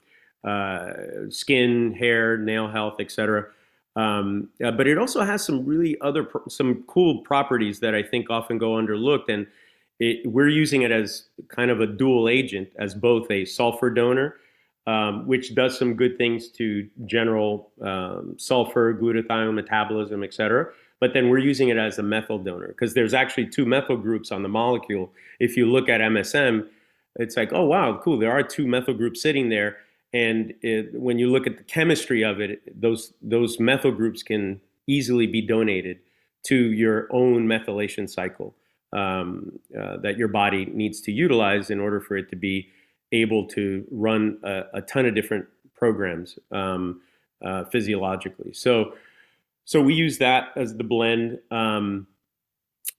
uh, 0.46 0.94
skin, 1.30 1.94
hair, 1.94 2.38
nail 2.38 2.70
health, 2.70 3.02
etc. 3.02 3.48
Um, 3.98 4.50
uh, 4.64 4.70
but 4.72 4.86
it 4.88 5.00
also 5.00 5.24
has 5.24 5.44
some 5.44 5.66
really 5.66 6.00
other 6.02 6.30
some 6.48 6.84
cool 6.84 7.24
properties 7.24 7.80
that 7.80 7.96
I 7.96 8.04
think 8.04 8.30
often 8.30 8.60
go 8.60 8.74
underlooked, 8.74 9.28
and 9.28 9.48
it, 10.00 10.32
we're 10.32 10.50
using 10.50 10.84
it 10.84 10.92
as 10.92 11.26
kind 11.48 11.72
of 11.72 11.82
a 11.82 11.88
dual 11.88 12.30
agent, 12.30 12.70
as 12.78 12.94
both 12.94 13.30
a 13.32 13.44
sulfur 13.44 13.90
donor, 13.90 14.36
um, 14.86 15.26
which 15.26 15.56
does 15.56 15.80
some 15.80 15.96
good 15.96 16.16
things 16.16 16.50
to 16.50 16.88
general 17.08 17.72
um, 17.82 18.36
sulfur, 18.38 18.94
glutathione 18.94 19.56
metabolism, 19.56 20.24
et 20.24 20.34
cetera. 20.34 20.68
But 21.00 21.14
then 21.14 21.30
we're 21.30 21.40
using 21.40 21.70
it 21.70 21.78
as 21.78 21.98
a 21.98 22.04
methyl 22.04 22.38
donor 22.38 22.68
because 22.68 22.94
there's 22.94 23.16
actually 23.16 23.48
two 23.48 23.66
methyl 23.66 23.98
groups 23.98 24.32
on 24.32 24.44
the 24.44 24.50
molecule. 24.50 25.12
If 25.40 25.58
you 25.58 25.66
look 25.66 25.90
at 25.90 26.02
MSM, 26.02 26.68
it's 27.16 27.36
like, 27.36 27.52
oh 27.52 27.66
wow, 27.66 28.00
cool. 28.04 28.20
There 28.20 28.32
are 28.32 28.44
two 28.44 28.68
methyl 28.68 28.94
groups 28.94 29.24
sitting 29.24 29.50
there 29.50 29.78
and 30.14 30.54
it, 30.62 30.94
when 30.94 31.20
you 31.20 31.30
look 31.30 31.48
at 31.48 31.58
the 31.58 31.64
chemistry 31.64 32.24
of 32.24 32.40
it, 32.40 32.62
those 32.80 33.14
those 33.22 33.60
methyl 33.60 33.92
groups 33.92 34.24
can 34.24 34.62
easily 34.88 35.28
be 35.28 35.42
donated 35.42 36.00
to 36.44 36.72
your 36.72 37.08
own 37.12 37.46
methylation 37.46 38.10
cycle 38.10 38.56
um, 38.94 39.60
uh, 39.78 39.98
that 39.98 40.18
your 40.18 40.30
body 40.30 40.66
needs 40.68 41.02
to 41.02 41.12
utilize 41.12 41.70
in 41.70 41.80
order 41.80 42.00
for 42.00 42.16
it 42.16 42.30
to 42.30 42.36
be 42.36 42.70
able 43.12 43.46
to 43.48 43.86
run 43.92 44.38
a, 44.44 44.64
a 44.76 44.82
ton 44.82 45.06
of 45.06 45.14
different 45.14 45.46
programs 45.76 46.40
um, 46.52 47.02
uh, 47.46 47.66
physiologically. 47.66 48.54
So, 48.54 48.94
so 49.66 49.82
we 49.82 49.94
use 49.94 50.18
that 50.20 50.50
as 50.56 50.76
the 50.76 50.84
blend. 50.84 51.40
Um, 51.52 52.08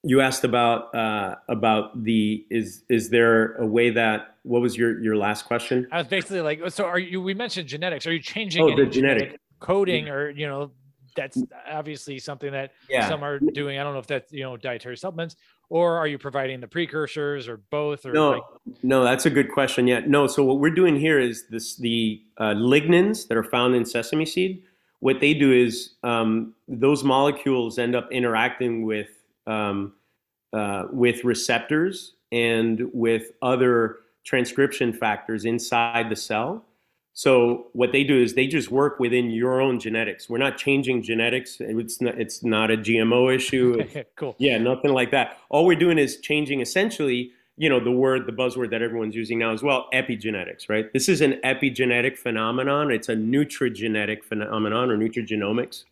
you 0.03 0.21
asked 0.21 0.45
about 0.45 0.95
uh, 0.95 1.37
about 1.49 2.05
the 2.05 2.47
is 2.51 2.85
is 2.89 3.11
there 3.11 3.55
a 3.55 3.67
way 3.67 3.91
that 3.91 4.37
what 4.43 4.63
was 4.63 4.77
your 4.77 5.01
your 5.03 5.17
last 5.17 5.45
question? 5.45 5.87
I 5.91 5.99
was 5.99 6.07
basically 6.07 6.41
like, 6.41 6.61
so 6.71 6.85
are 6.85 6.99
you? 6.99 7.21
We 7.21 7.35
mentioned 7.35 7.69
genetics. 7.69 8.07
Are 8.07 8.13
you 8.13 8.21
changing 8.21 8.63
oh, 8.63 8.77
the 8.77 8.87
genetic 8.87 9.41
coding, 9.59 10.09
or 10.09 10.31
you 10.31 10.47
know, 10.47 10.71
that's 11.17 11.43
obviously 11.71 12.19
something 12.19 12.53
that 12.53 12.73
yeah. 12.89 13.09
some 13.09 13.25
are 13.25 13.41
doing. 13.41 13.79
I 13.79 13.83
don't 13.83 13.93
know 13.93 13.99
if 13.99 14.07
that's 14.07 14.33
you 14.33 14.45
know 14.45 14.57
dietary 14.57 14.97
supplements, 14.97 15.37
or 15.69 15.99
are 15.99 16.07
you 16.07 16.17
providing 16.17 16.61
the 16.61 16.69
precursors, 16.69 17.49
or 17.49 17.57
both? 17.71 18.07
Or 18.07 18.13
no, 18.13 18.31
like- 18.31 18.43
no, 18.83 19.03
that's 19.03 19.27
a 19.27 19.31
good 19.31 19.51
question. 19.51 19.87
Yeah, 19.89 20.01
no. 20.07 20.27
So 20.29 20.45
what 20.45 20.61
we're 20.61 20.75
doing 20.75 20.99
here 20.99 21.19
is 21.19 21.49
this 21.49 21.77
the 21.77 22.23
uh, 22.39 22.55
lignans 22.55 23.27
that 23.29 23.37
are 23.37 23.45
found 23.45 23.75
in 23.75 23.85
sesame 23.85 24.27
seed. 24.27 24.63
What 25.01 25.21
they 25.21 25.33
do 25.33 25.53
is 25.53 25.95
um, 26.03 26.55
those 26.67 27.05
molecules 27.05 27.79
end 27.79 27.95
up 27.95 28.11
interacting 28.11 28.85
with 28.85 29.09
um, 29.49 29.95
uh, 30.53 30.85
with 30.93 31.25
receptors 31.25 32.15
and 32.31 32.89
with 32.93 33.33
other 33.43 33.97
transcription 34.25 34.93
factors 34.93 35.45
inside 35.45 36.11
the 36.11 36.17
cell. 36.17 36.65
So 37.15 37.67
what 37.73 37.91
they 37.91 38.05
do 38.05 38.23
is 38.23 38.35
they 38.35 38.47
just 38.47 38.71
work 38.71 39.01
within 39.01 39.31
your 39.31 39.61
own 39.61 39.81
genetics. 39.81 40.31
We're 40.31 40.39
not 40.39 40.57
changing 40.57 41.03
genetics. 41.03 41.57
It's 41.59 42.01
not, 42.01 42.21
it's 42.21 42.45
not 42.45 42.71
a 42.71 42.77
GMO 42.77 43.35
issue. 43.35 43.83
cool. 44.17 44.37
Yeah, 44.39 44.59
nothing 44.59 44.93
like 44.93 45.11
that. 45.11 45.39
All 45.49 45.67
we're 45.67 45.79
doing 45.79 45.99
is 45.99 46.19
changing 46.21 46.61
essentially, 46.61 47.33
you 47.57 47.69
know, 47.69 47.81
the 47.81 47.91
word, 47.91 48.27
the 48.27 48.33
buzzword 48.33 48.71
that 48.71 48.83
everyone's 48.83 49.17
using 49.17 49.39
now 49.41 49.53
as 49.53 49.65
well, 49.65 49.89
epigenetics, 49.93 50.69
right? 50.69 50.93
This 50.93 51.09
is 51.09 51.21
an 51.21 51.41
epigenetic 51.43 52.17
phenomenon. 52.17 52.93
It's 52.93 53.09
a 53.09 53.17
nutrigenetic 53.17 54.23
phenomenon 54.23 54.91
or 54.91 54.97
nutrigenomics. 54.97 55.85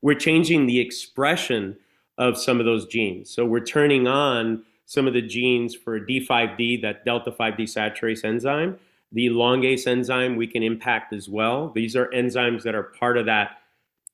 We're 0.00 0.18
changing 0.18 0.66
the 0.66 0.80
expression 0.80 1.76
of 2.18 2.38
some 2.38 2.60
of 2.60 2.66
those 2.66 2.86
genes. 2.86 3.30
So 3.30 3.44
we're 3.44 3.64
turning 3.64 4.06
on 4.06 4.62
some 4.86 5.06
of 5.06 5.14
the 5.14 5.22
genes 5.22 5.74
for 5.74 5.98
D5D, 5.98 6.82
that 6.82 7.04
delta 7.04 7.32
5 7.32 7.54
desaturase 7.54 8.24
enzyme. 8.24 8.78
The 9.12 9.26
elongase 9.26 9.86
enzyme 9.86 10.36
we 10.36 10.46
can 10.46 10.62
impact 10.62 11.12
as 11.12 11.28
well. 11.28 11.70
These 11.74 11.96
are 11.96 12.08
enzymes 12.08 12.62
that 12.62 12.74
are 12.74 12.84
part 12.84 13.16
of 13.16 13.26
that, 13.26 13.58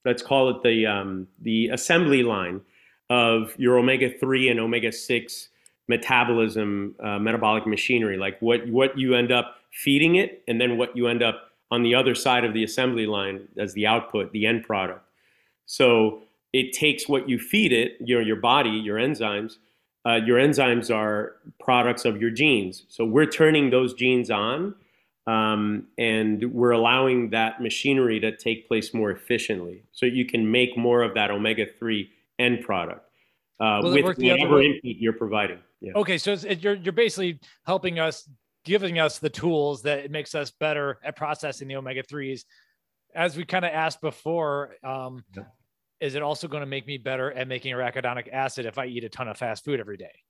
let's 0.04 0.22
call 0.22 0.50
it 0.50 0.62
the, 0.62 0.86
um, 0.86 1.26
the 1.42 1.68
assembly 1.68 2.22
line 2.22 2.60
of 3.10 3.52
your 3.58 3.78
omega 3.78 4.10
3 4.18 4.50
and 4.50 4.60
omega 4.60 4.92
6 4.92 5.48
metabolism, 5.88 6.94
uh, 7.02 7.18
metabolic 7.18 7.66
machinery, 7.66 8.18
like 8.18 8.38
what, 8.40 8.68
what 8.68 8.96
you 8.98 9.14
end 9.14 9.32
up 9.32 9.56
feeding 9.72 10.16
it, 10.16 10.42
and 10.46 10.60
then 10.60 10.76
what 10.76 10.96
you 10.96 11.08
end 11.08 11.22
up 11.22 11.52
on 11.70 11.82
the 11.82 11.94
other 11.94 12.14
side 12.14 12.44
of 12.44 12.54
the 12.54 12.64
assembly 12.64 13.06
line 13.06 13.48
as 13.58 13.72
the 13.74 13.86
output, 13.86 14.32
the 14.32 14.46
end 14.46 14.64
product. 14.64 15.04
So 15.66 16.22
it 16.58 16.72
takes 16.72 17.08
what 17.08 17.28
you 17.28 17.38
feed 17.38 17.72
it, 17.72 17.96
your 18.00 18.20
your 18.20 18.36
body, 18.36 18.70
your 18.70 18.98
enzymes. 18.98 19.58
Uh, 20.04 20.14
your 20.14 20.38
enzymes 20.38 20.94
are 20.94 21.36
products 21.60 22.04
of 22.04 22.20
your 22.20 22.30
genes. 22.30 22.84
So 22.88 23.04
we're 23.04 23.26
turning 23.26 23.70
those 23.70 23.94
genes 23.94 24.30
on, 24.30 24.74
um, 25.26 25.86
and 25.98 26.52
we're 26.52 26.70
allowing 26.70 27.30
that 27.30 27.60
machinery 27.60 28.18
to 28.20 28.34
take 28.36 28.66
place 28.66 28.92
more 28.94 29.10
efficiently. 29.10 29.82
So 29.92 30.06
you 30.06 30.24
can 30.24 30.50
make 30.50 30.76
more 30.76 31.02
of 31.02 31.14
that 31.14 31.30
omega 31.30 31.66
three 31.66 32.10
end 32.38 32.64
product 32.64 33.08
uh, 33.60 33.80
with 33.84 34.04
whatever 34.04 34.62
input 34.62 34.80
you're 34.82 35.12
providing. 35.12 35.58
Yeah. 35.80 35.92
Okay, 35.94 36.18
so 36.18 36.32
it, 36.32 36.60
you're 36.60 36.74
you're 36.74 36.92
basically 36.92 37.38
helping 37.66 38.00
us, 38.00 38.28
giving 38.64 38.98
us 38.98 39.20
the 39.20 39.30
tools 39.30 39.82
that 39.82 40.00
it 40.00 40.10
makes 40.10 40.34
us 40.34 40.50
better 40.50 40.98
at 41.04 41.14
processing 41.14 41.68
the 41.68 41.76
omega 41.76 42.02
threes. 42.02 42.46
As 43.14 43.36
we 43.36 43.44
kind 43.44 43.64
of 43.64 43.72
asked 43.72 44.00
before, 44.00 44.76
um, 44.82 45.24
yeah 45.36 45.44
is 46.00 46.14
it 46.14 46.22
also 46.22 46.48
going 46.48 46.60
to 46.60 46.66
make 46.66 46.86
me 46.86 46.98
better 46.98 47.32
at 47.32 47.48
making 47.48 47.74
arachidonic 47.74 48.32
acid 48.32 48.66
if 48.66 48.78
I 48.78 48.86
eat 48.86 49.04
a 49.04 49.08
ton 49.08 49.28
of 49.28 49.36
fast 49.36 49.64
food 49.64 49.80
every 49.80 49.96
day? 49.96 50.22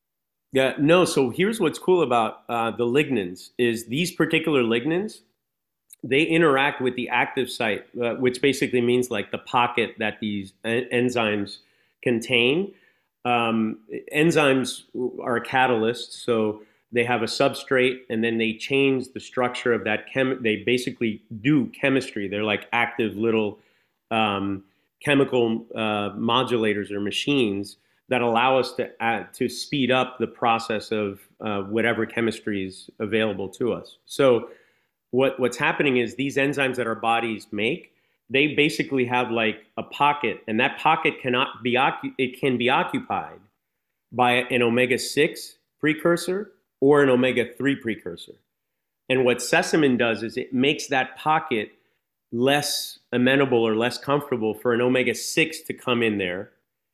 Yeah, 0.52 0.74
no. 0.78 1.04
So 1.04 1.30
here's 1.30 1.60
what's 1.60 1.78
cool 1.78 2.02
about 2.02 2.42
uh, 2.48 2.70
the 2.70 2.84
lignans 2.84 3.50
is 3.58 3.86
these 3.86 4.12
particular 4.12 4.62
lignans, 4.62 5.20
they 6.02 6.22
interact 6.22 6.80
with 6.80 6.96
the 6.96 7.08
active 7.10 7.50
site, 7.50 7.84
uh, 8.02 8.14
which 8.14 8.40
basically 8.40 8.80
means 8.80 9.10
like 9.10 9.30
the 9.30 9.38
pocket 9.38 9.96
that 9.98 10.20
these 10.20 10.54
en- 10.64 10.88
enzymes 10.92 11.58
contain. 12.02 12.72
Um, 13.24 13.80
enzymes 14.14 14.84
are 15.22 15.40
catalysts, 15.40 16.12
so 16.24 16.62
they 16.92 17.04
have 17.04 17.22
a 17.22 17.26
substrate 17.26 17.98
and 18.08 18.24
then 18.24 18.38
they 18.38 18.54
change 18.54 19.12
the 19.12 19.20
structure 19.20 19.72
of 19.72 19.84
that 19.84 20.10
chem 20.12 20.42
they 20.42 20.56
basically 20.56 21.22
do 21.42 21.66
chemistry 21.66 22.28
they're 22.28 22.44
like 22.44 22.66
active 22.72 23.16
little 23.16 23.58
um, 24.10 24.64
chemical 25.00 25.66
uh, 25.74 26.10
modulators 26.16 26.90
or 26.90 27.00
machines 27.00 27.76
that 28.08 28.22
allow 28.22 28.58
us 28.58 28.72
to 28.72 28.90
add, 29.02 29.32
to 29.34 29.48
speed 29.48 29.90
up 29.90 30.18
the 30.18 30.26
process 30.26 30.90
of 30.90 31.20
uh, 31.40 31.60
whatever 31.62 32.06
chemistry 32.06 32.66
is 32.66 32.90
available 32.98 33.48
to 33.48 33.72
us 33.72 33.98
so 34.06 34.48
what 35.10 35.38
what's 35.40 35.56
happening 35.56 35.98
is 35.98 36.14
these 36.14 36.36
enzymes 36.36 36.76
that 36.76 36.86
our 36.86 36.94
bodies 36.94 37.46
make 37.52 37.92
they 38.30 38.48
basically 38.48 39.04
have 39.06 39.30
like 39.30 39.64
a 39.76 39.82
pocket 39.82 40.42
and 40.46 40.60
that 40.60 40.78
pocket 40.78 41.14
cannot 41.20 41.48
be 41.62 41.78
it 42.18 42.38
can 42.40 42.58
be 42.58 42.68
occupied 42.68 43.40
by 44.12 44.32
an 44.50 44.62
omega 44.62 44.98
6 44.98 45.58
precursor 45.80 46.52
or 46.80 47.02
an 47.02 47.08
omega 47.08 47.46
3 47.56 47.76
precursor. 47.76 48.34
And 49.08 49.24
what 49.24 49.38
sesamin 49.38 49.98
does 49.98 50.22
is 50.22 50.36
it 50.36 50.52
makes 50.52 50.88
that 50.88 51.16
pocket 51.16 51.70
less 52.32 52.98
amenable 53.12 53.66
or 53.66 53.76
less 53.76 53.98
comfortable 53.98 54.54
for 54.54 54.74
an 54.74 54.80
omega 54.80 55.14
6 55.14 55.60
to 55.62 55.74
come 55.74 56.02
in 56.02 56.18
there 56.18 56.50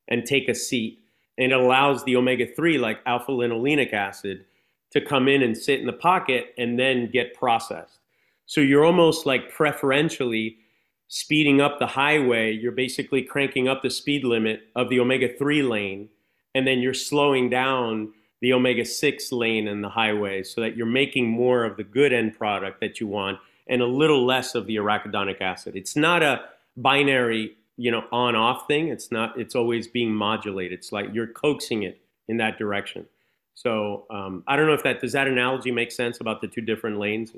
and 0.09 0.25
take 0.25 0.49
a 0.49 0.55
seat. 0.55 1.01
And 1.39 1.53
it 1.53 1.59
allows 1.59 2.05
the 2.05 2.17
omega 2.17 2.47
3, 2.47 2.79
like 2.79 3.01
alpha 3.07 3.33
linolenic 3.33 3.93
acid, 3.93 4.45
to 4.93 5.01
come 5.01 5.27
in 5.27 5.43
and 5.43 5.57
sit 5.57 5.81
in 5.81 5.87
the 5.87 5.93
pocket 5.93 6.55
and 6.57 6.79
then 6.79 7.11
get 7.11 7.35
processed. 7.35 7.99
So 8.47 8.61
you're 8.61 8.85
almost 8.85 9.27
like 9.27 9.51
preferentially 9.51 10.59
speeding 11.09 11.61
up 11.61 11.79
the 11.79 11.87
highway. 11.87 12.53
You're 12.53 12.73
basically 12.73 13.23
cranking 13.23 13.67
up 13.69 13.83
the 13.83 13.91
speed 13.91 14.25
limit 14.25 14.69
of 14.77 14.89
the 14.89 15.01
omega 15.01 15.29
3 15.37 15.63
lane, 15.63 16.09
and 16.55 16.67
then 16.67 16.79
you're 16.79 16.95
slowing 16.95 17.51
down 17.51 18.13
the 18.41 18.53
omega 18.53 18.85
6 18.85 19.33
lane 19.33 19.67
in 19.67 19.81
the 19.81 19.89
highway 19.89 20.43
so 20.43 20.61
that 20.61 20.77
you're 20.77 20.87
making 20.87 21.29
more 21.29 21.65
of 21.65 21.77
the 21.77 21.85
good 21.85 22.13
end 22.13 22.37
product 22.37 22.81
that 22.81 23.01
you 23.01 23.07
want 23.07 23.39
and 23.67 23.83
a 23.83 23.87
little 23.87 24.25
less 24.25 24.55
of 24.55 24.67
the 24.67 24.77
arachidonic 24.77 25.41
acid. 25.41 25.77
It's 25.77 25.97
not 25.97 26.23
a 26.23 26.43
binary, 26.77 27.57
you 27.77 27.91
know, 27.91 28.05
on 28.13 28.37
off 28.37 28.67
thing. 28.67 28.89
It's 28.89 29.11
not, 29.11 29.39
it's 29.39 29.55
always 29.55 29.89
being 29.89 30.13
modulated. 30.13 30.79
It's 30.79 30.93
like 30.93 31.07
you're 31.13 31.29
coaxing 31.29 31.83
it 31.83 32.01
in 32.29 32.37
that 32.39 32.59
direction. 32.59 33.07
So 33.55 34.07
um, 34.11 34.43
I 34.47 34.57
don't 34.57 34.67
know 34.67 34.75
if 34.75 34.83
that, 34.83 35.01
does 35.01 35.13
that 35.13 35.29
analogy 35.29 35.71
make 35.71 35.93
sense 35.93 36.21
about 36.21 36.41
the 36.41 36.49
two 36.49 36.61
different 36.61 36.99
lanes? 36.99 37.33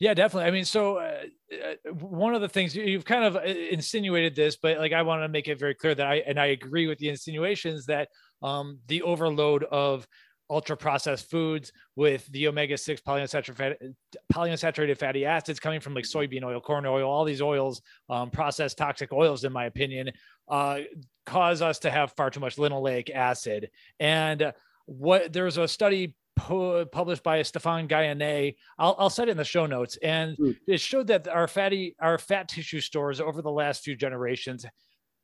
Yeah, 0.00 0.14
definitely. 0.14 0.48
I 0.48 0.50
mean, 0.50 0.64
so 0.64 0.96
uh, 0.96 1.24
uh 1.52 1.92
one 1.92 2.34
of 2.34 2.40
the 2.40 2.48
things 2.48 2.74
you've 2.74 3.04
kind 3.04 3.22
of 3.22 3.36
uh, 3.36 3.40
insinuated 3.40 4.34
this, 4.34 4.56
but 4.56 4.78
like 4.78 4.94
I 4.94 5.02
want 5.02 5.22
to 5.22 5.28
make 5.28 5.46
it 5.46 5.58
very 5.58 5.74
clear 5.74 5.94
that 5.94 6.06
I 6.06 6.16
and 6.26 6.40
I 6.40 6.46
agree 6.46 6.86
with 6.86 6.98
the 6.98 7.10
insinuations 7.10 7.84
that 7.86 8.08
um, 8.42 8.78
the 8.88 9.02
overload 9.02 9.64
of 9.64 10.08
ultra 10.50 10.76
processed 10.76 11.30
foods 11.30 11.72
with 11.96 12.26
the 12.32 12.48
omega 12.48 12.76
6 12.76 13.00
polyunsaturated, 13.02 13.94
polyunsaturated 14.32 14.98
fatty 14.98 15.24
acids 15.24 15.60
coming 15.60 15.80
from 15.80 15.94
like 15.94 16.04
soybean 16.04 16.42
oil, 16.42 16.60
corn 16.60 16.84
oil, 16.84 17.08
all 17.08 17.24
these 17.24 17.40
oils, 17.40 17.80
um, 18.08 18.30
processed 18.30 18.76
toxic 18.76 19.12
oils, 19.12 19.44
in 19.44 19.52
my 19.52 19.66
opinion, 19.66 20.10
uh, 20.48 20.80
cause 21.24 21.62
us 21.62 21.78
to 21.78 21.90
have 21.90 22.12
far 22.12 22.30
too 22.30 22.40
much 22.40 22.56
linoleic 22.56 23.10
acid. 23.10 23.70
And 24.00 24.52
what 24.86 25.32
there's 25.32 25.56
a 25.56 25.68
study 25.68 26.14
published 26.36 27.22
by 27.22 27.42
Stephan 27.42 27.86
Guyenet. 27.86 28.56
I'll, 28.78 28.96
I'll 28.98 29.10
set 29.10 29.28
it 29.28 29.32
in 29.32 29.36
the 29.36 29.44
show 29.44 29.66
notes, 29.66 29.98
and 30.02 30.36
mm. 30.38 30.56
it 30.66 30.80
showed 30.80 31.06
that 31.08 31.28
our 31.28 31.46
fatty, 31.46 31.94
our 32.00 32.18
fat 32.18 32.48
tissue 32.48 32.80
stores 32.80 33.20
over 33.20 33.42
the 33.42 33.50
last 33.50 33.84
few 33.84 33.94
generations 33.94 34.64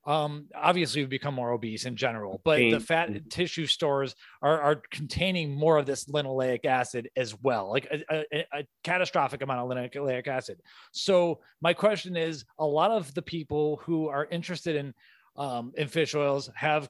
um, 0.07 0.47
obviously 0.55 1.03
we've 1.03 1.11
become 1.11 1.35
more 1.35 1.51
obese 1.51 1.85
in 1.85 1.97
general, 1.97 2.41
but 2.45 2.59
the 2.59 2.79
fat 2.79 3.11
mm-hmm. 3.11 3.29
tissue 3.29 3.67
stores 3.67 4.15
are, 4.41 4.61
are 4.61 4.83
containing 4.91 5.53
more 5.53 5.79
of 5.79 5.87
this 5.87 6.05
linoleic 6.05 6.65
acid 6.65 7.11
as 7.17 7.35
well, 7.43 7.71
like 7.71 7.87
a, 7.91 8.25
a, 8.33 8.47
a, 8.55 8.67
catastrophic 8.85 9.43
amount 9.43 9.61
of 9.61 9.77
linoleic 9.77 10.29
acid. 10.29 10.61
So 10.93 11.41
my 11.61 11.75
question 11.75 12.17
is, 12.17 12.45
a 12.59 12.67
lot 12.67 12.93
of 12.93 13.13
the 13.15 13.23
people 13.23 13.81
who 13.85 14.09
are 14.09 14.27
interested 14.31 14.77
in 14.77 14.95
um, 15.35 15.73
in 15.77 15.89
fish 15.89 16.15
oils 16.15 16.51
have 16.55 16.89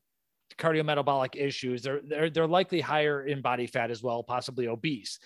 cardiometabolic 0.58 1.36
issues. 1.36 1.82
They're, 1.82 2.00
they're 2.06 2.30
they're 2.30 2.46
likely 2.46 2.80
higher 2.80 3.24
in 3.24 3.40
body 3.40 3.66
fat 3.66 3.90
as 3.90 4.02
well, 4.02 4.22
possibly 4.22 4.68
obese 4.68 5.18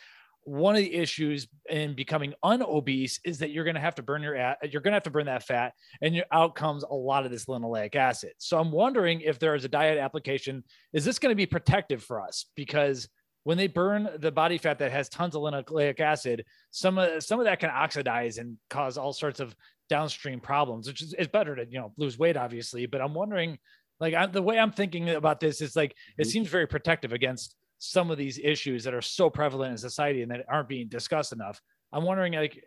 one 0.44 0.74
of 0.74 0.82
the 0.82 0.94
issues 0.94 1.48
in 1.68 1.94
becoming 1.94 2.32
unobese 2.42 3.20
is 3.24 3.38
that 3.38 3.50
you're 3.50 3.64
going 3.64 3.74
to 3.74 3.80
have 3.80 3.94
to 3.94 4.02
burn 4.02 4.22
your 4.22 4.34
you're 4.62 4.80
going 4.80 4.92
to 4.92 4.96
have 4.96 5.02
to 5.02 5.10
burn 5.10 5.26
that 5.26 5.42
fat 5.42 5.74
and 6.00 6.14
your 6.14 6.24
out 6.32 6.54
comes 6.54 6.82
a 6.82 6.94
lot 6.94 7.24
of 7.24 7.30
this 7.30 7.46
linoleic 7.46 7.94
acid 7.94 8.32
so 8.38 8.58
i'm 8.58 8.72
wondering 8.72 9.20
if 9.20 9.38
there 9.38 9.54
is 9.54 9.64
a 9.64 9.68
diet 9.68 9.98
application 9.98 10.64
is 10.92 11.04
this 11.04 11.18
going 11.18 11.30
to 11.30 11.36
be 11.36 11.46
protective 11.46 12.02
for 12.02 12.20
us 12.20 12.46
because 12.56 13.08
when 13.44 13.58
they 13.58 13.66
burn 13.66 14.08
the 14.18 14.32
body 14.32 14.58
fat 14.58 14.78
that 14.78 14.90
has 14.90 15.08
tons 15.08 15.36
of 15.36 15.42
linoleic 15.42 16.00
acid 16.00 16.44
some 16.70 16.96
of 16.98 17.22
some 17.22 17.38
of 17.38 17.44
that 17.44 17.60
can 17.60 17.70
oxidize 17.70 18.38
and 18.38 18.56
cause 18.70 18.96
all 18.96 19.12
sorts 19.12 19.40
of 19.40 19.54
downstream 19.90 20.40
problems 20.40 20.86
which 20.86 21.02
is 21.02 21.14
it's 21.18 21.28
better 21.28 21.54
to 21.54 21.66
you 21.68 21.78
know 21.78 21.92
lose 21.98 22.18
weight 22.18 22.36
obviously 22.36 22.86
but 22.86 23.00
i'm 23.00 23.14
wondering 23.14 23.58
like 23.98 24.14
I, 24.14 24.24
the 24.26 24.40
way 24.40 24.58
i'm 24.58 24.72
thinking 24.72 25.10
about 25.10 25.40
this 25.40 25.60
is 25.60 25.76
like 25.76 25.90
it 26.16 26.22
mm-hmm. 26.22 26.30
seems 26.30 26.48
very 26.48 26.66
protective 26.66 27.12
against 27.12 27.56
some 27.80 28.10
of 28.10 28.18
these 28.18 28.38
issues 28.38 28.84
that 28.84 28.92
are 28.92 29.02
so 29.02 29.30
prevalent 29.30 29.72
in 29.72 29.78
society 29.78 30.20
and 30.20 30.30
that 30.30 30.44
aren't 30.48 30.68
being 30.68 30.86
discussed 30.86 31.32
enough. 31.32 31.60
I'm 31.92 32.04
wondering, 32.04 32.34
like, 32.34 32.62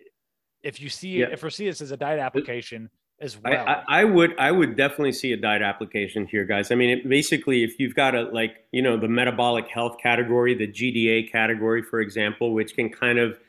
if 0.64 0.82
you 0.82 0.90
see 0.90 1.20
yeah. 1.20 1.28
if 1.32 1.44
we 1.44 1.50
see 1.52 1.66
this 1.68 1.82
as 1.82 1.92
a 1.92 1.98
diet 1.98 2.20
application 2.20 2.90
as 3.22 3.38
well. 3.38 3.54
I, 3.54 3.74
I, 3.74 3.84
I, 4.02 4.04
would 4.06 4.38
I 4.40 4.52
would 4.52 4.76
definitely 4.76 5.12
see 5.12 5.32
a 5.32 5.38
diet 5.38 5.62
application 5.62 6.26
here, 6.26 6.46
guys. 6.46 6.72
I 6.72 6.76
mean, 6.76 6.90
it, 6.90 7.08
basically, 7.08 7.64
if 7.64 7.80
you've 7.80 7.94
got 7.94 8.16
a 8.16 8.24
like 8.24 8.66
you 8.72 8.82
know 8.82 8.98
the 8.98 9.08
metabolic 9.08 9.68
health 9.68 9.98
category, 10.02 10.56
the 10.56 10.68
GDA 10.68 11.32
category, 11.32 11.84
for 11.84 12.00
example, 12.00 12.54
which 12.54 12.76
can 12.76 12.90
kind 12.90 13.20
of 13.20 13.40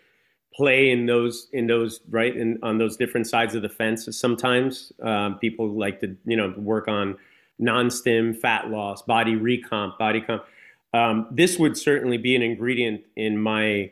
play 0.54 0.90
in 0.90 1.06
those 1.06 1.48
in 1.54 1.66
those 1.66 2.00
right 2.10 2.36
in 2.36 2.58
on 2.62 2.76
those 2.76 2.98
different 2.98 3.26
sides 3.26 3.54
of 3.54 3.62
the 3.62 3.70
fence. 3.70 4.06
Sometimes 4.10 4.92
um, 5.02 5.38
people 5.38 5.72
like 5.72 5.98
to 6.00 6.14
you 6.26 6.36
know 6.36 6.52
work 6.58 6.88
on 6.88 7.16
non-stim 7.58 8.34
fat 8.34 8.68
loss, 8.68 9.00
body 9.02 9.36
recomp, 9.36 9.96
body 9.96 10.20
comp 10.20 10.44
um, 10.94 11.26
this 11.30 11.58
would 11.58 11.76
certainly 11.76 12.16
be 12.16 12.36
an 12.36 12.42
ingredient 12.42 13.02
in 13.16 13.36
my 13.36 13.90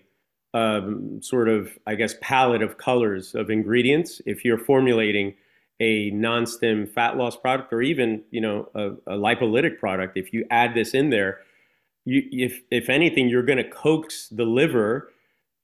um, 0.55 1.20
sort 1.20 1.48
of, 1.48 1.76
I 1.84 1.96
guess, 1.96 2.14
palette 2.20 2.62
of 2.62 2.78
colors 2.78 3.34
of 3.34 3.50
ingredients. 3.50 4.22
If 4.24 4.44
you're 4.44 4.59
formulating 4.59 5.34
a 5.80 6.11
non-stim 6.11 6.86
fat 6.86 7.16
loss 7.16 7.36
product 7.36 7.72
or 7.72 7.82
even, 7.82 8.22
you 8.30 8.40
know, 8.40 8.68
a, 8.76 8.90
a 9.12 9.16
lipolytic 9.18 9.78
product, 9.78 10.16
if 10.16 10.32
you 10.32 10.46
add 10.50 10.74
this 10.74 10.94
in 10.94 11.11
there, 11.11 11.40
you, 12.05 12.22
if 12.30 12.61
if 12.70 12.88
anything, 12.88 13.28
you're 13.28 13.42
going 13.42 13.59
to 13.59 13.68
coax 13.68 14.28
the 14.28 14.44
liver. 14.44 15.11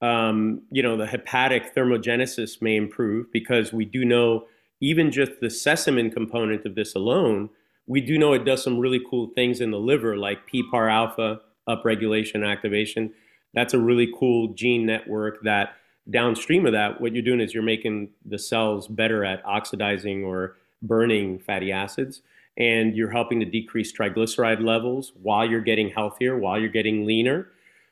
Um, 0.03 0.63
you 0.71 0.83
know, 0.83 0.97
the 0.97 1.07
hepatic 1.07 1.75
thermogenesis 1.75 2.61
may 2.61 2.77
improve 2.77 3.33
because 3.33 3.73
we 3.73 3.85
do 3.85 4.05
know 4.05 4.47
even 4.81 5.11
just 5.13 5.33
the 5.41 5.49
sesamin 5.49 6.13
component 6.13 6.65
of 6.65 6.75
this 6.75 6.95
alone 6.95 7.51
we 7.89 8.01
do 8.01 8.19
know 8.19 8.35
it 8.35 8.45
does 8.45 8.63
some 8.63 8.79
really 8.79 9.01
cool 9.11 9.29
things 9.35 9.61
in 9.61 9.71
the 9.71 9.79
liver, 9.79 10.17
like 10.17 10.39
PPAR 10.53 10.93
alpha 10.93 11.41
upregulation 11.69 12.47
activation. 12.47 13.13
That's 13.55 13.75
a 13.75 13.79
really 13.79 14.13
cool 14.19 14.49
gene 14.49 14.87
network 14.87 15.43
that 15.43 15.75
downstream 16.11 16.67
of 16.67 16.73
that, 16.73 17.01
what 17.01 17.13
you're 17.13 17.23
doing 17.23 17.41
is 17.41 17.53
you're 17.53 17.63
making 17.63 18.11
the 18.25 18.39
cells 18.39 18.89
better 18.89 19.25
at 19.25 19.45
oxidizing 19.45 20.25
or 20.25 20.57
burning 20.83 21.39
fatty 21.39 21.73
acids. 21.73 22.23
And 22.57 22.97
you're 22.97 23.11
helping 23.11 23.39
to 23.41 23.47
decrease 23.47 23.93
triglyceride 23.97 24.65
levels 24.65 25.13
while 25.23 25.49
you're 25.49 25.61
getting 25.61 25.91
healthier, 25.91 26.37
while 26.37 26.59
you're 26.59 26.69
getting 26.69 27.07
leaner. 27.07 27.49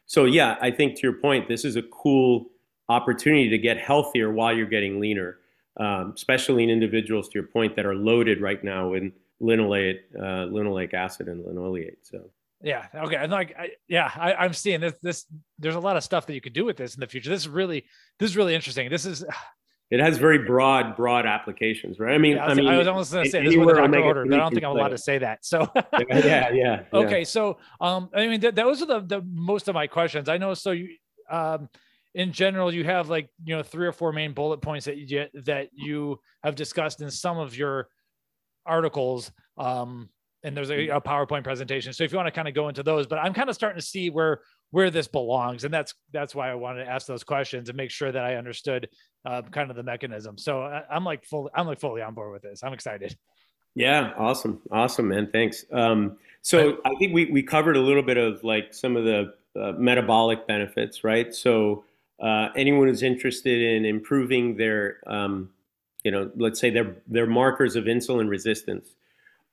So, 0.06 0.24
yeah, 0.24 0.56
I 0.60 0.70
think 0.70 0.96
to 0.96 1.02
your 1.02 1.12
point, 1.12 1.48
this 1.48 1.64
is 1.64 1.76
a 1.76 1.82
cool 1.82 2.46
opportunity 2.88 3.48
to 3.48 3.58
get 3.58 3.78
healthier 3.78 4.32
while 4.32 4.56
you're 4.56 4.66
getting 4.66 4.98
leaner, 4.98 5.38
um, 5.78 6.12
especially 6.16 6.64
in 6.64 6.70
individuals, 6.70 7.28
to 7.28 7.34
your 7.34 7.46
point, 7.46 7.76
that 7.76 7.86
are 7.86 7.94
loaded 7.94 8.40
right 8.40 8.62
now 8.62 8.94
in 8.94 9.12
linoleic, 9.40 9.98
uh, 10.18 10.46
linoleic 10.50 10.94
acid 10.94 11.28
and 11.28 11.44
linoleate. 11.44 11.98
So 12.02 12.30
yeah, 12.62 12.86
okay, 12.94 13.16
and 13.16 13.30
like 13.30 13.54
I, 13.58 13.70
yeah, 13.86 14.10
I, 14.14 14.44
am 14.44 14.52
seeing 14.52 14.80
this. 14.80 14.94
This 15.02 15.26
there's 15.58 15.74
a 15.74 15.80
lot 15.80 15.96
of 15.96 16.02
stuff 16.02 16.26
that 16.26 16.34
you 16.34 16.40
could 16.40 16.54
do 16.54 16.64
with 16.64 16.76
this 16.76 16.94
in 16.94 17.00
the 17.00 17.06
future. 17.06 17.28
This 17.28 17.42
is 17.42 17.48
really 17.48 17.84
this 18.18 18.30
is 18.30 18.36
really 18.36 18.54
interesting. 18.54 18.90
This 18.90 19.06
is. 19.06 19.24
It 19.88 20.00
has 20.00 20.18
very 20.18 20.38
broad, 20.38 20.96
broad 20.96 21.26
applications, 21.26 22.00
right? 22.00 22.12
I 22.12 22.18
mean, 22.18 22.34
yeah, 22.34 22.46
I, 22.46 22.48
I 22.48 22.54
mean, 22.54 22.66
I 22.66 22.76
was 22.76 22.88
almost 22.88 23.12
going 23.12 23.24
to 23.24 23.30
say 23.30 23.44
this 23.44 23.52
is 23.52 23.56
what 23.56 23.76
the 23.76 23.82
doctor 23.82 24.00
ordered, 24.00 24.28
but 24.28 24.34
I 24.34 24.42
don't 24.42 24.52
think 24.52 24.64
I'm 24.64 24.72
allowed 24.72 24.88
to 24.88 24.98
say 24.98 25.18
that. 25.18 25.46
So, 25.46 25.70
yeah, 25.76 26.02
yeah, 26.24 26.50
yeah, 26.52 26.82
Okay, 26.92 27.22
so 27.22 27.58
um, 27.80 28.10
I 28.12 28.26
mean, 28.26 28.40
th- 28.40 28.56
those 28.56 28.82
are 28.82 28.86
the 28.86 29.00
the 29.02 29.22
most 29.24 29.68
of 29.68 29.76
my 29.76 29.86
questions. 29.86 30.28
I 30.28 30.38
know. 30.38 30.54
So 30.54 30.72
you, 30.72 30.88
um, 31.30 31.68
in 32.16 32.32
general, 32.32 32.74
you 32.74 32.82
have 32.82 33.08
like 33.08 33.28
you 33.44 33.54
know 33.54 33.62
three 33.62 33.86
or 33.86 33.92
four 33.92 34.12
main 34.12 34.32
bullet 34.32 34.60
points 34.60 34.86
that 34.86 34.96
you 34.96 35.26
that 35.44 35.68
you 35.72 36.18
have 36.42 36.56
discussed 36.56 37.00
in 37.00 37.08
some 37.08 37.38
of 37.38 37.56
your 37.56 37.86
articles 38.66 39.30
um, 39.58 40.08
and 40.42 40.56
there's 40.56 40.70
a, 40.70 40.88
a 40.88 41.00
PowerPoint 41.00 41.44
presentation. 41.44 41.92
So 41.92 42.04
if 42.04 42.12
you 42.12 42.16
want 42.16 42.28
to 42.28 42.32
kind 42.32 42.46
of 42.46 42.54
go 42.54 42.68
into 42.68 42.82
those, 42.82 43.06
but 43.06 43.18
I'm 43.18 43.34
kind 43.34 43.48
of 43.50 43.56
starting 43.56 43.80
to 43.80 43.86
see 43.86 44.10
where 44.10 44.40
where 44.70 44.90
this 44.90 45.08
belongs, 45.08 45.64
and 45.64 45.72
that's 45.72 45.94
that's 46.12 46.34
why 46.34 46.50
I 46.50 46.54
wanted 46.54 46.84
to 46.84 46.90
ask 46.90 47.06
those 47.06 47.24
questions 47.24 47.68
and 47.68 47.76
make 47.76 47.90
sure 47.90 48.12
that 48.12 48.24
I 48.24 48.36
understood 48.36 48.88
uh, 49.24 49.42
kind 49.42 49.70
of 49.70 49.76
the 49.76 49.82
mechanism. 49.82 50.38
So 50.38 50.62
I, 50.62 50.82
I'm 50.90 51.04
like 51.04 51.24
fully 51.24 51.50
I'm 51.54 51.66
like 51.66 51.80
fully 51.80 52.02
on 52.02 52.14
board 52.14 52.32
with 52.32 52.42
this. 52.42 52.62
I'm 52.62 52.72
excited. 52.72 53.16
Yeah, 53.74 54.12
awesome, 54.16 54.62
awesome, 54.70 55.08
man. 55.08 55.30
Thanks. 55.32 55.64
Um, 55.72 56.16
so 56.42 56.78
I 56.84 56.94
think 56.94 57.12
we 57.12 57.26
we 57.26 57.42
covered 57.42 57.76
a 57.76 57.80
little 57.80 58.02
bit 58.02 58.16
of 58.16 58.44
like 58.44 58.72
some 58.72 58.96
of 58.96 59.04
the 59.04 59.34
uh, 59.60 59.72
metabolic 59.72 60.46
benefits, 60.46 61.02
right? 61.02 61.34
So 61.34 61.84
uh, 62.20 62.48
anyone 62.56 62.88
who's 62.88 63.02
interested 63.02 63.60
in 63.60 63.84
improving 63.84 64.56
their, 64.56 64.98
um, 65.06 65.50
you 66.06 66.12
know, 66.12 66.30
let's 66.36 66.60
say 66.60 66.70
they're, 66.70 66.94
they're 67.08 67.26
markers 67.26 67.74
of 67.74 67.86
insulin 67.86 68.28
resistance. 68.28 68.90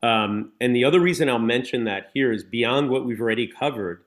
Um, 0.04 0.52
and 0.62 0.76
the 0.76 0.86
other 0.86 1.00
reason 1.00 1.28
I'll 1.28 1.40
mention 1.40 1.86
that 1.86 2.12
here 2.14 2.32
is 2.32 2.44
beyond 2.44 2.92
what 2.92 3.06
we've 3.06 3.20
already 3.20 3.48
covered. 3.48 4.04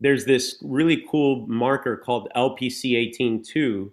There's 0.00 0.24
this 0.24 0.56
really 0.62 1.04
cool 1.10 1.46
marker 1.46 1.98
called 1.98 2.30
LPC18-2. 2.34 3.90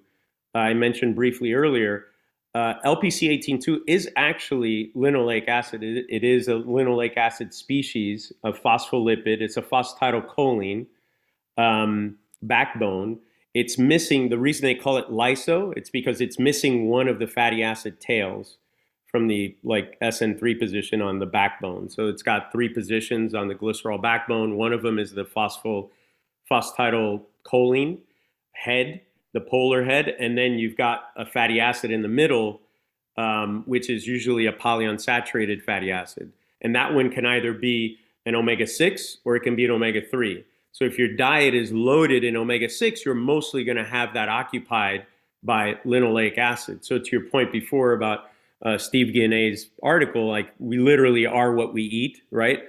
I 0.56 0.74
mentioned 0.74 1.18
briefly 1.18 1.52
earlier. 1.52 2.06
Uh, 2.56 2.76
LPC18-2 2.86 3.80
is 3.88 4.10
actually 4.16 4.94
linoleic 4.96 5.50
acid. 5.50 5.84
It, 5.84 6.06
it 6.08 6.24
is 6.24 6.48
a 6.48 6.54
linoleic 6.54 7.18
acid 7.18 7.54
species 7.54 8.32
of 8.46 8.58
phospholipid. 8.62 9.42
It's 9.42 9.58
a 9.58 9.62
phosphatidylcholine 9.62 10.86
um, 11.58 12.16
backbone 12.42 13.20
it's 13.54 13.78
missing 13.78 14.30
the 14.30 14.38
reason 14.38 14.64
they 14.64 14.76
call 14.76 14.98
it 14.98 15.10
lyso 15.10 15.74
it's 15.76 15.90
because 15.90 16.22
it's 16.22 16.40
missing 16.40 16.88
one 16.88 17.08
of 17.08 17.20
the 17.20 17.28
fatty 17.28 17.62
acid 17.62 18.00
tails 18.00 18.58
from 19.12 19.28
the 19.28 19.56
like 19.64 20.00
SN3 20.00 20.58
position 20.58 21.02
on 21.02 21.20
the 21.20 21.26
backbone. 21.26 21.90
So 21.90 22.08
it's 22.08 22.24
got 22.24 22.52
three 22.52 22.70
positions 22.70 23.36
on 23.36 23.50
the 23.50 23.56
glycerol 23.56 24.02
backbone. 24.02 24.56
One 24.56 24.72
of 24.72 24.82
them 24.82 24.98
is 24.98 25.12
the 25.12 25.26
phospho 25.26 25.90
phosphatidylcholine 26.50 28.00
head, 28.54 29.02
the 29.34 29.42
polar 29.42 29.84
head, 29.84 30.16
and 30.20 30.38
then 30.38 30.54
you've 30.54 30.78
got 30.78 31.10
a 31.18 31.26
fatty 31.26 31.60
acid 31.60 31.92
in 31.92 32.02
the 32.02 32.08
middle, 32.08 32.62
um, 33.18 33.64
which 33.66 33.90
is 33.90 34.08
usually 34.08 34.46
a 34.46 34.54
polyunsaturated 34.54 35.62
fatty 35.62 35.92
acid. 35.92 36.32
And 36.62 36.74
that 36.76 36.94
one 36.94 37.10
can 37.10 37.26
either 37.26 37.54
be 37.54 37.98
an 38.26 38.36
omega 38.36 38.68
6 38.68 39.18
or 39.26 39.36
it 39.36 39.42
can 39.42 39.56
be 39.56 39.66
an 39.66 39.72
omega 39.72 40.02
3. 40.02 40.46
So 40.72 40.86
if 40.86 40.98
your 40.98 41.10
diet 41.16 41.54
is 41.54 41.72
loaded 41.72 42.24
in 42.24 42.36
omega 42.36 42.70
6, 42.70 43.06
you're 43.06 43.16
mostly 43.16 43.64
going 43.64 43.78
to 43.78 43.84
have 43.84 44.14
that 44.14 44.30
occupied 44.30 45.06
by 45.44 45.76
linoleic 45.86 46.38
acid. 46.38 46.86
So 46.86 47.00
to 47.00 47.12
your 47.12 47.26
point 47.30 47.52
before 47.52 47.94
about 47.94 48.32
uh, 48.64 48.78
Steve 48.78 49.14
Guyenet's 49.14 49.68
article, 49.84 50.28
like 50.30 50.52
we 50.60 50.78
literally 50.78 51.26
are 51.26 51.54
what 51.54 51.74
we 51.74 51.84
eat, 51.84 52.22
right? 52.32 52.60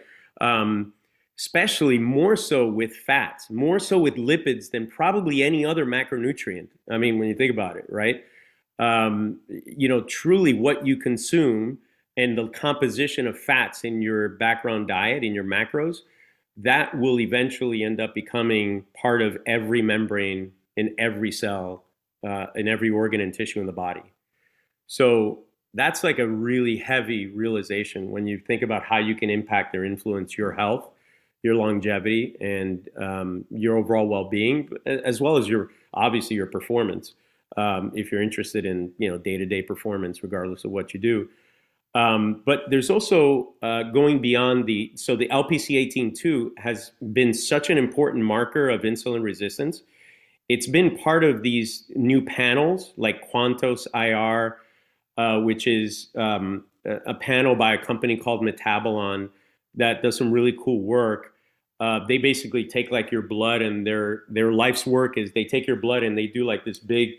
Um, 0.41 0.95
especially 1.39 1.99
more 1.99 2.37
so 2.37 2.67
with 2.67 2.95
fats, 2.95 3.51
more 3.51 3.79
so 3.79 3.99
with 3.99 4.15
lipids 4.15 4.71
than 4.71 4.87
probably 4.87 5.43
any 5.43 5.65
other 5.65 5.85
macronutrient. 5.85 6.69
I 6.91 6.99
mean, 6.99 7.19
when 7.19 7.29
you 7.29 7.35
think 7.35 7.53
about 7.53 7.77
it, 7.77 7.87
right? 7.89 8.25
Um, 8.79 9.41
you 9.49 9.89
know, 9.89 10.03
truly 10.03 10.53
what 10.53 10.87
you 10.87 10.97
consume 10.97 11.79
and 12.17 12.37
the 12.37 12.49
composition 12.49 13.27
of 13.27 13.39
fats 13.39 13.85
in 13.85 14.03
your 14.03 14.31
background 14.31 14.89
diet, 14.89 15.25
in 15.25 15.35
your 15.35 15.45
macros, 15.45 15.99
that 16.57 16.99
will 16.99 17.19
eventually 17.21 17.83
end 17.83 18.01
up 18.01 18.15
becoming 18.15 18.85
part 19.01 19.23
of 19.23 19.39
every 19.47 19.83
membrane 19.83 20.53
in 20.77 20.95
every 20.99 21.33
cell, 21.33 21.85
uh, 22.27 22.47
in 22.55 22.69
every 22.69 22.91
organ 22.91 23.21
and 23.21 23.33
tissue 23.33 23.61
in 23.61 23.67
the 23.67 23.73
body. 23.73 24.03
So 24.87 25.45
that's 25.75 26.05
like 26.05 26.19
a 26.19 26.27
really 26.27 26.77
heavy 26.77 27.27
realization 27.27 28.11
when 28.11 28.27
you 28.27 28.39
think 28.39 28.63
about 28.63 28.85
how 28.85 28.99
you 28.99 29.15
can 29.15 29.31
impact 29.31 29.75
or 29.75 29.85
influence 29.85 30.37
your 30.37 30.53
health, 30.53 30.89
your 31.43 31.55
longevity, 31.55 32.37
and 32.41 32.89
um, 33.01 33.45
your 33.51 33.77
overall 33.77 34.07
well-being, 34.07 34.69
as 34.87 35.21
well 35.21 35.37
as 35.37 35.49
your 35.49 35.71
obviously 35.95 36.37
your 36.37 36.47
performance. 36.47 37.15
Um, 37.57 37.93
if 37.95 38.13
you're 38.13 38.23
interested 38.23 38.65
in 38.65 38.93
you 38.99 39.11
know 39.11 39.19
day-to-day 39.19 39.63
performance, 39.63 40.23
regardless 40.23 40.65
of 40.65 40.71
what 40.71 40.95
you 40.95 41.01
do. 41.01 41.29
Um, 41.95 42.43
but 42.47 42.63
there's 42.71 42.89
also 42.89 43.53
uh, 43.63 43.83
going 43.85 44.23
beyond 44.23 44.67
the, 44.67 44.93
so 44.95 45.15
the 45.15 45.29
LPC18-2 45.29 46.53
has 46.59 46.93
been 47.13 47.35
such 47.35 47.69
an 47.69 47.77
important 47.77 48.25
marker 48.25 48.71
of 48.71 48.83
insulin 48.83 49.23
resistance. 49.23 49.83
It's 50.49 50.67
been 50.67 50.97
part 50.97 51.23
of 51.23 51.43
these 51.43 51.85
new 51.95 52.25
panels 52.25 52.95
like 52.97 53.31
Quantose 53.31 53.87
IR, 53.95 54.57
uh, 55.19 55.41
which 55.41 55.67
is 55.67 56.09
um, 56.17 56.65
a 56.85 57.15
panel 57.15 57.55
by 57.55 57.75
a 57.75 57.79
company 57.79 58.17
called 58.17 58.43
Metabolon 58.43 59.29
that 59.75 60.03
does 60.03 60.17
some 60.17 60.31
really 60.31 60.57
cool 60.63 60.81
work. 60.81 61.35
Uh, 61.81 62.01
they 62.07 62.19
basically 62.19 62.65
take 62.65 62.91
like 62.91 63.11
your 63.11 63.23
blood 63.23 63.61
and 63.61 63.87
their 63.87 64.23
their 64.29 64.53
life's 64.53 64.87
work 64.87 65.19
is 65.19 65.33
they 65.33 65.45
take 65.45 65.67
your 65.67 65.77
blood 65.77 66.03
and 66.03 66.17
they 66.17 66.27
do 66.27 66.45
like 66.45 66.65
this 66.65 66.79
big 66.79 67.11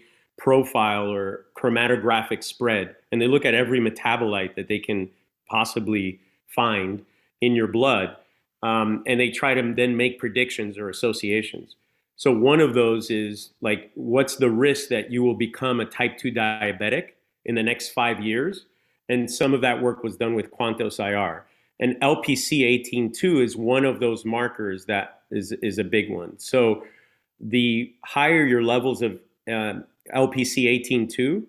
profile 0.43 1.09
or 1.09 1.45
chromatographic 1.57 2.43
spread, 2.43 2.93
and 3.13 3.21
they 3.21 3.27
look 3.27 3.45
at 3.45 3.53
every 3.53 3.79
metabolite 3.79 4.55
that 4.55 4.67
they 4.67 4.77
can 4.77 5.09
possibly 5.49 6.19
find 6.47 7.05
in 7.39 7.55
your 7.55 7.67
blood, 7.67 8.17
um, 8.61 9.03
and 9.07 9.21
they 9.21 9.29
try 9.29 9.53
to 9.53 9.73
then 9.73 9.95
make 9.95 10.19
predictions 10.19 10.77
or 10.77 10.89
associations. 10.89 11.77
So 12.17 12.37
one 12.37 12.59
of 12.59 12.73
those 12.73 13.09
is 13.09 13.51
like, 13.61 13.89
what's 13.95 14.35
the 14.35 14.49
risk 14.49 14.89
that 14.89 15.11
you 15.11 15.23
will 15.23 15.33
become 15.33 15.79
a 15.79 15.85
type 15.85 16.17
2 16.17 16.33
diabetic 16.33 17.11
in 17.45 17.55
the 17.55 17.63
next 17.63 17.89
five 17.89 18.19
years? 18.19 18.65
And 19.07 19.31
some 19.31 19.53
of 19.53 19.61
that 19.61 19.81
work 19.81 20.03
was 20.03 20.17
done 20.17 20.35
with 20.35 20.51
Quantose 20.51 20.99
IR. 20.99 21.45
And 21.79 21.95
LPC18-2 22.01 23.43
is 23.43 23.55
one 23.55 23.85
of 23.85 24.01
those 24.01 24.25
markers 24.25 24.85
that 24.85 25.21
is, 25.31 25.53
is 25.61 25.77
a 25.77 25.83
big 25.83 26.11
one. 26.11 26.37
So 26.37 26.83
the 27.39 27.93
higher 28.05 28.45
your 28.45 28.63
levels 28.63 29.01
of 29.01 29.19
uh, 29.51 29.81
LPC 30.13 30.65
18-2, 30.89 31.43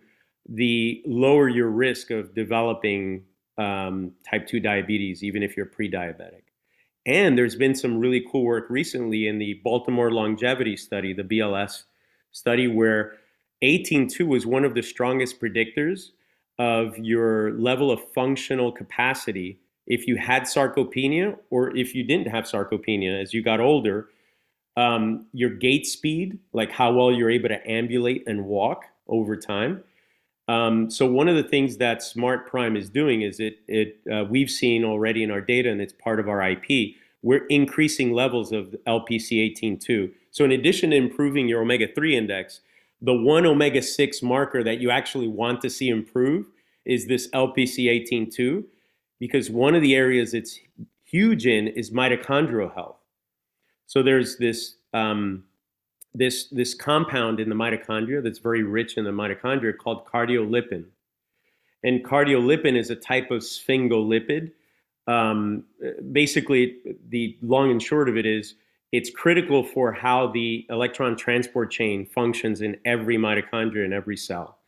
the 0.48 1.02
lower 1.06 1.48
your 1.48 1.70
risk 1.70 2.10
of 2.10 2.34
developing 2.34 3.24
um, 3.58 4.12
type 4.28 4.46
2 4.46 4.60
diabetes, 4.60 5.22
even 5.22 5.42
if 5.42 5.56
you're 5.56 5.66
pre-diabetic. 5.66 6.42
And 7.06 7.36
there's 7.36 7.56
been 7.56 7.74
some 7.74 7.98
really 7.98 8.24
cool 8.30 8.44
work 8.44 8.66
recently 8.70 9.26
in 9.26 9.38
the 9.38 9.60
Baltimore 9.64 10.10
longevity 10.10 10.76
study, 10.76 11.12
the 11.12 11.22
BLS 11.22 11.84
study, 12.32 12.66
where 12.66 13.14
18-2 13.62 14.26
was 14.26 14.46
one 14.46 14.64
of 14.64 14.74
the 14.74 14.82
strongest 14.82 15.40
predictors 15.40 16.10
of 16.58 16.96
your 16.98 17.52
level 17.52 17.90
of 17.90 18.00
functional 18.12 18.70
capacity 18.70 19.58
if 19.86 20.06
you 20.06 20.16
had 20.16 20.44
sarcopenia 20.44 21.36
or 21.50 21.76
if 21.76 21.94
you 21.94 22.04
didn't 22.04 22.28
have 22.28 22.44
sarcopenia 22.44 23.20
as 23.20 23.34
you 23.34 23.42
got 23.42 23.60
older 23.60 24.08
um, 24.76 25.26
your 25.32 25.50
gait 25.50 25.86
speed, 25.86 26.38
like 26.52 26.70
how 26.70 26.92
well 26.92 27.12
you're 27.12 27.30
able 27.30 27.48
to 27.48 27.70
ambulate 27.70 28.24
and 28.26 28.44
walk 28.44 28.84
over 29.08 29.36
time. 29.36 29.84
Um, 30.48 30.90
so 30.90 31.06
one 31.06 31.28
of 31.28 31.36
the 31.36 31.42
things 31.42 31.78
that 31.78 32.00
SmartPrime 32.00 32.76
is 32.76 32.90
doing 32.90 33.22
is 33.22 33.40
it 33.40 33.60
it 33.66 34.00
uh, 34.12 34.24
we've 34.24 34.50
seen 34.50 34.84
already 34.84 35.22
in 35.22 35.30
our 35.30 35.40
data, 35.40 35.70
and 35.70 35.80
it's 35.80 35.92
part 35.92 36.20
of 36.20 36.28
our 36.28 36.42
IP. 36.50 36.96
We're 37.22 37.46
increasing 37.46 38.12
levels 38.12 38.52
of 38.52 38.74
LPC18-2. 38.86 40.12
So 40.30 40.44
in 40.44 40.52
addition 40.52 40.90
to 40.90 40.96
improving 40.96 41.48
your 41.48 41.62
omega-3 41.62 42.12
index, 42.12 42.60
the 43.00 43.14
one 43.14 43.46
omega-6 43.46 44.22
marker 44.22 44.62
that 44.62 44.78
you 44.78 44.90
actually 44.90 45.28
want 45.28 45.62
to 45.62 45.70
see 45.70 45.88
improve 45.88 46.50
is 46.84 47.06
this 47.06 47.30
LPC18-2, 47.30 48.64
because 49.18 49.48
one 49.48 49.74
of 49.74 49.80
the 49.80 49.94
areas 49.94 50.34
it's 50.34 50.60
huge 51.04 51.46
in 51.46 51.68
is 51.68 51.90
mitochondrial 51.90 52.74
health. 52.74 52.98
So 53.86 54.02
there's 54.02 54.36
this 54.36 54.76
um, 54.92 55.44
this 56.14 56.46
this 56.48 56.74
compound 56.74 57.40
in 57.40 57.48
the 57.48 57.54
mitochondria 57.54 58.22
that's 58.22 58.38
very 58.38 58.62
rich 58.62 58.96
in 58.96 59.04
the 59.04 59.10
mitochondria 59.10 59.76
called 59.76 60.06
cardiolipin, 60.06 60.84
and 61.82 62.04
cardiolipin 62.04 62.76
is 62.76 62.90
a 62.90 62.96
type 62.96 63.30
of 63.30 63.42
sphingolipid. 63.42 64.52
Um, 65.06 65.64
basically, 66.12 66.76
the 67.08 67.36
long 67.42 67.70
and 67.70 67.82
short 67.82 68.08
of 68.08 68.16
it 68.16 68.26
is 68.26 68.54
it's 68.92 69.10
critical 69.10 69.64
for 69.64 69.92
how 69.92 70.28
the 70.28 70.64
electron 70.70 71.16
transport 71.16 71.70
chain 71.70 72.06
functions 72.06 72.60
in 72.60 72.76
every 72.84 73.18
mitochondria 73.18 73.84
in 73.84 73.92
every 73.92 74.16
cell. 74.16 74.58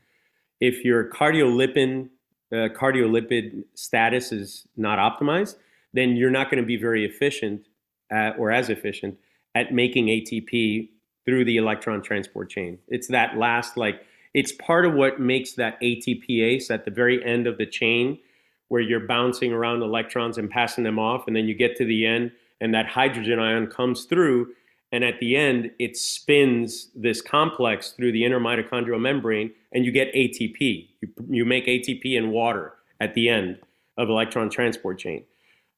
If 0.61 0.85
your 0.85 1.09
cardiolipin 1.11 2.09
uh, 2.53 2.69
cardiolipid 2.75 3.65
status 3.75 4.33
is 4.33 4.67
not 4.77 4.99
optimized, 4.99 5.57
then 5.93 6.17
you're 6.17 6.31
not 6.31 6.51
going 6.51 6.63
to 6.63 6.67
be 6.67 6.77
very 6.77 7.05
efficient 7.05 7.67
or 8.11 8.51
as 8.51 8.69
efficient 8.71 9.19
at 9.55 9.73
making 9.73 10.07
ATP 10.07 10.89
through 11.25 11.45
the 11.45 11.57
electron 11.57 12.03
transport 12.03 12.51
chain. 12.51 12.79
It's 12.89 13.09
that 13.09 13.37
last, 13.37 13.77
like, 13.77 14.03
it's 14.33 14.53
part 14.53 14.85
of 14.85 14.95
what 14.95 15.19
makes 15.19 15.53
that 15.55 15.81
ATPase 15.81 16.71
at 16.71 16.85
the 16.85 16.91
very 16.91 17.25
end 17.25 17.47
of 17.47 17.59
the 17.59 17.67
chain 17.67 18.19
where 18.69 18.83
you're 18.83 19.07
bouncing 19.07 19.53
around 19.53 19.83
electrons 19.83 20.39
and 20.39 20.51
passing 20.51 20.85
them 20.85 20.99
off. 20.99 21.27
And 21.27 21.35
then 21.35 21.47
you 21.47 21.55
get 21.55 21.77
to 21.77 21.85
the 21.85 22.07
end 22.07 22.33
and 22.61 22.75
that 22.75 22.87
hydrogen 22.87 23.39
ion 23.39 23.67
comes 23.69 24.05
through. 24.05 24.53
And 24.93 25.05
at 25.05 25.21
the 25.21 25.37
end, 25.37 25.71
it 25.79 25.97
spins 25.97 26.91
this 26.95 27.21
complex 27.21 27.93
through 27.93 28.13
the 28.13 28.25
inner 28.25 28.41
mitochondrial 28.41 29.01
membrane 29.01 29.53
and 29.73 29.85
you 29.85 29.91
get 29.91 30.13
ATP. 30.15 30.89
You, 31.01 31.09
you 31.29 31.45
make 31.45 31.67
ATP 31.67 32.05
in 32.05 32.31
water 32.31 32.75
at 33.01 33.15
the 33.15 33.29
end 33.29 33.59
of 33.97 34.09
electron 34.09 34.51
transport 34.51 34.99
chain. 34.99 35.25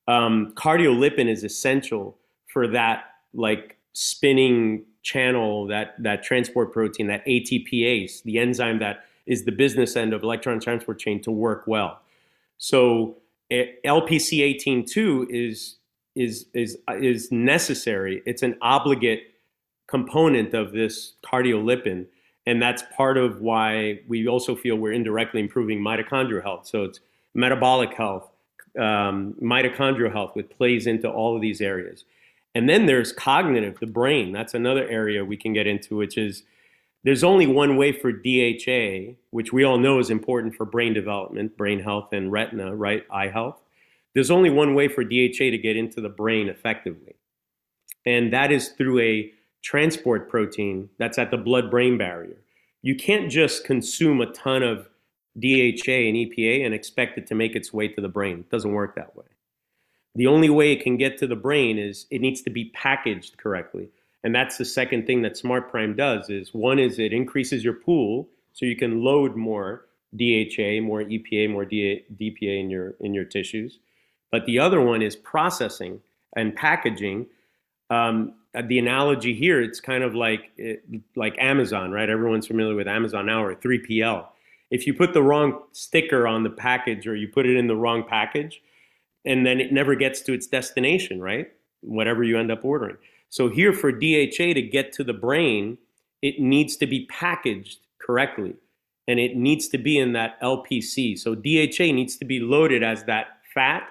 Um, 0.09 0.52
cardiolipin 0.56 1.28
is 1.28 1.44
essential 1.44 2.16
for 2.46 2.66
that 2.66 3.04
like 3.34 3.76
spinning 3.92 4.84
channel, 5.02 5.66
that 5.68 5.94
that 6.02 6.22
transport 6.24 6.72
protein, 6.72 7.06
that 7.06 7.24
ATPase, 7.26 8.22
the 8.24 8.38
enzyme 8.38 8.80
that 8.80 9.04
is 9.26 9.44
the 9.44 9.52
business 9.52 9.94
end 9.94 10.14
of 10.14 10.22
electron 10.22 10.59
transport 10.59 10.98
chain 10.98 11.20
to 11.22 11.30
work 11.30 11.64
well. 11.66 12.00
So 12.56 13.18
eh, 13.50 13.66
LPC18-2 13.84 15.26
is 15.30 15.76
is 16.16 16.46
is 16.54 16.78
is 16.88 17.30
necessary. 17.30 18.22
It's 18.24 18.42
an 18.42 18.56
obligate 18.62 19.20
component 19.88 20.54
of 20.54 20.72
this 20.72 21.14
cardiolipin, 21.22 22.06
and 22.46 22.62
that's 22.62 22.82
part 22.96 23.18
of 23.18 23.42
why 23.42 24.00
we 24.09 24.26
also 24.26 24.56
feel 24.56 24.76
we're 24.76 24.92
indirectly 24.92 25.40
improving 25.40 25.80
mitochondrial 25.80 26.42
health. 26.42 26.66
So 26.66 26.84
it's 26.84 27.00
metabolic 27.34 27.94
health, 27.94 28.30
um, 28.79 29.35
mitochondrial 29.43 30.12
health, 30.12 30.35
which 30.35 30.49
plays 30.51 30.87
into 30.87 31.11
all 31.11 31.35
of 31.35 31.43
these 31.43 31.61
areas. 31.61 32.05
And 32.55 32.68
then 32.68 32.87
there's 32.87 33.12
cognitive, 33.12 33.79
the 33.79 33.87
brain. 33.87 34.33
That's 34.33 34.55
another 34.55 34.89
area 34.89 35.24
we 35.24 35.37
can 35.37 35.53
get 35.53 35.66
into, 35.66 35.97
which 35.97 36.16
is 36.16 36.43
there's 37.05 37.22
only 37.22 37.47
one 37.47 37.76
way 37.76 37.93
for 37.93 38.11
DHA, 38.11 39.14
which 39.31 39.53
we 39.53 39.64
all 39.64 39.79
know 39.79 39.99
is 39.99 40.11
important 40.11 40.55
for 40.55 40.64
brain 40.64 40.93
development, 40.93 41.57
brain 41.57 41.81
health, 41.81 42.09
and 42.12 42.33
retina, 42.33 42.74
right? 42.74 43.05
Eye 43.11 43.29
health. 43.29 43.61
There's 44.14 44.31
only 44.31 44.51
one 44.51 44.74
way 44.74 44.89
for 44.89 45.05
DHA 45.05 45.51
to 45.51 45.59
get 45.59 45.76
into 45.76 46.01
the 46.01 46.09
brain 46.09 46.49
effectively, 46.49 47.14
and 48.05 48.33
that 48.33 48.51
is 48.51 48.70
through 48.70 49.01
a 49.01 49.31
transport 49.62 50.29
protein 50.29 50.89
that's 50.99 51.18
at 51.18 51.31
the 51.31 51.37
blood 51.37 51.70
brain 51.70 51.99
barrier. 51.99 52.39
You 52.83 52.97
can't 52.97 53.31
just 53.31 53.64
consume 53.64 54.20
a 54.20 54.26
ton 54.33 54.62
of 54.62 54.89
DHA 55.37 55.93
and 56.09 56.16
EPA 56.16 56.64
and 56.64 56.74
expect 56.74 57.18
it 57.18 57.26
to 57.29 57.35
make 57.35 57.55
its 57.55 57.72
way 57.72 57.89
to 57.89 58.01
the 58.01 58.09
brain. 58.09 58.41
It 58.41 58.51
doesn't 58.51 58.72
work 58.72 58.95
that 58.97 59.16
way. 59.16 59.26
The 60.14 60.26
only 60.26 60.51
way 60.51 60.72
it 60.72 60.83
can 60.83 60.97
get 60.97 61.18
to 61.18 61.26
the 61.26 61.37
brain 61.37 61.79
is 61.79 62.07
it 62.11 62.20
needs 62.20 62.43
to 62.43 62.51
be 62.51 62.66
packaged 62.74 63.37
correctly. 63.37 63.89
And 64.24 64.35
that's 64.35 64.59
the 64.59 64.64
second 64.64 65.07
thing 65.07 65.22
that 65.22 65.35
SmartPrime 65.35 65.97
does 65.97 66.29
is 66.29 66.53
one 66.53 66.79
is 66.79 66.99
it 66.99 67.12
increases 67.12 67.62
your 67.62 67.74
pool 67.74 68.29
so 68.53 68.66
you 68.66 68.76
can 68.76 69.05
load 69.05 69.37
more 69.37 69.87
DHA, 70.16 70.81
more 70.83 71.03
EPA, 71.03 71.51
more 71.51 71.64
DPA 71.64 72.61
in 72.61 72.70
your 72.70 72.95
in 73.01 73.14
your 73.14 73.24
tissues. 73.24 73.79
But 74.33 74.45
the 74.47 74.59
other 74.59 74.81
one 74.81 75.03
is 75.03 75.14
processing 75.14 76.01
and 76.35 76.55
packaging. 76.55 77.26
Um, 77.91 78.35
the 78.64 78.79
analogy 78.79 79.35
here, 79.35 79.62
it's 79.62 79.81
kind 79.81 80.03
of 80.03 80.14
like 80.14 80.51
like 81.14 81.37
Amazon, 81.39 81.93
right? 81.93 82.09
Everyone's 82.09 82.47
familiar 82.47 82.74
with 82.74 82.89
Amazon 82.89 83.26
now 83.26 83.45
or 83.45 83.55
3PL. 83.55 84.26
If 84.71 84.87
you 84.87 84.95
put 84.95 85.14
the 85.14 85.23
wrong 85.23 85.62
sticker 85.73 86.27
on 86.27 86.43
the 86.43 86.51
package 86.51 87.07
or 87.07 87.16
you 87.16 87.29
put 87.29 87.47
it 87.47 87.57
in 87.57 87.66
the 87.66 87.77
wrong 87.77 88.05
package, 88.07 88.61
and 89.25 89.45
then 89.45 89.61
it 89.61 89.73
never 89.73 89.95
gets 89.95 90.21
to 90.23 90.33
its 90.33 90.47
destination, 90.47 91.21
right? 91.21 91.49
Whatever 91.81 92.25
you 92.25 92.39
end 92.39 92.51
up 92.51 92.64
ordering. 92.64 92.97
So 93.31 93.49
here 93.49 93.73
for 93.73 93.93
DHA 93.93 94.55
to 94.55 94.62
get 94.62 94.93
to 94.93 95.05
the 95.05 95.12
brain, 95.12 95.79
it 96.23 96.41
needs 96.41 96.77
to 96.77 96.87
be 96.87 97.07
packaged 97.07 97.81
correctly 98.01 98.55
and 99.07 99.19
it 99.19 99.37
needs 99.37 99.69
to 99.69 99.79
be 99.79 99.99
in 99.99 100.12
that 100.12 100.41
LPC. 100.41 101.19
So 101.19 101.35
DHA 101.35 101.93
needs 101.93 102.16
to 102.16 102.25
be 102.25 102.41
loaded 102.41 102.83
as 102.83 103.05
that 103.05 103.39
fat 103.55 103.89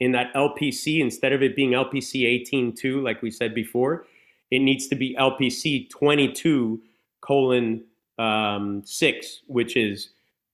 in 0.00 0.12
that 0.12 0.32
LPC 0.34 1.00
instead 1.00 1.32
of 1.32 1.42
it 1.42 1.56
being 1.56 1.70
LPC 1.70 2.22
18.2 2.50 3.02
like 3.02 3.22
we 3.22 3.30
said 3.30 3.54
before, 3.54 4.04
it 4.50 4.60
needs 4.60 4.88
to 4.88 4.94
be 4.94 5.16
LPC 5.18 5.88
22 5.90 6.80
colon 7.20 7.84
um, 8.18 8.82
6, 8.84 9.42
which 9.46 9.76
is 9.76 10.10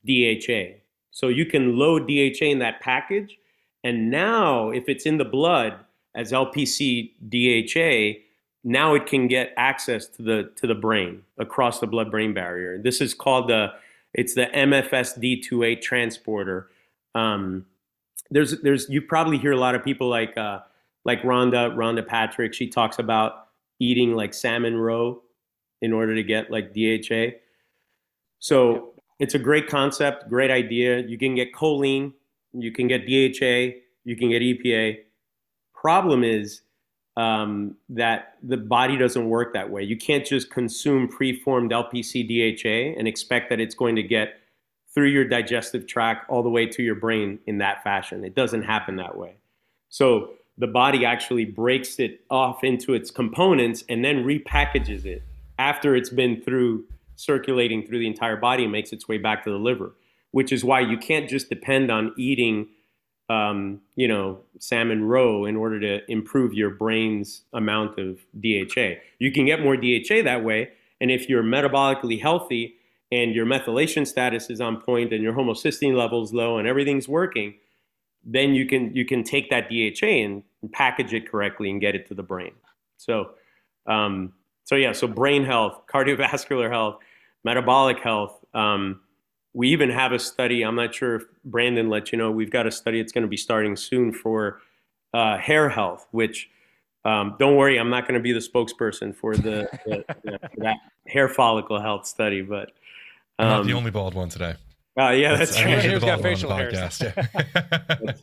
DHA. 0.07 0.79
So 1.11 1.29
you 1.29 1.47
can 1.47 1.77
load 1.77 2.09
DHA 2.09 2.47
in 2.47 2.59
that 2.61 2.81
package 2.81 3.39
and 3.85 4.11
now, 4.11 4.71
if 4.71 4.89
it's 4.89 5.07
in 5.07 5.19
the 5.19 5.25
blood 5.25 5.75
as 6.15 6.33
LPC 6.33 7.13
DHA, 7.29 8.21
now 8.65 8.95
it 8.95 9.07
can 9.07 9.27
get 9.27 9.53
access 9.57 10.07
to 10.07 10.23
the 10.23 10.53
to 10.57 10.67
the 10.67 10.75
brain 10.75 11.23
across 11.39 11.81
the 11.81 11.87
blood-brain 11.87 12.33
barrier. 12.33 12.79
This 12.79 13.01
is 13.01 13.13
called 13.13 13.49
the 13.49 13.73
it's 14.15 14.35
the 14.35 14.47
MFSD2A 14.47 15.81
transporter. 15.81 16.71
Um, 17.15 17.67
there's 18.31 18.61
there's 18.61 18.89
you 18.89 19.03
probably 19.03 19.39
hear 19.39 19.53
a 19.53 19.59
lot 19.59 19.75
of 19.75 19.83
people 19.83 20.09
like 20.09 20.37
uh, 20.37 20.61
like 21.05 21.23
Rhonda 21.23 21.75
Rhonda 21.75 22.07
Patrick. 22.07 22.55
She 22.55 22.69
talks 22.69 23.01
about 23.01 23.49
eating 23.81 24.15
like 24.15 24.33
salmon 24.33 24.77
roe 24.77 25.23
in 25.81 25.93
order 25.93 26.15
to 26.15 26.23
get 26.23 26.53
like 26.53 26.73
DHA. 26.73 27.39
So 28.43 28.95
it's 29.18 29.34
a 29.34 29.38
great 29.38 29.68
concept, 29.68 30.28
great 30.28 30.51
idea. 30.51 30.99
You 30.99 31.16
can 31.16 31.34
get 31.34 31.53
choline 31.53 32.12
you 32.53 32.70
can 32.70 32.88
get 32.88 33.07
DHA, 33.07 33.78
you 34.05 34.16
can 34.16 34.30
get 34.30 34.43
EPA. 34.43 34.99
Problem 35.74 36.22
is 36.22 36.62
um, 37.16 37.76
that 37.88 38.36
the 38.43 38.57
body 38.57 38.97
doesn't 38.97 39.28
work 39.28 39.53
that 39.55 39.70
way. 39.70 39.82
You 39.82 39.97
can't 39.97 40.24
just 40.24 40.51
consume 40.51 41.09
preformed 41.09 41.70
LPC 41.70 42.26
DHA 42.26 42.99
and 42.99 43.09
expect 43.09 43.51
that 43.51 43.61
it's 43.61 43.74
going 43.74 43.97
to 43.97 44.03
get 44.03 44.34
through 44.95 45.09
your 45.09 45.26
digestive 45.26 45.86
tract 45.86 46.28
all 46.28 46.43
the 46.43 46.51
way 46.51 46.66
to 46.66 46.82
your 46.82 46.95
brain 46.95 47.38
in 47.47 47.59
that 47.59 47.82
fashion. 47.82 48.24
It 48.24 48.34
doesn't 48.34 48.62
happen 48.62 48.97
that 48.97 49.16
way. 49.16 49.36
So 49.88 50.34
the 50.59 50.66
body 50.66 51.05
actually 51.05 51.47
breaks 51.47 51.99
it 51.99 52.20
off 52.30 52.62
into 52.62 52.93
its 52.93 53.11
components 53.11 53.84
and 53.88 54.05
then 54.05 54.24
repackages 54.24 55.07
it 55.07 55.22
after 55.59 55.97
it's 55.97 56.11
been 56.11 56.43
through 56.43 56.84
circulating 57.17 57.87
through 57.87 57.99
the 57.99 58.07
entire 58.07 58.37
body 58.37 58.65
and 58.65 58.73
makes 58.73 58.93
its 58.93 59.09
way 59.09 59.19
back 59.19 59.45
to 59.45 59.51
the 59.51 59.59
liver 59.59 59.95
which 60.33 60.51
is 60.51 60.65
why 60.65 60.81
you 60.81 60.99
can't 60.99 61.31
just 61.31 61.49
depend 61.49 61.91
on 61.91 62.13
eating, 62.17 62.67
um, 63.29 63.81
you 63.95 64.09
know, 64.09 64.41
salmon 64.59 65.05
roe 65.05 65.45
in 65.45 65.57
order 65.57 65.79
to 65.79 66.11
improve 66.11 66.53
your 66.53 66.71
brain's 66.71 67.43
amount 67.53 67.99
of 67.99 68.19
DHA. 68.41 68.95
You 69.19 69.31
can 69.31 69.47
get 69.47 69.63
more 69.63 69.77
DHA 69.77 70.23
that 70.25 70.43
way, 70.43 70.71
and 71.01 71.11
if 71.11 71.29
you're 71.29 71.43
metabolically 71.43 72.21
healthy 72.21 72.75
and 73.13 73.35
your 73.35 73.47
methylation 73.47 74.07
status 74.07 74.51
is 74.51 74.61
on 74.61 74.81
point 74.81 75.13
and 75.13 75.23
your 75.23 75.35
homocysteine 75.35 75.97
levels 75.97 76.33
low 76.33 76.59
and 76.59 76.67
everything's 76.67 77.09
working, 77.09 77.55
then 78.25 78.55
you 78.55 78.67
can 78.67 78.95
you 78.95 79.05
can 79.05 79.23
take 79.23 79.51
that 79.51 79.69
DHA 79.69 80.07
and 80.07 80.43
package 80.73 81.13
it 81.13 81.31
correctly 81.31 81.71
and 81.71 81.81
get 81.81 81.95
it 81.95 82.07
to 82.09 82.15
the 82.15 82.23
brain. 82.23 82.53
So, 82.97 83.31
um, 83.87 84.33
so 84.65 84.75
yeah, 84.77 84.93
so 84.93 85.07
brain 85.07 85.45
health, 85.45 85.83
cardiovascular 85.93 86.71
health, 86.71 86.97
metabolic 87.45 88.01
health. 88.01 88.45
Um, 88.55 89.01
we 89.55 89.69
even 89.69 89.91
have 89.91 90.13
a 90.13 90.19
study. 90.19 90.63
I'm 90.63 90.77
not 90.77 90.95
sure 90.95 91.17
if 91.17 91.25
Brandon 91.45 91.91
let 91.91 92.13
you 92.13 92.19
know. 92.19 92.31
We've 92.31 92.51
got 92.51 92.67
a 92.67 92.71
study 92.71 93.03
that's 93.03 93.13
going 93.13 93.23
to 93.23 93.29
be 93.29 93.37
starting 93.37 93.77
soon 93.77 94.13
for 94.13 94.61
uh, 95.13 95.37
hair 95.37 95.69
health. 95.69 96.07
Which 96.11 96.49
um, 97.05 97.37
don't 97.39 97.57
worry, 97.57 97.79
I'm 97.79 97.91
not 97.91 98.09
going 98.09 98.15
to 98.15 98.23
be 98.23 98.33
the 98.33 98.41
spokesperson 98.41 99.15
for 99.15 99.37
the, 99.37 99.69
the, 99.85 100.05
the 100.25 100.39
for 100.39 100.61
that 100.61 100.77
hair 101.07 101.29
follicle 101.29 101.81
health 101.81 102.07
study. 102.07 102.41
But 102.41 102.73
um, 103.39 103.49
not 103.49 103.65
the 103.67 103.73
um, 103.73 103.79
only 103.79 103.91
bald 103.91 104.15
one 104.15 104.31
today. 104.31 104.55
Uh, 104.99 105.11
yeah, 105.11 105.37
that's, 105.37 105.55
that's 105.55 105.65
right. 105.65 105.91
He's 105.91 106.01
got 106.01 106.21
facial 106.21 106.55
hair. 106.55 106.71
that's 106.73 107.01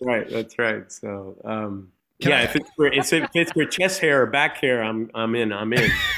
right. 0.01 0.29
That's 0.29 0.57
right. 0.57 0.91
So. 0.91 1.35
Um, 1.43 1.91
yeah, 2.19 2.39
I... 2.39 2.41
if 2.43 2.55
it's 2.55 2.69
for 2.75 2.87
if 2.87 3.13
it's 3.35 3.51
for 3.51 3.65
chest 3.65 4.01
hair 4.01 4.23
or 4.23 4.25
back 4.25 4.57
hair, 4.57 4.83
I'm 4.83 5.09
I'm 5.15 5.35
in. 5.35 5.51
I'm 5.51 5.73
in. 5.73 5.89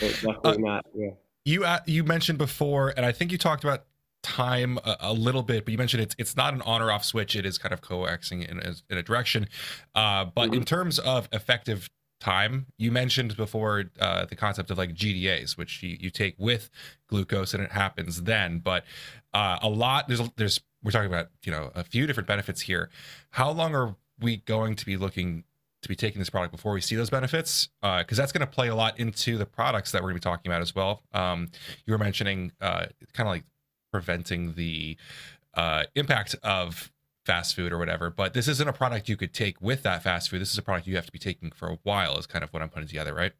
definitely 0.00 0.34
uh, 0.44 0.56
not. 0.56 0.86
Yeah 0.94 1.10
you 1.44 1.64
uh, 1.64 1.80
you 1.86 2.04
mentioned 2.04 2.38
before, 2.38 2.92
and 2.96 3.04
I 3.04 3.12
think 3.12 3.32
you 3.32 3.38
talked 3.38 3.64
about 3.64 3.84
time 4.22 4.78
a, 4.84 4.96
a, 5.00 5.12
little 5.12 5.42
bit, 5.42 5.64
but 5.64 5.72
you 5.72 5.78
mentioned 5.78 6.02
it's 6.02 6.14
it's 6.18 6.36
not 6.36 6.54
an 6.54 6.62
on 6.62 6.82
or 6.82 6.90
off 6.90 7.04
switch. 7.04 7.34
It 7.36 7.46
is 7.46 7.58
kind 7.58 7.72
of 7.72 7.80
coaxing 7.80 8.42
in 8.42 8.58
a, 8.58 8.74
in 8.90 8.98
a 8.98 9.02
direction. 9.02 9.48
Uh, 9.94 10.26
but 10.26 10.46
mm-hmm. 10.46 10.54
in 10.54 10.64
terms 10.64 10.98
of 10.98 11.28
effective 11.32 11.88
time, 12.20 12.66
you 12.76 12.92
mentioned 12.92 13.36
before 13.36 13.84
uh, 13.98 14.26
the 14.26 14.36
concept 14.36 14.70
of 14.70 14.76
like 14.76 14.94
GDAs, 14.94 15.56
which 15.56 15.82
you, 15.82 15.96
you 15.98 16.10
take 16.10 16.34
with 16.38 16.70
glucose 17.08 17.54
and 17.54 17.62
it 17.62 17.72
happens 17.72 18.22
then. 18.22 18.58
But 18.58 18.84
uh, 19.32 19.58
a 19.62 19.68
lot 19.68 20.08
there's 20.08 20.20
there's 20.36 20.60
we're 20.82 20.92
talking 20.92 21.08
about 21.08 21.28
you 21.44 21.52
know 21.52 21.72
a 21.74 21.84
few 21.84 22.06
different 22.06 22.26
benefits 22.26 22.60
here. 22.60 22.90
How 23.30 23.50
long 23.50 23.74
are 23.74 23.96
we 24.20 24.38
going 24.38 24.76
to 24.76 24.86
be 24.86 24.96
looking 24.96 25.44
to 25.82 25.88
be 25.88 25.96
taking 25.96 26.18
this 26.18 26.30
product 26.30 26.52
before 26.52 26.72
we 26.72 26.80
see 26.80 26.96
those 26.96 27.10
benefits? 27.10 27.68
Because 27.80 28.18
uh, 28.18 28.22
that's 28.22 28.32
going 28.32 28.46
to 28.46 28.52
play 28.52 28.68
a 28.68 28.74
lot 28.74 28.98
into 28.98 29.38
the 29.38 29.46
products 29.46 29.92
that 29.92 30.02
we're 30.02 30.10
going 30.10 30.20
to 30.20 30.26
be 30.26 30.30
talking 30.30 30.50
about 30.50 30.62
as 30.62 30.74
well. 30.74 31.02
Um, 31.12 31.48
you 31.86 31.92
were 31.92 31.98
mentioning 31.98 32.52
uh, 32.60 32.86
kind 33.14 33.26
of 33.28 33.32
like 33.32 33.44
preventing 33.90 34.54
the 34.54 34.96
uh, 35.54 35.84
impact 35.94 36.36
of 36.42 36.90
fast 37.26 37.54
food 37.54 37.70
or 37.70 37.78
whatever 37.78 38.08
but 38.08 38.32
this 38.32 38.48
isn't 38.48 38.66
a 38.66 38.72
product 38.72 39.08
you 39.08 39.16
could 39.16 39.34
take 39.34 39.60
with 39.60 39.82
that 39.82 40.02
fast 40.02 40.30
food. 40.30 40.40
This 40.40 40.52
is 40.52 40.58
a 40.58 40.62
product 40.62 40.86
you 40.86 40.96
have 40.96 41.06
to 41.06 41.12
be 41.12 41.18
taking 41.18 41.50
for 41.50 41.68
a 41.68 41.78
while 41.82 42.18
is 42.18 42.26
kind 42.26 42.42
of 42.42 42.50
what 42.50 42.62
i'm 42.62 42.70
putting 42.70 42.88
together 42.88 43.14
right? 43.14 43.32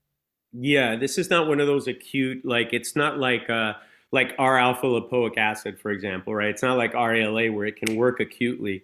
Yeah 0.53 0.97
this 0.97 1.17
is 1.17 1.31
not 1.31 1.49
one 1.49 1.61
of 1.61 1.67
those 1.67 1.89
acute 1.89 2.45
like 2.45 2.73
it's 2.73 2.95
not 2.95 3.19
like 3.19 3.49
uh 3.49 3.75
like 4.13 4.35
r 4.39 4.59
alpha 4.59 4.87
lipoic 4.87 5.39
acid 5.39 5.79
for 5.79 5.91
example 5.91 6.35
right? 6.35 6.51
It's 6.51 6.63
not 6.63 6.77
like 6.77 6.93
rala 6.93 7.53
where 7.55 7.67
it 7.67 7.77
can 7.77 7.97
work 7.97 8.21
acutely 8.21 8.83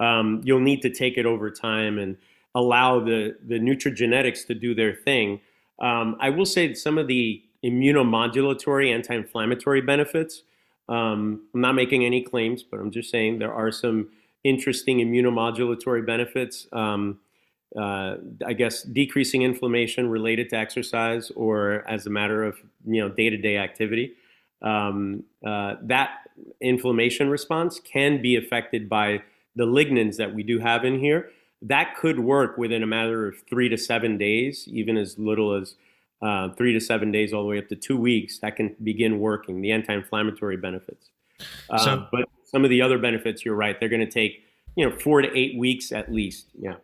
um, 0.00 0.40
you'll 0.44 0.60
need 0.60 0.82
to 0.82 0.90
take 0.90 1.16
it 1.16 1.26
over 1.26 1.50
time 1.50 1.98
and 1.98 2.16
allow 2.54 3.00
the, 3.00 3.36
the 3.46 3.58
nutrigenetics 3.58 4.46
to 4.46 4.54
do 4.54 4.74
their 4.74 4.94
thing. 4.94 5.40
Um, 5.80 6.16
I 6.20 6.30
will 6.30 6.46
say 6.46 6.74
some 6.74 6.98
of 6.98 7.06
the 7.06 7.42
immunomodulatory, 7.64 8.92
anti 8.92 9.14
inflammatory 9.14 9.80
benefits, 9.80 10.42
um, 10.88 11.42
I'm 11.54 11.60
not 11.60 11.74
making 11.74 12.04
any 12.04 12.22
claims, 12.22 12.62
but 12.62 12.80
I'm 12.80 12.90
just 12.90 13.10
saying 13.10 13.38
there 13.38 13.52
are 13.52 13.72
some 13.72 14.08
interesting 14.44 14.98
immunomodulatory 14.98 16.06
benefits. 16.06 16.66
Um, 16.72 17.18
uh, 17.76 18.16
I 18.46 18.52
guess 18.52 18.82
decreasing 18.82 19.42
inflammation 19.42 20.08
related 20.08 20.48
to 20.50 20.56
exercise 20.56 21.30
or 21.34 21.84
as 21.88 22.06
a 22.06 22.10
matter 22.10 22.44
of 22.44 22.56
you 22.86 23.02
know 23.02 23.08
day-to-day 23.08 23.58
activity. 23.58 24.12
Um, 24.62 25.24
uh, 25.44 25.74
that 25.82 26.10
inflammation 26.60 27.28
response 27.28 27.80
can 27.80 28.22
be 28.22 28.36
affected 28.36 28.88
by 28.88 29.22
the 29.56 29.66
lignans 29.66 30.16
that 30.16 30.34
we 30.34 30.42
do 30.42 30.58
have 30.58 30.84
in 30.84 30.98
here. 30.98 31.30
That 31.62 31.96
could 31.96 32.20
work 32.20 32.58
within 32.58 32.82
a 32.82 32.86
matter 32.86 33.26
of 33.26 33.36
three 33.48 33.68
to 33.70 33.78
seven 33.78 34.18
days, 34.18 34.68
even 34.68 34.96
as 34.96 35.18
little 35.18 35.54
as 35.54 35.74
uh, 36.22 36.50
three 36.50 36.72
to 36.74 36.80
seven 36.80 37.10
days, 37.10 37.32
all 37.32 37.42
the 37.42 37.48
way 37.48 37.58
up 37.58 37.68
to 37.68 37.76
two 37.76 37.96
weeks. 37.96 38.38
That 38.38 38.56
can 38.56 38.76
begin 38.82 39.18
working. 39.18 39.62
The 39.62 39.72
anti-inflammatory 39.72 40.58
benefits. 40.58 41.10
Uh, 41.70 41.78
so, 41.78 42.06
but 42.12 42.28
some 42.44 42.64
of 42.64 42.70
the 42.70 42.82
other 42.82 42.98
benefits, 42.98 43.44
you're 43.44 43.56
right. 43.56 43.78
They're 43.80 43.88
going 43.88 44.04
to 44.04 44.10
take 44.10 44.44
you 44.76 44.88
know 44.88 44.96
four 44.96 45.22
to 45.22 45.36
eight 45.36 45.58
weeks 45.58 45.92
at 45.92 46.12
least. 46.12 46.48
Yeah. 46.58 46.76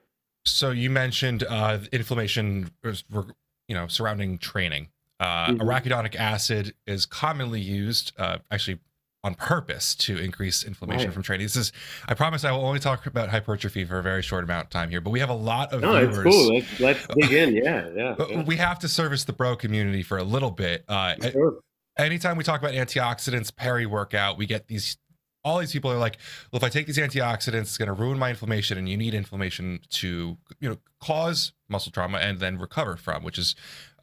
So 0.45 0.71
you 0.71 0.91
mentioned 0.91 1.45
uh, 1.45 1.79
inflammation, 1.93 2.71
you 2.83 3.75
know, 3.75 3.87
surrounding 3.87 4.39
training. 4.39 4.89
Uh, 5.21 5.49
mm-hmm. 5.49 5.63
Arachidonic 5.63 6.17
acid 6.17 6.75
is 6.87 7.07
commonly 7.07 7.61
used, 7.61 8.13
uh, 8.19 8.39
actually 8.51 8.81
on 9.25 9.35
purpose, 9.35 9.95
to 9.95 10.19
increase 10.19 10.65
inflammation 10.65 11.07
right. 11.07 11.15
from 11.15 11.23
training. 11.23 11.45
This 11.45 11.57
is, 11.57 11.73
I 12.09 12.15
promise, 12.15 12.45
I 12.45 12.51
will 12.51 12.65
only 12.65 12.81
talk 12.81 13.07
about 13.07 13.29
hypertrophy 13.29 13.85
for 13.85 13.99
a 13.99 14.03
very 14.03 14.23
short 14.23 14.43
amount 14.43 14.65
of 14.65 14.71
time 14.71 14.91
here. 14.91 15.01
But 15.01 15.11
we 15.11 15.21
have 15.21 15.31
a 15.31 15.35
lot 15.35 15.73
of 15.73 15.81
no, 15.81 15.93
viewers. 15.93 16.27
it's 16.27 16.37
cool. 16.37 16.55
Let's, 16.55 16.81
let's 16.81 17.07
dig 17.15 17.33
in. 17.33 17.53
Yeah, 17.63 17.89
yeah, 17.95 18.15
yeah, 18.19 18.43
We 18.43 18.57
have 18.57 18.79
to 18.81 18.89
service 18.89 19.25
the 19.25 19.33
bro 19.33 19.55
community 19.57 20.03
for 20.03 20.19
a 20.19 20.25
little 20.25 20.51
bit. 20.51 20.85
Uh, 20.89 21.15
sure. 21.31 21.61
Anytime 21.99 22.37
we 22.37 22.45
talk 22.45 22.61
about 22.61 22.73
antioxidants, 22.73 23.55
peri 23.55 23.87
workout, 23.87 24.39
we 24.39 24.47
get 24.47 24.67
these 24.67 24.97
all 25.45 25.59
these 25.59 25.73
people 25.73 25.91
are 25.91 25.99
like, 25.99 26.19
well, 26.51 26.59
if 26.59 26.65
I 26.65 26.69
take 26.69 26.87
these 26.87 26.99
antioxidants, 26.99 27.63
it's 27.63 27.79
going 27.79 27.89
to 27.89 27.93
ruin 27.93 28.19
my 28.19 28.31
inflammation, 28.31 28.79
and 28.79 28.89
you 28.89 28.97
need 28.97 29.13
inflammation 29.13 29.81
to, 29.91 30.39
you 30.61 30.69
know, 30.69 30.79
cause 31.01 31.53
muscle 31.69 31.91
trauma 31.91 32.19
and 32.19 32.39
then 32.39 32.59
recover 32.59 32.97
from, 32.97 33.25
which 33.25 33.39
is 33.39 33.57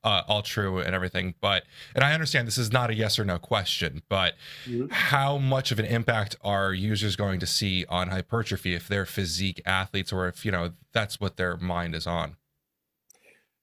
uh, 0.04 0.24
all 0.28 0.42
true 0.42 0.80
and 0.80 0.96
everything. 0.96 1.36
But, 1.42 1.64
and 1.96 2.04
I 2.04 2.14
understand 2.14 2.48
this 2.48 2.58
is 2.58 2.72
not 2.72 2.90
a 2.90 2.94
yes 2.94 3.20
or 3.20 3.26
no 3.26 3.38
question, 3.38 4.02
but 4.10 4.36
mm-hmm. 4.66 4.88
how 4.90 5.38
much 5.38 5.72
of 5.72 5.80
an 5.80 5.86
impact 5.86 6.36
are 6.42 6.74
users 6.74 7.16
going 7.16 7.40
to 7.40 7.48
see 7.48 7.86
on 7.90 8.10
hypertrophy 8.10 8.74
if 8.74 8.88
they're 8.88 9.06
physique 9.06 9.62
athletes 9.66 10.12
or 10.12 10.28
if, 10.28 10.46
you 10.46 10.52
know, 10.52 10.72
that's 10.94 11.20
what 11.20 11.38
their 11.38 11.58
mind 11.58 11.96
is 11.96 12.08
on? 12.08 12.36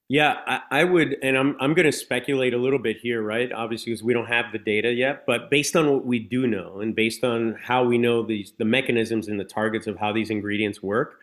Yeah, 0.09 0.37
I, 0.47 0.61
I, 0.71 0.83
would, 0.85 1.17
and 1.21 1.37
I'm 1.37 1.57
I'm 1.59 1.73
going 1.73 1.85
to 1.85 1.91
speculate 1.91 2.53
a 2.53 2.57
little 2.57 2.79
bit 2.79 2.97
here, 2.97 3.21
right? 3.21 3.51
Obviously, 3.51 3.91
because 3.91 4.03
we 4.03 4.13
don't 4.13 4.27
have 4.27 4.53
the 4.53 4.57
data 4.57 4.93
yet, 4.93 5.25
but 5.27 5.49
based 5.49 5.75
on 5.75 5.91
what 5.91 6.05
we 6.05 6.17
do 6.17 6.47
know, 6.47 6.79
and 6.79 6.95
based 6.95 7.25
on 7.25 7.57
how 7.61 7.83
we 7.83 7.97
know 7.97 8.23
these 8.23 8.53
the 8.57 8.63
mechanisms 8.63 9.27
and 9.27 9.37
the 9.37 9.43
targets 9.43 9.85
of 9.85 9.97
how 9.97 10.13
these 10.13 10.29
ingredients 10.29 10.81
work, 10.81 11.19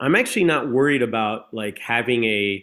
I'm 0.00 0.14
actually 0.14 0.44
not 0.44 0.70
worried 0.70 1.00
about 1.00 1.52
like 1.54 1.78
having 1.78 2.24
a 2.24 2.62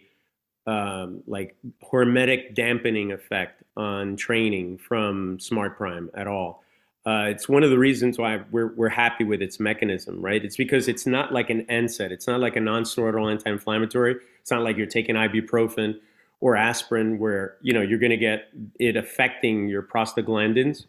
um, 0.67 1.23
like 1.25 1.55
hormetic 1.81 2.53
dampening 2.53 3.13
effect 3.13 3.63
on 3.77 4.17
training 4.17 4.77
from 4.77 5.37
SmartPrime 5.37 6.09
at 6.13 6.27
all. 6.27 6.63
Uh, 7.05 7.27
it's 7.29 7.47
one 7.47 7.63
of 7.63 7.69
the 7.69 7.77
reasons 7.77 8.17
why 8.17 8.41
we're, 8.51 8.73
we're 8.75 8.89
happy 8.89 9.23
with 9.23 9.41
its 9.41 9.61
mechanism, 9.61 10.21
right? 10.21 10.43
It's 10.43 10.57
because 10.57 10.89
it's 10.89 11.05
not 11.05 11.31
like 11.31 11.49
an 11.49 11.63
NSAID. 11.69 12.11
It's 12.11 12.27
not 12.27 12.41
like 12.41 12.57
a 12.57 12.59
non-steroidal 12.59 13.31
anti-inflammatory. 13.31 14.17
It's 14.41 14.51
not 14.51 14.61
like 14.61 14.75
you're 14.75 14.87
taking 14.87 15.15
ibuprofen 15.15 16.01
or 16.41 16.57
aspirin 16.57 17.17
where, 17.17 17.55
you 17.61 17.71
know, 17.71 17.81
you're 17.81 17.97
going 17.97 18.09
to 18.09 18.17
get 18.17 18.49
it 18.77 18.97
affecting 18.97 19.69
your 19.69 19.83
prostaglandins, 19.83 20.85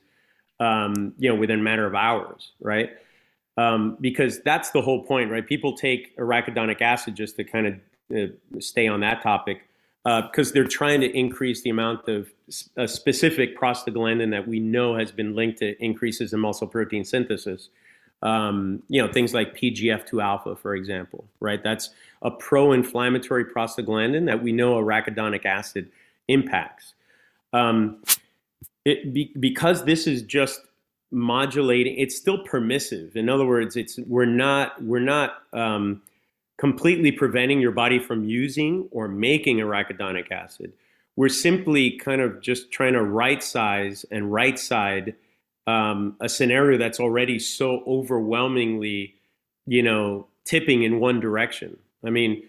um, 0.58 1.14
you 1.18 1.28
know, 1.28 1.36
within 1.36 1.60
a 1.60 1.62
matter 1.62 1.86
of 1.86 1.94
hours, 1.94 2.50
right? 2.60 2.90
Um, 3.56 3.96
because 4.00 4.40
that's 4.40 4.70
the 4.70 4.82
whole 4.82 5.04
point, 5.04 5.30
right? 5.30 5.46
People 5.46 5.76
take 5.76 6.16
arachidonic 6.16 6.82
acid 6.82 7.14
just 7.14 7.36
to 7.36 7.44
kind 7.44 7.66
of 7.68 7.74
uh, 8.16 8.60
stay 8.60 8.88
on 8.88 9.00
that 9.00 9.22
topic 9.22 9.67
because 10.09 10.50
uh, 10.50 10.54
they're 10.54 10.64
trying 10.64 11.00
to 11.00 11.11
increase 11.16 11.62
the 11.62 11.70
amount 11.70 12.09
of 12.09 12.30
a 12.76 12.88
specific 12.88 13.59
prostaglandin 13.59 14.30
that 14.30 14.46
we 14.46 14.59
know 14.59 14.96
has 14.96 15.12
been 15.12 15.34
linked 15.34 15.59
to 15.59 15.82
increases 15.84 16.32
in 16.32 16.40
muscle 16.40 16.66
protein 16.66 17.04
synthesis. 17.04 17.68
Um, 18.22 18.82
you 18.88 19.00
know, 19.04 19.12
things 19.12 19.34
like 19.34 19.56
PGF2 19.56 20.22
alpha, 20.22 20.56
for 20.56 20.74
example, 20.74 21.24
right? 21.40 21.62
That's 21.62 21.90
a 22.22 22.30
pro 22.30 22.72
inflammatory 22.72 23.44
prostaglandin 23.44 24.26
that 24.26 24.42
we 24.42 24.50
know 24.50 24.74
arachidonic 24.74 25.44
acid 25.44 25.90
impacts. 26.26 26.94
Um, 27.52 28.02
it, 28.84 29.12
be, 29.12 29.32
because 29.38 29.84
this 29.84 30.06
is 30.06 30.22
just 30.22 30.61
modulating, 31.11 31.96
it's 31.98 32.16
still 32.16 32.38
permissive. 32.44 33.16
In 33.16 33.28
other 33.28 33.46
words, 33.46 33.76
it's 33.76 33.98
we're 34.06 34.24
not 34.24 34.82
we're 34.82 35.00
not 35.00 35.42
um, 35.52 36.02
completely 36.59 37.12
preventing 37.12 37.61
your 37.61 37.70
body 37.72 37.98
from 37.98 38.24
using 38.24 38.88
or 38.90 39.09
making 39.09 39.59
arachidonic 39.59 40.30
acid. 40.30 40.72
We're 41.16 41.28
simply 41.28 41.92
kind 41.92 42.20
of 42.20 42.40
just 42.40 42.70
trying 42.70 42.92
to 42.92 43.02
right 43.02 43.42
size 43.42 44.04
and 44.11 44.32
right 44.32 44.59
side 44.59 45.14
um, 45.66 46.16
a 46.20 46.28
scenario 46.28 46.78
that's 46.78 46.98
already 46.98 47.38
so 47.38 47.82
overwhelmingly, 47.86 49.14
you 49.66 49.82
know, 49.82 50.26
tipping 50.44 50.82
in 50.82 50.98
one 50.98 51.20
direction. 51.20 51.76
I 52.04 52.11
mean, 52.11 52.42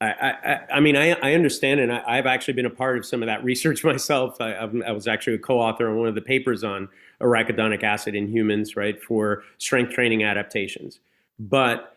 I, 0.00 0.06
I, 0.10 0.60
I 0.74 0.80
mean, 0.80 0.96
I, 0.96 1.12
I 1.22 1.34
understand, 1.34 1.80
and 1.80 1.92
I, 1.92 2.16
have 2.16 2.26
actually 2.26 2.54
been 2.54 2.66
a 2.66 2.70
part 2.70 2.98
of 2.98 3.04
some 3.04 3.22
of 3.22 3.26
that 3.26 3.44
research 3.50 3.84
myself. 3.84 4.40
I, 4.40 4.52
I 4.52 4.92
was 4.92 5.06
actually 5.06 5.34
a 5.34 5.38
co-author 5.38 5.88
on 5.88 5.96
one 5.96 6.08
of 6.08 6.14
the 6.14 6.22
papers 6.22 6.64
on 6.64 6.88
arachidonic 7.20 7.82
acid 7.82 8.14
in 8.14 8.28
humans, 8.28 8.76
right, 8.76 9.02
for 9.02 9.42
strength 9.58 9.92
training 9.92 10.24
adaptations. 10.24 11.00
But 11.38 11.95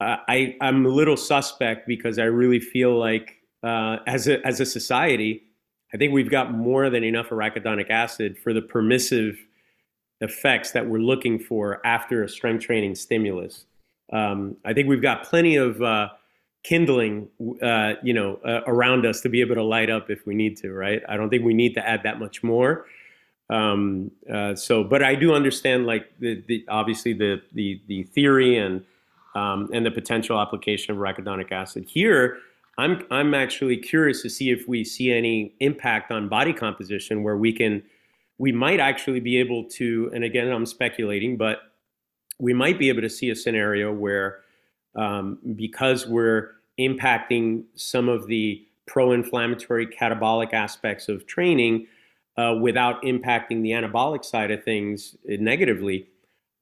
I 0.00 0.56
I'm 0.60 0.84
a 0.84 0.90
little 0.90 1.16
suspect 1.16 1.88
because 1.88 2.18
I 2.18 2.24
really 2.24 2.60
feel 2.60 2.98
like 2.98 3.36
uh, 3.62 3.98
as 4.06 4.28
a 4.28 4.44
as 4.46 4.60
a 4.60 4.66
society, 4.66 5.42
I 5.94 5.96
think 5.96 6.12
we've 6.12 6.30
got 6.30 6.52
more 6.52 6.90
than 6.90 7.04
enough 7.04 7.28
arachidonic 7.30 7.90
acid 7.90 8.38
for 8.38 8.52
the 8.52 8.62
permissive 8.62 9.38
effects 10.20 10.72
that 10.72 10.86
we're 10.86 10.98
looking 10.98 11.38
for 11.38 11.84
after 11.86 12.22
a 12.22 12.28
strength 12.28 12.64
training 12.64 12.94
stimulus. 12.94 13.64
Um, 14.12 14.56
I 14.64 14.72
think 14.72 14.88
we've 14.88 15.02
got 15.02 15.24
plenty 15.24 15.56
of 15.56 15.82
uh, 15.82 16.08
kindling, 16.62 17.28
uh, 17.62 17.94
you 18.02 18.14
know, 18.14 18.36
uh, 18.44 18.60
around 18.66 19.06
us 19.06 19.20
to 19.22 19.28
be 19.28 19.40
able 19.40 19.54
to 19.56 19.62
light 19.62 19.90
up 19.90 20.10
if 20.10 20.26
we 20.26 20.34
need 20.34 20.56
to, 20.58 20.72
right? 20.72 21.02
I 21.08 21.16
don't 21.16 21.28
think 21.28 21.44
we 21.44 21.54
need 21.54 21.74
to 21.74 21.86
add 21.86 22.02
that 22.04 22.18
much 22.18 22.42
more. 22.42 22.86
Um, 23.50 24.10
uh, 24.32 24.54
so, 24.56 24.82
but 24.82 25.02
I 25.02 25.14
do 25.14 25.32
understand, 25.32 25.86
like 25.86 26.06
the, 26.18 26.42
the 26.48 26.64
obviously 26.68 27.12
the 27.12 27.42
the 27.52 27.80
the 27.86 28.02
theory 28.04 28.58
and 28.58 28.84
um, 29.36 29.68
and 29.72 29.84
the 29.84 29.90
potential 29.90 30.40
application 30.40 30.94
of 30.94 30.98
arachidonic 30.98 31.52
acid. 31.52 31.84
Here, 31.86 32.38
I'm, 32.78 33.04
I'm 33.10 33.34
actually 33.34 33.76
curious 33.76 34.22
to 34.22 34.30
see 34.30 34.50
if 34.50 34.66
we 34.66 34.82
see 34.82 35.12
any 35.12 35.54
impact 35.60 36.10
on 36.10 36.28
body 36.28 36.54
composition 36.54 37.22
where 37.22 37.36
we 37.36 37.52
can, 37.52 37.82
we 38.38 38.50
might 38.50 38.80
actually 38.80 39.20
be 39.20 39.36
able 39.36 39.64
to, 39.64 40.10
and 40.14 40.24
again, 40.24 40.50
I'm 40.50 40.64
speculating, 40.64 41.36
but 41.36 41.58
we 42.38 42.54
might 42.54 42.78
be 42.78 42.88
able 42.88 43.02
to 43.02 43.10
see 43.10 43.28
a 43.30 43.36
scenario 43.36 43.92
where 43.92 44.40
um, 44.94 45.38
because 45.54 46.06
we're 46.06 46.52
impacting 46.80 47.64
some 47.74 48.08
of 48.08 48.26
the 48.28 48.66
pro-inflammatory 48.86 49.86
catabolic 49.86 50.54
aspects 50.54 51.08
of 51.08 51.26
training 51.26 51.86
uh, 52.38 52.54
without 52.60 53.02
impacting 53.02 53.62
the 53.62 53.70
anabolic 53.70 54.24
side 54.24 54.50
of 54.50 54.62
things 54.64 55.16
negatively, 55.26 56.06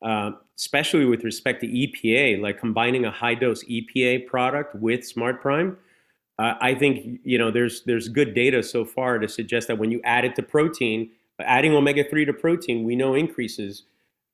uh, 0.03 0.31
especially 0.59 1.05
with 1.05 1.25
respect 1.25 1.61
to 1.61 1.67
EPA, 1.67 2.41
like 2.41 2.59
combining 2.59 3.05
a 3.05 3.11
high 3.11 3.35
dose 3.35 3.65
EPA 3.65 4.27
product 4.27 4.75
with 4.75 5.01
SmartPrime. 5.01 5.77
Uh, 6.39 6.55
I 6.61 6.75
think 6.75 7.21
you 7.25 7.39
know 7.39 7.51
there's 7.51 7.83
there's 7.85 8.09
good 8.09 8.35
data 8.35 8.63
so 8.63 8.85
far 8.85 9.19
to 9.19 9.29
suggest 9.29 9.69
that 9.69 9.79
when 9.79 9.91
you 9.91 10.01
add 10.05 10.25
it 10.25 10.35
to 10.37 10.43
protein, 10.43 11.11
adding 11.41 11.75
omega 11.75 12.05
three 12.05 12.25
to 12.25 12.33
protein, 12.33 12.85
we 12.85 12.97
know 12.97 13.15
increases 13.15 13.85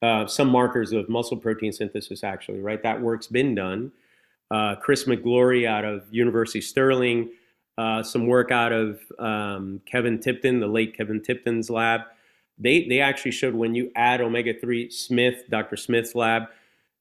uh, 0.02 0.26
some 0.26 0.48
markers 0.48 0.92
of 0.92 1.08
muscle 1.08 1.36
protein 1.36 1.72
synthesis. 1.72 2.24
Actually, 2.24 2.60
right? 2.60 2.82
That 2.82 3.00
work's 3.00 3.26
been 3.26 3.54
done. 3.54 3.92
Uh, 4.50 4.74
Chris 4.76 5.04
McGlory 5.04 5.66
out 5.66 5.84
of 5.84 6.02
University 6.10 6.60
Stirling, 6.60 7.30
uh, 7.78 8.02
some 8.02 8.26
work 8.26 8.50
out 8.50 8.72
of 8.72 9.00
um, 9.18 9.80
Kevin 9.86 10.18
Tipton, 10.18 10.58
the 10.58 10.66
late 10.66 10.96
Kevin 10.96 11.22
Tipton's 11.22 11.70
lab 11.70 12.00
they 12.60 12.84
they 12.84 13.00
actually 13.00 13.32
showed 13.32 13.54
when 13.54 13.74
you 13.74 13.90
add 13.96 14.20
omega 14.20 14.54
three, 14.54 14.90
Smith, 14.90 15.44
Dr. 15.48 15.76
Smith's 15.76 16.14
lab 16.14 16.44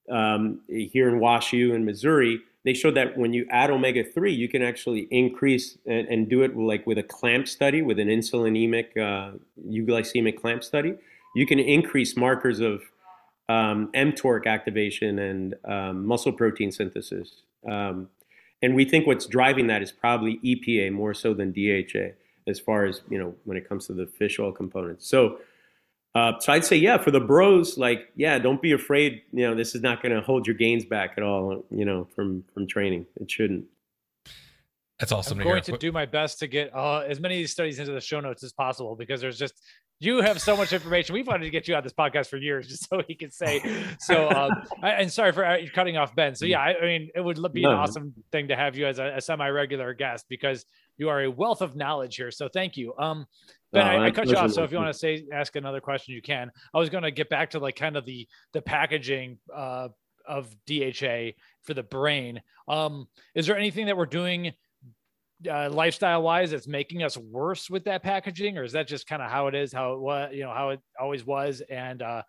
um, 0.10 0.62
here 0.68 1.07
in 1.07 1.20
WashU 1.20 1.76
in 1.76 1.86
Missouri, 1.86 2.41
they 2.66 2.74
showed 2.74 2.95
that 2.95 3.18
when 3.18 3.34
you 3.34 3.45
add 3.51 3.70
omega 3.70 4.03
three, 4.03 4.34
you 4.34 4.47
can 4.47 4.62
actually 4.62 5.07
increase 5.12 5.78
and, 5.86 6.07
and, 6.07 6.30
do 6.30 6.41
it 6.41 6.57
like 6.57 6.88
with 6.88 6.97
a 6.97 7.03
clamp 7.03 7.47
study, 7.47 7.82
with 7.82 7.99
an 7.99 8.07
insulinemic 8.07 8.97
uh, 8.97 9.38
euglycemic 9.68 10.39
clamp 10.39 10.64
study. 10.64 10.95
You 11.36 11.45
can 11.45 11.60
increase 11.60 12.18
markers 12.18 12.60
of 12.60 12.82
um, 13.49 13.91
mTORC 13.93 14.45
activation 14.45 15.20
and 15.20 15.55
um, 15.66 16.05
muscle 16.05 16.34
protein 16.34 16.72
synthesis. 16.72 17.43
Um, 17.70 18.10
and 18.62 18.76
we 18.76 18.86
think 18.86 19.07
what's 19.07 19.26
driving 19.26 19.68
that 19.68 19.82
is 19.82 19.91
probably 19.91 20.39
EPA 20.43 20.91
more 20.91 21.14
so 21.14 21.34
than 21.34 21.51
DHA 21.51 22.16
as 22.47 22.60
far 22.60 22.86
as 22.86 23.01
you 23.10 23.18
know 23.18 23.36
when 23.45 23.57
it 23.57 23.68
comes 23.70 23.88
to 23.88 23.93
the 23.93 24.05
fish 24.05 24.39
oil 24.39 24.51
components. 24.51 25.07
So 25.07 25.39
Uh, 26.16 26.34
so 26.39 26.51
I'd 26.53 26.66
say, 26.66 26.76
yeah, 26.76 26.97
for 26.97 27.12
the 27.12 27.20
bros, 27.20 27.78
like, 27.78 28.10
yeah, 28.16 28.39
don't 28.39 28.62
be 28.62 28.72
afraid. 28.72 29.22
You 29.32 29.47
know, 29.47 29.55
this 29.55 29.76
is 29.76 29.82
not 29.82 30.01
going 30.01 30.16
to 30.16 30.22
hold 30.22 30.47
your 30.47 30.55
gains 30.55 30.86
back 30.86 31.14
at 31.18 31.24
all. 31.24 31.64
You 31.70 31.86
know, 31.86 32.07
from 32.16 32.43
from 32.53 32.68
training, 32.68 33.05
it 33.22 33.30
shouldn't. 33.30 33.66
That's 35.00 35.12
awesome. 35.12 35.38
I'm 35.38 35.39
to 35.39 35.43
going 35.45 35.64
hear. 35.64 35.74
to 35.74 35.78
do 35.78 35.91
my 35.91 36.06
best 36.06 36.39
to 36.39 36.47
get 36.47 36.76
uh, 36.76 37.00
as 37.00 37.20
many 37.20 37.36
of 37.36 37.39
these 37.39 37.52
studies 37.52 37.80
into 37.80 37.93
the 37.93 38.02
show 38.02 38.20
notes 38.20 38.43
as 38.43 38.52
possible 38.52 38.95
because 38.95 39.22
there's 39.22 39.38
just 39.38 39.54
you 40.02 40.22
have 40.22 40.41
so 40.41 40.56
much 40.56 40.72
information. 40.72 41.14
We've 41.14 41.28
wanted 41.28 41.43
to 41.43 41.50
get 41.50 41.68
you 41.68 41.76
on 41.76 41.84
this 41.84 41.93
podcast 41.93 42.28
for 42.28 42.38
years 42.38 42.68
just 42.70 42.89
so 42.89 43.02
he 43.08 43.16
could 43.16 43.34
say. 43.34 43.62
So, 44.00 44.30
um, 44.30 44.52
I, 44.84 44.91
and 44.91 45.12
sorry 45.12 45.32
for 45.32 45.45
uh, 45.45 45.58
cutting 45.74 45.97
off 45.97 46.16
Ben. 46.16 46.36
So 46.36 46.45
yeah, 46.45 46.60
I, 46.60 46.76
I 46.78 46.86
mean, 46.86 47.10
it 47.16 47.22
would 47.22 47.38
be 47.54 47.64
an 47.64 47.72
awesome 47.72 48.14
thing 48.32 48.47
to 48.50 48.56
have 48.56 48.78
you 48.78 48.88
as 48.88 49.00
a, 49.00 49.16
a 49.18 49.22
semi-regular 49.22 49.93
guest 49.93 50.26
because 50.30 50.66
you 50.97 51.10
are 51.10 51.24
a 51.24 51.32
wealth 51.32 51.62
of 51.62 51.76
knowledge 51.76 52.16
here. 52.16 52.32
So 52.32 52.47
thank 52.47 52.78
you. 52.78 52.93
Um, 52.97 53.26
Ben, 53.72 53.86
I, 53.86 54.06
I, 54.06 54.12
cut 54.12 54.28
you 54.28 54.36
off. 54.36 54.52
So 54.52 54.64
if 54.64 54.72
you 54.72 54.78
want 54.78 54.91
to 54.91 54.97
say, 54.97 55.26
ask 55.32 55.56
another 55.56 55.80
question, 55.80 56.16
you 56.16 56.22
can. 56.22 56.50
I 56.74 56.80
was 56.80 56.89
going 56.89 57.04
to 57.04 57.12
get 57.12 57.30
back 57.30 57.52
to 57.52 57.60
like 57.60 57.76
kind 57.76 57.95
of 57.97 58.06
the 58.06 58.28
the 58.54 58.62
packaging 58.62 59.38
uh, 59.56 59.89
of 60.28 60.50
DHA 60.66 61.32
for 61.64 61.74
the 61.74 61.84
brain. 61.84 62.41
Um, 62.68 63.08
is 63.36 63.45
there 63.45 63.58
anything 63.58 63.86
that 63.86 63.97
we're 63.97 64.08
doing? 64.08 64.54
Uh, 65.50 65.70
lifestyle 65.70 66.22
wise 66.22 66.52
that's 66.52 66.68
making 66.68 67.04
us 67.04 67.18
worse 67.18 67.70
with 67.70 67.86
that 67.86 68.04
packaging 68.04 68.58
or 68.58 68.64
is 68.64 68.74
that 68.74 68.88
just 68.88 69.08
kind 69.08 69.22
of 69.22 69.30
how 69.30 69.48
it 69.48 69.56
is 69.56 69.72
how 69.72 69.94
it 69.94 70.00
was 70.00 70.32
you 70.34 70.44
know 70.44 70.54
how 70.54 70.70
it 70.70 70.80
always 71.00 71.26
was? 71.26 71.62
And 71.70 72.02
uh 72.02 72.24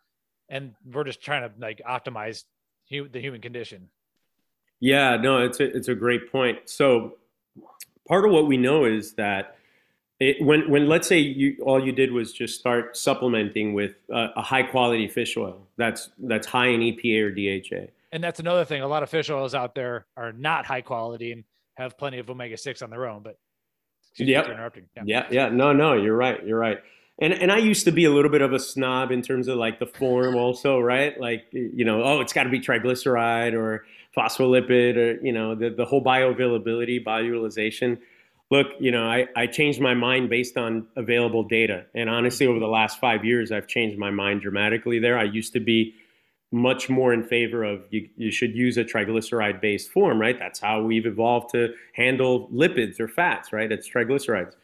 and 0.49 0.75
we're 0.85 1.05
just 1.05 1.23
trying 1.23 1.49
to 1.49 1.55
like 1.59 1.81
optimize 1.89 2.45
hu- 2.89 3.09
the 3.09 3.21
human 3.21 3.41
condition. 3.41 3.89
Yeah 4.79 5.17
no 5.17 5.39
it's 5.39 5.61
a, 5.61 5.77
it's 5.77 5.89
a 5.89 5.95
great 5.95 6.31
point. 6.31 6.59
So 6.67 7.17
part 8.07 8.25
of 8.25 8.33
what 8.33 8.47
we 8.47 8.57
know 8.57 8.85
is 8.85 9.15
that 9.15 9.57
it, 10.21 10.37
when 10.45 10.71
when 10.71 10.89
let's 10.89 11.09
say 11.09 11.19
you 11.19 11.57
all 11.65 11.85
you 11.85 11.93
did 11.93 12.13
was 12.13 12.33
just 12.33 12.61
start 12.61 12.97
supplementing 12.97 13.73
with 13.73 13.95
a, 14.11 14.29
a 14.37 14.43
high 14.43 14.63
quality 14.63 15.09
fish 15.09 15.37
oil 15.37 15.67
that's 15.77 16.11
that's 16.19 16.47
high 16.47 16.69
in 16.69 16.81
EPA 16.81 17.23
or 17.23 17.31
DHA 17.31 17.91
and 18.13 18.23
that's 18.23 18.39
another 18.39 18.65
thing 18.65 18.83
a 18.83 18.87
lot 18.87 19.03
of 19.03 19.09
fish 19.09 19.31
oils 19.31 19.55
out 19.55 19.75
there 19.75 20.07
are 20.17 20.33
not 20.33 20.67
high 20.67 20.83
quality 20.83 21.33
and 21.33 21.45
have 21.81 21.99
plenty 21.99 22.19
of 22.19 22.31
omega 22.31 22.57
six 22.57 22.83
on 22.83 22.91
their 22.91 23.07
own. 23.07 23.23
But 23.23 23.39
yep. 24.17 24.47
interrupting. 24.47 24.87
Yeah. 24.97 25.03
yeah, 25.07 25.27
yeah, 25.31 25.49
no, 25.49 25.73
no, 25.73 25.95
you're 25.95 26.17
right, 26.17 26.45
you're 26.45 26.59
right. 26.59 26.79
And 27.21 27.35
and 27.35 27.53
I 27.53 27.59
used 27.59 27.85
to 27.85 27.93
be 27.93 28.05
a 28.05 28.11
little 28.11 28.31
bit 28.31 28.41
of 28.41 28.53
a 28.53 28.59
snob 28.59 29.11
in 29.11 29.21
terms 29.21 29.47
of 29.49 29.59
like 29.59 29.79
the 29.79 29.87
form, 29.87 30.37
also, 30.37 30.79
right? 30.79 31.19
Like 31.21 31.45
you 31.53 31.85
know, 31.85 32.03
oh, 32.03 32.21
it's 32.21 32.33
got 32.33 32.45
to 32.45 32.51
be 32.51 32.61
triglyceride 32.61 33.53
or 33.53 33.85
phospholipid 34.17 34.97
or 34.97 35.25
you 35.25 35.33
know 35.33 35.55
the 35.55 35.71
the 35.71 35.85
whole 35.85 36.03
bioavailability, 36.03 37.05
bioutilization. 37.05 37.99
Look, 38.51 38.67
you 38.81 38.91
know, 38.91 39.05
I, 39.05 39.29
I 39.37 39.47
changed 39.47 39.81
my 39.81 39.95
mind 39.95 40.29
based 40.29 40.57
on 40.57 40.89
available 40.97 41.45
data. 41.45 41.85
And 41.95 42.11
honestly, 42.11 42.49
over 42.49 42.59
the 42.59 42.67
last 42.67 42.99
five 42.99 43.25
years, 43.25 43.53
I've 43.53 43.69
changed 43.69 43.97
my 43.97 44.11
mind 44.11 44.41
dramatically 44.41 44.99
there. 44.99 45.17
I 45.17 45.23
used 45.23 45.53
to 45.53 45.61
be 45.61 45.95
much 46.53 46.89
more 46.89 47.13
in 47.13 47.23
favor 47.23 47.63
of 47.63 47.83
you, 47.91 48.09
you 48.17 48.31
should 48.31 48.55
use 48.55 48.77
a 48.77 48.85
triglyceride 48.85 49.61
based 49.61 49.91
form, 49.91 50.21
right? 50.21 50.39
That's 50.39 50.59
how 50.59 50.83
we've 50.83 51.07
evolved 51.07 51.51
to 51.51 51.75
handle 51.93 52.49
lipids 52.49 52.99
or 52.99 53.09
fats, 53.09 53.53
right? 53.53 53.71
It's 53.71 53.89
triglycerides. 53.89 54.55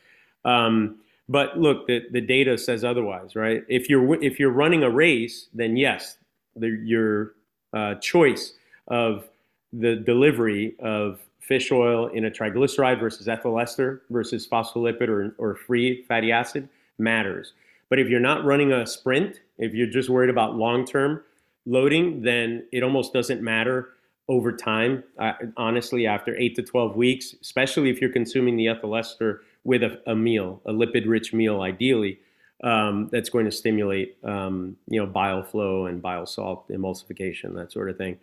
Um, 0.44 0.98
but 1.28 1.58
look, 1.58 1.86
the, 1.86 2.02
the 2.10 2.20
data 2.20 2.58
says 2.58 2.84
otherwise, 2.84 3.36
right? 3.36 3.64
If 3.68 3.88
you're 3.88 4.22
if 4.22 4.38
you're 4.38 4.50
running 4.50 4.82
a 4.82 4.90
race, 4.90 5.48
then 5.52 5.76
yes, 5.76 6.18
the, 6.54 6.68
your 6.68 7.34
uh, 7.72 7.96
choice 7.96 8.54
of 8.88 9.28
the 9.72 9.96
delivery 9.96 10.74
of 10.78 11.20
fish 11.40 11.70
oil 11.70 12.08
in 12.08 12.24
a 12.24 12.30
triglyceride 12.30 12.98
versus 12.98 13.28
ethyl 13.28 13.60
ester 13.60 14.02
versus 14.10 14.48
phospholipid 14.48 15.08
or, 15.08 15.34
or 15.38 15.54
free 15.54 16.02
fatty 16.04 16.32
acid 16.32 16.68
matters. 16.98 17.52
But 17.88 18.00
if 18.00 18.08
you're 18.08 18.20
not 18.20 18.44
running 18.44 18.72
a 18.72 18.86
sprint, 18.86 19.40
if 19.58 19.74
you're 19.74 19.86
just 19.86 20.08
worried 20.08 20.30
about 20.30 20.56
long 20.56 20.84
term 20.84 21.22
loading, 21.66 22.22
then 22.22 22.64
it 22.72 22.82
almost 22.82 23.12
doesn't 23.12 23.42
matter 23.42 23.90
over 24.28 24.52
time. 24.52 25.04
Uh, 25.18 25.32
honestly, 25.56 26.06
after 26.06 26.36
eight 26.36 26.54
to 26.56 26.62
12 26.62 26.96
weeks, 26.96 27.34
especially 27.42 27.90
if 27.90 28.00
you're 28.00 28.12
consuming 28.12 28.56
the 28.56 28.68
ethyl 28.68 28.96
ester 28.96 29.42
with 29.64 29.82
a, 29.82 30.00
a 30.06 30.14
meal, 30.14 30.60
a 30.64 30.72
lipid 30.72 31.04
rich 31.06 31.32
meal, 31.32 31.60
ideally, 31.60 32.18
um, 32.64 33.08
that's 33.12 33.28
going 33.28 33.44
to 33.44 33.50
stimulate, 33.50 34.16
um, 34.24 34.76
you 34.88 34.98
know, 34.98 35.06
bile 35.06 35.42
flow 35.42 35.86
and 35.86 36.00
bile 36.00 36.24
salt 36.24 36.68
emulsification, 36.70 37.54
that 37.54 37.70
sort 37.70 37.90
of 37.90 37.98
thing. 37.98 38.18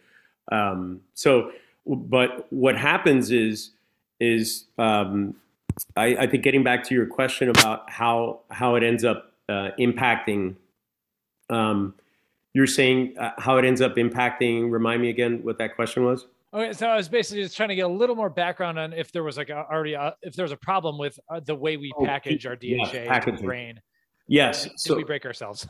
Um, 0.51 1.01
so, 1.13 1.51
but 1.85 2.51
what 2.51 2.77
happens 2.77 3.29
is, 3.29 3.71
is 4.19 4.65
um, 4.77 5.35
I, 5.95 6.15
I, 6.15 6.27
think 6.27 6.43
getting 6.43 6.63
back 6.63 6.83
to 6.85 6.95
your 6.95 7.05
question 7.05 7.49
about 7.49 7.89
how 7.89 8.41
how 8.49 8.75
it 8.75 8.83
ends 8.83 9.03
up 9.03 9.33
uh, 9.49 9.69
impacting 9.79 10.55
um, 11.49 11.93
you're 12.53 12.67
saying 12.67 13.15
uh, 13.19 13.31
how 13.37 13.57
it 13.57 13.65
ends 13.65 13.81
up 13.81 13.95
impacting. 13.95 14.71
Remind 14.71 15.01
me 15.01 15.09
again 15.09 15.39
what 15.43 15.57
that 15.57 15.75
question 15.75 16.05
was. 16.05 16.27
Okay, 16.53 16.71
so 16.71 16.87
I 16.87 16.95
was 16.95 17.09
basically 17.09 17.41
just 17.41 17.57
trying 17.57 17.69
to 17.69 17.75
get 17.75 17.85
a 17.85 17.87
little 17.87 18.15
more 18.15 18.29
background 18.29 18.77
on 18.77 18.93
if 18.93 19.11
there 19.11 19.23
was 19.23 19.37
like 19.37 19.49
a, 19.49 19.65
already 19.71 19.93
a, 19.93 20.15
if 20.21 20.35
there's 20.35 20.51
a 20.51 20.57
problem 20.57 20.99
with 20.99 21.19
uh, 21.29 21.39
the 21.39 21.55
way 21.55 21.77
we 21.77 21.91
oh, 21.97 22.05
package 22.05 22.45
our 22.45 22.55
DHA 22.55 22.91
yeah, 22.93 23.25
brain. 23.41 23.81
Yes. 24.27 24.69
So 24.77 24.95
we 24.95 25.03
break 25.03 25.25
ourselves? 25.25 25.67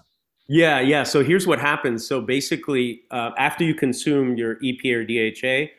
Yeah, 0.48 0.82
yeah. 0.82 1.04
So 1.04 1.24
here's 1.24 1.48
what 1.48 1.60
happens. 1.60 2.06
So 2.06 2.20
basically, 2.20 3.04
uh, 3.12 3.32
after 3.38 3.64
you 3.64 3.74
consume 3.74 4.36
your 4.36 4.56
EPA 4.58 4.94
or 4.94 5.06
DHA, 5.06 5.72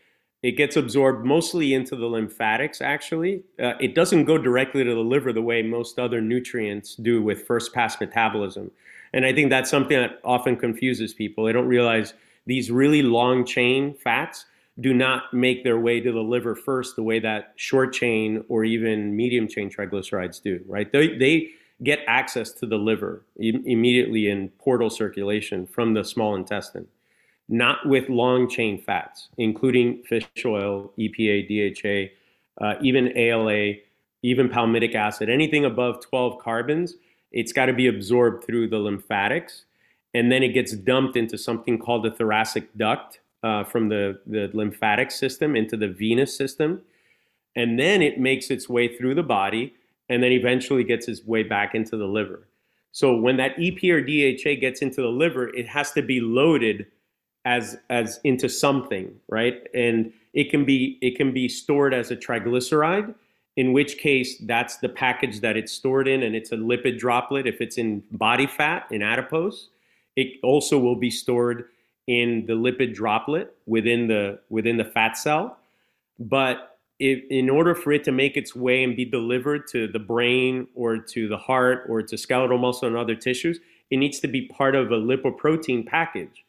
it 0.42 0.56
gets 0.56 0.76
absorbed 0.76 1.26
mostly 1.26 1.74
into 1.74 1.96
the 1.96 2.06
lymphatics. 2.06 2.80
Actually, 2.80 3.42
uh, 3.62 3.74
it 3.80 3.94
doesn't 3.94 4.24
go 4.24 4.38
directly 4.38 4.84
to 4.84 4.94
the 4.94 5.00
liver 5.00 5.34
the 5.34 5.42
way 5.42 5.62
most 5.62 5.98
other 5.98 6.22
nutrients 6.22 6.96
do 6.96 7.22
with 7.22 7.46
first 7.46 7.74
pass 7.74 8.00
metabolism. 8.00 8.70
And 9.14 9.24
I 9.24 9.32
think 9.32 9.48
that's 9.48 9.70
something 9.70 9.96
that 9.96 10.18
often 10.24 10.56
confuses 10.56 11.14
people. 11.14 11.44
They 11.44 11.52
don't 11.52 11.68
realize 11.68 12.14
these 12.46 12.70
really 12.70 13.00
long 13.00 13.46
chain 13.46 13.94
fats 13.94 14.44
do 14.80 14.92
not 14.92 15.32
make 15.32 15.62
their 15.62 15.78
way 15.78 16.00
to 16.00 16.10
the 16.10 16.20
liver 16.20 16.56
first 16.56 16.96
the 16.96 17.02
way 17.04 17.20
that 17.20 17.52
short 17.54 17.92
chain 17.92 18.44
or 18.48 18.64
even 18.64 19.14
medium 19.14 19.46
chain 19.46 19.70
triglycerides 19.70 20.42
do, 20.42 20.60
right? 20.66 20.90
They, 20.90 21.16
they 21.16 21.50
get 21.84 22.00
access 22.08 22.50
to 22.54 22.66
the 22.66 22.76
liver 22.76 23.24
immediately 23.38 24.28
in 24.28 24.48
portal 24.58 24.90
circulation 24.90 25.64
from 25.68 25.94
the 25.94 26.02
small 26.02 26.34
intestine, 26.34 26.88
not 27.48 27.86
with 27.86 28.08
long 28.08 28.50
chain 28.50 28.82
fats, 28.82 29.28
including 29.38 30.02
fish 30.02 30.26
oil, 30.44 30.92
EPA, 30.98 31.46
DHA, 32.58 32.64
uh, 32.66 32.74
even 32.82 33.16
ALA, 33.16 33.74
even 34.22 34.48
palmitic 34.48 34.96
acid, 34.96 35.30
anything 35.30 35.64
above 35.64 36.04
12 36.04 36.40
carbons 36.42 36.96
it's 37.34 37.52
got 37.52 37.66
to 37.66 37.72
be 37.72 37.88
absorbed 37.88 38.44
through 38.44 38.68
the 38.68 38.78
lymphatics, 38.78 39.64
and 40.14 40.30
then 40.30 40.44
it 40.44 40.54
gets 40.54 40.72
dumped 40.72 41.16
into 41.16 41.36
something 41.36 41.78
called 41.78 42.04
the 42.04 42.10
thoracic 42.12 42.72
duct 42.78 43.18
uh, 43.42 43.64
from 43.64 43.88
the, 43.88 44.20
the 44.26 44.48
lymphatic 44.54 45.10
system 45.10 45.56
into 45.56 45.76
the 45.76 45.88
venous 45.88 46.34
system. 46.34 46.80
And 47.56 47.78
then 47.78 48.02
it 48.02 48.20
makes 48.20 48.50
its 48.50 48.68
way 48.68 48.96
through 48.96 49.16
the 49.16 49.24
body 49.24 49.74
and 50.08 50.22
then 50.22 50.30
eventually 50.30 50.84
gets 50.84 51.08
its 51.08 51.24
way 51.24 51.42
back 51.42 51.74
into 51.74 51.96
the 51.96 52.06
liver. 52.06 52.46
So 52.92 53.16
when 53.16 53.36
that 53.38 53.52
EP 53.58 53.82
or 53.90 54.00
DHA 54.00 54.60
gets 54.60 54.80
into 54.80 55.02
the 55.02 55.08
liver, 55.08 55.48
it 55.56 55.66
has 55.66 55.90
to 55.92 56.02
be 56.02 56.20
loaded 56.20 56.86
as 57.44 57.76
as 57.90 58.20
into 58.22 58.48
something, 58.48 59.12
right? 59.28 59.66
And 59.74 60.12
it 60.32 60.50
can 60.50 60.64
be 60.64 60.98
it 61.02 61.16
can 61.16 61.32
be 61.32 61.48
stored 61.48 61.92
as 61.92 62.10
a 62.10 62.16
triglyceride 62.16 63.14
in 63.56 63.72
which 63.72 63.98
case 63.98 64.36
that's 64.46 64.78
the 64.78 64.88
package 64.88 65.40
that 65.40 65.56
it's 65.56 65.72
stored 65.72 66.08
in 66.08 66.22
and 66.22 66.34
it's 66.34 66.52
a 66.52 66.56
lipid 66.56 66.98
droplet. 66.98 67.46
If 67.46 67.60
it's 67.60 67.78
in 67.78 68.02
body 68.10 68.46
fat 68.46 68.86
in 68.90 69.02
adipose 69.02 69.68
it 70.16 70.38
also 70.42 70.78
will 70.78 70.96
be 70.96 71.10
stored 71.10 71.64
in 72.06 72.44
the 72.46 72.52
lipid 72.52 72.94
droplet 72.94 73.56
within 73.66 74.08
the 74.08 74.38
within 74.48 74.76
the 74.76 74.84
fat 74.84 75.16
cell. 75.16 75.58
But 76.18 76.78
if, 77.00 77.24
in 77.30 77.50
order 77.50 77.74
for 77.74 77.92
it 77.92 78.04
to 78.04 78.12
make 78.12 78.36
its 78.36 78.54
way 78.54 78.84
and 78.84 78.94
be 78.94 79.04
delivered 79.04 79.66
to 79.68 79.88
the 79.88 79.98
brain 79.98 80.68
or 80.74 80.98
to 80.98 81.28
the 81.28 81.38
heart 81.38 81.86
or 81.88 82.02
to 82.02 82.16
skeletal 82.16 82.58
muscle 82.58 82.86
and 82.86 82.96
other 82.96 83.16
tissues 83.16 83.58
it 83.90 83.98
needs 83.98 84.18
to 84.20 84.28
be 84.28 84.46
part 84.46 84.74
of 84.74 84.90
a 84.90 84.96
lipoprotein 84.96 85.86
package. 85.86 86.44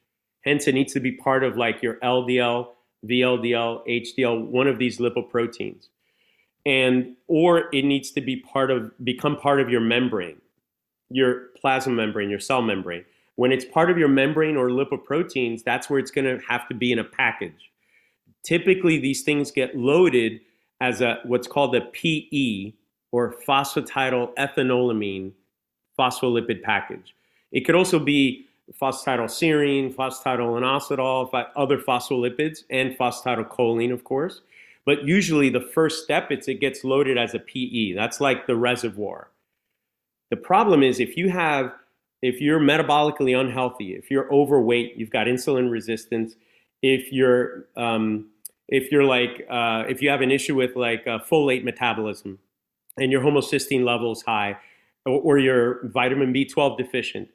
Hence 0.45 0.67
it 0.67 0.73
needs 0.73 0.93
to 0.93 0.99
be 0.99 1.11
part 1.11 1.43
of 1.43 1.57
like 1.57 1.81
your 1.81 1.95
ldl 1.95 2.69
vldl 3.05 3.85
hdl 3.87 4.45
one 4.47 4.67
of 4.67 4.79
these 4.79 4.99
lipoproteins 4.99 5.87
and 6.65 7.15
or 7.27 7.69
it 7.73 7.85
needs 7.85 8.11
to 8.11 8.21
be 8.21 8.37
part 8.37 8.71
of 8.71 8.91
become 9.03 9.37
part 9.37 9.59
of 9.59 9.69
your 9.69 9.81
membrane 9.81 10.39
your 11.09 11.49
plasma 11.59 11.93
membrane 11.93 12.29
your 12.29 12.39
cell 12.39 12.61
membrane. 12.61 13.05
When 13.35 13.51
it's 13.51 13.65
part 13.65 13.91
of 13.91 13.97
your 13.97 14.07
membrane 14.07 14.55
or 14.57 14.69
lipoproteins 14.69 15.63
that's 15.63 15.89
where 15.89 15.99
it's 15.99 16.11
going 16.11 16.25
to 16.25 16.43
have 16.45 16.67
to 16.69 16.73
be 16.73 16.91
in 16.91 16.99
a 16.99 17.03
package. 17.03 17.71
Typically 18.43 18.99
these 18.99 19.23
things 19.23 19.51
get 19.51 19.77
loaded 19.77 20.41
as 20.81 21.01
a 21.01 21.19
what's 21.25 21.47
called 21.47 21.75
a 21.75 21.81
pe 21.81 22.73
or 23.11 23.35
phosphatidylethanolamine 23.47 25.31
phospholipid 25.97 26.61
package. 26.63 27.15
It 27.51 27.61
could 27.61 27.75
also 27.75 27.99
be 27.99 28.47
phosphatidylserine 28.81 29.93
phosphatidylinositol 29.93 31.45
other 31.55 31.77
phospholipids 31.77 32.63
and 32.71 32.97
phosphatidylcholine 32.97 33.93
of 33.93 34.03
course 34.03 34.41
but 34.85 35.03
usually 35.07 35.49
the 35.49 35.61
first 35.61 36.03
step 36.03 36.31
it's 36.31 36.47
it 36.47 36.59
gets 36.61 36.83
loaded 36.83 37.17
as 37.17 37.33
a 37.33 37.39
PE. 37.39 37.93
That's 37.93 38.21
like 38.21 38.47
the 38.47 38.55
reservoir. 38.55 39.29
The 40.31 40.37
problem 40.37 40.83
is 40.83 40.99
if 40.99 41.17
you 41.17 41.29
have 41.29 41.73
if 42.21 42.41
you're 42.41 42.59
metabolically 42.59 43.39
unhealthy, 43.39 43.93
if 43.93 44.09
you're 44.09 44.31
overweight, 44.33 44.95
you've 44.95 45.11
got 45.11 45.27
insulin 45.27 45.69
resistance, 45.69 46.35
if 46.81 47.11
you're 47.11 47.65
um, 47.75 48.27
if 48.67 48.91
you're 48.91 49.03
like 49.03 49.45
uh, 49.49 49.83
if 49.87 50.01
you 50.01 50.09
have 50.09 50.21
an 50.21 50.31
issue 50.31 50.55
with 50.55 50.75
like 50.75 51.05
uh, 51.07 51.19
folate 51.19 51.63
metabolism 51.63 52.39
and 52.97 53.11
your 53.11 53.21
homocysteine 53.21 53.83
levels 53.83 54.23
high 54.23 54.57
or, 55.05 55.19
or 55.21 55.37
your 55.37 55.87
vitamin 55.89 56.33
b12 56.33 56.77
deficient 56.77 57.29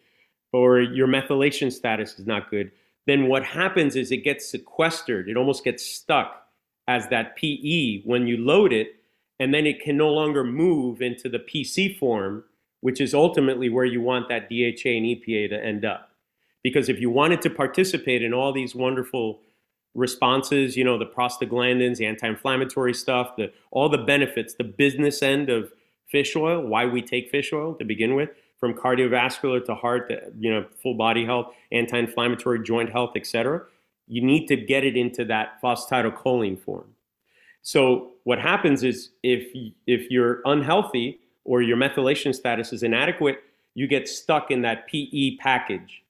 or 0.52 0.80
your 0.80 1.06
methylation 1.06 1.72
status 1.72 2.18
is 2.18 2.26
not 2.26 2.50
good 2.50 2.70
then 3.06 3.28
what 3.28 3.44
happens 3.44 3.96
is 3.96 4.10
it 4.10 4.18
gets 4.18 4.48
sequestered 4.48 5.28
it 5.28 5.36
almost 5.36 5.64
gets 5.64 5.84
stuck 5.84 6.39
as 6.90 7.08
that 7.08 7.36
pe 7.36 8.02
when 8.04 8.26
you 8.26 8.36
load 8.36 8.72
it 8.72 8.88
and 9.38 9.54
then 9.54 9.66
it 9.66 9.80
can 9.80 9.96
no 9.96 10.10
longer 10.20 10.42
move 10.44 11.00
into 11.00 11.28
the 11.28 11.38
pc 11.38 11.96
form 11.98 12.44
which 12.80 13.00
is 13.00 13.12
ultimately 13.14 13.68
where 13.68 13.90
you 13.94 14.00
want 14.00 14.28
that 14.28 14.48
dha 14.50 14.68
and 14.96 15.06
epa 15.12 15.48
to 15.48 15.64
end 15.72 15.84
up 15.84 16.10
because 16.62 16.88
if 16.88 17.00
you 17.00 17.10
wanted 17.10 17.40
to 17.42 17.50
participate 17.50 18.22
in 18.22 18.34
all 18.34 18.52
these 18.52 18.74
wonderful 18.74 19.40
responses, 19.94 20.76
you 20.76 20.84
know, 20.84 20.98
the 20.98 21.06
prostaglandins, 21.06 21.96
the 21.96 22.06
anti-inflammatory 22.06 22.94
stuff, 22.94 23.36
the 23.36 23.52
all 23.70 23.88
the 23.88 23.98
benefits, 23.98 24.54
the 24.54 24.64
business 24.64 25.22
end 25.22 25.48
of 25.48 25.72
fish 26.08 26.36
oil, 26.36 26.62
why 26.62 26.86
we 26.86 27.02
take 27.02 27.30
fish 27.30 27.52
oil 27.52 27.74
to 27.74 27.84
begin 27.84 28.14
with, 28.14 28.30
from 28.58 28.74
cardiovascular 28.74 29.64
to 29.64 29.74
heart 29.74 30.08
to 30.08 30.20
you 30.38 30.52
know 30.52 30.64
full 30.82 30.94
body 30.94 31.24
health, 31.24 31.52
anti-inflammatory, 31.72 32.62
joint 32.62 32.90
health, 32.90 33.12
etc. 33.16 33.62
You 34.10 34.22
need 34.22 34.46
to 34.48 34.56
get 34.56 34.84
it 34.84 34.96
into 34.96 35.24
that 35.26 35.60
phosphatidylcholine 35.62 36.60
form. 36.60 36.94
So 37.62 38.12
what 38.24 38.38
happens 38.38 38.82
is 38.82 39.10
if 39.22 39.48
if 39.86 40.10
you're 40.10 40.40
unhealthy 40.44 41.20
or 41.44 41.62
your 41.62 41.76
methylation 41.76 42.34
status 42.34 42.72
is 42.72 42.82
inadequate, 42.82 43.42
you 43.74 43.86
get 43.86 44.08
stuck 44.08 44.50
in 44.50 44.62
that 44.62 44.86
PE 44.88 45.36
package 45.36 46.02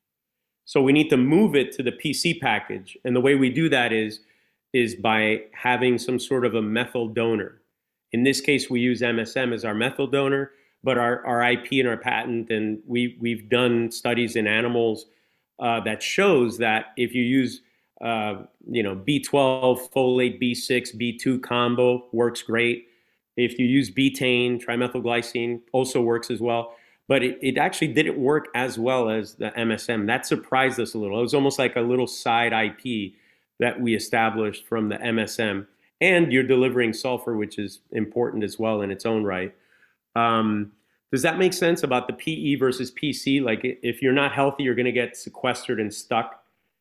so 0.71 0.81
we 0.81 0.93
need 0.93 1.11
to 1.11 1.17
move 1.17 1.57
it 1.57 1.73
to 1.73 1.83
the 1.83 1.91
PC 1.91 2.41
package. 2.41 2.97
And 3.05 3.17
the 3.17 3.21
way 3.21 3.35
we 3.35 3.51
do 3.51 3.69
that 3.71 3.93
is, 3.93 4.21
is 4.73 4.95
by 4.95 5.41
having 5.53 5.99
some 5.99 6.21
sort 6.21 6.47
of 6.47 6.55
a 6.55 6.63
methyl 6.63 7.09
donor. 7.09 7.61
In 8.13 8.23
this 8.23 8.41
case, 8.41 8.71
we 8.71 8.79
use 8.79 9.01
MSM 9.01 9.53
as 9.53 9.65
our 9.65 9.75
methyl 9.75 10.07
donor, 10.07 10.53
but 10.85 10.97
our, 10.97 11.27
our 11.27 11.43
IP 11.43 11.73
and 11.73 11.89
our 11.89 11.97
patent, 11.97 12.51
and 12.51 12.79
we, 12.87 13.19
we've 13.21 13.49
done 13.49 13.91
studies 13.91 14.37
in 14.37 14.47
animals 14.47 15.07
uh, 15.59 15.81
that 15.81 16.05
shows 16.05 16.59
that 16.59 16.93
if 16.97 17.17
you 17.17 17.25
use 17.25 17.63
uh, 18.01 18.43
you 18.71 18.83
know, 18.83 18.97
B12, 18.97 19.91
folate, 19.93 20.41
B6, 20.41 20.97
B2 20.97 21.43
combo 21.43 22.07
works 22.13 22.43
great. 22.43 22.89
If 23.37 23.59
you 23.59 23.67
use 23.67 23.91
betaine, 23.91 24.63
trimethylglycine 24.63 25.61
also 25.73 26.01
works 26.01 26.31
as 26.31 26.41
well 26.41 26.75
but 27.11 27.25
it, 27.25 27.39
it 27.43 27.59
actually 27.59 27.89
didn't 27.89 28.17
work 28.17 28.47
as 28.55 28.79
well 28.79 29.11
as 29.11 29.35
the 29.35 29.51
MSM. 29.51 30.07
That 30.07 30.27
surprised 30.27 30.79
us 30.79 30.95
a 30.95 30.99
little. 30.99 31.19
It 31.19 31.23
was 31.23 31.35
almost 31.35 31.59
like 31.59 31.75
a 31.75 31.81
little 31.81 32.07
side 32.07 32.53
IP 32.53 33.15
that 33.59 33.81
we 33.81 33.97
established 33.97 34.69
from 34.69 34.89
the 34.89 34.95
MSM. 34.95 35.67
And 36.01 36.33
you're 36.33 36.45
delivering 36.45 36.93
sulfur, 36.93 37.37
which 37.37 37.59
is 37.59 37.81
important 37.91 38.45
as 38.45 38.61
well 38.61 38.83
in 38.83 38.93
its 38.93 39.05
own 39.07 39.25
right. 39.25 39.53
Um, 40.15 40.71
does 41.11 41.23
that 41.23 41.37
make 41.37 41.53
sense 41.53 41.83
about 41.83 42.07
the 42.07 42.13
PE 42.13 42.55
versus 42.55 42.93
PC? 42.93 43.43
Like, 43.43 43.63
if 43.65 44.01
you're 44.03 44.13
not 44.13 44.31
healthy, 44.31 44.63
you're 44.63 44.77
going 44.77 44.87
to 44.87 44.93
get 44.93 45.17
sequestered 45.17 45.81
and 45.81 45.93
stuck. 45.93 46.40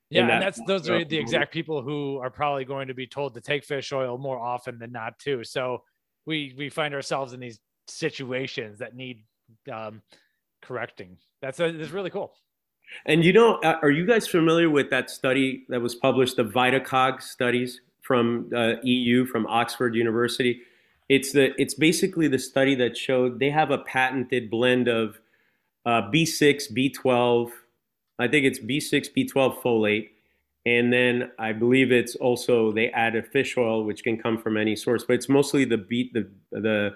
Yeah, 0.09 0.25
that, 0.25 0.33
and 0.33 0.41
that's 0.41 0.61
those 0.65 0.89
are 0.89 1.05
the 1.05 1.17
exact 1.17 1.53
people 1.53 1.81
who 1.83 2.17
are 2.17 2.31
probably 2.31 2.65
going 2.65 2.87
to 2.87 2.95
be 2.95 3.05
told 3.05 3.35
to 3.35 3.41
take 3.41 3.63
fish 3.63 3.91
oil 3.91 4.17
more 4.17 4.39
often 4.39 4.79
than 4.79 4.91
not, 4.91 5.19
too. 5.19 5.43
So 5.43 5.83
we 6.25 6.53
we 6.57 6.69
find 6.69 6.93
ourselves 6.93 7.33
in 7.33 7.39
these 7.39 7.59
situations 7.87 8.79
that 8.79 8.95
need 8.95 9.23
um, 9.71 10.01
correcting. 10.61 11.17
That's, 11.41 11.59
a, 11.59 11.71
that's 11.71 11.91
really 11.91 12.09
cool. 12.09 12.33
And 13.05 13.23
you 13.23 13.33
know, 13.33 13.55
uh, 13.59 13.77
are 13.81 13.91
you 13.91 14.05
guys 14.05 14.27
familiar 14.27 14.69
with 14.69 14.89
that 14.89 15.09
study 15.09 15.65
that 15.69 15.81
was 15.81 15.95
published, 15.95 16.37
the 16.37 16.43
VitaCog 16.43 17.21
studies 17.21 17.81
from 18.01 18.49
uh, 18.55 18.73
EU, 18.83 19.25
from 19.25 19.45
Oxford 19.47 19.95
University? 19.95 20.61
It's 21.07 21.31
the 21.31 21.59
it's 21.61 21.73
basically 21.73 22.27
the 22.27 22.39
study 22.39 22.75
that 22.75 22.97
showed 22.97 23.39
they 23.39 23.49
have 23.51 23.71
a 23.71 23.79
patented 23.79 24.49
blend 24.49 24.87
of 24.87 25.19
uh, 25.85 26.09
B6, 26.11 26.71
B12, 26.75 27.51
I 28.19 28.27
think 28.27 28.45
it's 28.45 28.59
B6, 28.59 29.09
B12 29.15 29.61
folate, 29.61 30.09
and 30.65 30.91
then 30.91 31.31
I 31.39 31.53
believe 31.53 31.91
it's 31.91 32.15
also 32.15 32.71
they 32.71 32.89
add 32.89 33.15
a 33.15 33.23
fish 33.23 33.57
oil, 33.57 33.83
which 33.83 34.03
can 34.03 34.17
come 34.17 34.37
from 34.37 34.57
any 34.57 34.75
source, 34.75 35.03
but 35.03 35.13
it's 35.13 35.29
mostly 35.29 35.65
the 35.65 35.77
beat 35.77 36.13
the 36.13 36.29
the 36.51 36.95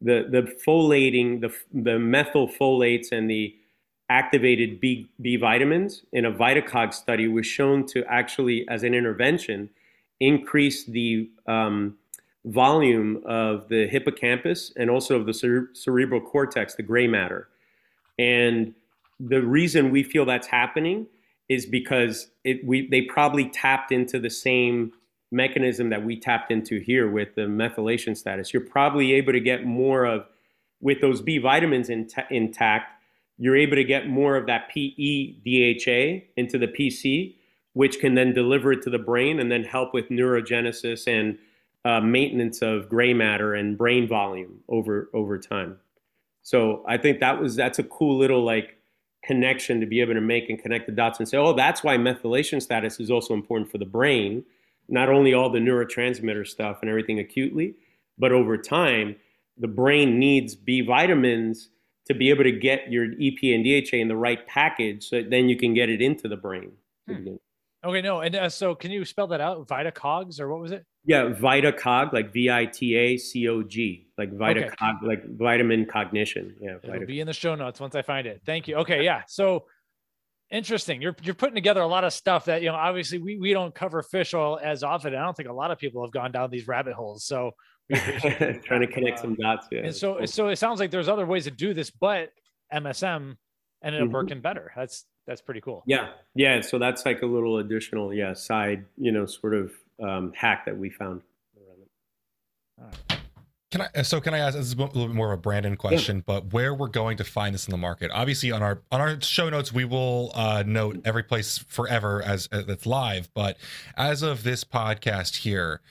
the 0.00 0.26
the 0.30 0.56
folating, 0.64 1.40
the 1.40 1.52
the 1.72 1.98
methyl 1.98 2.48
folates 2.48 3.12
and 3.12 3.30
the 3.30 3.54
activated 4.10 4.80
B, 4.80 5.08
B 5.20 5.36
vitamins 5.36 6.02
in 6.12 6.24
a 6.24 6.32
VitaCog 6.32 6.94
study 6.94 7.28
was 7.28 7.46
shown 7.46 7.86
to 7.86 8.04
actually, 8.06 8.66
as 8.68 8.82
an 8.82 8.94
intervention, 8.94 9.70
increase 10.20 10.84
the 10.84 11.30
um, 11.46 11.96
volume 12.44 13.22
of 13.26 13.68
the 13.68 13.86
hippocampus 13.86 14.72
and 14.76 14.88
also 14.88 15.16
of 15.16 15.26
the 15.26 15.34
cere- 15.34 15.68
cerebral 15.74 16.20
cortex, 16.20 16.74
the 16.74 16.82
gray 16.82 17.06
matter. 17.06 17.48
And 18.18 18.74
the 19.20 19.42
reason 19.42 19.90
we 19.90 20.02
feel 20.02 20.24
that's 20.24 20.46
happening 20.46 21.06
is 21.48 21.66
because 21.66 22.30
it, 22.44 22.64
we, 22.64 22.88
they 22.88 23.02
probably 23.02 23.48
tapped 23.48 23.90
into 23.90 24.18
the 24.18 24.30
same 24.30 24.92
mechanism 25.30 25.90
that 25.90 26.04
we 26.04 26.18
tapped 26.18 26.50
into 26.50 26.78
here 26.80 27.10
with 27.10 27.34
the 27.34 27.42
methylation 27.42 28.16
status. 28.16 28.52
You're 28.52 28.62
probably 28.62 29.12
able 29.14 29.32
to 29.32 29.40
get 29.40 29.64
more 29.64 30.04
of, 30.04 30.26
with 30.80 31.00
those 31.00 31.20
B 31.20 31.38
vitamins 31.38 31.90
in 31.90 32.08
intact, 32.30 32.92
you're 33.38 33.56
able 33.56 33.76
to 33.76 33.84
get 33.84 34.08
more 34.08 34.36
of 34.36 34.46
that 34.46 34.68
PE 34.68 35.32
DHA 35.44 36.26
into 36.36 36.58
the 36.58 36.68
PC, 36.68 37.36
which 37.72 38.00
can 38.00 38.14
then 38.14 38.32
deliver 38.32 38.72
it 38.72 38.82
to 38.82 38.90
the 38.90 38.98
brain 38.98 39.38
and 39.38 39.50
then 39.50 39.64
help 39.64 39.94
with 39.94 40.08
neurogenesis 40.08 41.06
and 41.06 41.38
uh, 41.84 42.00
maintenance 42.00 42.62
of 42.62 42.88
gray 42.88 43.14
matter 43.14 43.54
and 43.54 43.78
brain 43.78 44.08
volume 44.08 44.60
over 44.68 45.08
over 45.14 45.38
time. 45.38 45.78
So 46.42 46.84
I 46.88 46.96
think 46.96 47.20
that 47.20 47.40
was 47.40 47.54
that's 47.54 47.78
a 47.78 47.84
cool 47.84 48.18
little 48.18 48.44
like 48.44 48.77
connection 49.24 49.80
to 49.80 49.86
be 49.86 50.00
able 50.00 50.14
to 50.14 50.20
make 50.20 50.48
and 50.48 50.60
connect 50.60 50.86
the 50.86 50.92
dots 50.92 51.18
and 51.18 51.28
say, 51.28 51.36
oh, 51.36 51.52
that's 51.52 51.82
why 51.82 51.96
methylation 51.96 52.62
status 52.62 53.00
is 53.00 53.10
also 53.10 53.34
important 53.34 53.70
for 53.70 53.78
the 53.78 53.84
brain 53.84 54.44
not 54.88 55.08
only 55.08 55.34
all 55.34 55.50
the 55.50 55.58
neurotransmitter 55.58 56.46
stuff 56.46 56.78
and 56.80 56.88
everything 56.88 57.18
acutely, 57.18 57.74
but 58.18 58.32
over 58.32 58.56
time, 58.56 59.16
the 59.58 59.68
brain 59.68 60.18
needs 60.18 60.54
B 60.54 60.80
vitamins 60.80 61.70
to 62.06 62.14
be 62.14 62.30
able 62.30 62.44
to 62.44 62.52
get 62.52 62.90
your 62.90 63.08
EPA 63.08 63.54
and 63.54 63.64
DHA 63.64 63.96
in 63.98 64.08
the 64.08 64.16
right 64.16 64.46
package 64.46 65.08
so 65.08 65.22
then 65.22 65.48
you 65.48 65.56
can 65.56 65.74
get 65.74 65.90
it 65.90 66.00
into 66.00 66.26
the 66.26 66.36
brain. 66.36 66.72
Hmm. 67.06 67.34
Okay, 67.84 68.00
no. 68.00 68.20
And 68.20 68.34
uh, 68.34 68.48
so 68.48 68.74
can 68.74 68.90
you 68.90 69.04
spell 69.04 69.26
that 69.28 69.40
out? 69.40 69.68
Vitacogs 69.68 70.40
or 70.40 70.48
what 70.48 70.60
was 70.60 70.72
it? 70.72 70.84
Yeah, 71.08 71.30
VitaCog, 71.30 72.12
like 72.12 72.34
V 72.34 72.50
I 72.50 72.66
T 72.66 72.94
A 72.94 73.16
C 73.16 73.48
O 73.48 73.62
G, 73.62 74.06
like 74.18 74.30
VitaCog, 74.30 74.98
okay. 74.98 75.06
like 75.06 75.26
vitamin 75.38 75.86
cognition. 75.86 76.54
Yeah, 76.60 76.76
it'll 76.82 77.06
be 77.06 77.20
in 77.20 77.26
the 77.26 77.32
show 77.32 77.54
notes 77.54 77.80
once 77.80 77.94
I 77.94 78.02
find 78.02 78.26
it. 78.26 78.42
Thank 78.44 78.68
you. 78.68 78.76
Okay, 78.76 79.02
yeah. 79.02 79.22
So 79.26 79.64
interesting. 80.50 81.00
You're 81.00 81.16
you're 81.22 81.34
putting 81.34 81.54
together 81.54 81.80
a 81.80 81.86
lot 81.86 82.04
of 82.04 82.12
stuff 82.12 82.44
that 82.44 82.60
you 82.60 82.68
know. 82.68 82.74
Obviously, 82.74 83.16
we 83.16 83.38
we 83.38 83.54
don't 83.54 83.74
cover 83.74 84.02
fish 84.02 84.34
oil 84.34 84.60
as 84.62 84.82
often. 84.82 85.14
I 85.14 85.24
don't 85.24 85.34
think 85.34 85.48
a 85.48 85.52
lot 85.52 85.70
of 85.70 85.78
people 85.78 86.04
have 86.04 86.12
gone 86.12 86.30
down 86.30 86.50
these 86.50 86.68
rabbit 86.68 86.92
holes. 86.92 87.24
So 87.24 87.52
trying 87.94 88.80
to 88.80 88.86
connect 88.86 89.20
uh, 89.20 89.22
some 89.22 89.34
dots. 89.34 89.66
Yeah. 89.72 89.84
And 89.84 89.94
so 89.94 90.26
so 90.26 90.48
it 90.48 90.56
sounds 90.56 90.78
like 90.78 90.90
there's 90.90 91.08
other 91.08 91.24
ways 91.24 91.44
to 91.44 91.50
do 91.50 91.72
this, 91.72 91.90
but 91.90 92.32
MSM 92.70 93.34
ended 93.82 94.02
up 94.02 94.08
mm-hmm. 94.08 94.14
working 94.14 94.40
better. 94.42 94.72
That's 94.76 95.06
that's 95.26 95.40
pretty 95.40 95.62
cool. 95.62 95.84
Yeah, 95.86 96.08
yeah. 96.34 96.60
So 96.60 96.78
that's 96.78 97.06
like 97.06 97.22
a 97.22 97.26
little 97.26 97.58
additional, 97.58 98.12
yeah, 98.12 98.34
side, 98.34 98.84
you 98.98 99.10
know, 99.10 99.24
sort 99.24 99.54
of 99.54 99.72
um, 100.02 100.32
hack 100.34 100.64
that 100.66 100.76
we 100.76 100.90
found. 100.90 101.22
Right. 102.78 103.18
Can 103.70 103.82
I? 103.82 104.02
So 104.02 104.18
can 104.20 104.32
I 104.32 104.38
ask? 104.38 104.56
This 104.56 104.66
is 104.66 104.72
a 104.72 104.76
little 104.78 105.06
bit 105.06 105.14
more 105.14 105.32
of 105.32 105.38
a 105.38 105.42
Brandon 105.42 105.76
question, 105.76 106.16
yeah. 106.16 106.22
but 106.24 106.54
where 106.54 106.74
we're 106.74 106.88
going 106.88 107.18
to 107.18 107.24
find 107.24 107.54
this 107.54 107.66
in 107.66 107.70
the 107.70 107.76
market? 107.76 108.10
Obviously, 108.14 108.50
on 108.50 108.62
our 108.62 108.80
on 108.90 109.02
our 109.02 109.20
show 109.20 109.50
notes, 109.50 109.72
we 109.72 109.84
will 109.84 110.32
uh, 110.34 110.62
note 110.66 111.02
every 111.04 111.22
place 111.22 111.58
forever 111.58 112.22
as, 112.22 112.48
as 112.50 112.66
it's 112.66 112.86
live. 112.86 113.28
But 113.34 113.58
as 113.94 114.22
of 114.22 114.42
this 114.42 114.64
podcast 114.64 115.36
here, 115.36 115.82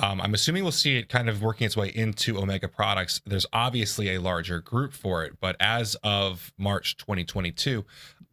um, 0.00 0.22
I'm 0.22 0.32
assuming 0.32 0.62
we'll 0.62 0.72
see 0.72 0.96
it 0.96 1.10
kind 1.10 1.28
of 1.28 1.42
working 1.42 1.66
its 1.66 1.76
way 1.76 1.88
into 1.88 2.38
Omega 2.38 2.68
products. 2.68 3.20
There's 3.26 3.46
obviously 3.52 4.14
a 4.14 4.20
larger 4.20 4.60
group 4.60 4.94
for 4.94 5.22
it, 5.22 5.34
but 5.38 5.56
as 5.60 5.94
of 6.02 6.54
March 6.56 6.96
2022, 6.96 7.84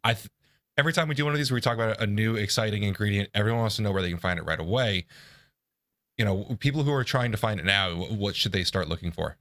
I 0.05 0.13
th- 0.13 0.29
every 0.78 0.93
time 0.93 1.07
we 1.07 1.15
do 1.15 1.26
one 1.26 1.34
of 1.34 1.38
these 1.38 1.51
where 1.51 1.57
we 1.57 1.61
talk 1.61 1.76
about 1.76 2.01
a 2.01 2.07
new 2.07 2.36
exciting 2.36 2.84
ingredient, 2.84 3.30
everyone 3.34 3.61
wants 3.61 3.76
to 3.78 3.82
know 3.82 3.91
where 3.91 4.01
they 4.01 4.09
can 4.09 4.19
find 4.19 4.39
it 4.39 4.43
right 4.43 4.59
away. 4.59 5.05
You 6.17 6.26
know 6.26 6.55
people 6.59 6.84
who 6.84 6.93
are 6.93 7.03
trying 7.03 7.32
to 7.32 7.38
find 7.38 7.59
it 7.59 7.65
now 7.65 7.91
what 7.95 8.36
should 8.36 8.51
they 8.51 8.63
start 8.63 8.88
looking 8.88 9.11
for? 9.11 9.36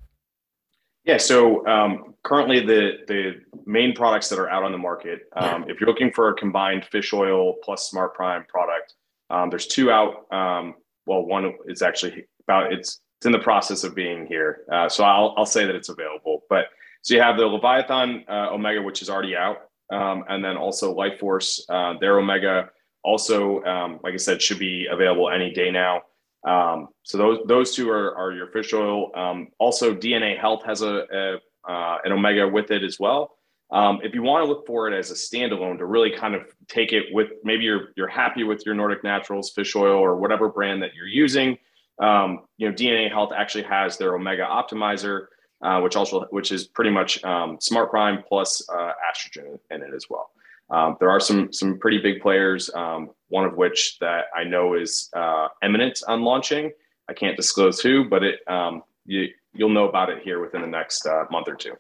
Yeah 1.05 1.19
so 1.19 1.67
um, 1.67 2.15
currently 2.23 2.61
the 2.61 2.93
the 3.09 3.41
main 3.67 3.95
products 3.95 4.31
that 4.31 4.39
are 4.39 4.49
out 4.49 4.63
on 4.63 4.73
the 4.73 4.79
market 4.79 5.29
um, 5.37 5.67
if 5.69 5.81
you're 5.81 5.89
looking 5.89 6.11
for 6.11 6.31
a 6.31 6.35
combined 6.35 6.87
fish 6.87 7.13
oil 7.13 7.55
plus 7.63 7.91
SmartPrime 7.93 8.49
product 8.49 8.95
um, 9.29 9.51
there's 9.51 9.67
two 9.67 9.91
out 9.91 10.33
um, 10.33 10.75
well 11.05 11.27
one 11.27 11.53
is 11.67 11.83
actually 11.83 12.25
about 12.49 12.73
it's 12.73 13.01
it's 13.19 13.27
in 13.27 13.33
the 13.33 13.39
process 13.39 13.85
of 13.85 13.95
being 13.95 14.27
here. 14.27 14.63
Uh, 14.73 14.89
so 14.89 15.05
I'll, 15.05 15.33
I'll 15.37 15.47
say 15.47 15.67
that 15.67 15.75
it's 15.75 15.91
available 15.91 16.45
but 16.49 16.67
so 17.03 17.15
you 17.15 17.21
have 17.21 17.37
the 17.37 17.47
leviathan 17.47 18.25
uh, 18.31 18.49
omega 18.51 18.81
which 18.81 19.03
is 19.03 19.11
already 19.11 19.37
out 19.37 19.69
um, 19.93 20.25
and 20.29 20.45
then 20.45 20.57
also 20.57 20.95
Life 20.95 21.21
Force, 21.21 21.65
uh, 21.69 21.95
their 22.01 22.19
Omega 22.19 22.71
also, 23.05 23.63
um, 23.65 23.99
like 24.03 24.15
I 24.15 24.19
said, 24.19 24.41
should 24.41 24.59
be 24.59 24.87
available 24.91 25.31
any 25.31 25.53
day 25.53 25.71
now. 25.71 26.03
Um, 26.47 26.89
so 27.03 27.19
those 27.19 27.39
those 27.47 27.75
two 27.75 27.91
are, 27.91 28.17
are 28.17 28.33
your 28.33 28.49
fish 28.49 28.73
oil. 28.73 29.11
Um, 29.15 29.49
also, 29.59 29.95
DNA 29.95 30.39
Health 30.39 30.65
has 30.65 30.83
a, 30.83 31.05
a 31.13 31.71
uh, 31.71 31.99
an 32.05 32.13
Omega 32.13 32.49
with 32.49 32.71
it 32.71 32.83
as 32.83 32.99
well. 32.99 33.37
Um, 33.71 34.01
if 34.03 34.13
you 34.13 34.23
want 34.23 34.45
to 34.45 34.49
look 34.49 34.67
for 34.67 34.89
it 34.89 34.99
as 34.99 35.11
a 35.11 35.15
standalone 35.15 35.79
to 35.79 35.87
really 35.87 36.11
kind 36.11 36.35
of 36.35 36.43
take 36.69 36.93
it 36.93 37.05
with 37.13 37.29
maybe 37.45 37.65
you're 37.65 37.89
you're 37.97 38.09
happy 38.09 38.45
with 38.45 38.67
your 38.67 38.75
Nordic 38.75 39.05
Naturals 39.05 39.51
fish 39.51 39.75
oil 39.77 39.99
or 39.99 40.17
whatever 40.17 40.49
brand 40.49 40.83
that 40.83 40.95
you're 40.95 41.07
using, 41.07 41.57
um, 42.01 42.41
you 42.57 42.69
know 42.69 42.75
DNA 42.75 43.09
Health 43.09 43.31
actually 43.37 43.65
has 43.65 43.97
their 43.97 44.15
Omega 44.15 44.45
Optimizer, 44.45 45.27
uh, 45.63 45.81
which 45.81 45.97
also 45.97 46.27
which 46.31 46.53
is 46.53 46.67
pretty 46.67 46.91
much 46.91 47.23
um, 47.25 47.59
SmartPrime 47.59 48.25
plus 48.27 48.67
uh, 48.69 48.93
Astragin 49.11 49.59
in 49.71 49.83
it 49.83 49.95
as 49.95 50.07
well. 50.11 50.31
Um, 50.71 50.97
there 51.01 51.11
are 51.11 51.21
some 51.21 51.53
some 51.53 51.79
pretty 51.79 51.99
big 51.99 52.21
players, 52.21 52.71
um, 52.75 53.11
one 53.29 53.45
of 53.45 53.57
which 53.57 53.99
that 54.01 54.27
I 54.35 54.45
know 54.45 54.75
is 54.75 55.11
uh, 55.15 55.49
imminent 55.63 56.03
on 56.09 56.23
launching. 56.23 56.73
I 57.09 57.15
can't 57.15 57.37
disclose 57.37 57.81
who, 57.81 58.09
but 58.09 58.23
it 58.23 58.41
um, 58.49 58.83
you 59.05 59.29
you'll 59.53 59.69
know 59.69 59.89
about 59.89 60.09
it 60.11 60.23
here 60.23 60.41
within 60.41 60.63
the 60.63 60.67
next 60.67 61.07
uh, 61.07 61.25
month 61.31 61.49
or 61.49 61.55
two 61.55 61.75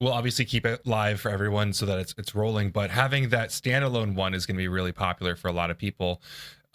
we'll 0.00 0.12
obviously 0.12 0.44
keep 0.44 0.64
it 0.64 0.86
live 0.86 1.20
for 1.20 1.30
everyone 1.30 1.72
so 1.72 1.86
that 1.86 1.98
it's 1.98 2.14
it's 2.18 2.34
rolling. 2.34 2.70
But 2.70 2.90
having 2.90 3.30
that 3.30 3.50
standalone 3.50 4.14
one 4.14 4.34
is 4.34 4.46
going 4.46 4.56
to 4.56 4.58
be 4.58 4.68
really 4.68 4.92
popular 4.92 5.36
for 5.36 5.48
a 5.48 5.52
lot 5.52 5.70
of 5.70 5.78
people 5.78 6.22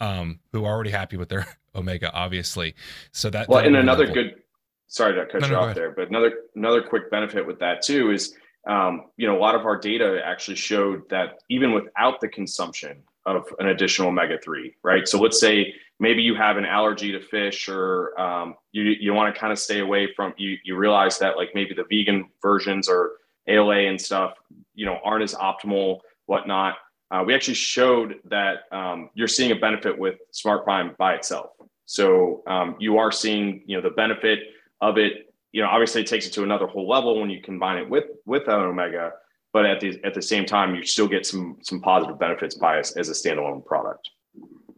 um, 0.00 0.40
who 0.52 0.64
are 0.64 0.72
already 0.72 0.90
happy 0.90 1.16
with 1.16 1.28
their 1.28 1.46
Omega, 1.74 2.12
obviously. 2.12 2.74
So 3.12 3.30
that 3.30 3.48
well, 3.48 3.64
and 3.64 3.76
another 3.76 4.06
good. 4.06 4.42
Sorry 4.88 5.14
to 5.14 5.26
cut 5.26 5.42
no, 5.42 5.46
you 5.46 5.52
no, 5.54 5.60
off 5.60 5.74
there, 5.74 5.90
but 5.90 6.08
another 6.08 6.32
another 6.54 6.82
quick 6.82 7.10
benefit 7.10 7.46
with 7.46 7.58
that 7.60 7.82
too 7.82 8.10
is, 8.10 8.34
um, 8.68 9.06
you 9.16 9.26
know, 9.26 9.36
a 9.36 9.40
lot 9.40 9.54
of 9.54 9.64
our 9.64 9.76
data 9.76 10.20
actually 10.24 10.56
showed 10.56 11.08
that 11.10 11.40
even 11.48 11.72
without 11.72 12.20
the 12.20 12.28
consumption 12.28 13.02
of 13.26 13.46
an 13.58 13.68
additional 13.68 14.08
omega 14.08 14.38
three, 14.38 14.76
right? 14.82 15.08
So 15.08 15.18
let's 15.18 15.40
say 15.40 15.74
maybe 15.98 16.22
you 16.22 16.34
have 16.34 16.56
an 16.56 16.64
allergy 16.64 17.12
to 17.12 17.20
fish, 17.20 17.68
or 17.68 18.18
um, 18.20 18.54
you 18.72 18.82
you 18.82 19.14
want 19.14 19.34
to 19.34 19.40
kind 19.40 19.52
of 19.52 19.58
stay 19.58 19.80
away 19.80 20.12
from. 20.14 20.34
You 20.36 20.56
you 20.64 20.76
realize 20.76 21.18
that 21.18 21.36
like 21.36 21.50
maybe 21.54 21.74
the 21.74 21.84
vegan 21.90 22.28
versions 22.42 22.88
or 22.88 23.12
ALA 23.46 23.88
and 23.88 24.00
stuff, 24.00 24.34
you 24.74 24.86
know, 24.86 24.98
aren't 25.04 25.22
as 25.22 25.34
optimal, 25.34 26.00
whatnot. 26.26 26.76
Uh, 27.10 27.22
we 27.24 27.34
actually 27.34 27.54
showed 27.54 28.16
that 28.24 28.64
um, 28.72 29.10
you're 29.14 29.28
seeing 29.28 29.52
a 29.52 29.56
benefit 29.56 29.96
with 29.96 30.16
SmartPrime 30.32 30.96
by 30.96 31.14
itself. 31.14 31.50
So 31.86 32.42
um, 32.46 32.76
you 32.78 32.96
are 32.98 33.12
seeing, 33.12 33.62
you 33.66 33.76
know, 33.76 33.82
the 33.82 33.94
benefit 33.94 34.40
of 34.88 34.98
it. 34.98 35.32
You 35.52 35.62
know, 35.62 35.68
obviously 35.68 36.02
it 36.02 36.06
takes 36.06 36.26
it 36.26 36.32
to 36.34 36.42
another 36.42 36.66
whole 36.66 36.88
level 36.88 37.20
when 37.20 37.30
you 37.30 37.40
combine 37.40 37.78
it 37.78 37.88
with 37.88 38.04
with 38.26 38.48
an 38.48 38.60
Omega, 38.60 39.12
but 39.52 39.64
at 39.66 39.80
the 39.80 40.00
at 40.04 40.14
the 40.14 40.22
same 40.22 40.44
time, 40.44 40.74
you 40.74 40.84
still 40.84 41.08
get 41.08 41.24
some 41.26 41.58
some 41.62 41.80
positive 41.80 42.18
benefits 42.18 42.56
by 42.56 42.78
as, 42.78 42.92
as 42.96 43.08
a 43.08 43.12
standalone 43.12 43.64
product. 43.64 44.10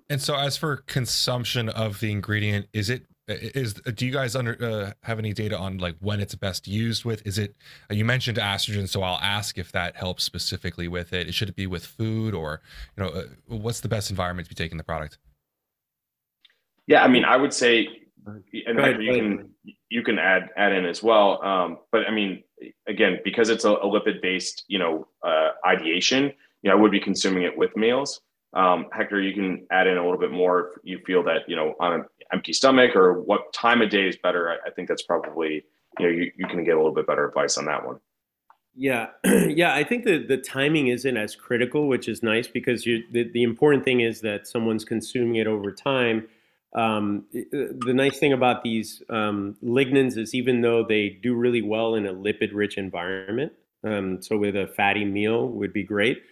And 0.08 0.20
so, 0.20 0.36
as 0.36 0.56
for 0.56 0.78
consumption 0.86 1.68
of 1.70 1.98
the 2.00 2.12
ingredient, 2.12 2.66
is 2.72 2.90
it 2.90 3.06
is 3.28 3.74
do 3.74 4.06
you 4.06 4.12
guys 4.12 4.36
under 4.36 4.56
uh, 4.62 4.92
have 5.02 5.18
any 5.18 5.32
data 5.32 5.58
on 5.58 5.78
like 5.78 5.96
when 6.00 6.20
it's 6.20 6.34
best 6.34 6.68
used 6.68 7.04
with? 7.04 7.26
Is 7.26 7.38
it 7.38 7.56
you 7.90 8.04
mentioned 8.04 8.38
Astragin, 8.38 8.88
so 8.88 9.02
I'll 9.02 9.20
ask 9.20 9.58
if 9.58 9.72
that 9.72 9.96
helps 9.96 10.22
specifically 10.22 10.86
with 10.86 11.12
it. 11.12 11.28
it. 11.28 11.34
Should 11.34 11.48
it 11.48 11.56
be 11.56 11.66
with 11.66 11.84
food, 11.84 12.34
or 12.34 12.60
you 12.96 13.02
know, 13.02 13.10
uh, 13.10 13.24
what's 13.48 13.80
the 13.80 13.88
best 13.88 14.10
environment 14.10 14.46
to 14.46 14.54
be 14.54 14.62
taking 14.62 14.78
the 14.78 14.84
product? 14.84 15.18
Yeah, 16.86 17.02
I 17.02 17.08
mean, 17.08 17.24
I 17.24 17.36
would 17.36 17.52
say, 17.52 17.88
and 18.26 18.78
ahead, 18.78 19.02
you 19.02 19.14
can 19.14 19.50
you 19.88 20.02
can 20.02 20.18
add 20.18 20.50
add 20.56 20.72
in 20.72 20.84
as 20.84 21.02
well. 21.02 21.42
Um, 21.44 21.78
but 21.92 22.02
I 22.08 22.10
mean, 22.10 22.42
again, 22.86 23.18
because 23.24 23.48
it's 23.48 23.64
a, 23.64 23.72
a 23.72 23.86
lipid 23.86 24.20
based, 24.22 24.64
you 24.68 24.78
know, 24.78 25.06
uh, 25.22 25.50
ideation, 25.66 26.32
you 26.62 26.70
know, 26.70 26.76
I 26.76 26.80
would 26.80 26.90
be 26.90 27.00
consuming 27.00 27.44
it 27.44 27.56
with 27.56 27.76
meals. 27.76 28.20
Um, 28.54 28.86
Hector, 28.92 29.20
you 29.20 29.34
can 29.34 29.66
add 29.70 29.86
in 29.86 29.98
a 29.98 30.02
little 30.02 30.18
bit 30.18 30.30
more 30.30 30.70
if 30.70 30.80
you 30.82 30.98
feel 31.06 31.22
that, 31.24 31.42
you 31.46 31.56
know, 31.56 31.74
on 31.78 31.92
an 31.92 32.04
empty 32.32 32.52
stomach 32.52 32.96
or 32.96 33.20
what 33.20 33.52
time 33.52 33.82
of 33.82 33.90
day 33.90 34.08
is 34.08 34.16
better. 34.16 34.50
I, 34.50 34.68
I 34.68 34.70
think 34.70 34.88
that's 34.88 35.02
probably, 35.02 35.64
you 35.98 36.06
know, 36.06 36.08
you, 36.08 36.32
you 36.36 36.46
can 36.46 36.64
get 36.64 36.72
a 36.72 36.76
little 36.76 36.94
bit 36.94 37.06
better 37.06 37.28
advice 37.28 37.58
on 37.58 37.66
that 37.66 37.84
one. 37.84 37.98
Yeah, 38.74 39.08
yeah. 39.24 39.74
I 39.74 39.84
think 39.84 40.04
the 40.04 40.18
the 40.18 40.36
timing 40.36 40.88
isn't 40.88 41.16
as 41.16 41.34
critical, 41.34 41.88
which 41.88 42.08
is 42.08 42.22
nice 42.22 42.46
because 42.46 42.84
you, 42.84 43.04
the 43.10 43.30
the 43.32 43.42
important 43.42 43.84
thing 43.84 44.00
is 44.00 44.20
that 44.20 44.46
someone's 44.46 44.84
consuming 44.84 45.36
it 45.36 45.46
over 45.46 45.72
time. 45.72 46.28
Um, 46.76 47.24
the 47.32 47.92
nice 47.94 48.18
thing 48.18 48.34
about 48.34 48.62
these 48.62 49.02
um, 49.08 49.56
lignans 49.64 50.18
is 50.18 50.34
even 50.34 50.60
though 50.60 50.84
they 50.84 51.18
do 51.22 51.34
really 51.34 51.62
well 51.62 51.94
in 51.94 52.06
a 52.06 52.12
lipid 52.12 52.50
rich 52.52 52.76
environment, 52.76 53.52
um, 53.82 54.20
so 54.20 54.36
with 54.36 54.54
a 54.56 54.66
fatty 54.66 55.04
meal 55.04 55.48
would 55.48 55.72
be 55.72 55.82
great. 55.82 56.22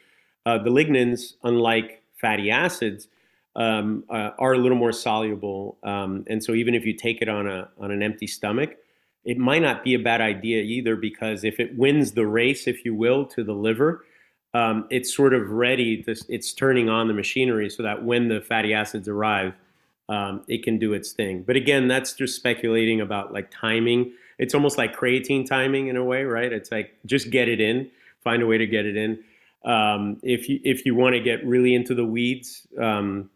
Uh, 0.45 0.59
the 0.59 0.71
lignans, 0.71 1.35
unlike 1.43 2.03
fatty 2.21 2.51
acids 2.51 3.09
um, 3.57 4.05
uh, 4.11 4.31
are 4.39 4.53
a 4.53 4.59
little 4.59 4.77
more 4.77 4.93
soluble. 4.93 5.79
Um, 5.83 6.25
and 6.29 6.45
so 6.45 6.53
even 6.53 6.75
if 6.75 6.85
you 6.85 6.93
take 6.93 7.23
it 7.23 7.29
on 7.29 7.47
a 7.47 7.69
on 7.79 7.91
an 7.91 8.03
empty 8.03 8.27
stomach, 8.27 8.77
it 9.25 9.39
might 9.39 9.63
not 9.63 9.83
be 9.83 9.95
a 9.95 9.99
bad 9.99 10.21
idea 10.21 10.63
either 10.63 10.97
because 10.97 11.45
if 11.45 11.59
it 11.59 11.77
wins 11.79 12.13
the 12.13 12.27
race, 12.27 12.67
if 12.67 12.85
you 12.85 12.95
will, 12.95 13.25
to 13.27 13.43
the 13.43 13.55
liver, 13.55 14.05
um, 14.53 14.87
it's 14.91 15.15
sort 15.15 15.33
of 15.33 15.51
ready. 15.51 16.03
To, 16.03 16.15
it's 16.29 16.53
turning 16.53 16.89
on 16.89 17.09
the 17.09 17.15
machinery 17.15 17.71
so 17.71 17.83
that 17.83 18.05
when 18.05 18.29
the 18.29 18.41
fatty 18.41 18.75
acids 18.75 19.09
arrive, 19.09 19.55
um, 20.09 20.43
it 20.49 20.63
can 20.63 20.79
do 20.79 20.93
its 20.93 21.13
thing. 21.13 21.43
But 21.43 21.57
again, 21.57 21.89
that's 21.89 22.13
just 22.13 22.37
speculating 22.37 23.01
about 23.01 23.33
like 23.33 23.51
timing. 23.51 24.13
It's 24.39 24.55
almost 24.55 24.79
like 24.79 24.97
creatine 24.97 25.47
timing 25.47 25.89
in 25.89 25.97
a 25.97 26.05
way, 26.05 26.25
right? 26.25 26.53
It's 26.53 26.71
like 26.71 26.95
just 27.07 27.31
get 27.31 27.49
it 27.49 27.61
in, 27.61 27.91
find 28.23 28.43
a 28.43 28.47
way 28.47 28.59
to 28.59 28.67
get 28.67 28.87
it 28.87 28.97
in. 28.97 29.23
Um, 29.65 30.19
if 30.23 30.49
you 30.49 30.61
if 30.63 30.85
you 30.85 30.95
want 30.95 31.15
to 31.15 31.21
get 31.21 31.45
really 31.47 31.75
into 31.75 31.95
the 31.95 32.05
weeds, 32.05 32.67
um, 32.79 33.31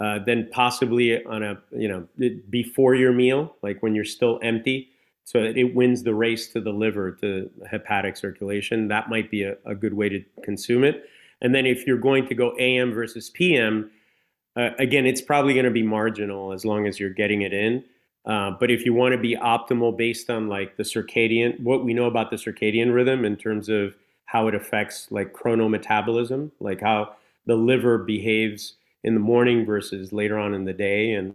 uh, 0.00 0.20
then 0.24 0.48
possibly 0.50 1.22
on 1.24 1.42
a 1.42 1.60
you 1.72 1.88
know 1.88 2.06
before 2.48 2.94
your 2.94 3.12
meal, 3.12 3.56
like 3.62 3.82
when 3.82 3.94
you're 3.94 4.04
still 4.04 4.38
empty, 4.42 4.88
so 5.24 5.42
that 5.42 5.58
it 5.58 5.74
wins 5.74 6.04
the 6.04 6.14
race 6.14 6.48
to 6.54 6.60
the 6.60 6.70
liver 6.72 7.12
to 7.12 7.50
hepatic 7.70 8.16
circulation. 8.16 8.88
That 8.88 9.10
might 9.10 9.30
be 9.30 9.42
a, 9.42 9.56
a 9.66 9.74
good 9.74 9.92
way 9.92 10.08
to 10.08 10.24
consume 10.42 10.84
it. 10.84 11.04
And 11.42 11.54
then 11.54 11.66
if 11.66 11.86
you're 11.86 11.98
going 11.98 12.26
to 12.28 12.34
go 12.34 12.56
AM 12.58 12.92
versus 12.92 13.28
PM, 13.28 13.90
uh, 14.58 14.70
again, 14.78 15.06
it's 15.06 15.22
probably 15.22 15.54
going 15.54 15.64
to 15.64 15.70
be 15.70 15.84
marginal 15.84 16.52
as 16.52 16.64
long 16.64 16.86
as 16.86 16.98
you're 16.98 17.10
getting 17.10 17.42
it 17.42 17.52
in. 17.52 17.84
Uh, 18.26 18.50
but 18.50 18.70
if 18.70 18.84
you 18.84 18.92
want 18.92 19.12
to 19.12 19.18
be 19.18 19.36
optimal 19.36 19.96
based 19.96 20.28
on 20.28 20.48
like 20.48 20.76
the 20.76 20.82
circadian, 20.82 21.58
what 21.60 21.84
we 21.84 21.94
know 21.94 22.06
about 22.06 22.30
the 22.30 22.36
circadian 22.36 22.92
rhythm 22.92 23.24
in 23.24 23.36
terms 23.36 23.68
of 23.68 23.94
how 24.24 24.48
it 24.48 24.54
affects 24.54 25.06
like 25.10 25.32
chronometabolism, 25.32 26.50
like 26.60 26.80
how 26.80 27.14
the 27.46 27.54
liver 27.54 27.98
behaves 27.98 28.74
in 29.04 29.14
the 29.14 29.20
morning 29.20 29.64
versus 29.64 30.12
later 30.12 30.36
on 30.36 30.52
in 30.52 30.64
the 30.64 30.72
day 30.72 31.12
and 31.12 31.34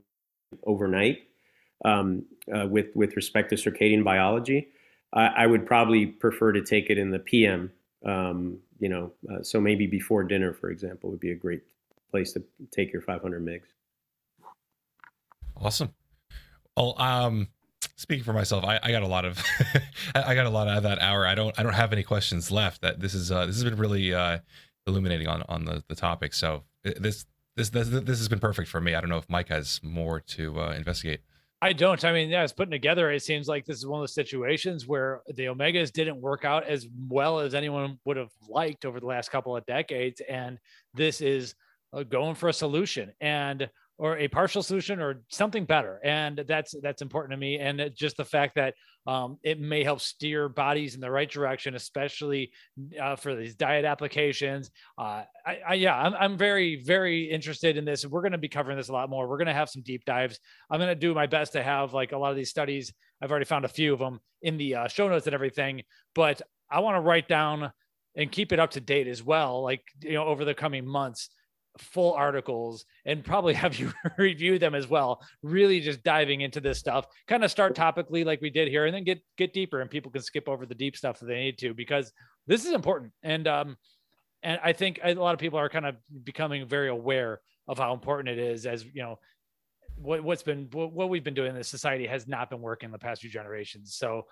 overnight 0.66 1.24
um, 1.86 2.24
uh, 2.54 2.68
with 2.68 2.88
with 2.94 3.16
respect 3.16 3.50
to 3.50 3.56
circadian 3.56 4.04
biology. 4.04 4.68
I, 5.16 5.46
would 5.46 5.68
probably 5.68 6.08
prefer 6.08 6.54
to 6.54 6.64
take 6.64 6.90
it 6.90 6.98
in 6.98 7.12
the 7.12 7.20
PM. 7.20 7.72
Um, 8.04 8.58
you 8.80 8.90
know, 8.90 9.12
uh, 9.32 9.44
so 9.44 9.62
maybe 9.62 9.86
before 9.86 10.24
dinner, 10.24 10.54
for 10.54 10.72
example, 10.72 11.12
would 11.12 11.20
be 11.20 11.30
a 11.30 11.36
great 11.36 11.62
place 12.14 12.32
to 12.34 12.44
take 12.72 12.94
your 12.94 13.02
500 13.02 13.44
mgs. 13.44 13.62
Awesome. 15.60 15.94
Well, 16.78 16.94
um, 17.02 17.48
speaking 17.96 18.24
for 18.24 18.34
myself, 18.34 18.64
I, 18.64 18.80
I 18.84 18.92
got 18.92 19.02
a 19.02 19.08
lot 19.08 19.26
of 19.26 19.44
I 20.16 20.36
got 20.36 20.46
a 20.46 20.52
lot 20.52 20.68
out 20.68 20.78
of 20.78 20.84
that 20.84 21.00
hour. 21.00 21.26
I 21.26 21.34
don't 21.34 21.58
I 21.60 21.64
don't 21.64 21.74
have 21.74 21.92
any 21.92 22.04
questions 22.04 22.52
left. 22.52 22.82
That 22.82 23.00
this 23.00 23.16
is 23.16 23.32
uh, 23.32 23.48
this 23.48 23.56
has 23.56 23.64
been 23.64 23.78
really 23.78 24.14
uh, 24.14 24.40
illuminating 24.86 25.28
on 25.28 25.44
on 25.50 25.66
the, 25.66 25.84
the 25.88 25.96
topic. 25.96 26.34
So 26.34 26.64
uh, 26.86 26.92
this, 27.00 27.26
this 27.56 27.70
this 27.70 27.90
this 27.90 28.20
has 28.20 28.28
been 28.28 28.40
perfect 28.40 28.70
for 28.70 28.80
me. 28.80 28.94
I 28.94 29.02
don't 29.02 29.10
know 29.10 29.18
if 29.18 29.30
Mike 29.30 29.50
has 29.50 29.80
more 29.84 30.20
to 30.20 30.60
uh, 30.60 30.74
investigate. 30.74 31.22
I 31.64 31.72
don't. 31.72 32.04
I 32.04 32.12
mean, 32.12 32.30
yeah, 32.30 32.44
it's 32.44 32.52
putting 32.52 32.72
together. 32.72 33.10
It 33.10 33.24
seems 33.24 33.48
like 33.48 33.66
this 33.66 33.78
is 33.78 33.88
one 33.88 34.00
of 34.00 34.02
those 34.02 34.14
situations 34.14 34.86
where 34.86 35.22
the 35.34 35.46
Omegas 35.46 35.94
didn't 35.94 36.20
work 36.20 36.44
out 36.44 36.68
as 36.68 36.88
well 37.08 37.40
as 37.40 37.56
anyone 37.56 38.00
would 38.04 38.18
have 38.18 38.32
liked 38.50 38.84
over 38.84 39.00
the 39.00 39.06
last 39.06 39.32
couple 39.32 39.56
of 39.56 39.66
decades, 39.66 40.22
and 40.28 40.60
this 40.94 41.22
is 41.22 41.56
going 42.10 42.36
for 42.36 42.50
a 42.50 42.54
solution. 42.54 43.12
And 43.22 43.70
or 44.00 44.18
a 44.18 44.28
partial 44.28 44.64
solution 44.64 45.00
or 45.00 45.22
something 45.30 45.66
better. 45.66 46.00
And 46.04 46.44
that's 46.48 46.74
that's 46.82 47.02
important 47.02 47.32
to 47.32 47.38
me. 47.38 47.60
And 47.60 47.92
just 47.96 48.18
the 48.18 48.26
fact 48.26 48.56
that 48.56 48.74
um, 49.06 49.38
it 49.44 49.60
may 49.60 49.84
help 49.84 50.02
steer 50.02 50.50
bodies 50.50 50.96
in 50.96 51.02
the 51.02 51.12
right 51.12 51.30
direction 51.30 51.76
especially 51.76 52.52
uh, 53.00 53.16
for 53.16 53.36
these 53.36 53.56
diet 53.56 53.86
applications. 53.86 54.72
Uh, 54.98 55.24
I, 55.46 55.60
I, 55.68 55.74
yeah 55.76 55.96
I'm, 55.96 56.14
I'm 56.16 56.38
very 56.38 56.82
very 56.84 57.30
interested 57.30 57.78
in 57.78 57.86
this. 57.86 58.06
We're 58.06 58.22
going 58.22 58.32
to 58.32 58.38
be 58.38 58.50
covering 58.50 58.78
this 58.78 58.90
a 58.90 58.94
lot 58.94 59.10
more. 59.10 59.28
We're 59.28 59.38
going 59.38 59.48
to 59.48 59.54
have 59.54 59.70
some 59.70 59.84
deep 59.84 60.06
dives. 60.06 60.40
I'm 60.72 60.80
going 60.80 60.90
to 60.90 60.96
do 60.96 61.14
my 61.14 61.28
best 61.28 61.54
to 61.54 61.62
have 61.62 61.94
like 61.94 62.14
a 62.14 62.18
lot 62.18 62.32
of 62.32 62.36
these 62.36 62.50
studies. 62.50 62.92
I've 63.22 63.30
already 63.30 63.46
found 63.46 63.64
a 63.64 63.70
few 63.70 63.94
of 63.94 64.00
them 64.00 64.20
in 64.42 64.58
the 64.58 64.76
uh, 64.76 64.88
show 64.88 65.08
notes 65.08 65.26
and 65.26 65.34
everything 65.34 65.82
but 66.14 66.42
i 66.70 66.80
want 66.80 66.96
to 66.96 67.02
write 67.02 67.28
down 67.28 67.72
and 68.16 68.32
keep 68.32 68.52
it 68.52 68.60
up 68.60 68.72
to 68.72 68.82
date 68.82 69.08
as 69.08 69.24
well 69.24 69.64
like 69.64 69.82
you 70.02 70.14
know 70.14 70.26
over 70.26 70.46
the 70.46 70.54
coming 70.54 70.86
months 70.86 71.30
full 71.78 72.14
articles 72.14 72.86
and 73.06 73.24
probably 73.24 73.54
have 73.64 73.78
you 73.80 73.92
review 74.18 74.60
them 74.60 74.76
as 74.76 74.88
well 74.88 75.22
really 75.42 75.80
just 75.80 76.04
diving 76.04 76.42
into 76.42 76.62
this 76.62 76.78
stuff 76.78 77.08
kind 77.28 77.44
of 77.44 77.52
start 77.52 77.76
topically 77.76 78.26
like 78.26 78.42
we 78.42 78.50
did 78.50 78.68
here 78.68 78.86
and 78.86 78.94
then 78.94 79.04
get 79.04 79.22
get 79.38 79.54
deeper 79.54 79.82
and 79.82 79.90
people 79.90 80.12
can 80.12 80.22
skip 80.22 80.48
over 80.48 80.66
the 80.66 80.76
deep 80.76 80.96
stuff 80.96 81.20
that 81.20 81.26
they 81.26 81.36
need 81.36 81.58
to 81.58 81.74
because 81.74 82.12
this 82.48 82.66
is 82.66 82.74
important. 82.74 83.12
And 83.24 83.48
um 83.48 83.78
and 84.42 84.60
I 84.64 84.74
think 84.74 85.00
a 85.04 85.14
lot 85.14 85.34
of 85.34 85.40
people 85.40 85.60
are 85.60 85.70
kind 85.70 85.86
of 85.86 85.96
becoming 86.24 86.68
very 86.68 86.90
aware 86.90 87.40
of 87.68 87.78
how 87.78 87.94
important 87.94 88.38
it 88.38 88.40
is 88.40 88.66
as 88.66 88.84
you 88.86 89.02
know 89.02 89.20
what, 89.96 90.24
what's 90.24 90.44
been 90.44 90.68
what 90.72 91.10
we've 91.10 91.24
been 91.24 91.34
doing 91.34 91.52
in 91.52 91.56
this 91.56 91.70
society 91.70 92.08
has 92.08 92.28
not 92.28 92.50
been 92.50 92.62
working 92.62 92.92
the 92.92 92.98
past 92.98 93.22
few 93.22 93.30
generations. 93.30 93.96
So 93.96 94.26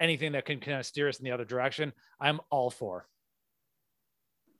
anything 0.00 0.32
that 0.32 0.46
can 0.46 0.58
kind 0.58 0.78
of 0.78 0.86
steer 0.86 1.08
us 1.08 1.18
in 1.18 1.24
the 1.24 1.30
other 1.30 1.44
direction 1.44 1.92
i'm 2.20 2.40
all 2.50 2.68
for 2.68 3.06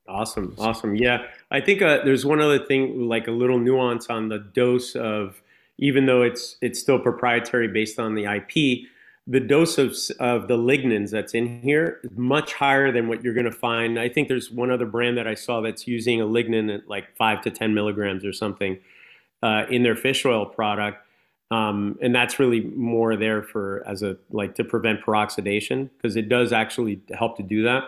awesome 0.08 0.54
awesome 0.58 0.94
yeah 0.96 1.26
i 1.50 1.60
think 1.60 1.80
uh, 1.80 1.98
there's 2.04 2.26
one 2.26 2.40
other 2.40 2.58
thing 2.58 3.08
like 3.08 3.28
a 3.28 3.30
little 3.30 3.58
nuance 3.58 4.08
on 4.08 4.28
the 4.28 4.38
dose 4.38 4.94
of 4.96 5.42
even 5.78 6.06
though 6.06 6.22
it's 6.22 6.56
it's 6.60 6.80
still 6.80 6.98
proprietary 6.98 7.68
based 7.68 7.98
on 7.98 8.14
the 8.14 8.24
ip 8.24 8.86
the 9.26 9.40
dose 9.40 9.78
of, 9.78 9.94
of 10.18 10.48
the 10.48 10.56
lignans 10.56 11.10
that's 11.10 11.34
in 11.34 11.60
here 11.62 12.00
is 12.02 12.10
much 12.16 12.54
higher 12.54 12.90
than 12.90 13.06
what 13.06 13.22
you're 13.22 13.34
going 13.34 13.46
to 13.46 13.52
find. 13.52 13.98
I 13.98 14.08
think 14.08 14.28
there's 14.28 14.50
one 14.50 14.70
other 14.70 14.86
brand 14.86 15.16
that 15.16 15.28
I 15.28 15.34
saw 15.34 15.60
that's 15.60 15.86
using 15.86 16.20
a 16.20 16.24
lignan 16.24 16.74
at 16.74 16.88
like 16.88 17.16
five 17.16 17.40
to 17.42 17.50
10 17.50 17.72
milligrams 17.72 18.24
or 18.24 18.32
something 18.32 18.78
uh, 19.42 19.64
in 19.70 19.84
their 19.84 19.94
fish 19.94 20.24
oil 20.24 20.44
product. 20.46 21.06
Um, 21.52 21.98
and 22.02 22.14
that's 22.14 22.40
really 22.40 22.62
more 22.62 23.14
there 23.14 23.42
for 23.42 23.84
as 23.86 24.02
a 24.02 24.16
like 24.30 24.54
to 24.56 24.64
prevent 24.64 25.02
peroxidation 25.02 25.90
because 25.96 26.16
it 26.16 26.28
does 26.28 26.52
actually 26.52 27.00
help 27.12 27.36
to 27.36 27.42
do 27.42 27.62
that. 27.64 27.84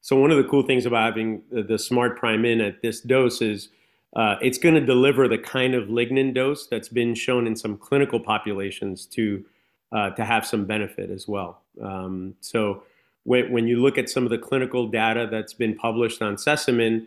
So 0.00 0.16
one 0.16 0.30
of 0.30 0.36
the 0.36 0.44
cool 0.44 0.62
things 0.62 0.86
about 0.86 1.04
having 1.04 1.42
the, 1.50 1.62
SmartPrime 1.62 2.46
in 2.46 2.60
at 2.60 2.82
this 2.82 3.00
dose 3.00 3.42
is 3.42 3.68
uh, 4.16 4.36
it's 4.40 4.58
going 4.58 4.74
to 4.74 4.80
deliver 4.84 5.28
the 5.28 5.38
kind 5.38 5.74
of 5.74 5.88
lignan 5.88 6.32
dose 6.34 6.66
that's 6.66 6.88
been 6.88 7.14
shown 7.14 7.46
in 7.46 7.56
some 7.56 7.76
clinical 7.76 8.20
populations 8.20 9.06
to 9.06 9.44
uh, 9.90 10.10
to 10.10 10.24
have 10.24 10.44
some 10.46 10.66
benefit 10.66 11.10
as 11.10 11.26
well. 11.26 11.62
Um, 11.82 12.34
so 12.40 12.82
when, 13.24 13.50
when 13.50 13.66
you 13.66 13.80
look 13.80 13.96
at 13.96 14.10
some 14.10 14.24
of 14.24 14.30
the 14.30 14.36
clinical 14.36 14.86
data 14.86 15.26
that's 15.30 15.54
been 15.54 15.74
published 15.74 16.20
on 16.20 16.36
sesamin, 16.36 17.06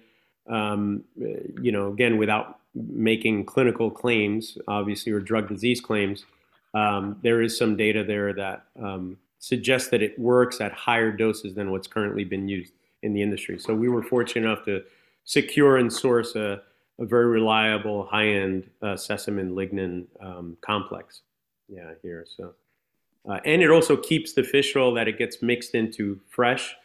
um, 0.50 1.04
you 1.62 1.72
know, 1.72 1.92
again, 1.92 2.18
without 2.18 2.60
making 2.74 3.46
clinical 3.46 3.92
claims, 3.92 4.58
obviously, 4.68 5.12
or 5.12 5.20
drug 5.20 5.48
disease 5.48 5.80
claims, 5.80 6.26
um, 6.74 7.18
there 7.22 7.42
is 7.42 7.58
some 7.58 7.76
data 7.76 8.04
there 8.04 8.34
that 8.34 8.66
um, 8.82 9.18
suggests 9.40 9.90
that 9.90 10.02
it 10.02 10.18
works 10.18 10.62
at 10.62 10.72
higher 10.72 11.12
doses 11.12 11.54
than 11.54 11.72
what's 11.72 11.88
currently 11.88 12.24
been 12.24 12.48
used 12.48 12.74
in 13.04 13.14
the 13.14 13.22
industry. 13.22 13.60
So 13.60 13.74
we 13.74 13.90
were 13.90 14.04
fortunate 14.04 14.46
enough 14.46 14.66
to 14.66 14.84
secure 15.24 15.78
and 15.78 15.92
source 15.92 16.36
a, 16.36 16.62
a 17.00 17.06
very 17.06 17.28
reliable 17.28 18.06
high-end 18.06 18.70
uh, 18.82 18.96
sesamin 18.96 19.54
lignan 19.54 20.06
um, 20.22 20.58
complex. 20.62 21.22
Yeah, 21.68 21.92
here. 22.02 22.26
So 22.38 22.54
uh, 23.30 23.40
and 23.46 23.62
it 23.62 23.70
also 23.70 23.96
keeps 23.96 24.34
the 24.34 24.44
fish 24.44 24.76
oil 24.76 24.94
that 24.96 25.08
it 25.08 25.18
gets 25.18 25.42
mixed 25.42 25.76
into 25.76 26.20
fresh. 26.30 26.76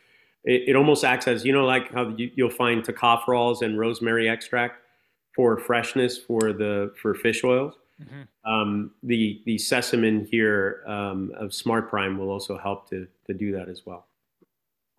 It, 0.44 0.68
it 0.68 0.76
almost 0.76 1.04
acts 1.04 1.26
as, 1.26 1.44
you 1.44 1.52
know, 1.52 1.64
like 1.64 1.92
how 1.92 2.14
you, 2.16 2.30
will 2.36 2.50
find 2.50 2.84
tocopherols 2.84 3.62
and 3.62 3.78
rosemary 3.78 4.28
extract 4.28 4.82
for 5.34 5.58
freshness 5.58 6.18
for 6.18 6.52
the 6.52 6.92
for 7.00 7.14
fish 7.14 7.42
oils. 7.42 7.74
Mm-hmm. 8.02 8.50
Um, 8.50 8.90
the 9.02 9.42
the 9.46 9.56
sesamin 9.56 10.28
here 10.28 10.82
um, 10.86 11.32
of 11.36 11.50
SmartPrime 11.50 12.18
will 12.18 12.30
also 12.30 12.58
help 12.58 12.88
to 12.90 13.06
to 13.26 13.34
do 13.34 13.52
that 13.52 13.68
as 13.68 13.86
well. 13.86 14.06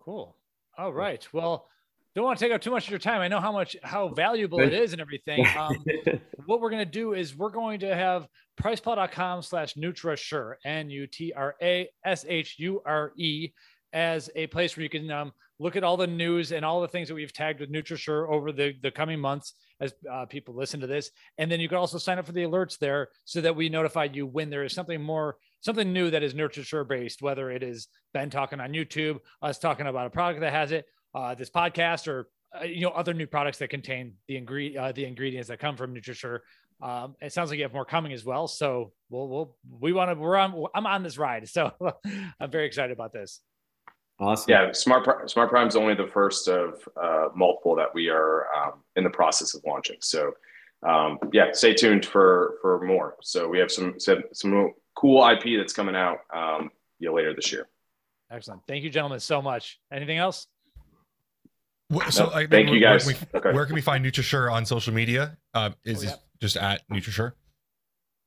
Cool. 0.00 0.34
All 0.78 0.92
right. 0.92 1.26
Well, 1.32 1.66
don't 2.14 2.24
want 2.24 2.38
to 2.38 2.44
take 2.44 2.54
up 2.54 2.60
too 2.60 2.70
much 2.70 2.84
of 2.84 2.90
your 2.90 3.00
time. 3.00 3.20
I 3.20 3.26
know 3.26 3.40
how 3.40 3.50
much 3.50 3.76
how 3.82 4.06
valuable 4.08 4.60
it 4.60 4.72
is 4.72 4.92
and 4.92 5.00
everything. 5.00 5.44
Um, 5.58 5.84
what 6.46 6.60
we're 6.60 6.70
going 6.70 6.84
to 6.84 6.90
do 6.90 7.14
is 7.14 7.36
we're 7.36 7.50
going 7.50 7.80
to 7.80 7.92
have 7.94 8.28
priceplow.com 8.60 9.42
slash 9.42 9.74
nutrashure 9.74 10.54
n-u-t-r-a-s-h-u-r-e 10.64 13.52
as 13.92 14.30
a 14.36 14.46
place 14.46 14.76
where 14.76 14.84
you 14.84 14.88
can 14.88 15.10
um, 15.10 15.32
look 15.58 15.76
at 15.76 15.82
all 15.82 15.96
the 15.96 16.06
news 16.06 16.52
and 16.52 16.64
all 16.64 16.80
the 16.80 16.88
things 16.88 17.08
that 17.08 17.14
we've 17.14 17.32
tagged 17.32 17.60
with 17.60 17.72
nutrashure 17.72 18.28
over 18.28 18.52
the, 18.52 18.74
the 18.82 18.90
coming 18.90 19.18
months 19.18 19.54
as 19.80 19.94
uh, 20.10 20.26
people 20.26 20.54
listen 20.54 20.80
to 20.80 20.86
this 20.86 21.10
and 21.38 21.50
then 21.50 21.60
you 21.60 21.68
can 21.68 21.78
also 21.78 21.98
sign 21.98 22.18
up 22.18 22.26
for 22.26 22.32
the 22.32 22.42
alerts 22.42 22.78
there 22.78 23.08
so 23.24 23.40
that 23.40 23.56
we 23.56 23.68
notify 23.68 24.04
you 24.04 24.26
when 24.26 24.50
there 24.50 24.64
is 24.64 24.72
something 24.72 25.02
more 25.02 25.36
something 25.60 25.92
new 25.92 26.10
that 26.10 26.22
is 26.22 26.34
nutrashure 26.34 26.86
based 26.86 27.22
whether 27.22 27.50
it 27.50 27.62
is 27.62 27.88
ben 28.14 28.30
talking 28.30 28.60
on 28.60 28.72
youtube 28.72 29.18
us 29.42 29.58
talking 29.58 29.86
about 29.86 30.06
a 30.06 30.10
product 30.10 30.40
that 30.40 30.52
has 30.52 30.72
it 30.72 30.86
uh, 31.14 31.34
this 31.34 31.50
podcast 31.50 32.08
or 32.08 32.28
uh, 32.58 32.64
you 32.64 32.82
know 32.82 32.90
other 32.90 33.14
new 33.14 33.26
products 33.26 33.58
that 33.58 33.68
contain 33.68 34.14
the 34.26 34.36
ingredient 34.36 34.76
uh, 34.76 34.92
the 34.92 35.04
ingredients 35.04 35.48
that 35.48 35.58
come 35.58 35.76
from 35.76 35.94
Nutrashure. 35.94 36.40
Um, 36.80 37.16
it 37.20 37.32
sounds 37.32 37.50
like 37.50 37.58
you 37.58 37.64
have 37.64 37.72
more 37.72 37.84
coming 37.84 38.12
as 38.12 38.24
well. 38.24 38.46
So 38.46 38.92
we'll 39.10 39.28
we'll 39.28 39.56
we 39.80 39.92
want 39.92 40.10
to 40.10 40.14
we're 40.14 40.36
on 40.36 40.66
I'm 40.74 40.86
on 40.86 41.02
this 41.02 41.18
ride. 41.18 41.48
So 41.48 41.72
I'm 42.40 42.50
very 42.50 42.66
excited 42.66 42.92
about 42.92 43.12
this. 43.12 43.40
Awesome. 44.20 44.50
Yeah, 44.50 44.72
Smart 44.72 45.04
SmartPrime 45.04 45.68
is 45.68 45.76
only 45.76 45.94
the 45.94 46.06
first 46.06 46.48
of 46.48 46.80
uh, 47.00 47.28
multiple 47.34 47.76
that 47.76 47.94
we 47.94 48.08
are 48.08 48.46
um, 48.54 48.82
in 48.96 49.04
the 49.04 49.10
process 49.10 49.54
of 49.54 49.62
launching. 49.66 49.96
So 50.00 50.32
um, 50.86 51.18
yeah, 51.32 51.52
stay 51.52 51.74
tuned 51.74 52.06
for 52.06 52.58
for 52.62 52.84
more. 52.84 53.16
So 53.22 53.48
we 53.48 53.58
have 53.58 53.70
some 53.70 53.98
some, 54.00 54.22
some 54.32 54.72
cool 54.98 55.26
IP 55.28 55.58
that's 55.58 55.72
coming 55.72 55.94
out 55.94 56.18
um, 56.34 56.70
you 56.98 57.08
know, 57.08 57.14
later 57.14 57.34
this 57.34 57.52
year. 57.52 57.68
Excellent. 58.30 58.62
Thank 58.66 58.84
you, 58.84 58.90
gentlemen, 58.90 59.20
so 59.20 59.40
much. 59.40 59.78
Anything 59.92 60.18
else? 60.18 60.48
So, 62.10 62.26
no, 62.26 62.32
I 62.32 62.40
mean, 62.40 62.48
thank 62.50 62.70
you 62.70 62.80
guys. 62.80 63.06
Where 63.06 63.14
can, 63.14 63.28
we, 63.32 63.38
okay. 63.38 63.52
where 63.52 63.64
can 63.64 63.74
we 63.74 63.80
find 63.80 64.04
Nutrashure 64.04 64.52
on 64.52 64.66
social 64.66 64.92
media? 64.92 65.38
Uh, 65.54 65.70
is 65.84 66.04
oh, 66.04 66.08
yeah. 66.08 66.14
just 66.40 66.56
at 66.58 66.86
Nutrashure? 66.90 67.32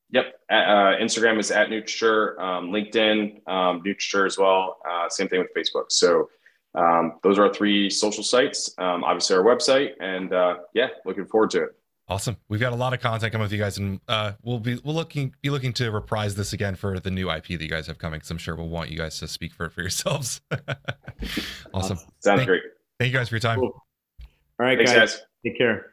Yep. 0.10 0.26
Uh, 0.50 0.98
Instagram 1.00 1.40
is 1.40 1.52
at 1.52 1.70
Nutrashure. 1.70 2.40
Um, 2.40 2.72
LinkedIn, 2.72 3.48
um, 3.48 3.84
Nutrashure 3.84 4.26
as 4.26 4.38
well. 4.38 4.78
Uh, 4.90 5.08
same 5.10 5.28
thing 5.28 5.40
with 5.40 5.54
Facebook. 5.56 5.86
So 5.90 6.30
um, 6.74 7.20
those 7.22 7.38
are 7.38 7.44
our 7.44 7.54
three 7.54 7.90
social 7.90 8.24
sites. 8.24 8.74
Um, 8.80 9.04
obviously, 9.04 9.36
our 9.36 9.44
website, 9.44 9.92
and 10.00 10.34
uh, 10.34 10.56
yeah, 10.74 10.88
looking 11.06 11.26
forward 11.26 11.52
to 11.52 11.66
it. 11.66 11.76
Awesome. 12.12 12.36
We've 12.50 12.60
got 12.60 12.74
a 12.74 12.76
lot 12.76 12.94
of 12.94 13.00
content 13.00 13.32
coming 13.32 13.44
with 13.44 13.54
you 13.54 13.58
guys, 13.58 13.78
and 13.78 14.02
uh, 14.10 14.34
we'll 14.44 14.60
be 14.60 14.78
we'll 14.84 14.94
looking 14.94 15.34
be 15.42 15.50
looking 15.50 15.72
to 15.72 15.90
reprise 15.92 16.36
this 16.36 16.52
again 16.52 16.76
for 16.76 17.00
the 17.00 17.10
new 17.10 17.32
IP 17.32 17.46
that 17.46 17.62
you 17.62 17.70
guys 17.70 17.88
have 17.88 18.00
coming. 18.00 18.18
Because 18.20 18.30
I'm 18.32 18.38
sure 18.38 18.54
we'll 18.54 18.68
want 18.68 18.90
you 18.90 18.98
guys 18.98 19.18
to 19.20 19.30
speak 19.30 19.54
for 19.54 19.68
it 19.68 19.72
for 19.72 19.80
yourselves. 19.88 20.42
awesome. 21.74 21.96
Sounds 21.96 22.06
Thank, 22.22 22.48
great. 22.48 22.64
Thank 23.00 23.14
you 23.14 23.18
guys 23.18 23.30
for 23.30 23.36
your 23.36 23.40
time. 23.40 23.60
Cool. 23.60 23.70
All 23.70 24.66
right, 24.66 24.78
Thanks, 24.78 24.92
guys. 24.92 25.14
guys. 25.16 25.22
Take 25.46 25.58
care. 25.58 25.91